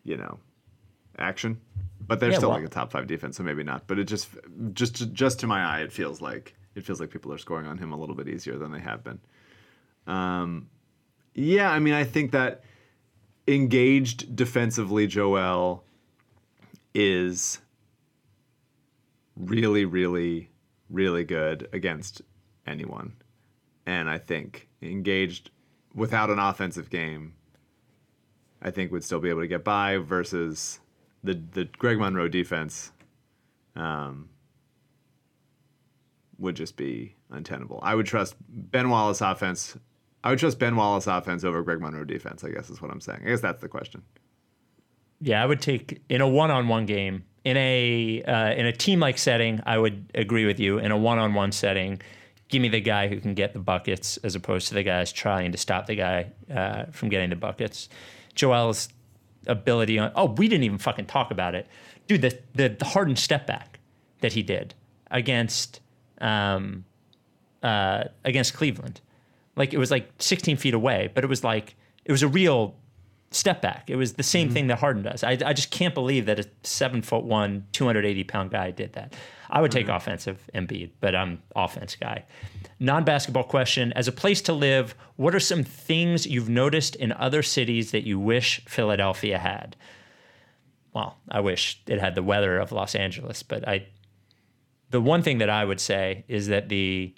you 0.02 0.16
know, 0.16 0.40
action. 1.22 1.60
But 2.06 2.18
they're 2.20 2.30
Yeah, 2.32 2.38
still 2.38 2.50
well- 2.50 2.58
like 2.58 2.66
a 2.66 2.70
top 2.70 2.90
five 2.90 3.06
defense, 3.06 3.36
so 3.36 3.42
maybe 3.44 3.62
not. 3.62 3.86
But 3.86 3.98
it 3.98 4.04
just, 4.04 4.28
just, 4.74 5.12
just 5.12 5.40
to 5.40 5.46
my 5.46 5.62
eye, 5.62 5.80
it 5.82 5.92
feels 5.92 6.20
like 6.20 6.54
it 6.74 6.84
feels 6.84 7.00
like 7.00 7.10
people 7.10 7.32
are 7.32 7.38
scoring 7.38 7.66
on 7.66 7.78
him 7.78 7.92
a 7.92 7.96
little 7.96 8.14
bit 8.14 8.28
easier 8.28 8.56
than 8.58 8.72
they 8.72 8.80
have 8.80 9.04
been. 9.04 9.20
Um, 10.06 10.68
yeah, 11.34 11.70
I 11.70 11.78
mean, 11.78 11.94
I 11.94 12.04
think 12.04 12.32
that 12.32 12.64
engaged 13.46 14.34
defensively, 14.34 15.06
Joel 15.06 15.84
is 16.94 17.60
really, 19.36 19.84
really, 19.84 20.50
really 20.90 21.24
good 21.24 21.68
against 21.72 22.22
anyone. 22.66 23.12
And 23.86 24.08
I 24.08 24.18
think 24.18 24.68
engaged 24.80 25.50
without 25.94 26.30
an 26.30 26.38
offensive 26.38 26.90
game, 26.90 27.34
I 28.62 28.70
think 28.70 28.92
would 28.92 29.04
still 29.04 29.20
be 29.20 29.28
able 29.28 29.40
to 29.40 29.46
get 29.48 29.64
by 29.64 29.96
versus 29.98 30.80
the 31.24 31.34
the 31.52 31.64
Greg 31.78 31.98
Monroe 31.98 32.28
defense 32.28 32.92
um, 33.76 34.28
would 36.38 36.56
just 36.56 36.76
be 36.76 37.14
untenable. 37.30 37.80
I 37.82 37.94
would 37.94 38.06
trust 38.06 38.34
Ben 38.48 38.90
Wallace 38.90 39.20
offense. 39.20 39.76
I 40.24 40.30
would 40.30 40.38
trust 40.38 40.58
Ben 40.58 40.76
Wallace 40.76 41.06
offense 41.06 41.44
over 41.44 41.62
Greg 41.62 41.80
Monroe 41.80 42.04
defense. 42.04 42.44
I 42.44 42.50
guess 42.50 42.70
is 42.70 42.80
what 42.82 42.90
I'm 42.90 43.00
saying. 43.00 43.20
I 43.24 43.28
guess 43.28 43.40
that's 43.40 43.60
the 43.60 43.68
question. 43.68 44.02
Yeah, 45.20 45.42
I 45.42 45.46
would 45.46 45.60
take 45.60 46.02
in 46.08 46.20
a 46.20 46.28
one-on-one 46.28 46.86
game 46.86 47.24
in 47.44 47.56
a 47.56 48.22
uh, 48.24 48.52
in 48.54 48.66
a 48.66 48.72
team-like 48.72 49.18
setting. 49.18 49.60
I 49.64 49.78
would 49.78 50.10
agree 50.14 50.46
with 50.46 50.58
you. 50.58 50.78
In 50.78 50.90
a 50.90 50.96
one-on-one 50.96 51.52
setting, 51.52 52.00
give 52.48 52.60
me 52.60 52.68
the 52.68 52.80
guy 52.80 53.08
who 53.08 53.20
can 53.20 53.34
get 53.34 53.52
the 53.52 53.60
buckets 53.60 54.16
as 54.18 54.34
opposed 54.34 54.68
to 54.68 54.74
the 54.74 54.82
guys 54.82 55.12
trying 55.12 55.52
to 55.52 55.58
stop 55.58 55.86
the 55.86 55.94
guy 55.94 56.32
uh, 56.52 56.86
from 56.90 57.08
getting 57.08 57.30
the 57.30 57.36
buckets. 57.36 57.88
Joel's 58.34 58.88
ability 59.46 59.98
on. 59.98 60.12
Oh, 60.14 60.26
we 60.26 60.48
didn't 60.48 60.64
even 60.64 60.78
fucking 60.78 61.06
talk 61.06 61.30
about 61.30 61.54
it, 61.54 61.66
dude. 62.06 62.22
The 62.22 62.38
the, 62.54 62.68
the 62.68 62.84
hardened 62.84 63.18
step 63.18 63.46
back 63.46 63.78
that 64.20 64.32
he 64.32 64.42
did 64.42 64.74
against 65.10 65.80
um, 66.20 66.84
uh, 67.62 68.04
against 68.24 68.54
Cleveland, 68.54 69.00
like 69.56 69.72
it 69.72 69.78
was 69.78 69.90
like 69.90 70.10
16 70.18 70.56
feet 70.56 70.74
away, 70.74 71.10
but 71.14 71.24
it 71.24 71.26
was 71.26 71.44
like 71.44 71.76
it 72.04 72.12
was 72.12 72.22
a 72.22 72.28
real 72.28 72.74
step 73.32 73.62
back. 73.62 73.88
It 73.88 73.96
was 73.96 74.14
the 74.14 74.22
same 74.22 74.46
mm-hmm. 74.46 74.54
thing 74.54 74.66
that 74.68 74.78
Harden 74.78 75.02
does. 75.02 75.24
I, 75.24 75.38
I 75.44 75.52
just 75.52 75.70
can't 75.70 75.94
believe 75.94 76.26
that 76.26 76.38
a 76.38 76.46
seven 76.62 77.02
foot 77.02 77.24
one, 77.24 77.66
280 77.72 78.24
pound 78.24 78.50
guy 78.50 78.70
did 78.70 78.92
that. 78.94 79.14
I 79.50 79.60
would 79.60 79.70
take 79.70 79.86
mm-hmm. 79.86 79.96
offensive 79.96 80.48
Embiid, 80.54 80.92
but 81.00 81.14
I'm 81.14 81.42
offense 81.54 81.96
guy. 81.96 82.24
Non 82.80 83.04
basketball 83.04 83.44
question: 83.44 83.92
As 83.94 84.08
a 84.08 84.12
place 84.12 84.40
to 84.42 84.52
live, 84.52 84.94
what 85.16 85.34
are 85.34 85.40
some 85.40 85.62
things 85.62 86.26
you've 86.26 86.48
noticed 86.48 86.94
in 86.96 87.12
other 87.12 87.42
cities 87.42 87.90
that 87.90 88.06
you 88.06 88.18
wish 88.18 88.64
Philadelphia 88.66 89.38
had? 89.38 89.76
Well, 90.94 91.18
I 91.30 91.40
wish 91.40 91.82
it 91.86 92.00
had 92.00 92.14
the 92.14 92.22
weather 92.22 92.58
of 92.58 92.72
Los 92.72 92.94
Angeles, 92.94 93.42
but 93.42 93.66
I. 93.66 93.86
The 94.90 95.00
one 95.00 95.22
thing 95.22 95.38
that 95.38 95.48
I 95.48 95.64
would 95.64 95.80
say 95.80 96.24
is 96.28 96.48
that 96.48 96.68
the 96.68 97.14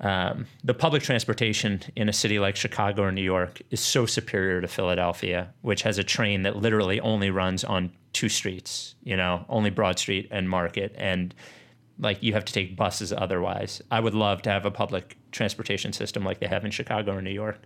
um, 0.00 0.46
the 0.62 0.74
public 0.74 1.02
transportation 1.02 1.80
in 1.96 2.08
a 2.08 2.12
city 2.12 2.38
like 2.38 2.54
Chicago 2.56 3.02
or 3.02 3.12
New 3.12 3.22
York 3.22 3.62
is 3.70 3.80
so 3.80 4.04
superior 4.04 4.60
to 4.60 4.68
Philadelphia, 4.68 5.52
which 5.62 5.82
has 5.82 5.96
a 5.98 6.04
train 6.04 6.42
that 6.42 6.56
literally 6.56 7.00
only 7.00 7.30
runs 7.30 7.64
on 7.64 7.90
two 8.12 8.28
streets, 8.28 8.94
you 9.04 9.16
know, 9.16 9.44
only 9.48 9.70
Broad 9.70 9.98
Street 9.98 10.28
and 10.30 10.50
Market. 10.50 10.94
And 10.98 11.34
like 11.98 12.22
you 12.22 12.34
have 12.34 12.44
to 12.44 12.52
take 12.52 12.76
buses 12.76 13.12
otherwise. 13.12 13.80
I 13.90 14.00
would 14.00 14.14
love 14.14 14.42
to 14.42 14.50
have 14.50 14.66
a 14.66 14.70
public 14.70 15.16
transportation 15.32 15.92
system 15.94 16.24
like 16.24 16.40
they 16.40 16.46
have 16.46 16.64
in 16.64 16.70
Chicago 16.70 17.14
or 17.14 17.22
New 17.22 17.30
York. 17.30 17.58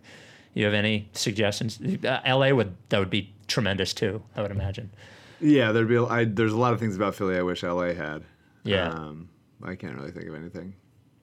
You 0.55 0.65
have 0.65 0.75
any 0.75 1.09
suggestions? 1.13 1.81
Uh, 2.05 2.21
LA 2.27 2.51
would 2.51 2.77
that 2.91 2.99
would 2.99 3.11
be 3.11 3.33
tremendous 3.49 3.93
too. 3.93 4.23
I 4.37 4.43
would 4.43 4.51
imagine. 4.53 4.91
Yeah, 5.41 5.73
there'd 5.73 5.89
be. 5.89 5.97
a- 5.97 6.05
I, 6.05 6.25
there's 6.25 6.53
a 6.53 6.59
lot 6.59 6.73
of 6.75 6.81
things 6.81 6.95
about 6.97 7.15
Philly 7.15 7.37
I 7.37 7.43
wish 7.43 7.63
LA 7.63 7.93
had. 7.95 8.23
Yeah. 8.63 8.91
Um, 8.91 9.29
I 9.65 9.75
can't 9.75 9.97
really 9.97 10.11
think 10.11 10.27
of 10.27 10.35
anything. 10.35 10.75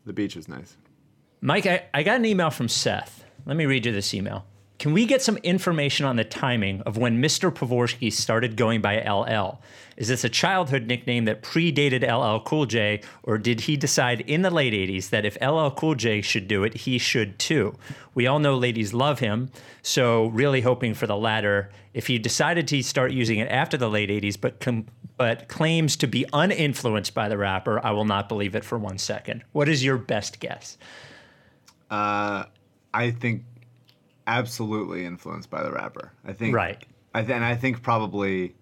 The 0.06 0.14
beach 0.14 0.36
is 0.38 0.48
nice. 0.48 0.76
Mike, 1.42 1.68
I, 1.68 1.86
I 1.94 2.04
got 2.04 2.16
an 2.16 2.26
email 2.26 2.50
from 2.50 2.68
Seth. 2.68 3.24
Let 3.46 3.58
me 3.58 3.66
read 3.66 3.86
you 3.86 3.92
this 3.92 4.14
email. 4.14 4.46
Can 4.80 4.94
we 4.94 5.06
get 5.06 5.22
some 5.22 5.38
information 5.38 6.06
on 6.06 6.16
the 6.16 6.24
timing 6.24 6.82
of 6.82 6.98
when 6.98 7.22
Mr. 7.22 7.52
Pavorsky 7.52 8.12
started 8.12 8.56
going 8.56 8.82
by 8.82 9.02
LL? 9.02 9.60
Is 9.98 10.08
this 10.08 10.24
a 10.24 10.30
childhood 10.30 10.86
nickname 10.86 11.26
that 11.26 11.42
predated 11.42 12.04
LL 12.04 12.44
Cool 12.44 12.68
J, 12.68 13.02
or 13.24 13.38
did 13.38 13.62
he 13.62 13.76
decide 13.76 14.22
in 14.22 14.44
the 14.44 14.52
late 14.52 14.74
80s 14.74 15.10
that 15.10 15.26
if 15.26 15.38
LL 15.42 15.70
Cool 15.70 15.96
J 15.96 16.22
should 16.22 16.48
do 16.48 16.64
it, 16.64 16.76
he 16.76 17.00
should 17.00 17.40
too? 17.40 17.76
We 18.14 18.28
all 18.28 18.38
know 18.40 18.56
ladies 18.56 18.94
love 18.94 19.20
him, 19.20 19.50
so 19.82 20.28
really 20.28 20.62
hoping 20.62 20.94
for 20.94 21.08
the 21.08 21.18
latter. 21.18 21.72
If 21.94 22.06
he 22.08 22.20
decided 22.20 22.68
to 22.68 22.84
start 22.84 23.12
using 23.12 23.40
it 23.40 23.50
after 23.50 23.78
the 23.78 23.90
late 23.90 24.10
80s, 24.10 24.40
but 24.40 24.60
com- 24.60 24.88
but 25.18 25.48
claims 25.48 25.96
to 25.98 26.08
be 26.08 26.26
uninfluenced 26.32 27.16
by 27.16 27.28
the 27.28 27.38
rapper, 27.38 27.84
I 27.84 27.92
will 27.92 28.06
not 28.06 28.30
believe 28.30 28.56
it 28.56 28.64
for 28.64 28.78
one 28.78 29.00
second. 29.00 29.44
What 29.52 29.68
is 29.68 29.84
your 29.84 29.98
best 29.98 30.40
guess? 30.40 30.78
Uh, 31.90 32.46
I 32.94 33.12
think 33.12 33.44
absolutely 34.26 35.06
influenced 35.06 35.50
by 35.50 35.64
the 35.64 35.72
rapper. 35.72 36.12
I 36.26 36.34
think 36.34 36.56
Right. 36.56 36.84
I 37.14 37.22
th- 37.22 37.32
and 37.34 37.44
I 37.46 37.56
think 37.56 37.82
probably, 37.82 38.56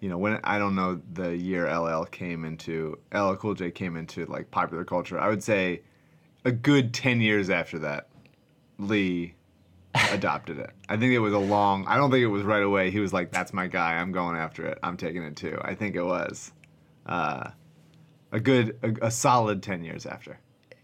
you 0.00 0.08
know, 0.08 0.18
when 0.18 0.40
I 0.44 0.58
don't 0.58 0.74
know 0.74 1.00
the 1.12 1.36
year 1.36 1.66
LL 1.72 2.04
came 2.04 2.44
into 2.44 2.98
LL 3.12 3.34
Cool 3.36 3.54
J 3.54 3.70
came 3.70 3.96
into 3.96 4.26
like 4.26 4.50
popular 4.50 4.84
culture. 4.84 5.18
I 5.18 5.28
would 5.28 5.42
say 5.42 5.82
a 6.44 6.52
good 6.52 6.92
ten 6.92 7.20
years 7.20 7.48
after 7.50 7.78
that, 7.80 8.08
Lee 8.78 9.34
adopted 10.10 10.58
it. 10.58 10.70
I 10.88 10.96
think 10.96 11.12
it 11.12 11.18
was 11.20 11.32
a 11.32 11.38
long. 11.38 11.86
I 11.86 11.96
don't 11.96 12.10
think 12.10 12.22
it 12.22 12.26
was 12.28 12.42
right 12.42 12.62
away. 12.62 12.90
He 12.90 13.00
was 13.00 13.12
like, 13.12 13.30
"That's 13.30 13.52
my 13.52 13.68
guy. 13.68 13.94
I'm 13.94 14.12
going 14.12 14.36
after 14.36 14.66
it. 14.66 14.78
I'm 14.82 14.96
taking 14.96 15.22
it 15.22 15.36
too." 15.36 15.58
I 15.62 15.74
think 15.74 15.94
it 15.96 16.04
was 16.04 16.52
uh, 17.06 17.50
a 18.32 18.40
good, 18.40 18.78
a, 18.82 19.06
a 19.06 19.10
solid 19.10 19.62
ten 19.62 19.82
years 19.84 20.04
after. 20.06 20.38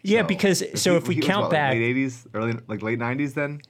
Yeah, 0.05 0.20
So, 0.20 0.26
because 0.28 0.64
so 0.80 0.90
he- 0.92 0.96
if 0.98 1.09
we 1.09 1.16
count 1.16 1.42
what, 1.44 1.50
back, 1.50 1.70
like 1.72 1.80
late 1.80 1.96
'80s, 1.96 2.26
early 2.34 2.55
like 2.68 2.82
late 2.82 2.98
'90s, 3.00 3.34
then 3.34 3.61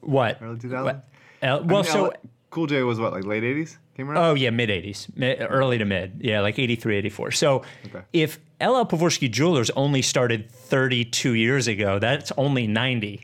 what? 0.00 0.38
early 0.42 0.58
2000s. 0.58 0.84
What? 0.84 1.08
L- 1.42 1.64
well, 1.64 1.84
so 1.84 2.12
Cool 2.50 2.66
J 2.66 2.82
was 2.82 2.98
what 2.98 3.12
like 3.12 3.24
late 3.24 3.44
'80s 3.44 3.78
came 3.96 4.10
around. 4.10 4.18
oh 4.24 4.34
yeah, 4.34 4.50
mid 4.50 4.68
'80s, 4.68 5.08
early 5.48 5.78
to 5.78 5.84
mid, 5.84 6.18
yeah, 6.20 6.40
like 6.40 6.58
'83, 6.58 6.96
'84. 6.96 7.30
So 7.30 7.62
Okay. 7.86 8.02
if 8.12 8.38
LL 8.60 8.84
Pavorsky 8.84 9.30
Jewelers 9.30 9.70
only 9.70 10.02
started 10.02 10.50
32 10.50 11.34
years 11.34 11.68
ago, 11.68 11.98
that's 12.00 12.32
only 12.36 12.66
90. 12.66 13.20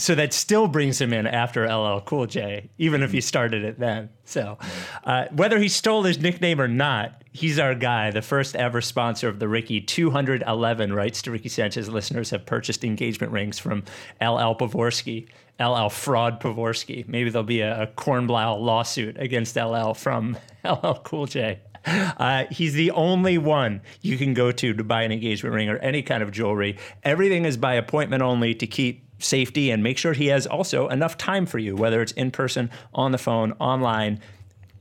So 0.00 0.14
that 0.14 0.32
still 0.32 0.66
brings 0.66 0.98
him 0.98 1.12
in 1.12 1.26
after 1.26 1.68
LL 1.68 2.00
Cool 2.00 2.26
J, 2.26 2.70
even 2.78 3.02
if 3.02 3.12
he 3.12 3.20
started 3.20 3.64
it 3.64 3.78
then. 3.78 4.08
So 4.24 4.56
uh, 5.04 5.26
whether 5.30 5.58
he 5.58 5.68
stole 5.68 6.04
his 6.04 6.18
nickname 6.18 6.58
or 6.58 6.68
not, 6.68 7.22
he's 7.32 7.58
our 7.58 7.74
guy. 7.74 8.10
The 8.10 8.22
first 8.22 8.56
ever 8.56 8.80
sponsor 8.80 9.28
of 9.28 9.40
the 9.40 9.46
Ricky 9.46 9.80
211 9.80 10.92
rights 10.94 11.20
to 11.22 11.30
Ricky 11.30 11.50
Sanchez 11.50 11.90
listeners 11.90 12.30
have 12.30 12.46
purchased 12.46 12.82
engagement 12.82 13.30
rings 13.30 13.58
from 13.58 13.80
LL 14.22 14.56
Pavorsky, 14.56 15.28
LL 15.60 15.90
Fraud 15.90 16.40
Pavorsky. 16.40 17.06
Maybe 17.06 17.28
there'll 17.28 17.44
be 17.44 17.60
a, 17.60 17.82
a 17.82 17.86
Kornblau 17.86 18.58
lawsuit 18.58 19.18
against 19.18 19.54
LL 19.56 19.92
from 19.92 20.38
LL 20.64 20.94
Cool 21.04 21.26
J. 21.26 21.60
Uh, 21.84 22.44
he's 22.50 22.72
the 22.72 22.90
only 22.92 23.36
one 23.36 23.82
you 24.00 24.16
can 24.16 24.32
go 24.34 24.50
to 24.52 24.72
to 24.72 24.84
buy 24.84 25.02
an 25.02 25.12
engagement 25.12 25.54
ring 25.54 25.68
or 25.68 25.76
any 25.78 26.02
kind 26.02 26.22
of 26.22 26.30
jewelry. 26.30 26.78
Everything 27.02 27.44
is 27.44 27.56
by 27.56 27.74
appointment 27.74 28.22
only 28.22 28.54
to 28.54 28.66
keep 28.66 29.09
safety 29.20 29.70
and 29.70 29.82
make 29.82 29.98
sure 29.98 30.12
he 30.12 30.26
has 30.26 30.46
also 30.46 30.88
enough 30.88 31.16
time 31.16 31.46
for 31.46 31.58
you, 31.58 31.76
whether 31.76 32.02
it's 32.02 32.12
in 32.12 32.30
person, 32.30 32.70
on 32.94 33.12
the 33.12 33.18
phone, 33.18 33.52
online. 33.60 34.20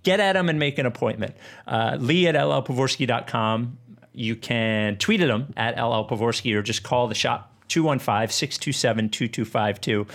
Get 0.04 0.20
at 0.20 0.36
him 0.36 0.50
and 0.50 0.60
make 0.60 0.78
an 0.78 0.86
appointment. 0.86 1.36
Uh, 1.68 1.98
Lee 2.00 2.28
at 2.28 2.36
llpavorsky.com. 2.36 3.78
You 4.14 4.36
can 4.36 4.98
tweet 4.98 5.22
at 5.22 5.30
him 5.30 5.54
at 5.56 5.78
llpavorsky 5.78 6.56
or 6.56 6.62
just 6.62 6.84
call 6.84 7.08
the 7.08 7.16
shop 7.16 7.54
215 7.68 8.30
627 8.30 9.10
2252. 9.10 10.08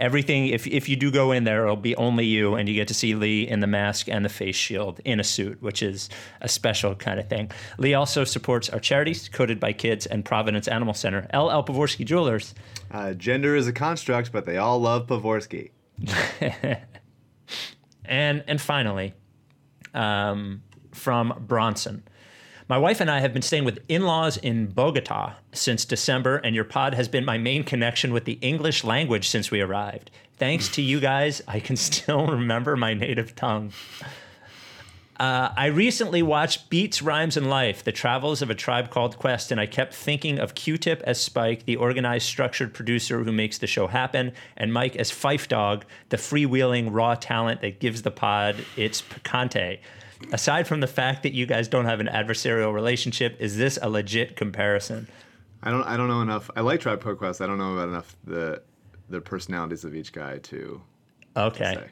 Everything, 0.00 0.48
if, 0.48 0.66
if 0.66 0.88
you 0.88 0.96
do 0.96 1.12
go 1.12 1.30
in 1.30 1.44
there, 1.44 1.64
it'll 1.64 1.76
be 1.76 1.94
only 1.94 2.24
you, 2.24 2.56
and 2.56 2.68
you 2.68 2.74
get 2.74 2.88
to 2.88 2.94
see 2.94 3.14
Lee 3.14 3.46
in 3.46 3.60
the 3.60 3.66
mask 3.68 4.08
and 4.08 4.24
the 4.24 4.28
face 4.28 4.56
shield 4.56 5.00
in 5.04 5.20
a 5.20 5.24
suit, 5.24 5.62
which 5.62 5.82
is 5.82 6.08
a 6.40 6.48
special 6.48 6.96
kind 6.96 7.20
of 7.20 7.28
thing. 7.28 7.52
Lee 7.78 7.94
also 7.94 8.24
supports 8.24 8.68
our 8.70 8.80
charities, 8.80 9.28
Coded 9.28 9.60
by 9.60 9.72
Kids 9.72 10.06
and 10.06 10.24
Providence 10.24 10.66
Animal 10.66 10.94
Center. 10.94 11.28
L.L. 11.30 11.62
Pavorsky 11.62 12.04
Jewelers. 12.04 12.54
Uh, 12.90 13.12
gender 13.12 13.54
is 13.54 13.68
a 13.68 13.72
construct, 13.72 14.32
but 14.32 14.46
they 14.46 14.56
all 14.56 14.80
love 14.80 15.06
Pavorsky. 15.06 15.70
And 18.10 18.42
and 18.48 18.60
finally, 18.60 19.14
um, 19.94 20.62
from 20.90 21.32
Bronson. 21.46 22.02
My 22.70 22.78
wife 22.78 23.00
and 23.00 23.10
I 23.10 23.18
have 23.18 23.32
been 23.32 23.42
staying 23.42 23.64
with 23.64 23.80
in 23.88 24.04
laws 24.04 24.36
in 24.36 24.68
Bogota 24.68 25.34
since 25.50 25.84
December, 25.84 26.36
and 26.36 26.54
your 26.54 26.62
pod 26.62 26.94
has 26.94 27.08
been 27.08 27.24
my 27.24 27.36
main 27.36 27.64
connection 27.64 28.12
with 28.12 28.26
the 28.26 28.38
English 28.42 28.84
language 28.84 29.28
since 29.28 29.50
we 29.50 29.60
arrived. 29.60 30.12
Thanks 30.36 30.68
to 30.68 30.80
you 30.80 31.00
guys, 31.00 31.42
I 31.48 31.58
can 31.58 31.76
still 31.88 32.28
remember 32.28 32.76
my 32.76 32.94
native 32.94 33.34
tongue. 33.34 33.72
Uh, 35.18 35.52
I 35.56 35.66
recently 35.66 36.22
watched 36.22 36.70
Beats, 36.70 37.02
Rhymes, 37.02 37.36
and 37.36 37.50
Life, 37.50 37.82
The 37.82 37.90
Travels 37.90 38.40
of 38.40 38.50
a 38.50 38.54
Tribe 38.54 38.88
Called 38.88 39.18
Quest, 39.18 39.50
and 39.50 39.60
I 39.60 39.66
kept 39.66 39.92
thinking 39.92 40.38
of 40.38 40.54
Q 40.54 40.78
Tip 40.78 41.02
as 41.04 41.20
Spike, 41.20 41.64
the 41.64 41.74
organized, 41.74 42.26
structured 42.26 42.72
producer 42.72 43.24
who 43.24 43.32
makes 43.32 43.58
the 43.58 43.66
show 43.66 43.88
happen, 43.88 44.30
and 44.56 44.72
Mike 44.72 44.94
as 44.94 45.10
Phife 45.10 45.48
Dawg, 45.48 45.84
the 46.10 46.18
freewheeling, 46.18 46.90
raw 46.92 47.16
talent 47.16 47.62
that 47.62 47.80
gives 47.80 48.02
the 48.02 48.12
pod 48.12 48.64
its 48.76 49.02
picante. 49.02 49.80
Aside 50.32 50.66
from 50.66 50.80
the 50.80 50.86
fact 50.86 51.22
that 51.22 51.32
you 51.32 51.46
guys 51.46 51.66
don't 51.68 51.86
have 51.86 52.00
an 52.00 52.06
adversarial 52.08 52.72
relationship, 52.74 53.36
is 53.40 53.56
this 53.56 53.78
a 53.80 53.88
legit 53.88 54.36
comparison? 54.36 55.08
I 55.62 55.70
don't. 55.70 55.82
I 55.84 55.96
don't 55.96 56.08
know 56.08 56.20
enough. 56.22 56.50
I 56.56 56.60
like 56.62 56.80
Tribe 56.80 57.02
Called 57.02 57.18
Quest. 57.18 57.40
I 57.40 57.46
don't 57.46 57.58
know 57.58 57.74
about 57.74 57.88
enough 57.88 58.16
the 58.24 58.62
the 59.08 59.20
personalities 59.20 59.84
of 59.84 59.94
each 59.94 60.12
guy 60.12 60.38
to 60.38 60.80
Okay. 61.36 61.74
say. 61.74 61.90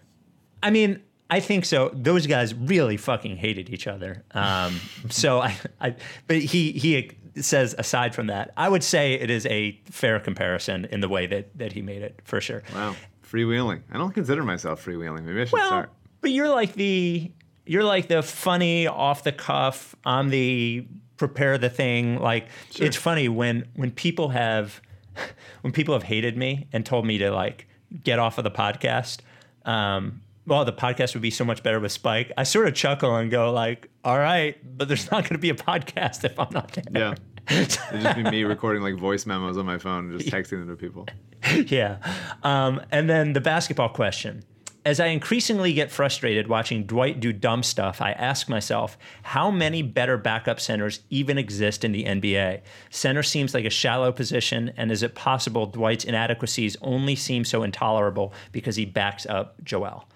I 0.62 0.70
mean, 0.70 1.03
I 1.31 1.41
think 1.41 1.64
so. 1.64 1.91
Those 1.93 2.26
guys 2.26 2.55
really 2.55 2.97
fucking 2.97 3.37
hated 3.37 3.70
each 3.70 3.87
other. 3.87 4.24
Um, 4.33 4.79
so 5.11 5.41
I, 5.41 5.57
I, 5.81 5.97
but 6.26 6.39
he 6.39 6.72
he 6.72 7.11
says 7.41 7.74
aside 7.79 8.14
from 8.14 8.29
that, 8.29 8.53
I 8.57 8.68
would 8.68 8.83
say 8.83 9.14
it 9.14 9.31
is 9.31 9.45
a 9.47 9.72
fair 9.91 10.18
comparison 10.20 10.85
in 10.87 11.01
the 11.01 11.09
way 11.09 11.26
that 11.26 11.57
that 11.59 11.72
he 11.72 11.83
made 11.83 12.03
it 12.03 12.20
for 12.24 12.41
sure. 12.41 12.62
Wow, 12.74 12.95
freewheeling. 13.31 13.83
I 13.93 13.99
don't 13.99 14.12
consider 14.14 14.43
myself 14.45 14.85
freewheeling. 14.85 15.24
Maybe 15.24 15.41
I 15.43 15.45
should 15.45 15.53
Well, 15.55 15.66
start. 15.66 15.91
but 16.20 16.31
you're 16.31 16.49
like 16.49 16.72
the 16.74 17.31
you're 17.68 17.84
like 17.84 18.08
the 18.08 18.22
funny 18.22 18.86
off 18.86 19.24
the 19.24 19.32
cuff. 19.32 19.94
I'm 20.04 20.30
the 20.30 20.86
prepare 21.16 21.58
the 21.58 21.70
thing. 21.70 22.18
Like 22.20 22.48
Sure. 22.72 22.86
it's 22.86 22.96
funny 22.96 23.28
when 23.28 23.68
when 23.76 23.90
people 23.90 24.30
have 24.30 24.80
when 25.62 25.72
people 25.72 25.94
have 25.94 26.04
hated 26.04 26.36
me 26.36 26.66
and 26.72 26.84
told 26.86 27.06
me 27.06 27.18
to 27.18 27.30
like 27.30 27.66
get 28.04 28.18
off 28.18 28.38
of 28.38 28.44
the 28.44 28.50
podcast. 28.50 29.18
Um, 29.64 30.22
well, 30.46 30.64
the 30.64 30.72
podcast 30.72 31.12
would 31.14 31.20
be 31.22 31.30
so 31.30 31.44
much 31.44 31.62
better 31.62 31.78
with 31.78 31.92
Spike. 31.92 32.32
I 32.38 32.44
sort 32.44 32.68
of 32.68 32.74
chuckle 32.74 33.14
and 33.16 33.30
go 33.30 33.52
like, 33.52 33.90
"All 34.02 34.18
right, 34.18 34.56
but 34.78 34.88
there's 34.88 35.10
not 35.10 35.24
going 35.24 35.34
to 35.34 35.38
be 35.38 35.50
a 35.50 35.54
podcast 35.54 36.24
if 36.24 36.38
I'm 36.38 36.48
not 36.52 36.72
there." 36.72 36.84
Yeah. 36.94 37.14
It'd 37.50 37.78
just 38.02 38.16
be 38.16 38.22
me 38.24 38.44
recording 38.44 38.82
like 38.82 38.96
voice 38.96 39.24
memos 39.26 39.56
on 39.56 39.64
my 39.66 39.78
phone 39.78 40.10
and 40.10 40.18
just 40.20 40.30
texting 40.32 40.66
them 40.66 40.68
to 40.68 40.76
people. 40.76 41.06
yeah. 41.70 41.96
Um, 42.42 42.80
and 42.90 43.08
then 43.08 43.32
the 43.32 43.40
basketball 43.40 43.88
question. 43.88 44.42
As 44.89 45.01
I 45.01 45.09
increasingly 45.09 45.74
get 45.74 45.91
frustrated 45.91 46.49
watching 46.49 46.84
Dwight 46.84 47.20
do 47.20 47.30
dumb 47.30 47.62
stuff, 47.62 48.01
I 48.01 48.12
ask 48.12 48.49
myself, 48.49 48.97
how 49.22 49.51
many 49.51 49.82
better 49.82 50.16
backup 50.16 50.59
centers 50.59 51.01
even 51.11 51.36
exist 51.36 51.84
in 51.84 51.93
the 51.93 52.07
NBA? 52.07 52.62
Center 52.89 53.22
seems 53.22 53.53
like 53.53 53.66
a 53.66 53.70
shallow 53.70 54.12
position, 54.12 54.72
and 54.78 54.91
is 54.91 55.03
it 55.03 55.14
possible 55.14 55.66
Dwight's 55.66 56.07
inadequacies 56.07 56.74
only 56.80 57.16
seem 57.16 57.45
so 57.45 57.64
intolerable 57.64 58.32
because 58.51 58.76
he 58.76 58.86
backs 58.86 59.26
up 59.26 59.62
Joel? 59.62 60.09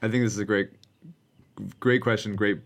I 0.00 0.06
think 0.06 0.22
this 0.22 0.34
is 0.34 0.38
a 0.38 0.44
great, 0.44 0.70
great 1.80 2.00
question. 2.00 2.36
Great, 2.36 2.60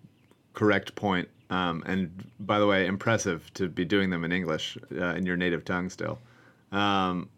correct 0.53 0.95
point. 0.97 1.31
Um, 1.49 1.83
and 1.87 2.27
by 2.41 2.59
the 2.59 2.67
way, 2.67 2.85
impressive 2.85 3.51
to 3.55 3.71
be 3.71 3.87
doing 3.87 4.11
them 4.11 4.23
in 4.23 4.33
English 4.33 4.77
uh, 4.93 5.15
in 5.15 5.25
your 5.25 5.39
native 5.39 5.65
tongue 5.65 5.89
still. 5.89 6.19
Um, 6.73 7.31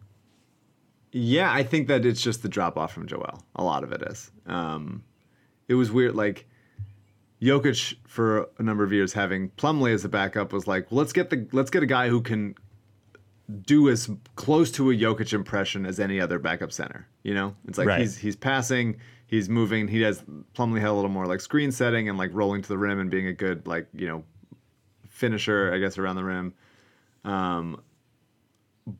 yeah, 1.18 1.50
I 1.50 1.62
think 1.62 1.88
that 1.88 2.04
it's 2.04 2.20
just 2.20 2.42
the 2.42 2.48
drop 2.48 2.76
off 2.76 2.92
from 2.92 3.06
Joel. 3.06 3.42
A 3.54 3.64
lot 3.64 3.82
of 3.84 3.92
it 3.92 4.02
is. 4.02 4.30
Um, 4.46 5.02
it 5.66 5.74
was 5.74 5.90
weird. 5.90 6.14
Like 6.14 6.46
Jokic 7.40 7.94
for 8.06 8.48
a 8.58 8.62
number 8.62 8.84
of 8.84 8.92
years 8.92 9.14
having 9.14 9.48
Plumlee 9.50 9.94
as 9.94 10.04
a 10.04 10.08
backup 10.10 10.52
was 10.52 10.66
like, 10.66 10.90
well, 10.90 10.98
let's 10.98 11.12
get 11.14 11.30
the 11.30 11.48
let's 11.52 11.70
get 11.70 11.82
a 11.82 11.86
guy 11.86 12.08
who 12.08 12.20
can 12.20 12.54
do 13.62 13.88
as 13.88 14.10
close 14.34 14.70
to 14.72 14.90
a 14.90 14.94
Jokic 14.94 15.32
impression 15.32 15.86
as 15.86 15.98
any 16.00 16.20
other 16.20 16.38
backup 16.38 16.72
center. 16.72 17.06
You 17.22 17.32
know, 17.34 17.56
it's 17.66 17.78
like 17.78 17.86
Right. 17.88 18.00
he's 18.00 18.18
he's 18.18 18.36
passing, 18.36 18.98
he's 19.26 19.48
moving. 19.48 19.88
He 19.88 20.02
has 20.02 20.22
Plumlee 20.54 20.80
had 20.80 20.90
a 20.90 20.92
little 20.92 21.10
more 21.10 21.26
like 21.26 21.40
screen 21.40 21.72
setting 21.72 22.08
and 22.08 22.18
like 22.18 22.30
rolling 22.34 22.60
to 22.62 22.68
the 22.68 22.78
rim 22.78 23.00
and 23.00 23.10
being 23.10 23.26
a 23.26 23.32
good 23.32 23.66
like 23.66 23.86
you 23.94 24.06
know 24.06 24.22
finisher, 25.08 25.72
I 25.72 25.78
guess, 25.78 25.96
around 25.96 26.16
the 26.16 26.24
rim. 26.24 26.52
Um, 27.24 27.80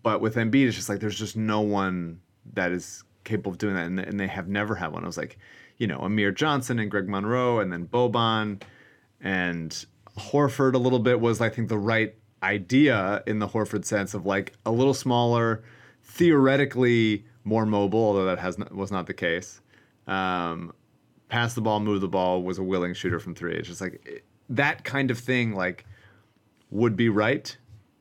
but 0.03 0.21
with 0.21 0.35
Embiid, 0.37 0.67
it's 0.67 0.77
just 0.77 0.89
like 0.89 1.01
there's 1.01 1.19
just 1.19 1.37
no 1.37 1.61
one 1.61 2.21
that 2.55 2.73
is 2.73 3.05
capable 3.25 3.53
of 3.53 3.59
doing 3.59 3.75
that, 3.75 3.87
and, 3.87 3.99
and 4.01 4.19
they 4.21 4.27
have 4.27 4.49
never 4.49 4.75
had 4.75 4.93
one. 4.93 5.03
It 5.03 5.07
was 5.07 5.17
like, 5.17 5.39
you 5.79 5.87
know, 5.87 5.99
Amir 5.99 6.33
Johnson 6.33 6.79
and 6.79 6.91
Greg 6.91 7.09
Monroe, 7.09 7.61
and 7.61 7.73
then 7.73 7.87
Boban, 7.87 8.63
and 9.21 9.85
Horford 10.19 10.75
a 10.75 10.79
little 10.79 10.99
bit 10.99 11.21
was 11.21 11.41
I 11.41 11.49
think 11.49 11.69
the 11.69 11.79
right 11.79 12.15
idea 12.43 13.23
in 13.27 13.39
the 13.39 13.49
Horford 13.49 13.85
sense 13.85 14.15
of 14.15 14.27
like 14.27 14.53
a 14.65 14.71
little 14.71 14.95
smaller, 14.95 15.63
theoretically 16.03 17.25
more 17.45 17.67
mobile, 17.67 18.01
although 18.01 18.25
that 18.27 18.39
has 18.39 18.59
not, 18.59 18.75
was 18.75 18.91
not 18.91 19.07
the 19.07 19.15
case. 19.15 19.61
Um, 20.07 20.73
pass 21.29 21.55
the 21.55 21.61
ball, 21.61 21.81
move 21.81 22.01
the 22.01 22.09
ball, 22.09 22.43
was 22.43 22.59
a 22.59 22.63
willing 22.63 22.95
shooter 22.95 23.21
from 23.21 23.35
three. 23.35 23.55
It's 23.55 23.69
just 23.69 23.81
like 23.81 24.03
it- 24.07 24.25
that 24.49 24.85
kind 24.85 25.11
of 25.11 25.19
thing, 25.19 25.55
like 25.55 25.85
would 26.71 26.95
be 26.97 27.09
right. 27.09 27.57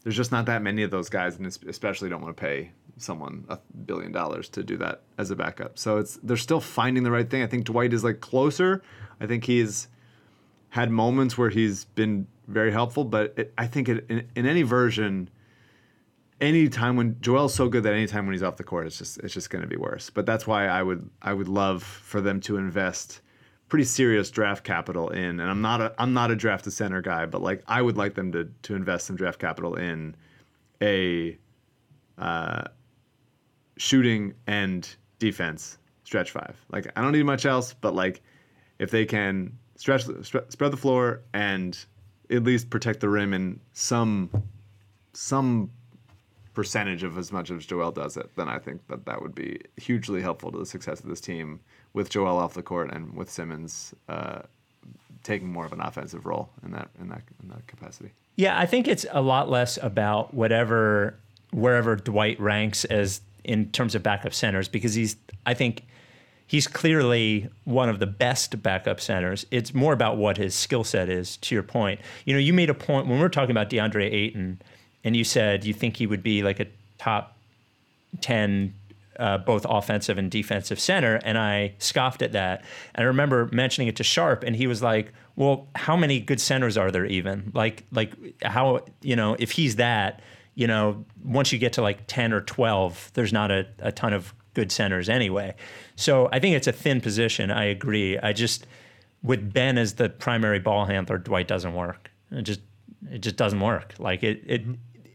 There's 0.06 0.16
just 0.16 0.32
not 0.32 0.46
that 0.46 0.62
many 0.62 0.84
of 0.84 0.92
those 0.92 1.10
guys, 1.10 1.36
and 1.38 1.48
especially 1.48 2.10
don't 2.10 2.22
want 2.22 2.38
to 2.38 2.40
pay 2.40 2.72
someone 2.98 3.44
a 3.50 3.58
billion 3.88 4.12
dollars 4.12 4.48
to 4.50 4.62
do 4.62 4.78
that 4.78 5.02
as 5.18 5.32
a 5.32 5.36
backup. 5.36 5.80
So 5.80 5.98
it's 5.98 6.20
they're 6.22 6.38
still 6.38 6.62
finding 6.62 7.02
the 7.02 7.10
right 7.10 7.28
thing. 7.28 7.42
I 7.42 7.48
think 7.48 7.66
Dwight 7.66 7.92
is 7.92 8.04
like 8.04 8.20
closer. 8.20 8.84
I 9.20 9.26
think 9.26 9.46
he's 9.46 9.88
had 10.70 10.92
moments 10.92 11.40
where 11.40 11.50
he's 11.50 11.86
been 11.86 12.28
very 12.48 12.72
helpful, 12.72 13.04
but 13.04 13.34
it, 13.36 13.52
I 13.58 13.66
think 13.66 13.90
it, 13.90 14.06
in, 14.08 14.30
in 14.36 14.46
any 14.46 14.62
version, 14.62 15.28
any 16.40 16.70
time 16.70 16.98
when 16.98 17.20
Joel's 17.20 17.56
so 17.56 17.68
good 17.68 17.82
that 17.82 17.94
any 17.94 18.06
time 18.06 18.28
when 18.28 18.34
he's 18.34 18.44
off 18.44 18.58
the 18.58 18.64
court, 18.64 18.86
it's 18.86 19.00
just 19.00 19.18
it's 19.22 19.34
just 19.34 19.50
going 19.50 19.64
to 19.64 19.68
be 19.68 19.76
worse. 19.76 20.12
But 20.12 20.28
that's 20.28 20.46
why 20.46 20.68
I 20.68 20.84
would 20.84 21.10
I 21.20 21.34
would 21.34 21.48
love 21.48 21.82
for 21.82 22.22
them 22.22 22.42
to 22.42 22.58
invest 22.58 23.22
pretty 23.76 23.84
serious 23.84 24.32
draft 24.32 24.64
capital 24.64 25.10
in. 25.10 25.42
And 25.42 25.50
I'm 25.50 25.60
not 25.60 25.82
a 25.82 25.94
I'm 25.98 26.14
not 26.14 26.32
a 26.32 26.36
draft 26.38 26.64
to 26.64 26.72
center 26.72 27.02
guy, 27.02 27.26
but 27.26 27.42
like 27.42 27.62
I 27.68 27.82
would 27.82 27.98
like 27.98 28.16
them 28.16 28.32
to 28.32 28.46
to 28.62 28.74
invest 28.74 29.06
some 29.06 29.18
draft 29.18 29.38
capital 29.38 29.76
in 29.76 30.16
a 30.82 31.38
uh, 32.18 32.64
shooting 33.76 34.34
and 34.48 34.88
defense 35.20 35.78
stretch 36.06 36.32
five. 36.32 36.56
Like 36.72 36.90
I 36.96 37.02
don't 37.02 37.12
need 37.12 37.26
much 37.26 37.46
else, 37.46 37.74
but 37.74 37.94
like 37.94 38.22
if 38.80 38.92
they 38.92 39.04
can 39.04 39.52
stretch 39.76 40.06
stre- 40.06 40.50
spread 40.50 40.72
the 40.72 40.78
floor 40.78 41.24
and 41.34 41.78
at 42.30 42.44
least 42.44 42.70
protect 42.70 43.02
the 43.02 43.10
rim 43.10 43.34
in 43.34 43.60
some 43.74 44.30
some 45.12 45.70
percentage 46.54 47.04
of 47.04 47.18
as 47.18 47.34
much 47.34 47.52
as 47.52 47.66
Joel 47.66 47.92
does 47.92 48.16
it, 48.16 48.34
then 48.38 48.48
I 48.48 48.58
think 48.58 48.88
that 48.88 49.06
that 49.06 49.22
would 49.22 49.36
be 49.36 49.60
hugely 49.76 50.22
helpful 50.22 50.50
to 50.54 50.60
the 50.60 50.66
success 50.66 51.02
of 51.02 51.10
this 51.10 51.20
team 51.20 51.60
with 51.96 52.10
Joel 52.10 52.38
off 52.38 52.54
the 52.54 52.62
court 52.62 52.92
and 52.94 53.16
with 53.16 53.32
Simmons 53.32 53.96
uh, 54.10 54.42
taking 55.24 55.52
more 55.52 55.66
of 55.66 55.74
an 55.74 55.80
offensive 55.80 56.26
role 56.26 56.50
in 56.64 56.72
that 56.72 56.90
in 57.00 57.10
that 57.10 57.22
in 57.42 57.50
that 57.50 57.66
capacity. 57.66 58.12
Yeah, 58.36 58.60
I 58.60 58.66
think 58.66 58.88
it's 58.88 59.06
a 59.12 59.22
lot 59.22 59.50
less 59.50 59.80
about 59.82 60.34
whatever 60.34 61.16
wherever 61.52 61.96
Dwight 61.96 62.40
ranks 62.40 62.86
as 62.86 63.22
in 63.44 63.72
terms 63.72 63.96
of 63.96 64.04
backup 64.04 64.34
centers 64.34 64.68
because 64.68 64.94
he's 64.94 65.16
I 65.46 65.54
think 65.54 65.84
he's 66.46 66.68
clearly 66.68 67.50
one 67.64 67.88
of 67.88 68.00
the 68.00 68.08
best 68.08 68.62
backup 68.62 69.00
centers. 69.00 69.46
It's 69.50 69.74
more 69.74 69.94
about 69.94 70.18
what 70.18 70.38
his 70.38 70.54
skill 70.54 70.84
set 70.84 71.10
is 71.10 71.38
to 71.38 71.56
your 71.56 71.64
point. 71.64 72.02
You 72.26 72.34
know, 72.34 72.40
you 72.40 72.54
made 72.54 72.70
a 72.70 72.76
point 72.76 73.08
when 73.08 73.18
we 73.18 73.24
were 73.24 73.30
talking 73.30 73.52
about 73.52 73.70
DeAndre 73.70 74.12
Ayton 74.12 74.62
and 75.06 75.16
you 75.16 75.24
said 75.24 75.64
you 75.64 75.74
think 75.74 75.96
he 75.96 76.08
would 76.08 76.22
be 76.22 76.44
like 76.44 76.60
a 76.60 76.68
top 76.98 77.38
10 78.20 78.74
uh, 79.20 79.38
both 79.38 79.66
offensive 79.70 80.18
and 80.18 80.30
defensive 80.32 80.80
center 80.80 81.16
and 81.24 81.38
i 81.38 81.74
scoffed 81.80 82.22
at 82.22 82.34
that. 82.34 82.64
And 82.94 83.04
i 83.04 83.08
remember 83.08 83.50
mentioning 83.52 83.88
it 83.88 83.96
to 83.98 84.04
sharp 84.04 84.44
and 84.44 84.56
he 84.56 84.68
was 84.68 84.82
like 84.82 85.14
well 85.36 85.68
how 85.76 85.96
many 85.96 86.20
good 86.20 86.42
centers 86.42 86.78
are 86.78 86.92
there 86.92 87.06
even? 87.06 87.52
Like 87.54 87.84
like 87.92 88.14
how 88.44 88.86
you 89.02 89.16
know 89.16 89.36
if 89.40 89.52
he's 89.52 89.78
that 89.78 90.22
you 90.54 90.68
know 90.68 91.06
once 91.24 91.52
you 91.52 91.60
get 91.60 91.74
to 91.74 91.82
like 91.82 92.08
10 92.08 92.34
or 92.34 92.42
12 92.42 93.12
there's 93.14 93.34
not 93.34 93.52
a, 93.52 93.68
a 93.80 93.92
ton 93.92 94.14
of 94.14 94.34
good 94.54 94.72
centers 94.72 95.10
anyway. 95.10 95.56
So 95.96 96.30
i 96.32 96.40
think 96.40 96.56
it's 96.56 96.68
a 96.68 96.72
thin 96.72 97.02
position. 97.02 97.52
I 97.52 97.66
agree. 97.66 98.18
I 98.18 98.34
just 98.34 98.68
with 99.24 99.54
ben 99.54 99.78
as 99.78 99.96
the 99.96 100.10
primary 100.10 100.60
ball 100.60 100.86
handler 100.86 101.18
dwight 101.18 101.48
doesn't 101.48 101.74
work. 101.74 102.12
It 102.32 102.44
just 102.44 102.62
it 103.12 103.20
just 103.20 103.36
doesn't 103.36 103.60
work. 103.60 103.96
Like 104.00 104.24
it 104.24 104.44
it 104.46 104.62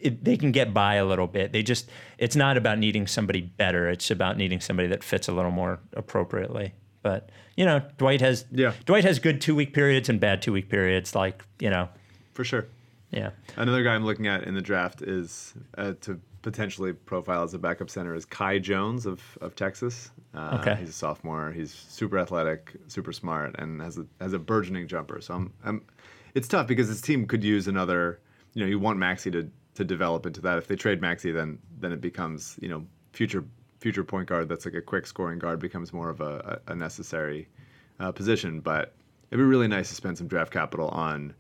it, 0.01 0.25
they 0.25 0.37
can 0.37 0.53
get 0.53 0.73
by 0.75 0.95
a 0.97 1.05
little 1.05 1.27
bit. 1.27 1.53
They 1.53 1.63
just 1.63 1.89
it's 2.19 2.37
not 2.37 2.57
about 2.57 2.79
needing 2.79 3.07
somebody 3.07 3.41
better. 3.43 3.89
It's 3.89 4.11
about 4.11 4.37
needing 4.37 4.61
somebody 4.61 4.89
that 4.89 5.05
fits 5.05 5.29
a 5.29 5.33
little 5.33 5.51
more 5.51 5.79
appropriately. 5.95 6.73
But 7.03 7.31
you 7.57 7.65
know, 7.65 7.83
Dwight 7.99 8.21
has 8.21 8.45
Yeah. 8.51 8.73
Dwight 8.85 9.05
has 9.05 9.19
good 9.19 9.41
two 9.41 9.55
week 9.55 9.73
periods 9.75 10.09
and 10.09 10.21
bad 10.21 10.43
two 10.43 10.53
week 10.53 10.69
periods. 10.69 11.15
Like 11.15 11.45
you 11.61 11.71
know, 11.71 11.89
For 12.35 12.45
sure. 12.45 12.67
yeah, 13.11 13.31
Another 13.57 13.83
guy 13.83 13.95
I'm 13.95 14.05
looking 14.05 14.27
at 14.27 14.45
in 14.45 14.55
the 14.55 14.61
draft 14.63 15.03
is 15.03 15.55
uh, 15.79 15.95
to 16.03 16.21
potentially 16.43 16.93
profile 16.95 17.43
as 17.43 17.53
a 17.53 17.59
backup 17.59 17.91
center 17.91 18.15
is 18.15 18.25
Kai 18.25 18.59
Jones 18.59 19.05
of, 19.05 19.21
of 19.43 19.55
Texas. 19.55 20.11
Uh, 20.35 20.59
Okay. 20.61 20.77
He's 20.81 20.89
a 20.89 20.93
sophomore. 20.93 21.53
He's 21.53 21.71
super 21.73 22.19
athletic, 22.19 22.73
super 22.89 23.13
smart, 23.13 23.57
and 23.59 23.81
has 23.83 23.99
a 23.99 24.07
has 24.21 24.33
a 24.33 24.39
burgeoning 24.39 24.87
jumper. 24.89 25.21
So 25.21 25.35
I'm, 25.35 25.53
I'm 25.65 25.83
it's 26.35 26.49
tough 26.49 26.67
because 26.67 26.89
this 26.89 27.01
team 27.01 27.27
could 27.27 27.43
use 27.45 27.67
another. 27.69 28.21
You 28.55 28.63
know, 28.65 28.69
you 28.69 28.79
want 28.79 28.99
Maxey 28.99 29.31
to 29.33 29.51
to 29.81 29.85
develop 29.85 30.27
into 30.27 30.43
that. 30.43 30.59
If 30.59 30.69
they 30.69 30.77
trade 30.77 31.01
Maxey, 31.01 31.33
then 31.33 31.59
then 31.81 31.91
it 31.91 32.01
becomes 32.01 32.59
you 32.61 32.69
know 32.69 32.87
future 33.13 33.45
future 33.81 34.05
point 34.05 34.29
guard 34.29 34.49
that's 34.49 34.67
like 34.67 34.75
a 34.75 34.83
quick 34.83 35.07
scoring 35.07 35.39
guard 35.39 35.59
becomes 35.59 35.91
more 35.93 36.11
of 36.11 36.21
a, 36.21 36.61
a, 36.67 36.75
necessary 36.75 37.49
uh, 37.99 38.13
position. 38.13 38.61
But 38.61 38.93
it'd 39.31 39.43
be 39.43 39.45
really 39.45 39.69
nice 39.69 39.89
to 39.89 39.95
spend 39.95 40.19
some 40.19 40.29
draft 40.29 40.53
capital 40.53 40.89
on 40.89 41.35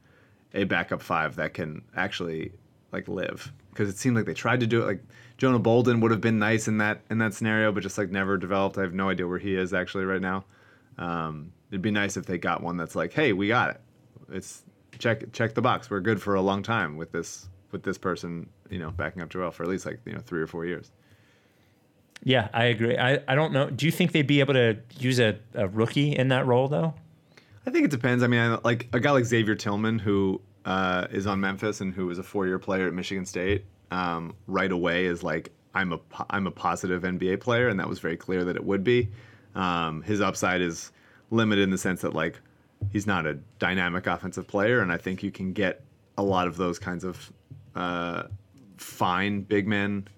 a 0.54 0.64
backup 0.64 1.02
five 1.02 1.36
that 1.36 1.52
can 1.52 1.82
actually 1.94 2.52
like 2.92 3.08
live. 3.08 3.52
Because 3.68 3.90
it 3.90 3.98
seemed 3.98 4.16
like 4.16 4.24
they 4.24 4.34
tried 4.34 4.60
to 4.60 4.66
do 4.66 4.82
it 4.82 4.86
like 4.86 5.02
Jonah 5.36 5.58
Bolden 5.58 6.00
would 6.00 6.10
have 6.10 6.22
been 6.22 6.38
nice 6.38 6.66
in 6.66 6.78
that 6.78 7.02
in 7.10 7.18
that 7.18 7.34
scenario 7.34 7.70
but 7.72 7.82
just 7.82 7.98
like 7.98 8.10
never 8.10 8.38
developed. 8.38 8.78
I 8.78 8.82
have 8.82 8.94
no 8.94 9.10
idea 9.10 9.28
where 9.28 9.38
he 9.38 9.54
is 9.54 9.74
actually 9.74 10.04
right 10.04 10.22
now. 10.22 10.46
Um, 10.96 11.52
it'd 11.70 11.82
be 11.82 11.90
nice 11.90 12.16
if 12.16 12.24
they 12.24 12.38
got 12.38 12.62
one 12.62 12.78
that's 12.78 12.96
like 12.96 13.12
hey 13.12 13.34
we 13.34 13.48
got 13.48 13.70
it. 13.70 13.80
It's 14.32 14.62
check 14.98 15.30
check 15.32 15.54
the 15.54 15.62
box. 15.62 15.90
We're 15.90 16.00
good 16.00 16.22
for 16.22 16.36
a 16.36 16.40
long 16.40 16.62
time 16.62 16.96
with 16.96 17.12
this 17.12 17.50
with 17.72 17.82
this 17.82 17.98
person 17.98 18.48
you 18.68 18.78
know 18.78 18.90
backing 18.90 19.22
up 19.22 19.28
Joel 19.28 19.50
for 19.50 19.62
at 19.62 19.68
least 19.68 19.86
like 19.86 20.00
you 20.04 20.12
know 20.12 20.20
three 20.20 20.40
or 20.40 20.46
four 20.46 20.64
years 20.64 20.90
yeah, 22.22 22.48
I 22.52 22.64
agree. 22.64 22.98
I, 22.98 23.20
I 23.26 23.34
don't 23.34 23.52
know. 23.52 23.70
Do 23.70 23.86
you 23.86 23.92
think 23.92 24.12
they'd 24.12 24.26
be 24.26 24.40
able 24.40 24.54
to 24.54 24.76
use 24.98 25.18
a, 25.18 25.38
a 25.54 25.68
rookie 25.68 26.14
in 26.16 26.28
that 26.28 26.46
role 26.46 26.68
though? 26.68 26.94
I 27.66 27.70
think 27.70 27.84
it 27.84 27.90
depends. 27.90 28.22
I 28.22 28.26
mean, 28.26 28.40
I, 28.40 28.58
like 28.62 28.88
a 28.92 29.00
guy 29.00 29.10
like 29.10 29.24
Xavier 29.24 29.54
Tillman, 29.54 29.98
who 29.98 30.40
uh, 30.64 31.06
is 31.10 31.26
on 31.26 31.40
Memphis 31.40 31.80
and 31.80 31.94
who 31.94 32.06
was 32.06 32.18
a 32.18 32.22
four-year 32.22 32.58
player 32.58 32.86
at 32.86 32.92
Michigan 32.92 33.24
State, 33.24 33.64
um, 33.90 34.34
right 34.46 34.70
away 34.70 35.06
is 35.06 35.22
like, 35.22 35.50
I'm 35.74 35.92
a 35.92 36.00
I'm 36.30 36.46
a 36.46 36.50
positive 36.50 37.02
NBA 37.02 37.40
player, 37.40 37.68
and 37.68 37.78
that 37.78 37.88
was 37.88 38.00
very 38.00 38.16
clear 38.16 38.44
that 38.44 38.56
it 38.56 38.64
would 38.64 38.82
be. 38.82 39.08
Um, 39.54 40.02
his 40.02 40.20
upside 40.20 40.60
is 40.60 40.92
limited 41.30 41.62
in 41.62 41.70
the 41.70 41.78
sense 41.78 42.00
that 42.00 42.12
like 42.12 42.40
he's 42.92 43.06
not 43.06 43.24
a 43.24 43.34
dynamic 43.58 44.06
offensive 44.06 44.48
player, 44.48 44.80
and 44.80 44.90
I 44.90 44.96
think 44.96 45.22
you 45.22 45.30
can 45.30 45.52
get 45.52 45.82
a 46.18 46.22
lot 46.22 46.48
of 46.48 46.56
those 46.56 46.78
kinds 46.78 47.04
of 47.04 47.32
uh, 47.74 48.24
fine 48.76 49.42
big 49.42 49.66
men 49.66 50.08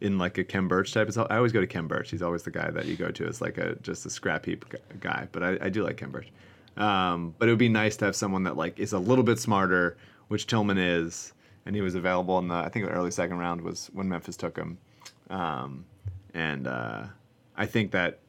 in 0.00 0.18
like 0.18 0.38
a 0.38 0.44
Khem 0.44 0.68
Birch 0.68 0.92
type. 0.92 1.08
It's, 1.08 1.16
I 1.16 1.36
always 1.36 1.52
go 1.52 1.60
to 1.60 1.66
Khem 1.66 1.88
Birch. 1.88 2.10
He's 2.10 2.22
always 2.22 2.42
the 2.42 2.50
guy 2.50 2.70
that 2.70 2.86
you 2.86 2.96
go 2.96 3.10
to 3.10 3.26
as 3.26 3.40
like 3.40 3.58
a 3.58 3.76
just 3.76 4.06
a 4.06 4.10
scrap 4.10 4.46
heap 4.46 4.64
guy. 5.00 5.28
But 5.32 5.42
I, 5.42 5.58
I 5.62 5.68
do 5.68 5.82
like 5.82 5.96
Khem 5.96 6.10
Birch. 6.10 6.28
Um, 6.76 7.34
but 7.38 7.48
it 7.48 7.52
would 7.52 7.58
be 7.58 7.68
nice 7.68 7.96
to 7.98 8.04
have 8.04 8.16
someone 8.16 8.42
that 8.44 8.56
like 8.56 8.78
is 8.78 8.92
a 8.92 8.98
little 8.98 9.24
bit 9.24 9.38
smarter, 9.38 9.96
which 10.28 10.46
Tillman 10.46 10.78
is, 10.78 11.32
and 11.64 11.74
he 11.74 11.80
was 11.80 11.94
available 11.94 12.38
in 12.38 12.48
the 12.48 12.54
I 12.54 12.68
think 12.68 12.86
the 12.86 12.92
early 12.92 13.10
second 13.10 13.38
round 13.38 13.62
was 13.62 13.90
when 13.92 14.08
Memphis 14.08 14.36
took 14.36 14.56
him. 14.56 14.78
Um, 15.30 15.86
and 16.34 16.66
uh, 16.66 17.04
I 17.56 17.66
think 17.66 17.92
that 17.92 18.20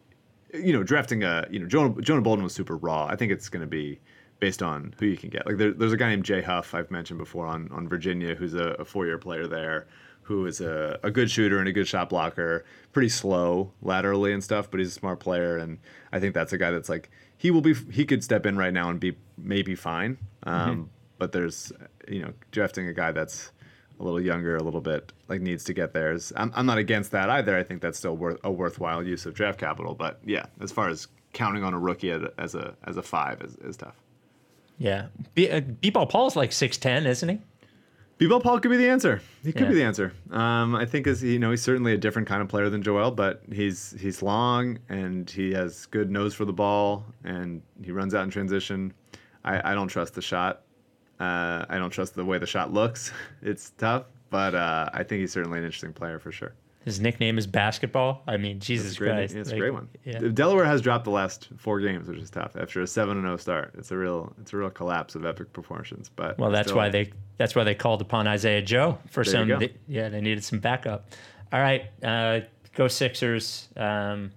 you 0.53 0.71
know 0.71 0.83
drafting 0.83 1.23
a 1.23 1.45
you 1.51 1.59
know 1.59 1.67
Jonah, 1.67 2.01
Jonah 2.01 2.21
Bolden 2.21 2.43
was 2.43 2.53
super 2.53 2.77
raw. 2.77 3.05
I 3.05 3.15
think 3.15 3.31
it's 3.31 3.49
going 3.49 3.61
to 3.61 3.67
be 3.67 3.99
based 4.39 4.61
on 4.61 4.93
who 4.99 5.05
you 5.05 5.17
can 5.17 5.29
get. 5.29 5.45
Like 5.45 5.57
there, 5.57 5.71
there's 5.71 5.93
a 5.93 5.97
guy 5.97 6.09
named 6.09 6.23
Jay 6.25 6.41
Huff 6.41 6.73
I've 6.73 6.91
mentioned 6.91 7.17
before 7.19 7.45
on 7.47 7.69
on 7.71 7.87
Virginia 7.87 8.35
who's 8.35 8.53
a, 8.53 8.75
a 8.79 8.85
four 8.85 9.05
year 9.05 9.17
player 9.17 9.47
there 9.47 9.87
who 10.23 10.45
is 10.45 10.59
a, 10.59 10.99
a 11.03 11.09
good 11.09 11.31
shooter 11.31 11.57
and 11.57 11.69
a 11.69 11.71
good 11.71 11.87
shot 11.87 12.09
blocker, 12.09 12.65
pretty 12.91 13.07
slow 13.07 13.71
laterally 13.81 14.33
and 14.33 14.43
stuff, 14.43 14.69
but 14.69 14.79
he's 14.81 14.89
a 14.89 14.91
smart 14.99 15.19
player 15.21 15.57
and 15.57 15.79
I 16.11 16.19
think 16.19 16.33
that's 16.33 16.51
a 16.51 16.57
guy 16.57 16.69
that's 16.71 16.89
like 16.89 17.09
he 17.37 17.49
will 17.51 17.61
be 17.61 17.73
he 17.91 18.05
could 18.05 18.23
step 18.23 18.45
in 18.45 18.57
right 18.57 18.73
now 18.73 18.89
and 18.89 18.99
be 18.99 19.15
maybe 19.37 19.73
fine. 19.75 20.17
Um, 20.43 20.89
But 21.17 21.31
there's 21.31 21.71
you 22.07 22.21
know 22.21 22.33
drafting 22.51 22.87
a 22.87 22.93
guy 22.93 23.11
that's 23.11 23.51
a 23.99 24.03
little 24.03 24.21
younger, 24.21 24.55
a 24.55 24.61
little 24.61 24.81
bit 24.81 25.11
like 25.27 25.41
needs 25.41 25.63
to 25.63 25.73
get 25.73 25.91
there. 25.93 26.11
Is, 26.13 26.31
I'm, 26.35 26.51
I'm 26.55 26.67
not 26.67 26.77
against 26.77 27.11
that 27.11 27.29
either. 27.31 27.57
I 27.57 27.63
think 27.63 27.81
that's 27.81 27.97
still 27.97 28.15
worth 28.15 28.39
a 28.43 28.51
worthwhile 28.51 29.01
use 29.01 29.25
of 29.25 29.33
draft 29.33 29.59
capital. 29.59 29.95
But 29.95 30.19
yeah, 30.23 30.45
as 30.61 30.71
far 30.71 30.89
as 30.89 31.07
counting 31.33 31.63
on 31.63 31.73
a 31.73 31.79
rookie 31.79 32.11
as 32.11 32.53
a 32.53 32.75
as 32.83 32.97
a 32.97 33.01
five 33.01 33.41
is, 33.41 33.55
is 33.55 33.77
tough. 33.77 33.95
Yeah, 34.77 35.07
B- 35.33 35.49
uh, 35.49 35.61
B-ball 35.61 36.05
Paul's 36.07 36.35
like 36.35 36.51
six 36.51 36.77
ten, 36.77 37.05
isn't 37.07 37.27
he? 37.29 37.39
B-Ball 38.19 38.39
Paul 38.41 38.59
could 38.59 38.71
be 38.71 38.77
the 38.77 38.89
answer. 38.89 39.21
He 39.43 39.51
could 39.51 39.63
Yeah. 39.63 39.69
be 39.69 39.75
the 39.75 39.83
answer. 39.83 40.11
Um, 40.31 40.75
I 40.75 40.85
think 40.85 41.05
is 41.05 41.23
you 41.23 41.37
know 41.39 41.51
he's 41.51 41.61
certainly 41.61 41.93
a 41.93 41.97
different 41.97 42.27
kind 42.27 42.41
of 42.41 42.47
player 42.47 42.67
than 42.69 42.81
Joel, 42.81 43.11
but 43.11 43.41
he's 43.51 43.95
he's 43.99 44.21
long 44.23 44.79
and 44.89 45.29
he 45.29 45.51
has 45.53 45.85
good 45.87 46.09
nose 46.09 46.33
for 46.33 46.45
the 46.45 46.53
ball 46.53 47.05
and 47.23 47.61
he 47.83 47.91
runs 47.91 48.15
out 48.15 48.23
in 48.23 48.29
transition. 48.31 48.91
I, 49.45 49.71
I 49.71 49.75
don't 49.75 49.87
trust 49.87 50.15
the 50.15 50.21
shot. 50.21 50.63
Uh, 51.19 51.65
I 51.69 51.77
don't 51.77 51.89
trust 51.91 52.15
the 52.15 52.25
way 52.25 52.37
the 52.39 52.45
shot 52.47 52.73
looks. 52.73 53.11
It's 53.43 53.69
tough, 53.77 54.05
but 54.31 54.55
uh, 54.55 54.89
I 54.93 55.03
think 55.03 55.21
he's 55.21 55.31
certainly 55.31 55.59
an 55.59 55.65
interesting 55.65 55.93
player 55.93 56.17
for 56.19 56.31
sure. 56.31 56.53
His 56.87 57.01
nickname 57.01 57.37
is 57.37 57.45
basketball. 57.45 58.23
I 58.27 58.37
mean, 58.37 58.61
Jesus 58.61 58.91
It's 58.91 58.97
Christ. 58.97 59.35
it's 59.35 59.51
a 59.51 59.57
great 59.57 59.73
one. 59.73 59.89
Yeah. 60.05 60.19
Delaware 60.19 60.63
has 60.63 60.79
dropped 60.81 61.03
the 61.03 61.09
last 61.11 61.49
four 61.57 61.81
games, 61.81 62.07
which 62.07 62.17
is 62.19 62.29
tough 62.29 62.55
after 62.57 62.81
a 62.81 62.87
seven 62.87 63.17
and 63.17 63.25
zero 63.25 63.35
start. 63.35 63.75
It's 63.77 63.91
a 63.91 63.97
real 63.97 64.33
it's 64.39 64.53
a 64.53 64.57
real 64.57 64.69
collapse 64.69 65.13
of 65.15 65.25
epic 65.25 65.51
proportions. 65.51 66.07
But 66.15 66.37
Well, 66.39 66.49
that's 66.49 66.69
still- 66.69 66.77
why 66.77 66.87
they 66.87 67.11
that's 67.35 67.55
why 67.55 67.65
they 67.65 67.75
called 67.75 68.01
upon 68.01 68.25
Isaiah 68.25 68.61
Joe 68.61 68.99
for 69.09 69.25
some. 69.25 69.49
they- 69.49 69.73
yeah, 69.89 70.07
they 70.07 70.21
needed 70.21 70.45
some 70.45 70.59
backup. 70.59 71.09
All 71.51 71.59
right, 71.59 71.87
uh, 72.01 72.39
go 72.73 72.87
Sixers. 72.87 73.67
Um, 73.75 74.31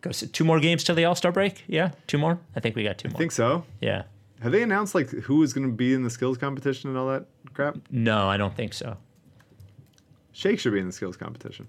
go 0.00 0.10
two 0.10 0.42
more 0.44 0.58
games 0.58 0.82
till 0.82 0.96
the 0.96 1.04
All 1.04 1.14
Star 1.14 1.30
break. 1.30 1.62
Yeah, 1.68 1.92
two 2.08 2.18
more. 2.18 2.40
I 2.56 2.60
think 2.60 2.74
we 2.74 2.82
got 2.82 2.98
two 2.98 3.08
more. 3.08 3.16
I 3.16 3.18
think 3.18 3.30
so. 3.30 3.64
yeah. 3.80 4.02
Have 4.42 4.50
they 4.50 4.62
announced 4.64 4.96
like 4.96 5.10
who 5.10 5.44
is 5.44 5.52
going 5.52 5.68
to 5.68 5.72
be 5.72 5.94
in 5.94 6.02
the 6.02 6.10
skills 6.10 6.38
competition 6.38 6.90
and 6.90 6.98
all 6.98 7.06
that 7.08 7.26
crap? 7.54 7.76
No, 7.88 8.28
I 8.28 8.36
don't 8.36 8.56
think 8.56 8.72
so. 8.74 8.96
Shake 10.40 10.58
should 10.58 10.72
be 10.72 10.80
in 10.80 10.86
the 10.86 10.92
skills 10.92 11.18
competition. 11.18 11.66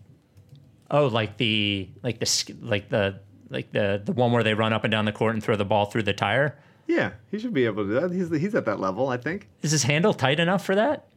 Oh, 0.90 1.08
like 1.08 1.36
the 1.36 1.90
like 2.04 2.20
the 2.20 2.56
like 2.62 2.88
the 2.88 3.20
like 3.50 3.70
the 3.74 4.02
the 4.02 4.14
one 4.14 4.32
where 4.32 4.44
they 4.44 4.54
run 4.54 4.72
up 4.72 4.86
and 4.86 4.92
down 4.92 5.04
the 5.04 5.12
court 5.12 5.34
and 5.34 5.44
throw 5.44 5.58
the 5.58 5.66
ball 5.66 5.88
through 5.88 6.04
the 6.04 6.14
tire. 6.14 6.58
Yeah, 6.88 7.12
he 7.30 7.38
should 7.38 7.54
be 7.54 7.66
able 7.66 7.84
to 7.84 7.90
do 7.90 8.00
that. 8.00 8.14
He's 8.14 8.30
he's 8.30 8.56
at 8.56 8.64
that 8.64 8.80
level, 8.80 9.10
I 9.10 9.18
think. 9.18 9.50
Is 9.62 9.72
his 9.72 9.84
handle 9.84 10.14
tight 10.14 10.40
enough 10.40 10.64
for 10.64 10.74
that? 10.76 11.08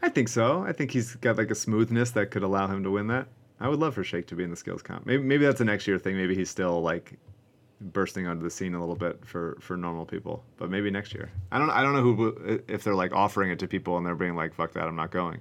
I 0.00 0.08
think 0.08 0.28
so. 0.28 0.62
I 0.62 0.72
think 0.72 0.90
he's 0.90 1.14
got 1.16 1.36
like 1.36 1.50
a 1.50 1.54
smoothness 1.54 2.12
that 2.12 2.30
could 2.30 2.42
allow 2.42 2.66
him 2.68 2.82
to 2.84 2.90
win 2.90 3.08
that. 3.08 3.26
I 3.60 3.68
would 3.68 3.80
love 3.80 3.94
for 3.94 4.02
Shake 4.02 4.26
to 4.28 4.34
be 4.34 4.44
in 4.44 4.48
the 4.50 4.56
skills 4.56 4.80
comp. 4.80 5.04
Maybe 5.04 5.22
maybe 5.22 5.44
that's 5.44 5.60
a 5.60 5.66
next 5.66 5.86
year 5.86 5.98
thing. 5.98 6.16
Maybe 6.16 6.34
he's 6.34 6.48
still 6.48 6.80
like 6.80 7.18
bursting 7.82 8.26
onto 8.26 8.42
the 8.42 8.50
scene 8.50 8.72
a 8.72 8.80
little 8.80 8.96
bit 8.96 9.26
for 9.26 9.58
for 9.60 9.76
normal 9.76 10.06
people. 10.06 10.42
But 10.56 10.70
maybe 10.70 10.90
next 10.90 11.12
year. 11.12 11.30
I 11.52 11.58
don't 11.58 11.68
I 11.68 11.82
don't 11.82 11.92
know 11.92 12.00
who 12.00 12.62
if 12.66 12.82
they're 12.82 12.94
like 12.94 13.12
offering 13.12 13.50
it 13.50 13.58
to 13.58 13.68
people 13.68 13.98
and 13.98 14.06
they're 14.06 14.14
being 14.14 14.36
like 14.36 14.54
fuck 14.54 14.72
that 14.72 14.84
I'm 14.84 14.96
not 14.96 15.10
going. 15.10 15.40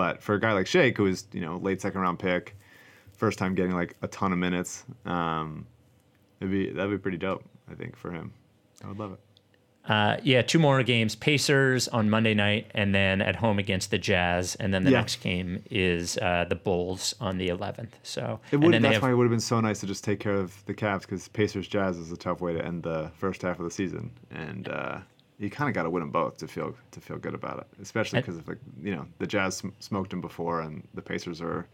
But 0.00 0.22
for 0.22 0.34
a 0.34 0.40
guy 0.40 0.52
like 0.54 0.66
Shake 0.66 0.96
who 0.96 1.04
is 1.04 1.26
you 1.30 1.42
know 1.42 1.58
late 1.58 1.82
second 1.82 2.00
round 2.00 2.18
pick, 2.18 2.56
first 3.12 3.38
time 3.38 3.54
getting 3.54 3.72
like 3.74 3.96
a 4.00 4.08
ton 4.08 4.32
of 4.32 4.38
minutes, 4.38 4.82
um, 5.04 5.66
it'd 6.40 6.50
be 6.50 6.70
that'd 6.70 6.90
be 6.90 6.96
pretty 6.96 7.18
dope. 7.18 7.44
I 7.70 7.74
think 7.74 7.96
for 7.96 8.10
him, 8.10 8.32
I 8.82 8.88
would 8.88 8.98
love 8.98 9.12
it. 9.12 9.18
Uh, 9.84 10.16
yeah, 10.22 10.40
two 10.40 10.58
more 10.58 10.82
games. 10.82 11.14
Pacers 11.16 11.86
on 11.88 12.08
Monday 12.08 12.32
night, 12.32 12.70
and 12.74 12.94
then 12.94 13.20
at 13.20 13.36
home 13.36 13.58
against 13.58 13.90
the 13.90 13.98
Jazz, 13.98 14.54
and 14.54 14.72
then 14.72 14.84
the 14.84 14.90
Yeah. 14.90 15.00
next 15.00 15.16
game 15.20 15.62
is 15.70 16.16
uh, 16.16 16.46
the 16.48 16.54
Bulls 16.54 17.14
on 17.20 17.36
the 17.36 17.48
11th. 17.48 17.92
So 18.02 18.40
It 18.52 18.56
would. 18.56 18.72
That's 18.72 18.94
have- 18.94 19.02
why 19.02 19.10
it 19.10 19.14
would 19.16 19.24
have 19.24 19.30
been 19.30 19.38
so 19.40 19.60
nice 19.60 19.80
to 19.80 19.86
just 19.86 20.02
take 20.02 20.18
care 20.18 20.34
of 20.36 20.64
the 20.64 20.72
Cavs 20.72 21.02
because 21.02 21.28
Pacers 21.28 21.68
Jazz 21.68 21.98
is 21.98 22.10
a 22.10 22.16
tough 22.16 22.40
way 22.40 22.54
to 22.54 22.64
end 22.64 22.84
the 22.84 23.10
first 23.18 23.42
half 23.42 23.58
of 23.58 23.66
the 23.66 23.70
season, 23.70 24.12
and 24.30 24.66
uh, 24.68 24.98
you 25.40 25.48
kind 25.48 25.68
of 25.68 25.74
got 25.74 25.84
to 25.84 25.90
win 25.90 26.02
them 26.02 26.10
both 26.10 26.36
to 26.36 26.46
feel 26.46 26.74
to 26.90 27.00
feel 27.00 27.16
good 27.16 27.34
about 27.34 27.58
it. 27.58 27.66
Especially 27.80 28.20
because 28.20 28.36
of 28.36 28.46
like 28.46 28.58
you 28.82 28.94
know 28.94 29.06
the 29.18 29.26
Jazz 29.26 29.56
sm- 29.56 29.70
smoked 29.80 30.10
them 30.10 30.20
before, 30.20 30.60
and 30.60 30.86
the 30.94 31.02
Pacers 31.02 31.40
are 31.40 31.66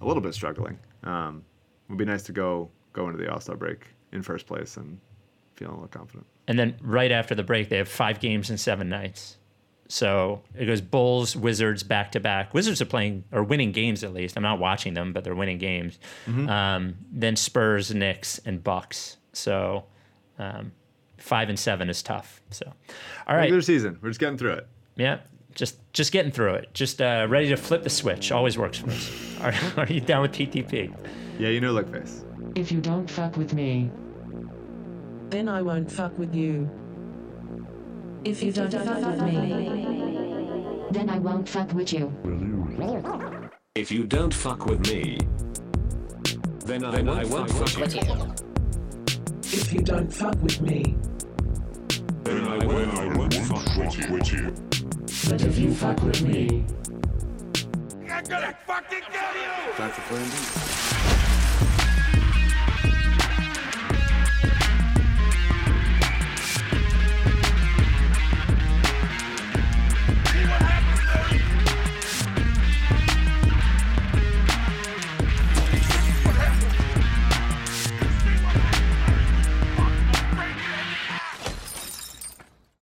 a 0.00 0.06
little 0.06 0.22
bit 0.22 0.34
struggling. 0.34 0.78
Um, 1.02 1.44
it 1.88 1.92
would 1.92 1.98
be 1.98 2.04
nice 2.04 2.22
to 2.24 2.32
go 2.32 2.70
go 2.92 3.08
into 3.08 3.22
the 3.22 3.30
All 3.30 3.40
Star 3.40 3.56
break 3.56 3.88
in 4.12 4.22
first 4.22 4.46
place 4.46 4.76
and 4.76 4.98
feeling 5.56 5.74
a 5.74 5.76
little 5.76 5.88
confident. 5.88 6.26
And 6.46 6.58
then 6.58 6.76
right 6.80 7.10
after 7.10 7.34
the 7.34 7.42
break, 7.42 7.68
they 7.68 7.76
have 7.78 7.88
five 7.88 8.20
games 8.20 8.50
in 8.50 8.56
seven 8.56 8.88
nights. 8.88 9.36
So 9.88 10.42
it 10.56 10.66
goes 10.66 10.80
Bulls, 10.80 11.36
Wizards 11.36 11.82
back 11.82 12.12
to 12.12 12.20
back. 12.20 12.54
Wizards 12.54 12.80
are 12.80 12.86
playing 12.86 13.24
or 13.32 13.42
winning 13.42 13.72
games 13.72 14.04
at 14.04 14.12
least. 14.12 14.36
I'm 14.36 14.42
not 14.42 14.58
watching 14.58 14.94
them, 14.94 15.12
but 15.12 15.24
they're 15.24 15.34
winning 15.34 15.58
games. 15.58 15.98
Mm-hmm. 16.26 16.48
Um, 16.48 16.94
then 17.10 17.36
Spurs, 17.36 17.92
Knicks, 17.94 18.38
and 18.44 18.62
Bucks. 18.62 19.16
So 19.32 19.84
um, 20.38 20.72
five 21.26 21.48
and 21.48 21.58
seven 21.58 21.90
is 21.90 22.02
tough. 22.02 22.40
So 22.50 22.66
all 23.26 23.34
right, 23.34 23.42
Regular 23.42 23.62
season, 23.62 23.98
we're 24.00 24.10
just 24.10 24.20
getting 24.20 24.38
through 24.38 24.52
it. 24.52 24.68
yeah, 24.94 25.18
just 25.54 25.76
just 25.92 26.12
getting 26.12 26.30
through 26.30 26.54
it. 26.54 26.72
Just 26.72 27.02
uh, 27.02 27.26
ready 27.28 27.48
to 27.48 27.56
flip 27.56 27.82
the 27.82 27.90
switch. 27.90 28.30
Always 28.30 28.56
works 28.56 28.78
for 28.78 28.90
us. 28.90 29.10
Are, 29.42 29.52
are 29.76 29.86
you 29.86 30.00
down 30.00 30.22
with 30.22 30.32
TTP? 30.32 30.94
Yeah, 31.38 31.50
you 31.50 31.60
know, 31.60 31.72
look 31.72 31.92
face. 31.92 32.24
If 32.54 32.72
you 32.72 32.80
don't 32.80 33.10
fuck 33.10 33.36
with 33.36 33.52
me, 33.52 33.90
Then 35.28 35.46
I 35.48 35.60
won't 35.60 35.92
fuck 35.92 36.16
with 36.18 36.34
you. 36.34 36.70
if 38.24 38.42
you 38.42 38.50
don't 38.52 38.70
fuck 38.72 39.04
with 39.04 39.20
me, 39.22 40.88
Then 40.90 41.10
I 41.10 41.18
won't 41.18 41.46
fuck 41.48 41.72
with 41.74 41.92
you. 41.92 42.10
If 43.74 43.90
you 43.92 44.04
don't 44.04 44.32
fuck 44.32 44.64
with 44.64 44.80
me, 44.88 45.18
then 46.64 46.82
I, 46.82 46.90
then 46.92 47.08
I 47.10 47.24
won't 47.26 47.50
fuck 47.50 47.76
with 47.76 47.94
you. 47.94 48.34
If 49.52 49.72
you 49.72 49.80
don't 49.82 50.12
fuck 50.12 50.36
with 50.42 50.60
me, 50.62 50.96
with 53.86 53.98
you. 53.98 54.12
With 54.12 54.32
you. 54.32 54.54
but 55.30 55.42
if 55.42 55.58
you 55.58 55.72
fuck 55.72 56.02
with 56.02 56.22
me, 56.22 56.64
I'm 58.10 58.24
gonna 58.24 58.56
fucking 58.66 59.02
kill 59.12 59.42
you! 59.42 59.72
That's 59.78 59.98
a 59.98 60.00
plan 60.02 60.24
B. 60.28 61.05